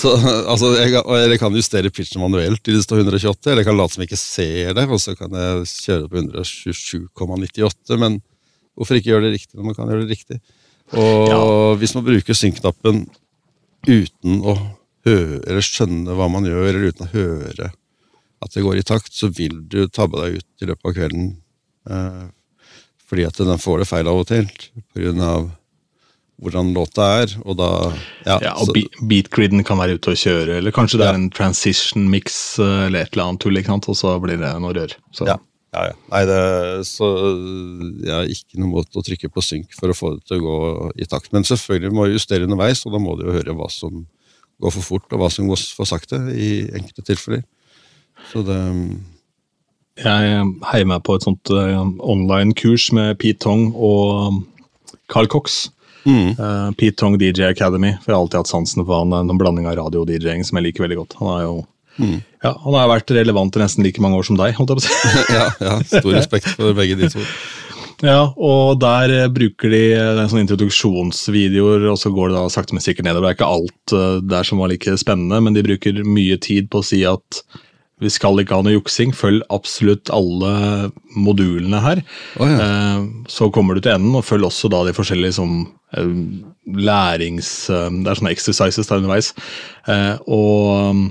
så 0.00 0.12
altså, 0.48 0.70
jeg, 0.78 0.94
jeg 0.94 1.38
kan 1.42 1.56
justere 1.56 1.90
pitchen 1.92 2.22
manuelt 2.22 2.62
til 2.64 2.78
det 2.78 2.84
står 2.86 3.02
128, 3.02 3.50
eller 3.50 3.62
jeg 3.62 3.68
kan 3.68 3.78
late 3.78 3.94
som 3.94 4.02
jeg 4.04 4.10
ikke 4.10 4.20
ser 4.20 4.74
det, 4.78 4.86
og 4.86 5.02
så 5.02 5.16
kan 5.18 5.34
jeg 5.36 5.66
kjøre 5.72 6.10
på 6.10 6.20
127,98, 6.22 7.98
men 8.00 8.20
hvorfor 8.78 8.96
ikke 8.96 9.12
gjøre 9.12 9.26
det 9.26 9.34
riktig 9.34 9.58
når 9.58 9.68
man 9.68 9.76
kan 9.76 9.90
gjøre 9.90 10.06
det 10.06 10.14
riktig? 10.14 10.38
Og 10.98 11.78
hvis 11.80 11.94
man 11.94 12.06
bruker 12.06 12.34
synknappen 12.36 13.04
uten 13.86 14.40
å 14.42 14.56
høre, 15.06 15.38
eller 15.46 15.64
skjønne 15.64 16.16
hva 16.18 16.26
man 16.32 16.48
gjør, 16.48 16.66
eller 16.68 16.90
uten 16.90 17.06
å 17.06 17.12
høre 17.14 17.70
at 18.40 18.54
det 18.56 18.64
går 18.64 18.80
i 18.80 18.84
takt, 18.88 19.12
så 19.12 19.28
vil 19.36 19.60
du 19.68 19.84
tabbe 19.92 20.20
deg 20.22 20.40
ut 20.40 20.64
i 20.64 20.68
løpet 20.70 20.88
av 20.88 20.94
kvelden. 20.96 21.30
Eh, 21.90 22.26
fordi 23.10 23.26
at 23.28 23.36
den 23.40 23.58
får 23.60 23.82
det 23.82 23.88
feil 23.90 24.08
av 24.08 24.20
og 24.22 24.28
til, 24.30 24.46
på 24.94 25.02
grunn 25.02 25.20
av 25.24 25.48
hvordan 26.40 26.70
låta 26.72 27.06
er, 27.20 27.34
og 27.44 27.58
da 27.60 27.68
Ja, 28.24 28.38
Ja, 28.40 28.52
og 28.56 28.72
beatgriden 29.10 29.60
kan 29.66 29.76
være 29.76 29.98
ute 29.98 30.14
og 30.14 30.16
kjøre, 30.16 30.56
eller 30.56 30.72
kanskje 30.72 30.98
det 31.02 31.06
Ja. 31.06 31.12
er 31.12 31.18
en 31.20 31.28
transition 31.30 32.08
mix 32.08 32.58
eh, 32.58 32.86
eller 32.86 33.02
et 33.04 33.12
eller 33.12 33.24
annet 33.28 33.40
tull, 33.44 33.58
og 33.60 33.96
så 33.96 34.14
blir 34.22 34.38
det 34.40 34.54
noe 34.60 34.72
rør. 34.72 34.94
Så. 35.12 35.26
Ja, 35.28 35.36
ja, 35.70 35.82
ja. 35.86 35.94
Nei, 36.10 36.22
det, 36.26 36.38
så 36.88 37.08
jeg 38.02 38.10
har 38.10 38.30
ikke 38.32 38.58
noe 38.58 38.72
mot 38.72 38.96
å 38.98 39.04
trykke 39.06 39.30
på 39.30 39.44
synk 39.44 39.76
for 39.78 39.92
å 39.92 39.96
få 39.96 40.14
det 40.16 40.24
til 40.26 40.40
å 40.40 40.44
gå 40.46 40.56
i 40.98 41.06
takt. 41.06 41.30
Men 41.34 41.46
selvfølgelig 41.46 41.94
må 41.94 42.08
jeg 42.08 42.18
justere 42.18 42.48
underveis, 42.48 42.82
og 42.86 42.96
da 42.96 43.02
må 43.02 43.14
du 43.18 43.26
jo 43.28 43.36
høre 43.36 43.54
hva 43.54 43.68
som 43.70 44.02
går 44.60 44.74
for 44.74 44.86
fort, 44.88 45.06
og 45.14 45.22
hva 45.22 45.30
som 45.32 45.46
går 45.48 45.62
for 45.78 45.88
sakte 45.88 46.18
i 46.34 46.50
enkelte 46.74 47.06
tilfeller. 47.12 47.44
Så 48.32 48.42
det 48.44 48.58
Jeg 50.00 50.44
heier 50.70 50.86
meg 50.88 51.02
på 51.04 51.14
et 51.16 51.24
sånt 51.26 51.50
eh, 51.52 51.76
online-kurs 52.00 52.90
med 52.96 53.18
Pete 53.20 53.42
Tong 53.44 53.70
og 53.74 54.32
um, 54.32 54.38
Carl 55.12 55.28
Cox. 55.28 55.68
mm, 56.04 56.34
Eh, 56.38 56.70
Pete 56.80 56.96
Tong 56.96 57.18
DJ 57.20 57.50
Academy, 57.50 57.92
for 58.00 58.10
jeg 58.10 58.16
har 58.16 58.22
alltid 58.24 58.40
hatt 58.40 58.50
sansen 58.52 58.84
for 58.84 59.02
han. 59.04 59.12
En 59.12 59.38
blanding 59.40 59.68
av 59.68 59.76
radio 59.76 60.02
og 60.02 60.08
DJ-ing 60.10 60.42
som 60.46 60.58
jeg 60.58 60.70
liker 60.70 60.86
veldig 60.86 60.98
godt. 61.02 61.18
Han 61.20 61.32
er 61.34 61.42
jo 61.46 61.56
mm. 61.98 62.18
ja, 62.44 62.52
han 62.64 62.76
har 62.78 62.92
vært 62.92 63.10
relevant 63.16 63.56
i 63.56 63.62
nesten 63.64 63.86
like 63.86 64.02
mange 64.04 64.20
år 64.20 64.28
som 64.28 64.38
deg. 64.38 64.54
holdt 64.58 64.74
jeg 64.74 64.78
på 64.78 64.84
å 64.84 64.86
si. 64.86 65.24
ja, 65.38 65.48
ja, 65.64 65.74
stor 65.90 66.12
respekt 66.14 66.52
for 66.54 66.76
begge 66.78 66.98
de 67.00 67.10
to. 67.16 67.24
Ja, 68.00 68.30
og 68.40 68.78
der 68.80 69.12
eh, 69.12 69.26
bruker 69.28 69.68
de 69.72 69.80
eh, 69.92 70.12
det 70.16 70.22
er 70.22 70.28
sånne 70.32 70.46
introduksjonsvideoer, 70.46 71.88
og 71.92 71.98
så 72.00 72.12
går 72.14 72.30
det 72.30 72.38
da 72.38 72.44
sakte, 72.52 72.72
men 72.76 72.84
sikkert 72.84 73.04
nedover. 73.10 73.28
Det 73.28 73.34
er 73.34 73.38
ikke 73.40 73.50
alt 73.56 73.96
eh, 73.96 74.20
der 74.32 74.46
som 74.48 74.62
var 74.62 74.72
like 74.72 74.94
spennende, 75.00 75.40
men 75.44 75.56
de 75.56 75.64
bruker 75.66 76.00
mye 76.06 76.38
tid 76.40 76.70
på 76.72 76.80
å 76.80 76.86
si 76.86 77.02
at 77.08 77.42
vi 78.00 78.08
skal 78.08 78.40
ikke 78.40 78.56
ha 78.56 78.64
noe 78.64 78.72
juksing. 78.78 79.12
Følg 79.12 79.44
absolutt 79.52 80.08
alle 80.16 80.88
modulene 81.12 81.82
her. 81.84 82.00
Oh, 82.40 82.48
ja. 82.48 82.56
Eh, 82.64 83.02
Så 83.28 83.50
kommer 83.52 83.76
du 83.76 83.84
til 83.84 83.92
enden, 83.92 84.16
og 84.16 84.24
følg 84.24 84.48
også 84.48 84.70
da 84.72 84.80
de 84.88 84.96
forskjellige 84.96 85.36
som 85.36 85.58
eh, 85.92 86.14
lærings... 86.80 87.50
eh, 87.68 87.90
Det 88.00 88.08
er 88.08 88.22
sånne 88.22 88.32
exercises 88.32 88.88
der 88.88 89.02
underveis. 89.02 89.34
Eh, 89.84 90.14
Og 90.24 91.10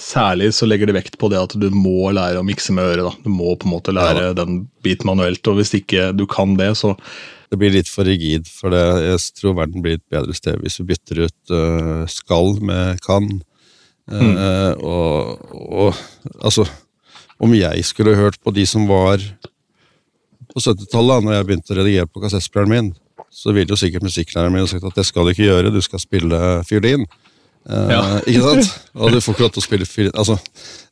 særlig 0.00 0.50
så 0.56 0.66
legger 0.66 0.90
de 0.90 0.96
vekt 0.96 1.16
på 1.20 1.30
det 1.30 1.38
at 1.38 1.54
du 1.60 1.68
må 1.74 2.10
lære 2.14 2.40
å 2.40 2.46
mikse 2.46 2.74
med 2.74 2.94
øret. 2.94 3.04
da. 3.06 3.12
Du 3.24 3.30
må 3.30 3.54
på 3.54 3.68
en 3.68 3.74
måte 3.76 3.94
lære 3.94 4.34
den 4.38 4.64
biten 4.84 5.08
manuelt, 5.10 5.46
og 5.46 5.60
hvis 5.60 5.74
ikke 5.78 6.10
du 6.16 6.26
kan 6.30 6.56
det, 6.60 6.74
så 6.80 6.96
Det 7.50 7.58
blir 7.60 7.70
litt 7.70 7.86
for 7.86 8.02
rigid, 8.02 8.48
for 8.50 8.72
det, 8.72 8.82
jeg 9.04 9.18
tror 9.38 9.52
verden 9.54 9.82
blir 9.82 10.00
et 10.00 10.10
bedre 10.10 10.34
sted 10.34 10.58
hvis 10.58 10.80
vi 10.80 10.88
bytter 10.88 11.20
ut 11.28 11.52
uh, 11.54 12.02
skal 12.10 12.56
med 12.58 12.98
kan. 13.04 13.28
Eh, 14.10 14.72
og, 14.84 15.38
og 15.54 15.94
altså 16.44 16.66
Om 17.40 17.54
jeg 17.56 17.84
skulle 17.88 18.18
hørt 18.18 18.36
på 18.44 18.52
de 18.52 18.66
som 18.68 18.84
var 18.88 19.22
på 20.52 20.60
70-tallet, 20.60 21.24
når 21.24 21.32
jeg 21.34 21.46
begynte 21.46 21.72
å 21.72 21.78
redigere 21.78 22.10
på 22.10 22.20
kassettspilleren 22.22 22.70
min, 22.70 22.90
så 23.30 23.52
ville 23.52 23.72
jo 23.72 23.78
sikkert 23.78 24.06
musikklæreren 24.06 24.54
min 24.54 24.68
sagt 24.70 24.84
at 24.86 24.98
det 24.98 25.06
skal 25.08 25.26
du 25.26 25.32
ikke 25.32 25.48
gjøre, 25.48 25.72
du 25.74 25.80
skal 25.82 26.02
spille 26.02 26.38
fiolin. 26.68 27.06
Eh, 27.64 27.92
Uh, 27.94 28.18
Ikke 28.28 28.42
sant? 28.44 28.72
Og 28.94 29.12
du 29.14 29.20
får 29.24 29.34
ikke 29.34 29.44
lov 29.46 29.52
til 29.54 29.62
å 29.62 29.66
spille 29.68 29.86
fiolin. 29.88 30.12
Altså, 30.20 30.36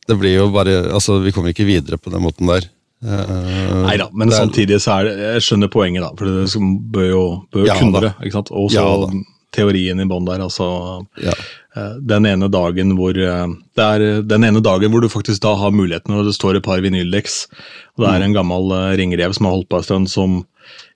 det 0.09 0.15
blir 0.19 0.33
jo 0.39 0.47
bare 0.53 0.79
Altså, 0.89 1.19
vi 1.21 1.31
kommer 1.31 1.53
ikke 1.53 1.67
videre 1.67 1.99
på 2.01 2.09
den 2.09 2.23
måten 2.25 2.49
der. 2.49 2.65
Uh, 3.03 3.83
Nei 3.83 3.97
da, 3.99 4.07
men 4.13 4.29
det 4.29 4.37
er- 4.37 4.45
samtidig 4.45 4.79
så 4.81 4.95
er 4.99 5.03
det 5.09 5.13
Jeg 5.19 5.41
skjønner 5.45 5.69
poenget, 5.69 6.01
da. 6.01 6.09
For 6.17 6.25
det 6.25 6.47
bør 6.95 7.09
jo 7.11 7.23
bør 7.53 7.65
Ja, 7.67 7.75
kunne 7.77 8.01
det. 8.01 8.13
ikke 8.23 8.37
sant? 8.39 8.51
Og 8.51 8.71
så 8.71 8.81
Ja, 8.81 9.23
teorien 9.53 9.99
i 10.01 10.05
bånn 10.09 10.25
der, 10.25 10.39
altså. 10.41 11.05
Ja. 11.21 11.33
eh, 11.77 11.93
Den 12.01 12.25
ene 12.25 12.49
dagen 12.49 12.95
hvor 12.97 13.11
eh, 13.13 13.47
Det 13.77 13.83
er 13.85 14.01
eh, 14.07 14.21
den 14.25 14.43
ene 14.49 14.61
dagen 14.65 14.89
hvor 14.91 15.01
du 15.01 15.09
faktisk 15.13 15.41
da 15.45 15.53
har 15.55 15.69
muligheten, 15.75 16.15
og 16.17 16.25
det 16.25 16.33
står 16.33 16.57
et 16.57 16.63
par 16.65 16.81
vinyldeks, 16.81 17.47
og 17.97 18.05
det 18.05 18.09
er 18.15 18.19
Mm. 18.19 18.25
en 18.25 18.33
gammel 18.33 18.71
eh, 18.79 18.97
ringrev 18.97 19.35
som 19.35 19.45
har 19.45 19.53
holdt 19.59 19.69
på 19.69 19.77
en 19.77 19.83
stund, 19.83 20.09
som 20.09 20.45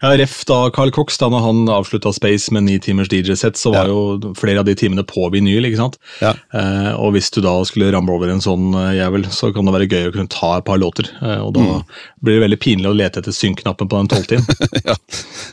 ja, 0.02 0.12
Ref 0.18 0.44
da 0.46 0.70
Carl 0.76 0.92
Cox, 0.94 1.18
da 1.18 1.28
når 1.34 1.42
han 1.46 1.62
avslutta 1.74 2.12
Space 2.14 2.52
med 2.54 2.64
ni 2.68 2.76
timers 2.80 3.10
DJ-sett, 3.10 3.58
så 3.58 3.72
var 3.74 3.88
Ja. 3.88 3.94
jo 3.94 4.34
flere 4.38 4.60
av 4.62 4.66
de 4.66 4.76
timene 4.78 5.04
på 5.08 5.26
vinyl, 5.34 5.66
ikke 5.66 5.80
sant? 5.80 5.98
Ja. 6.22 6.34
Eh, 6.54 6.92
og 7.00 7.14
hvis 7.16 7.32
du 7.34 7.40
da 7.42 7.56
skulle 7.66 7.92
ramle 7.92 8.14
over 8.14 8.30
en 8.30 8.40
sånn 8.44 8.74
eh, 8.78 8.96
jævel, 9.00 9.26
så 9.34 9.50
kan 9.56 9.66
det 9.66 9.74
være 9.74 9.90
gøy 9.90 10.10
å 10.10 10.14
kunne 10.14 10.30
ta 10.30 10.58
et 10.60 10.66
par 10.66 10.78
låter. 10.78 11.10
Eh, 11.22 11.42
og 11.42 11.54
da 11.58 11.62
Mm. 11.66 11.84
blir 12.24 12.40
det 12.40 12.44
veldig 12.50 12.60
pinlig 12.62 12.90
å 12.92 12.96
lete 12.98 13.20
etter 13.24 13.32
synk-knappen 13.34 13.90
på 13.90 13.98
den 13.98 14.08
tolvtimen. 14.08 14.46
ja, 14.86 14.96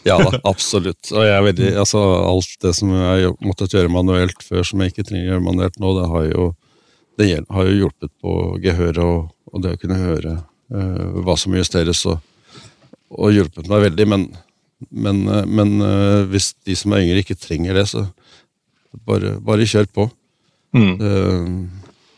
ja 0.05 0.19
da, 0.19 0.39
absolutt. 0.45 1.13
Og 1.13 1.25
jeg 1.25 1.33
er 1.39 1.47
veldig, 1.49 1.71
altså, 1.81 2.03
alt 2.29 2.57
det 2.61 2.75
som 2.75 2.91
jeg 2.93 3.33
måtte 3.41 3.69
gjøre 3.69 3.91
manuelt 3.91 4.43
før, 4.45 4.63
som 4.65 4.81
jeg 4.85 4.93
ikke 4.93 5.09
trenger 5.09 5.31
å 5.31 5.33
gjøre 5.35 5.45
manuelt 5.49 5.81
nå, 5.81 5.95
det 6.01 6.09
har 6.13 6.29
jo, 6.33 6.51
det 7.19 7.31
har 7.51 7.65
jo 7.71 7.79
hjulpet 7.81 8.11
på 8.21 8.61
gehøret 8.61 8.99
og, 8.99 9.31
og 9.55 9.63
det 9.63 9.73
å 9.77 9.81
kunne 9.81 9.99
høre 10.01 10.37
eh, 10.75 11.21
hva 11.25 11.37
som 11.39 11.55
justeres, 11.55 12.05
og, 12.11 12.19
og 13.19 13.33
hjulpet 13.37 13.69
meg 13.71 13.87
veldig. 13.91 14.07
Men, 14.11 14.27
men, 14.91 15.23
eh, 15.31 15.45
men 15.47 15.75
eh, 15.87 16.25
hvis 16.33 16.53
de 16.67 16.77
som 16.79 16.93
er 16.97 17.05
yngre 17.07 17.23
ikke 17.25 17.39
trenger 17.39 17.75
det, 17.79 17.87
så 17.93 18.05
bare, 19.07 19.37
bare 19.43 19.67
kjør 19.67 19.89
på. 19.95 20.09
Mm. 20.75 20.95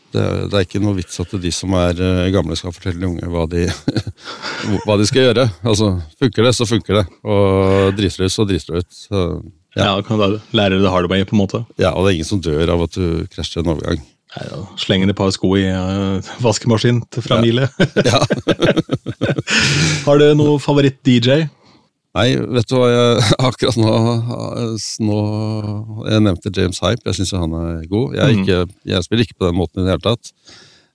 Det, 0.07 0.21
det, 0.23 0.53
er- 0.55 0.63
ikke 0.65 0.79
noe 0.81 0.95
vits 0.97 1.19
at 1.21 1.33
de 1.43 1.51
som 1.53 1.73
er 1.77 1.99
eh, 2.01 2.29
gamle 2.33 2.55
skal 2.57 2.73
fortelle 2.73 3.01
de 3.03 3.09
unge 3.11 3.27
hva 3.29 3.43
de, 3.51 3.65
hva 4.87 4.95
de 4.97 5.05
skal 5.09 5.27
gjøre. 5.29 5.47
Altså, 5.67 5.91
Funker 6.21 6.47
det, 6.47 6.53
så 6.57 6.67
funker 6.69 7.01
det. 7.01 7.05
Og 7.27 7.93
driter 7.97 8.23
det 8.25 8.29
ut, 8.31 8.35
så 8.37 8.45
driter 8.49 8.77
det 8.79 8.85
ut. 8.85 8.99
Så, 9.05 9.23
Ja, 9.77 9.91
ja. 9.91 10.01
kan 10.01 10.17
du 10.17 10.39
lære 10.57 10.79
det 10.81 10.89
hard 10.89 11.05
way, 11.11 11.21
på 11.27 11.35
en 11.35 11.41
måte. 11.43 11.59
ja, 11.77 11.91
Og 11.93 12.05
det 12.07 12.09
er 12.11 12.15
ingen 12.17 12.29
som 12.31 12.41
dør 12.41 12.71
av 12.73 12.81
at 12.87 12.95
du 12.97 13.27
krasjer 13.29 13.61
en 13.61 13.75
overgang. 13.75 13.99
Nei, 14.35 14.45
da 14.51 14.57
Slenger 14.81 15.09
et 15.13 15.17
par 15.17 15.29
sko 15.31 15.53
i 15.57 15.63
uh, 15.71 16.17
vaskemaskin 16.43 16.99
til 17.13 17.23
fra 17.23 17.39
Miele. 17.41 17.69
Ja. 18.09 18.19
Har 20.07 20.19
du 20.21 20.25
noe 20.37 20.57
favoritt-DJ? 20.61 21.45
Nei, 22.17 22.29
vet 22.57 22.69
du 22.69 22.75
hva 22.79 22.87
jeg 22.89 23.25
akkurat 23.47 23.77
nå, 23.77 23.91
nå 25.05 25.17
Jeg 26.09 26.23
nevnte 26.25 26.51
James 26.55 26.79
Hype, 26.81 27.03
jeg 27.05 27.19
syns 27.19 27.33
han 27.37 27.53
er 27.59 27.83
god. 27.91 28.15
Jeg, 28.17 28.35
Mhm. 28.35 28.43
ikke, 28.43 28.59
jeg 28.93 29.05
spiller 29.05 29.27
ikke 29.27 29.37
på 29.39 29.49
den 29.51 29.59
måten 29.59 29.81
i 29.81 29.85
det 29.87 29.93
hele 29.95 30.05
tatt. 30.07 30.31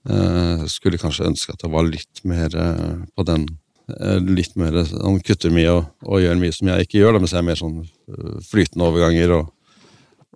Uh, 0.03 0.65
skulle 0.67 0.99
kanskje 0.99 1.29
ønske 1.31 1.53
at 1.55 1.63
jeg 1.63 1.71
var 1.71 1.85
litt 1.87 2.25
mer 2.27 2.51
uh, 2.59 3.05
på 3.15 3.23
den 3.29 3.45
uh, 4.01 4.17
Litt 4.19 4.57
mer 4.59 4.81
Han 4.83 5.21
kutter 5.23 5.53
mye 5.55 5.71
og, 5.77 5.85
og 6.03 6.19
gjør 6.25 6.41
mye 6.41 6.57
som 6.57 6.73
jeg 6.73 6.89
ikke 6.89 6.99
gjør, 6.99 7.15
da, 7.15 7.21
mens 7.23 7.35
jeg 7.37 7.39
er 7.39 7.47
mer 7.47 7.61
sånn 7.61 7.77
eh, 7.85 8.33
flytende 8.49 8.89
overganger 8.89 9.37
og, 9.39 9.53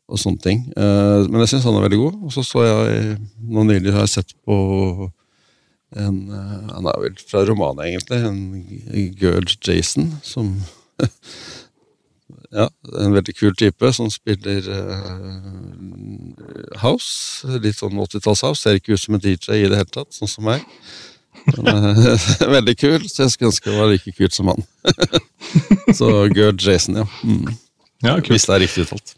og 0.07 0.21
sånne 0.23 0.43
ting. 0.43 0.65
Eh, 0.79 1.27
men 1.27 1.43
jeg 1.43 1.55
syns 1.55 1.67
han 1.67 1.79
er 1.79 1.87
veldig 1.89 2.01
god. 2.01 2.19
Og 2.27 2.35
så 2.35 2.45
så 2.47 2.65
jeg 2.67 3.17
nå 3.43 3.67
nylig 3.67 3.95
har 3.95 4.07
jeg 4.07 4.15
sett 4.19 4.35
på 4.47 4.57
en 5.97 6.17
eh, 6.35 6.75
Han 6.75 6.89
er 6.91 6.99
vel 7.03 7.21
fra 7.27 7.45
Romania, 7.47 7.87
egentlig. 7.87 8.21
En 8.27 9.15
girl 9.19 9.47
Jason, 9.67 10.13
som 10.23 10.57
Ja, 12.57 12.69
en 13.03 13.13
veldig 13.13 13.35
kul 13.37 13.57
type 13.59 13.91
som 13.93 14.07
spiller 14.13 14.69
eh, 14.71 15.43
house. 16.83 17.59
Litt 17.63 17.81
sånn 17.81 17.99
80-talls-house. 17.99 18.63
Ser 18.63 18.79
ikke 18.79 18.95
ut 18.95 19.03
som 19.03 19.19
en 19.19 19.25
DJ 19.25 19.65
i 19.65 19.69
det 19.69 19.81
hele 19.83 19.91
tatt, 19.91 20.15
sånn 20.15 20.31
som 20.31 20.47
meg. 20.47 20.65
Men, 21.59 21.91
veldig 22.57 22.77
kul, 22.79 23.03
så 23.11 23.27
jeg 23.27 23.35
skulle 23.35 23.51
ønske 23.51 23.71
jeg 23.71 23.81
var 23.81 23.91
like 23.93 24.15
kult 24.17 24.39
som 24.39 24.51
han. 24.55 24.65
så 25.99 26.11
Gerd 26.33 26.63
Jason, 26.63 27.03
ja. 27.03 27.07
Mm. 27.27 27.55
Ja. 28.07 28.17
Hvis 28.23 28.47
det 28.47 28.55
er 28.55 28.63
riktig 28.65 28.87
uttalt. 28.87 29.17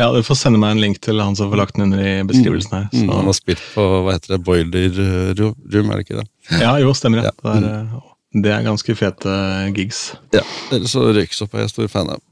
Ja, 0.00 0.08
Du 0.12 0.22
får 0.26 0.38
sende 0.40 0.58
meg 0.58 0.74
en 0.74 0.80
link 0.82 0.98
til 1.04 1.20
han 1.22 1.36
som 1.38 1.52
får 1.52 1.60
lagt 1.60 1.76
den 1.76 1.86
under 1.86 2.02
i 2.02 2.22
beskrivelsen 2.26 2.72
her. 2.74 2.86
Mm, 2.92 3.12
han 3.12 3.28
har 3.30 3.36
spilt 3.36 3.62
på 3.74 3.84
hva 4.04 4.16
heter 4.16 4.34
det, 4.34 4.40
Boiler 4.46 4.98
eh, 5.04 5.34
Room, 5.38 5.90
er 5.90 6.00
det 6.00 6.06
ikke 6.08 6.20
det? 6.22 6.26
Ja, 6.60 6.74
jo, 6.82 6.94
stemmer 6.98 7.22
det. 7.22 7.30
Ja. 7.30 7.34
Det 7.44 7.54
er, 7.60 7.68
eh, 7.70 8.12
det 8.44 8.50
er 8.50 8.64
ganske 8.66 8.96
fete 8.98 9.34
gigs. 9.76 10.00
Ja, 10.34 10.42
Eller 10.74 10.90
så 10.90 11.04
Røyksopp 11.14 11.54
er 11.54 11.66
jeg 11.66 11.74
stor 11.76 11.92
fan 11.92 12.10
av. 12.16 12.22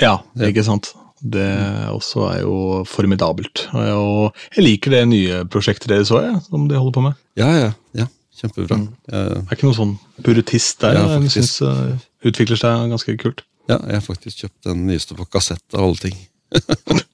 Ja, 0.00 0.18
ikke 0.48 0.64
sant. 0.64 0.92
Det 1.20 1.48
også 1.92 2.22
er 2.30 2.38
jo 2.46 2.54
formidabelt. 2.88 3.66
Og 3.76 4.36
jeg 4.56 4.64
liker 4.64 4.94
det 4.94 5.02
nye 5.10 5.42
prosjektet 5.52 5.90
deres 5.92 6.12
òg, 6.16 6.38
som 6.46 6.64
de 6.68 6.78
holder 6.80 6.96
på 6.96 7.04
med. 7.04 7.18
Ja, 7.40 7.48
ja, 7.56 7.70
ja. 7.96 8.06
Kjempebra. 8.40 8.78
Mm. 8.80 8.88
Jeg 9.12 9.40
er 9.42 9.56
ikke 9.56 9.66
noen 9.68 9.76
sånn 9.76 9.94
buruttist 10.24 10.80
der. 10.80 10.96
Ja, 10.96 11.18
jeg 11.18 11.32
syns 11.34 11.58
uh, 11.60 11.96
utvikler 12.24 12.56
seg 12.60 12.86
ganske 12.92 13.16
kult. 13.20 13.44
ja, 13.68 13.76
jeg 13.84 13.98
har 13.98 14.04
faktisk 14.04 14.44
kjøpt 14.44 14.70
den 14.70 14.86
nyeste 14.88 15.16
på 15.18 15.26
kassett 15.28 15.64
av 15.76 15.84
alle 15.84 16.00
ting. 16.00 16.16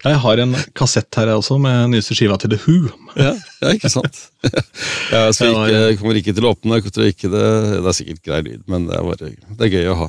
Jeg 0.00 0.18
har 0.22 0.40
en 0.42 0.54
kassett 0.74 1.14
her 1.20 1.30
også 1.34 1.58
med 1.60 1.92
nyeste 1.92 2.16
skiva 2.16 2.38
til 2.40 2.50
The 2.54 2.58
Who. 2.64 2.90
Ja, 3.20 3.34
ja 3.62 3.74
ikke 3.76 3.90
sant? 3.92 4.16
jeg 5.12 5.34
så 5.36 5.50
ikke, 5.50 5.66
jeg 5.74 5.98
kommer 6.00 6.18
ikke 6.18 6.34
til 6.34 6.46
å 6.48 6.54
åpne, 6.54 6.80
jeg 6.80 6.94
tror 6.96 7.10
ikke 7.10 7.30
det, 7.30 7.44
det 7.76 7.90
er 7.92 7.96
sikkert 7.98 8.22
grei 8.26 8.40
lyd, 8.48 8.64
men 8.72 8.88
det 8.88 8.96
er, 8.96 9.06
bare, 9.06 9.30
det 9.60 9.68
er 9.68 9.74
gøy 9.76 9.92
å 9.92 9.98
ha. 10.00 10.08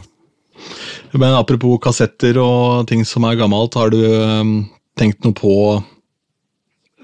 Men 1.12 1.36
apropos 1.36 1.82
kassetter 1.84 2.40
og 2.42 2.88
ting 2.90 3.04
som 3.08 3.28
er 3.28 3.38
gammelt, 3.40 3.76
har 3.78 3.92
du 3.94 4.00
um, 4.02 4.56
tenkt 5.00 5.26
noe 5.26 5.36
på 5.38 5.54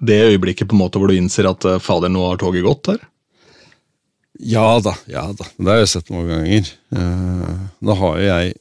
det 0.08 0.20
øyeblikket 0.32 0.70
på 0.70 0.78
en 0.78 0.84
måte 0.86 1.02
hvor 1.02 1.12
du 1.12 1.18
innser 1.18 1.50
at 1.50 1.66
eh, 1.66 1.80
fader, 1.82 2.12
nå 2.14 2.22
har 2.30 2.42
toget 2.42 2.66
gått 2.66 2.92
her? 2.94 3.00
Ja 4.38 4.78
da, 4.84 4.94
ja 5.10 5.24
da. 5.34 5.48
Det 5.58 5.72
har 5.72 5.80
jeg 5.82 5.90
sett 5.96 6.12
mange 6.14 6.36
ganger. 6.36 6.70
Eh, 6.94 7.56
nå 7.82 7.96
har 7.98 8.20
jo 8.20 8.28
jeg 8.28 8.54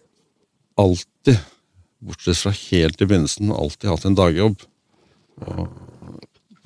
alltid, 0.80 1.42
bortsett 2.02 2.38
fra 2.38 2.52
helt 2.52 3.00
i 3.00 3.08
begynnelsen, 3.08 3.52
alltid 3.52 3.90
hatt 3.90 4.06
en 4.08 4.18
dagjobb. 4.18 4.62
Og 5.46 5.66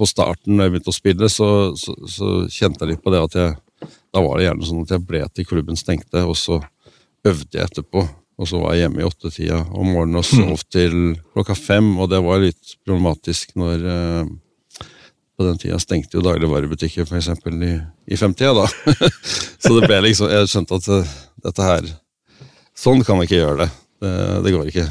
på 0.01 0.09
starten 0.09 0.57
da 0.57 0.67
jeg 0.67 0.75
begynte 0.75 0.93
å 0.93 0.97
spille, 0.97 1.29
så, 1.33 1.49
så, 1.77 1.95
så 2.09 2.31
kjente 2.49 2.85
jeg 2.85 2.95
litt 2.95 3.05
på 3.05 3.13
det 3.13 3.25
at 3.27 3.37
jeg 3.37 3.59
Da 4.11 4.21
var 4.21 4.37
det 4.37 4.49
gjerne 4.49 4.67
sånn 4.67 4.83
at 4.83 4.91
jeg 4.93 5.07
ble 5.07 5.21
til 5.31 5.47
klubben 5.47 5.77
stengte, 5.79 6.25
og 6.27 6.35
så 6.37 6.59
øvde 7.25 7.55
jeg 7.57 7.69
etterpå. 7.69 8.03
Og 8.41 8.49
så 8.49 8.59
var 8.59 8.75
jeg 8.75 8.87
hjemme 8.87 9.03
i 9.03 9.07
åttetida 9.07 9.59
om 9.71 9.91
morgenen 9.93 10.19
og 10.19 10.27
sov 10.27 10.65
til 10.73 10.95
klokka 11.35 11.55
fem, 11.55 11.93
og 12.01 12.09
det 12.11 12.19
var 12.25 12.41
litt 12.43 12.73
problematisk 12.83 13.53
når 13.61 13.85
eh, 13.95 14.33
på 15.37 15.47
den 15.47 15.61
tida 15.61 15.79
stengte 15.81 16.19
jo 16.19 16.25
dagligvarebutikker 16.25 17.07
eksempel 17.21 17.63
i, 17.65 17.75
i 18.11 18.19
femtida, 18.19 18.51
da. 18.57 18.67
så 19.63 19.77
det 19.77 19.87
ble 19.87 20.01
liksom 20.09 20.33
Jeg 20.33 20.51
skjønte 20.53 20.81
at 20.81 20.91
eh, 20.97 21.15
dette 21.47 21.69
her 21.69 21.93
Sånn 22.81 23.05
kan 23.05 23.21
vi 23.21 23.29
ikke 23.29 23.39
gjøre 23.43 23.63
det. 23.63 23.71
Det, 24.01 24.13
det 24.47 24.53
går 24.55 24.69
ikke. 24.73 24.89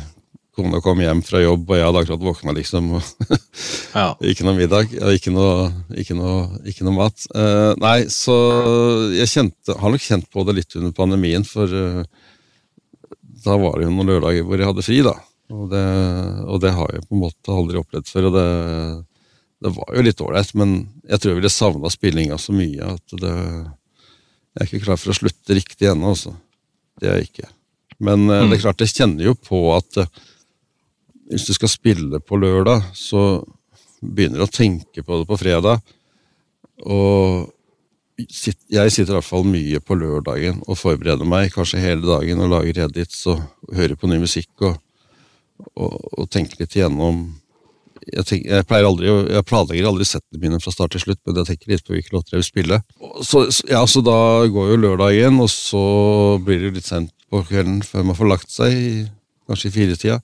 Kona 0.59 0.81
kom 0.83 0.99
hjem 0.99 1.21
fra 1.23 1.39
jobb, 1.39 1.69
og 1.69 1.77
jeg 1.77 1.85
hadde 1.87 1.99
akkurat 2.03 2.25
våkna, 2.25 2.55
liksom. 2.57 2.89
Ja. 3.95 4.11
ikke 4.21 4.43
noe 4.45 4.57
middag, 4.57 4.91
ikke 5.15 5.31
noe, 5.33 5.69
ikke 5.97 6.15
noe, 6.17 6.59
ikke 6.67 6.83
noe 6.85 6.97
mat. 6.97 7.23
Uh, 7.31 7.71
nei, 7.81 8.03
så 8.11 8.35
jeg 9.15 9.31
kjente, 9.31 9.75
har 9.79 9.93
nok 9.93 10.03
kjent 10.03 10.27
på 10.29 10.43
det 10.45 10.59
litt 10.59 10.75
under 10.77 10.93
pandemien, 10.95 11.45
for 11.47 11.71
uh, 11.71 12.03
da 13.45 13.55
var 13.59 13.79
det 13.79 13.87
jo 13.87 13.93
noen 13.95 14.11
lørdager 14.11 14.45
hvor 14.45 14.59
jeg 14.59 14.69
hadde 14.69 14.85
fri, 14.85 14.99
da. 15.07 15.15
Og 15.55 15.69
det, 15.71 15.85
og 16.45 16.59
det 16.61 16.75
har 16.75 16.91
jeg 16.93 17.07
på 17.07 17.15
en 17.15 17.23
måte 17.23 17.55
aldri 17.55 17.79
opplevd 17.79 18.11
før. 18.11 18.29
og 18.29 18.35
det, 18.35 18.47
det 19.65 19.73
var 19.79 19.95
jo 19.95 20.05
litt 20.05 20.23
ålreit, 20.23 20.51
men 20.59 20.75
jeg 21.09 21.21
tror 21.21 21.33
jeg 21.33 21.39
ville 21.39 21.53
savna 21.53 21.93
spillinga 21.93 22.37
så 22.41 22.55
mye 22.55 22.95
at 22.97 23.15
det 23.23 23.35
Jeg 24.59 24.65
er 24.65 24.67
ikke 24.67 24.85
klar 24.87 24.97
for 24.99 25.13
å 25.13 25.15
slutte 25.15 25.55
riktig 25.55 25.87
ennå, 25.87 26.11
altså. 26.11 26.33
det 26.99 27.09
er 27.09 27.19
jeg 27.19 27.29
ikke. 27.29 27.49
Men 28.03 28.25
mm. 28.25 28.49
det 28.49 28.57
er 28.57 28.63
klart, 28.63 28.81
jeg 28.83 28.95
kjenner 28.97 29.29
jo 29.29 29.35
på 29.37 29.59
at 29.75 29.99
hvis 31.29 31.45
du 31.47 31.53
skal 31.53 31.71
spille 31.71 32.19
på 32.19 32.39
lørdag, 32.41 32.83
så 32.97 33.43
begynner 34.01 34.41
du 34.41 34.47
å 34.47 34.51
tenke 34.51 35.03
på 35.05 35.21
det 35.21 35.27
på 35.29 35.37
fredag. 35.39 35.81
Og 36.87 37.49
jeg 38.19 38.91
sitter 38.91 39.13
i 39.13 39.17
hvert 39.17 39.27
fall 39.27 39.45
mye 39.47 39.79
på 39.83 39.95
lørdagen 39.99 40.63
og 40.65 40.79
forbereder 40.79 41.27
meg 41.27 41.53
kanskje 41.53 41.81
hele 41.83 42.03
dagen 42.03 42.41
og 42.43 42.51
lager 42.51 42.81
edits 42.87 43.21
og 43.31 43.43
hører 43.75 43.95
på 43.99 44.09
ny 44.11 44.19
musikk 44.23 44.65
og, 44.67 44.79
og, 45.75 45.95
og 46.17 46.27
tenker 46.33 46.59
litt 46.63 46.75
igjennom 46.75 47.29
jeg, 48.09 48.25
tenker, 48.25 48.55
jeg, 48.55 48.65
pleier 48.65 48.87
aldri, 48.87 49.09
jeg 49.35 49.45
planlegger 49.45 49.89
aldri 49.89 50.07
settene 50.07 50.41
mine 50.41 50.59
fra 50.63 50.71
start 50.73 50.95
til 50.95 51.03
slutt, 51.03 51.19
men 51.27 51.39
jeg 51.41 51.49
tenker 51.51 51.73
litt 51.73 51.85
på 51.85 51.93
hvilke 51.93 52.15
låter 52.15 52.35
jeg 52.35 52.41
vil 52.41 52.47
spille. 52.47 52.79
Så- 53.27 53.45
ja, 53.69 53.83
så 53.85 54.01
da 54.05 54.47
går 54.49 54.71
jo 54.71 54.79
lørdagen, 54.81 55.39
og 55.43 55.49
så 55.51 55.83
blir 56.43 56.63
det 56.63 56.73
litt 56.79 56.89
sent 56.89 57.11
på 57.29 57.43
kvelden 57.45 57.83
før 57.85 58.07
man 58.07 58.17
får 58.17 58.31
lagt 58.31 58.49
seg, 58.53 59.09
kanskje 59.49 59.69
i 59.69 59.75
firetida. 59.75 60.17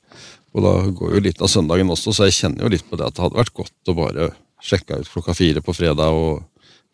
Og 0.56 0.64
da 0.64 0.74
går 0.96 1.18
jo 1.18 1.24
litt 1.26 1.42
av 1.44 1.52
søndagen 1.52 1.92
også, 1.92 2.14
så 2.16 2.30
jeg 2.30 2.38
kjenner 2.38 2.66
jo 2.66 2.72
litt 2.72 2.86
på 2.88 2.96
det 3.00 3.10
at 3.10 3.18
det 3.18 3.26
hadde 3.26 3.42
vært 3.42 3.56
godt 3.60 3.92
å 3.92 3.98
bare 3.98 4.30
sjekke 4.64 5.02
ut 5.02 5.12
klokka 5.12 5.36
fire 5.36 5.62
på 5.62 5.76
fredag 5.76 6.16
og 6.16 6.46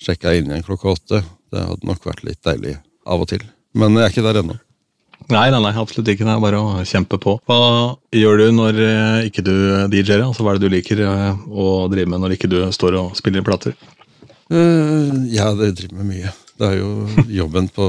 sjekke 0.02 0.34
inn 0.40 0.50
igjen 0.50 0.66
klokka 0.66 0.96
åtte. 0.96 1.22
Det 1.54 1.68
hadde 1.70 1.88
nok 1.88 2.04
vært 2.08 2.26
litt 2.26 2.42
deilig 2.48 2.80
av 3.06 3.22
og 3.22 3.30
til. 3.30 3.46
Men 3.78 3.96
jeg 4.00 4.08
er 4.08 4.14
ikke 4.14 4.26
der 4.26 4.42
ennå. 4.42 4.58
Nei, 5.30 5.46
nei, 5.54 5.60
nei, 5.62 5.72
absolutt 5.78 6.10
ikke. 6.12 6.26
Det 6.26 6.34
er 6.34 6.42
bare 6.42 6.60
å 6.60 6.82
kjempe 6.88 7.20
på. 7.22 7.36
Hva 7.48 7.60
gjør 8.18 8.42
du 8.42 8.46
når 8.58 8.80
eh, 8.82 9.28
ikke 9.30 9.44
du 9.46 9.54
DJ-er? 9.94 10.26
Altså, 10.26 10.44
hva 10.44 10.56
er 10.56 10.60
det 10.60 10.66
du 10.66 10.74
liker 10.74 11.04
eh, 11.06 11.44
å 11.48 11.68
drive 11.92 12.10
med 12.10 12.24
når 12.24 12.36
ikke 12.36 12.50
du 12.52 12.58
står 12.74 12.98
og 13.00 13.14
spiller 13.20 13.46
plater? 13.46 13.78
Uh, 14.52 15.22
ja, 15.32 15.52
det 15.56 15.76
driver 15.78 16.02
med 16.02 16.10
mye. 16.10 16.34
Det 16.60 16.68
er 16.68 16.82
jo 16.82 16.90
jobben 17.32 17.70
på 17.72 17.86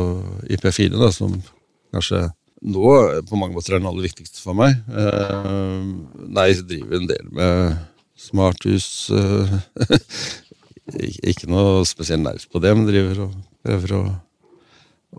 IP4 0.53 0.93
da, 1.01 1.09
som 1.15 1.35
kanskje 1.95 2.29
nå 2.63 2.91
på 3.29 3.39
mange 3.39 3.57
måter 3.57 3.75
er 3.75 3.83
den 3.83 3.89
aller 3.91 4.07
viktigste 4.07 4.43
for 4.43 4.57
meg. 4.59 4.77
Eh, 4.89 5.87
nei, 6.31 6.49
jeg 6.53 6.67
driver 6.69 7.01
en 7.01 7.09
del 7.11 7.31
med 7.35 7.79
smarthus. 8.23 8.89
eh, 9.11 9.57
ikke 11.33 11.51
noe 11.51 11.83
spesiell 11.89 12.23
nerv 12.23 12.45
på 12.51 12.63
det, 12.63 12.75
men 12.77 12.89
driver 12.89 13.25
og 13.27 13.39
prøver 13.67 13.97
å, 13.99 14.03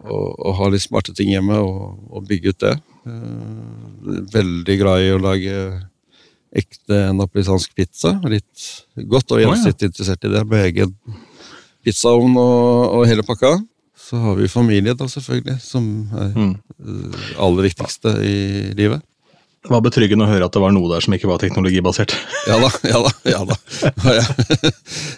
å, 0.03 0.19
å 0.51 0.55
ha 0.59 0.69
litt 0.71 0.85
smarte 0.85 1.15
ting 1.15 1.33
hjemme 1.33 1.59
og, 1.59 1.97
og 2.11 2.29
bygge 2.29 2.53
ut 2.53 2.63
det. 2.63 2.75
Eh, 3.07 4.13
veldig 4.37 4.79
glad 4.79 5.03
i 5.03 5.11
å 5.11 5.21
lage 5.21 5.57
ekte 6.53 7.05
napolitansk 7.17 7.75
pizza. 7.75 8.15
Litt 8.29 8.69
godt 9.09 9.35
og 9.35 9.41
ja. 9.41 9.49
gjensidig 9.49 9.91
interessert 9.91 10.27
i 10.27 10.33
det, 10.35 10.47
med 10.47 10.67
egen 10.69 10.95
pizzaovn 11.83 12.37
og, 12.39 12.99
og 12.99 13.07
hele 13.09 13.25
pakka. 13.27 13.57
Så 14.03 14.19
har 14.19 14.35
vi 14.35 14.49
familie, 14.51 14.93
da, 14.99 15.07
selvfølgelig, 15.09 15.57
som 15.63 15.89
er 16.19 16.33
Mm. 16.35 16.53
det 16.83 17.35
aller 17.39 17.63
viktigste 17.69 18.17
i 18.19 18.37
livet. 18.75 19.01
Det 19.63 19.71
var 19.71 19.79
betryggende 19.79 20.25
å 20.25 20.27
høre 20.27 20.43
at 20.43 20.51
det 20.51 20.59
var 20.59 20.73
noe 20.75 20.89
der 20.91 20.99
som 21.05 21.13
ikke 21.15 21.29
var 21.29 21.37
teknologibasert. 21.39 22.11
Ja 22.49 22.57
da, 22.59 22.67
ja 22.83 22.99
da. 22.99 23.11
ja 23.31 23.37
da. 23.47 23.55
Jeg, 24.11 24.73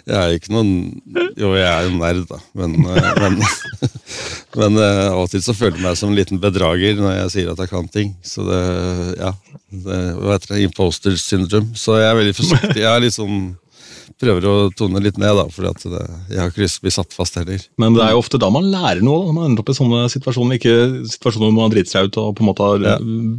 jeg 0.06 0.20
er 0.20 0.34
ikke 0.36 0.52
noen 0.54 0.70
Jo, 1.34 1.50
jeg 1.58 1.66
er 1.66 1.88
jo 1.88 1.96
nerd, 1.98 2.20
da, 2.30 2.38
men, 2.54 2.76
eh, 2.86 3.08
men, 3.24 3.40
men 4.62 4.78
eh, 4.78 5.00
av 5.10 5.24
og 5.24 5.32
til 5.32 5.42
så 5.42 5.50
føler 5.56 5.74
jeg 5.80 5.82
meg 5.88 5.98
som 5.98 6.12
en 6.12 6.18
liten 6.20 6.38
bedrager 6.38 6.94
når 7.00 7.16
jeg 7.24 7.32
sier 7.34 7.50
at 7.56 7.58
jeg 7.64 7.72
kan 7.74 7.90
ting. 7.90 8.14
Så 8.22 8.46
det, 8.46 8.62
ja 9.18 9.32
det, 9.66 9.98
Hva 10.22 10.36
heter 10.36 10.54
det? 10.54 10.62
Imposter 10.68 11.18
syndrome. 11.18 11.74
Så 11.74 11.98
jeg 11.98 12.06
er 12.12 12.20
veldig 12.22 12.36
forsiktig. 12.38 12.78
Jeg 12.84 12.92
er 12.92 13.02
litt 13.02 13.18
sånn 13.18 13.40
prøver 14.20 14.46
å 14.48 14.54
tone 14.76 15.00
litt 15.04 15.18
ned, 15.20 15.34
da, 15.36 15.44
for 15.52 15.66
jeg 15.68 16.38
har 16.40 16.48
ikke 16.50 16.62
lyst 16.64 16.78
til 16.78 16.84
å 16.84 16.86
bli 16.86 16.94
satt 16.94 17.12
fast 17.16 17.36
heller. 17.36 17.60
Men 17.76 17.92
det 17.96 18.02
er 18.06 18.14
jo 18.14 18.22
ofte 18.22 18.40
da 18.40 18.48
man 18.52 18.64
lærer 18.72 19.02
noe. 19.04 19.26
da, 19.26 19.34
man 19.36 19.50
ender 19.50 19.60
opp 19.64 19.72
i 19.72 19.76
sånne 19.76 20.06
situasjoner. 20.12 20.56
Ikke 20.56 20.76
situasjoner 21.12 21.50
hvor 21.50 21.58
man 21.58 21.74
driter 21.74 21.92
seg 21.92 22.08
ut 22.08 22.16
og 22.22 22.32
på 22.38 22.44
en 22.44 22.50
måte 22.50 22.64
har 22.64 22.80
Ja. 22.86 22.96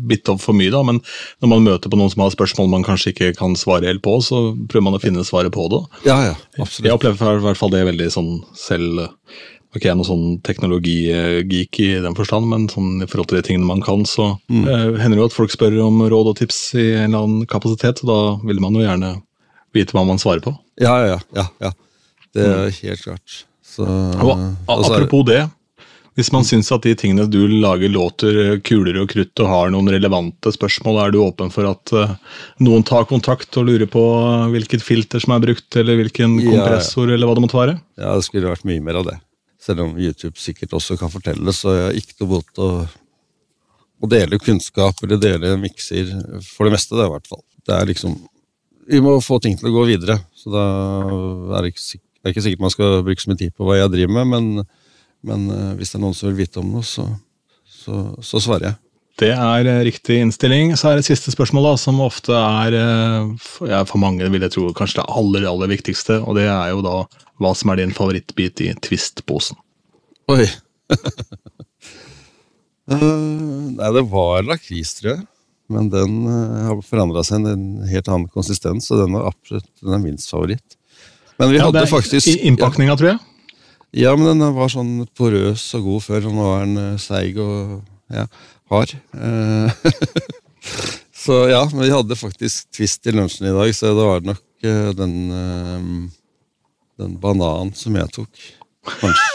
bitt 0.08 0.30
opp 0.30 0.42
for 0.44 0.54
mye, 0.54 0.70
da, 0.72 0.84
men 0.84 1.02
når 1.42 1.50
man 1.56 1.64
møter 1.66 1.90
på 1.90 1.98
noen 1.98 2.12
som 2.14 2.22
har 2.22 2.32
spørsmål 2.36 2.70
man 2.70 2.84
kanskje 2.86 3.14
ikke 3.16 3.34
kan 3.38 3.56
svare 3.56 3.90
helt 3.90 4.02
på, 4.06 4.18
så 4.22 4.54
prøver 4.70 4.84
man 4.92 5.00
å 5.00 5.02
finne 5.02 5.26
svaret 5.26 5.52
på 5.52 5.66
det. 5.74 5.82
Ja, 6.06 6.22
ja, 6.32 6.36
absolutt. 6.60 6.86
Jeg 6.92 6.94
opplever 7.00 7.40
i 7.42 7.46
hvert 7.50 7.58
fall 7.58 7.74
det 7.74 7.86
veldig 7.90 8.12
sånn 8.14 8.34
selv 8.56 9.10
Ok, 9.76 9.84
jeg 9.84 9.92
er 9.92 9.98
noe 10.00 10.08
sånn 10.08 10.40
teknologigeek 10.48 11.80
i 11.84 11.88
den 12.02 12.16
forstand, 12.18 12.48
men 12.50 12.68
sånn 12.72 13.04
i 13.04 13.08
forhold 13.10 13.28
til 13.30 13.38
de 13.42 13.46
tingene 13.50 13.68
man 13.68 13.82
kan, 13.84 14.06
så 14.08 14.30
eh, 14.50 14.96
hender 14.98 15.18
det 15.18 15.22
jo 15.22 15.28
at 15.30 15.36
folk 15.36 15.52
spør 15.54 15.76
om 15.86 16.00
råd 16.10 16.32
og 16.32 16.38
tips 16.40 16.60
i 16.80 16.86
en 16.96 17.12
eller 17.12 17.26
annen 17.26 17.46
kapasitet, 17.52 18.02
og 18.06 18.10
da 18.10 18.20
vil 18.48 18.62
man 18.64 18.74
jo 18.80 18.86
gjerne 18.86 19.12
vite 19.78 19.96
hva 19.98 20.06
man 20.08 20.22
svarer 20.22 20.44
på. 20.44 20.56
Ja, 20.82 20.96
ja, 21.06 21.20
ja. 21.38 21.46
ja. 21.64 21.72
Det 22.36 22.48
er 22.48 22.74
helt 22.84 23.06
klart. 23.06 23.44
Så, 23.66 23.86
Og 23.86 24.34
apropos 24.68 25.24
det, 25.28 25.44
hvis 26.18 26.32
man 26.34 26.46
syns 26.48 26.72
at 26.74 26.82
de 26.82 26.96
tingene 26.98 27.28
du 27.30 27.44
lager 27.62 27.92
låter 27.94 28.58
kulere 28.66 29.04
og 29.04 29.12
krutt 29.12 29.38
og 29.44 29.50
har 29.52 29.70
noen 29.74 29.92
relevante 29.94 30.50
spørsmål, 30.54 30.98
er 31.04 31.14
du 31.14 31.20
åpen 31.22 31.52
for 31.54 31.70
at 31.70 31.94
eh, 31.94 32.16
noen 32.66 32.86
tar 32.88 33.06
kontakt 33.10 33.54
og 33.60 33.68
lurer 33.70 33.90
på 33.94 34.02
eh, 34.24 34.48
hvilket 34.56 34.82
filter 34.82 35.22
som 35.22 35.36
er 35.36 35.44
brukt, 35.46 35.68
eller 35.78 36.00
hvilken 36.00 36.40
Ja, 36.40 36.48
ja. 36.48 36.54
kompressor, 36.56 37.12
eller 37.14 37.30
hva 37.30 37.38
det 37.38 37.44
måtte 37.46 37.60
være? 37.60 37.76
Ja, 38.02 38.16
det 38.18 38.26
skulle 38.26 38.50
vært 38.50 38.66
mye 38.66 38.82
mer 38.88 38.98
av 39.04 39.12
det. 39.12 39.18
Selv 39.62 39.86
om 39.86 39.94
YouTube 39.94 40.42
sikkert 40.42 40.74
også 40.80 40.98
kan 40.98 41.14
fortelle, 41.14 41.54
så 41.54 41.76
jeg 41.76 41.86
har 41.86 42.02
ikke 42.02 42.18
noe 42.24 42.32
mot 42.34 42.64
å, 42.66 42.72
å 44.02 44.10
dele 44.10 44.42
kunnskap 44.42 45.06
eller 45.06 45.22
dele 45.22 45.54
mikser. 45.62 46.16
For 46.50 46.66
det 46.66 46.80
meste, 46.80 46.98
det 46.98 47.06
i 47.06 47.14
hvert 47.14 47.30
fall. 47.30 47.46
Det 47.68 47.78
er 47.78 47.92
liksom 47.94 48.18
Vi 48.88 49.00
må 49.04 49.18
få 49.24 49.38
ting 49.44 49.58
til 49.60 49.68
å 49.70 49.76
gå 49.76 49.86
videre. 49.90 50.16
Så 50.38 50.52
da 50.54 50.64
er 51.58 51.66
det 51.66 51.74
ikke, 51.74 51.84
sik- 51.84 52.04
det 52.24 52.32
ikke 52.34 52.44
sikkert 52.46 52.64
man 52.66 52.74
skal 52.74 53.00
bruke 53.06 53.24
så 53.24 53.32
mye 53.32 53.42
tid 53.42 53.54
på 53.58 53.68
hva 53.68 53.76
jeg 53.82 53.92
driver 53.94 54.14
med, 54.18 54.28
men, 54.32 54.68
men 55.28 55.48
eh, 55.54 55.72
hvis 55.80 55.92
det 55.94 56.00
er 56.00 56.04
noen 56.06 56.16
som 56.18 56.30
vil 56.32 56.40
vite 56.42 56.62
om 56.62 56.70
noe, 56.78 56.86
så, 56.88 57.06
så, 57.68 58.04
så 58.24 58.40
svarer 58.44 58.70
jeg. 58.72 58.78
Det 59.18 59.32
er 59.34 59.66
eh, 59.72 59.80
riktig 59.88 60.20
innstilling. 60.22 60.76
Så 60.78 60.92
er 60.92 61.00
det 61.02 61.08
siste 61.08 61.34
spørsmål, 61.34 61.72
da, 61.72 61.76
som 61.82 62.00
ofte 62.06 62.36
er 62.38 62.78
eh, 62.80 63.32
for- 63.44 63.68
ja, 63.72 63.82
for 63.90 64.00
mange 64.04 64.28
vil 64.32 64.46
jeg 64.48 64.54
tro 64.56 64.68
kanskje 64.78 65.02
det 65.02 65.08
aller, 65.20 65.48
aller 65.52 65.72
viktigste, 65.74 66.20
og 66.24 66.38
det 66.40 66.48
er 66.48 66.72
jo 66.76 66.84
da 66.86 66.98
hva 67.44 67.52
som 67.58 67.70
er 67.74 67.82
din 67.84 67.94
favorittbit 67.98 68.64
i 68.66 68.72
Twist-posen. 68.88 69.58
Oi! 70.32 70.46
Nei, 72.88 73.90
det 73.98 74.04
var 74.12 74.46
lakris, 74.48 74.94
tror 75.00 75.12
jeg. 75.14 75.26
Men 75.74 75.90
den 75.92 76.20
eh, 76.32 76.68
har 76.70 76.82
forandra 76.86 77.24
seg 77.28 77.44
til 77.44 77.54
en 77.56 77.88
helt 77.90 78.12
annen 78.12 78.30
konsistens, 78.32 78.90
og 78.92 79.02
den 79.04 79.18
er 79.20 79.28
absolutt 79.30 79.68
den 79.84 79.98
er 79.98 80.04
minst 80.04 80.32
favoritt. 80.32 80.78
Men 81.38 81.52
vi 81.52 81.60
Ja, 81.60 81.68
hadde 81.68 81.86
faktisk 81.90 82.30
Innpakninga, 82.34 82.94
ja, 82.94 83.00
tror 83.00 83.12
jeg. 83.14 83.20
Ja, 83.98 84.14
men 84.20 84.30
den 84.32 84.56
var 84.56 84.72
sånn 84.72 85.06
porøs 85.18 85.64
og 85.78 85.86
god 85.88 86.06
før, 86.08 86.30
og 86.30 86.38
nå 86.38 86.48
er 86.54 86.66
den 86.66 86.82
eh, 86.84 87.02
seig 87.02 87.40
og 87.44 87.82
ja, 88.14 88.26
hard. 88.72 88.96
Eh, 89.14 89.92
så 91.24 91.42
ja, 91.52 91.64
men 91.74 91.86
vi 91.86 91.94
hadde 91.94 92.20
faktisk 92.20 92.72
Twist 92.76 93.08
i 93.08 93.16
lunsjen 93.16 93.50
i 93.52 93.56
dag, 93.56 93.74
så 93.76 93.92
da 93.96 94.08
var 94.12 94.24
det 94.24 94.34
nok 94.34 94.44
den 94.98 96.10
den 96.98 97.18
bananen 97.22 97.74
som 97.78 97.96
jeg 97.98 98.10
tok. 98.16 98.42
Kanskje, 98.88 99.28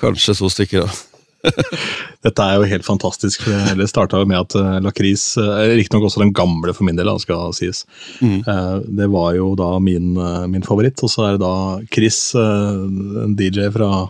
kanskje 0.00 0.34
to 0.38 0.48
stykker, 0.52 0.86
da. 0.86 1.07
Dette 2.26 2.44
er 2.44 2.58
jo 2.58 2.68
helt 2.68 2.86
fantastisk. 2.86 3.46
Det 3.78 3.88
starta 3.90 4.20
med 4.26 4.40
at 4.40 4.56
uh, 4.58 4.76
lakris 4.82 5.30
uh, 5.38 5.62
Riktignok 5.70 6.08
også 6.08 6.22
den 6.24 6.34
gamle 6.36 6.74
for 6.74 6.86
min 6.88 6.98
del, 6.98 7.08
da, 7.08 7.18
skal 7.22 7.54
sies. 7.56 7.84
Mm. 8.20 8.42
uh, 8.48 8.78
det 8.82 9.10
var 9.12 9.34
jo 9.38 9.52
da 9.58 9.76
min, 9.82 10.14
uh, 10.18 10.46
min 10.50 10.66
favoritt. 10.66 11.02
Og 11.04 11.12
så 11.12 11.28
er 11.28 11.36
det 11.36 11.44
da 11.44 11.54
Chris, 11.94 12.20
en 12.34 13.36
DJ 13.38 13.68
fra, 13.74 14.08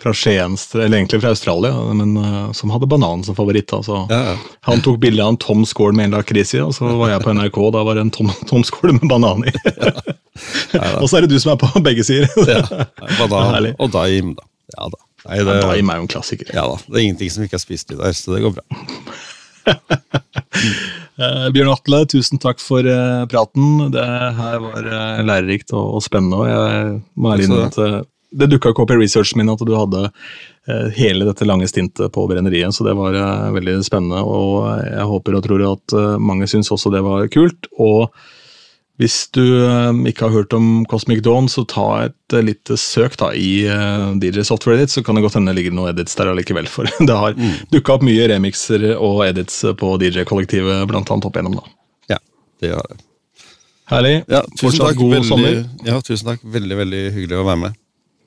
fra 0.00 0.14
Skien, 0.16 0.56
eller 0.78 0.98
egentlig 0.98 1.20
fra 1.22 1.34
Australia, 1.34 1.74
men 1.94 2.16
som 2.56 2.72
hadde 2.72 2.88
banan 2.90 3.24
som 3.26 3.36
favoritt. 3.36 3.72
Altså. 3.76 4.04
Ja, 4.12 4.22
ja. 4.32 4.38
Han 4.70 4.82
tok 4.84 5.02
bilde 5.04 5.24
av 5.24 5.34
en 5.34 5.40
tom 5.40 5.68
skål 5.68 5.96
med 5.96 6.08
en 6.08 6.18
lakris 6.18 6.56
i, 6.56 6.62
og 6.64 6.74
så 6.76 6.96
var 6.96 7.12
jeg 7.12 7.24
på 7.26 7.36
NRK, 7.36 7.60
og 7.68 7.76
da 7.76 7.84
var 7.86 7.98
det 7.98 8.08
en 8.08 8.14
tom, 8.14 8.32
tom 8.48 8.64
skål 8.66 8.96
med 8.98 9.08
banan 9.12 9.44
i. 9.44 9.54
og 11.02 11.06
så 11.06 11.18
er 11.18 11.26
det 11.26 11.34
du 11.34 11.38
som 11.42 11.54
er 11.54 11.60
på 11.60 11.84
begge 11.84 12.06
sider. 12.06 12.32
Ja, 12.48 12.86
banan 13.20 13.74
og 13.82 13.92
daim, 13.92 14.36
da. 14.38 14.48
Ja 14.74 14.88
da. 14.88 15.03
Nei, 15.24 15.40
det, 15.40 15.60
Daim 15.62 15.90
er 15.90 16.00
jo 16.00 16.04
en 16.04 16.10
klassiker. 16.10 16.50
ja 16.52 16.64
da. 16.68 16.78
Det 16.84 16.98
er 16.98 17.06
ingenting 17.06 17.32
som 17.32 17.44
ikke 17.46 17.56
er 17.56 17.62
spist 17.62 17.92
i 17.94 17.98
der, 17.98 18.16
så 18.16 18.34
det 18.34 18.42
går 18.44 18.56
bra. 18.58 18.64
uh, 21.16 21.46
Bjørn 21.54 21.72
Atle, 21.72 22.02
tusen 22.12 22.42
takk 22.42 22.60
for 22.60 22.84
uh, 22.84 23.24
praten. 23.30 23.86
Det 23.94 24.04
her 24.40 24.58
var 24.66 24.90
uh, 24.90 25.22
lærerikt 25.24 25.72
og, 25.72 25.96
og 25.96 26.04
spennende. 26.04 26.42
og 26.42 26.50
Jeg 26.50 26.98
må 27.16 27.32
ærlig 27.32 27.62
at 27.70 27.80
det 28.34 28.50
dukka 28.50 28.72
ikke 28.72 28.82
opp 28.82 28.90
i 28.90 28.98
researchen 28.98 29.38
min 29.38 29.52
at 29.52 29.60
du 29.62 29.76
hadde 29.78 30.08
hele 30.96 31.26
dette 31.28 31.46
lange 31.46 31.68
stintet 31.70 32.10
på 32.10 32.24
brenneriet, 32.26 32.74
så 32.74 32.82
det 32.82 32.96
var 32.98 33.14
veldig 33.54 33.76
spennende. 33.86 34.24
Og 34.26 34.64
jeg 34.82 35.04
håper 35.06 35.36
og 35.38 35.44
tror 35.44 35.62
at 35.68 35.94
mange 36.18 36.48
syns 36.50 36.72
også 36.74 36.90
det 36.90 37.04
var 37.06 37.28
kult. 37.30 37.68
Og 37.78 38.10
hvis 39.02 39.14
du 39.34 39.40
eh, 39.66 39.96
ikke 40.10 40.28
har 40.28 40.34
hørt 40.36 40.52
om 40.54 40.84
Cosmic 40.86 41.22
Dawn, 41.26 41.48
så 41.50 41.64
ta 41.66 41.86
et 42.04 42.34
eh, 42.36 42.44
lite 42.46 42.76
søk 42.78 43.16
da, 43.18 43.32
i 43.34 43.64
eh, 43.66 44.04
DJ 44.22 44.44
Software 44.46 44.76
Edit, 44.78 44.92
så 44.94 45.02
kan 45.02 45.18
det 45.18 45.24
godt 45.24 45.34
hende 45.38 45.50
det 45.50 45.58
ligger 45.58 45.74
noen 45.74 45.90
edits 45.90 46.14
der 46.18 46.30
allikevel. 46.30 46.68
For 46.70 46.86
det 47.08 47.16
har 47.18 47.34
Mm. 47.34 47.56
dukka 47.74 47.96
opp 47.96 48.04
mye 48.06 48.28
remixer 48.30 48.84
og 48.94 49.24
edits 49.26 49.60
på 49.80 49.94
DJ-kollektivet, 49.98 50.84
blant 50.90 51.10
annet 51.10 51.26
opp 51.26 51.34
igjennom. 51.40 51.58
da. 51.58 51.74
Ja, 52.14 52.20
det 52.62 52.70
har 52.76 52.86
det. 52.92 53.00
Herlig. 53.90 54.12
Ja, 54.32 54.40
tusen 54.56 54.80
takk. 54.80 54.96
god 54.96 55.10
veldig, 55.16 55.28
sommer. 55.28 55.56
Ja, 55.84 55.98
tusen 56.06 56.30
takk. 56.30 56.44
Veldig, 56.54 56.76
veldig 56.84 57.02
hyggelig 57.18 57.40
å 57.42 57.48
være 57.50 57.60
med. 57.66 57.80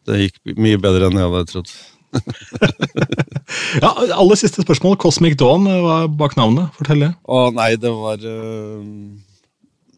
Det 0.07 0.19
gikk 0.25 0.57
mye 0.61 0.77
bedre 0.83 1.07
enn 1.09 1.17
jeg 1.17 1.31
hadde 1.31 1.47
trodd. 1.49 1.71
ja, 3.81 3.89
Aller 4.15 4.37
siste 4.39 4.61
spørsmål. 4.63 4.97
Cosmic 5.01 5.37
Dawn, 5.39 5.65
hva 5.67 5.95
er 6.03 6.11
bak 6.19 6.35
navnet? 6.37 6.69
Fortell 6.77 7.01
det. 7.07 7.09
Å 7.25 7.41
nei, 7.55 7.71
det 7.81 7.91
var 7.95 8.21
uh, 8.21 8.83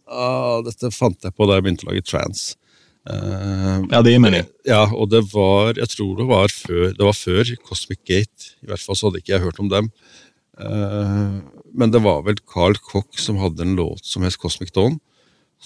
uh, 0.09 0.59
Dette 0.65 0.91
fant 0.95 1.25
jeg 1.25 1.35
på 1.35 1.47
da 1.47 1.57
jeg 1.57 1.67
begynte 1.67 1.87
å 1.87 1.91
lage 1.91 2.05
trans. 2.07 2.51
Uh, 3.09 3.85
ja, 3.89 4.01
det 4.03 4.13
gir 4.13 4.21
mening. 4.21 4.47
Ja, 4.67 4.83
og 4.91 5.09
det 5.09 5.23
var 5.31 5.77
Jeg 5.79 5.89
tror 5.95 6.17
det 6.19 6.27
var 6.29 6.51
før, 6.53 6.89
det 6.93 7.05
var 7.05 7.15
før 7.17 7.53
Cosmic 7.65 8.03
Gate. 8.05 8.53
I 8.61 8.69
hvert 8.69 8.83
fall 8.83 8.99
så 8.99 9.09
hadde 9.09 9.23
ikke 9.23 9.35
jeg 9.37 9.45
hørt 9.47 9.61
om 9.63 9.71
dem. 9.71 9.89
Uh, 10.59 11.39
men 11.73 11.93
det 11.93 12.03
var 12.03 12.25
vel 12.27 12.39
Carl 12.49 12.75
Koch 12.83 13.21
som 13.21 13.39
hadde 13.39 13.63
en 13.63 13.77
låt 13.79 14.03
som 14.05 14.25
het 14.25 14.37
Cosmic 14.37 14.73
Dawn. 14.75 14.99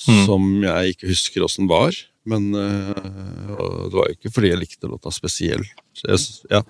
Mm. 0.08 0.24
Som 0.26 0.50
jeg 0.64 0.96
ikke 0.96 1.12
husker 1.12 1.46
åssen 1.46 1.70
var. 1.70 1.98
Men 2.30 2.54
uh, 2.56 2.94
det 3.90 3.98
var 3.98 4.08
jo 4.08 4.16
ikke 4.16 4.32
fordi 4.32 4.54
jeg 4.54 4.62
likte 4.62 4.90
låta 4.90 5.12
spesielt. 5.12 5.74
Jeg, 6.00 6.22
ja, 6.50 6.62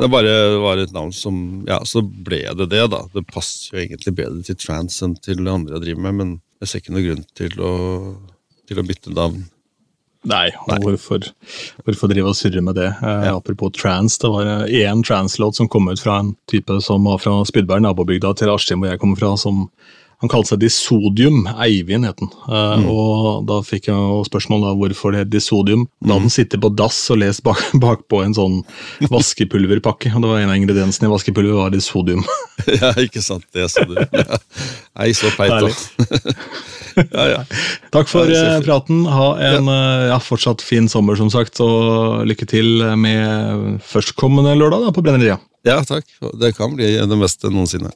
det 0.00 0.08
bare 0.10 0.32
var 0.62 0.80
et 0.80 0.94
navn 0.94 1.12
som 1.14 1.36
Ja, 1.68 1.82
så 1.86 2.02
ble 2.02 2.42
det 2.58 2.70
det, 2.72 2.86
da. 2.94 3.04
Det 3.12 3.26
passer 3.28 3.76
jo 3.76 3.82
egentlig 3.82 4.16
bedre 4.22 4.40
til 4.46 4.58
trans 4.58 4.96
enn 5.04 5.18
til 5.20 5.42
det 5.42 5.52
andre 5.52 5.76
jeg 5.76 5.86
driver 5.86 6.06
med, 6.08 6.18
men 6.22 6.32
jeg 6.62 6.70
ser 6.70 6.82
ikke 6.82 6.94
noen 6.94 7.08
grunn 7.08 7.26
til 7.38 7.58
å, 7.58 7.72
til 8.70 8.78
å 8.78 8.86
bytte 8.86 9.12
navn. 9.14 9.42
Nei, 10.22 10.52
Nei. 10.68 10.76
Hvorfor, 10.84 11.24
hvorfor, 11.82 12.10
drive 12.12 12.30
og 12.30 12.36
surre 12.38 12.60
med 12.62 12.76
det? 12.78 12.92
Eh, 13.02 13.24
ja. 13.26 13.32
Apropos 13.34 13.72
trans, 13.74 14.14
det 14.22 14.30
var 14.30 14.68
én 14.70 15.02
translåt 15.02 15.58
som 15.58 15.66
kom 15.70 15.90
ut 15.90 15.98
fra 15.98 16.20
en 16.22 16.30
type 16.50 16.76
som 16.86 17.08
var 17.10 17.18
fra 17.24 17.40
Spydberg, 17.48 17.82
nabobygda 17.82 18.30
til 18.38 18.52
Askim, 18.52 18.84
hvor 18.84 18.92
jeg 18.92 19.02
kommer 19.02 19.18
fra, 19.18 19.32
som 19.40 19.64
han 20.22 20.30
kalte 20.30 20.52
seg 20.52 20.60
Disodium. 20.62 21.40
Eivind 21.58 22.06
het 22.06 22.20
han. 22.22 22.30
Uh, 22.46 22.76
mm. 22.78 22.84
Og 22.92 23.46
da 23.48 23.56
fikk 23.66 23.88
jeg 23.90 24.26
spørsmål 24.28 24.68
da 24.68 24.74
hvorfor 24.78 25.14
det 25.14 25.24
het 25.24 25.32
Disodium. 25.32 25.88
Da 25.98 26.12
hadde 26.12 26.20
han 26.20 26.30
mm. 26.30 26.34
sittet 26.36 26.62
på 26.62 26.70
dass 26.78 26.98
og 27.10 27.18
lest 27.18 27.42
bak, 27.46 27.58
bakpå 27.84 28.20
en 28.22 28.36
sånn 28.36 28.60
vaskepulverpakke. 29.10 30.12
og 30.14 30.22
det 30.22 30.30
var 30.30 30.44
En 30.44 30.52
av 30.52 30.60
ingrediensene 30.60 31.10
i 31.10 31.12
vaskepulver 31.12 31.58
var 31.58 31.74
disodium. 31.74 32.22
ja, 32.80 32.92
ikke 33.02 33.24
sant. 33.24 33.48
Det 33.50 33.66
så 33.72 33.82
du. 33.88 33.96
Ja. 33.98 34.38
Ei, 35.02 35.10
så 35.18 35.32
peit, 35.34 35.56
da. 35.58 36.30
ja, 37.18 37.26
ja. 37.32 37.42
Takk 37.90 38.10
for 38.12 38.30
ja, 38.30 38.60
uh, 38.60 38.62
praten. 38.62 39.02
Ha 39.10 39.28
en 39.50 39.74
uh, 39.74 40.06
ja, 40.12 40.22
fortsatt 40.22 40.62
fin 40.62 40.86
sommer, 40.92 41.18
som 41.18 41.34
sagt. 41.34 41.58
Og 41.66 42.22
lykke 42.30 42.46
til 42.46 42.86
med 42.94 43.82
førstkommende 43.90 44.54
lørdag 44.54 44.86
da, 44.86 44.94
på 44.94 45.02
Brenneriet. 45.02 45.42
Ja, 45.66 45.80
takk. 45.86 46.06
Det 46.38 46.54
kan 46.54 46.78
bli 46.78 46.94
det 46.94 47.18
meste 47.18 47.50
noensinne. 47.50 47.90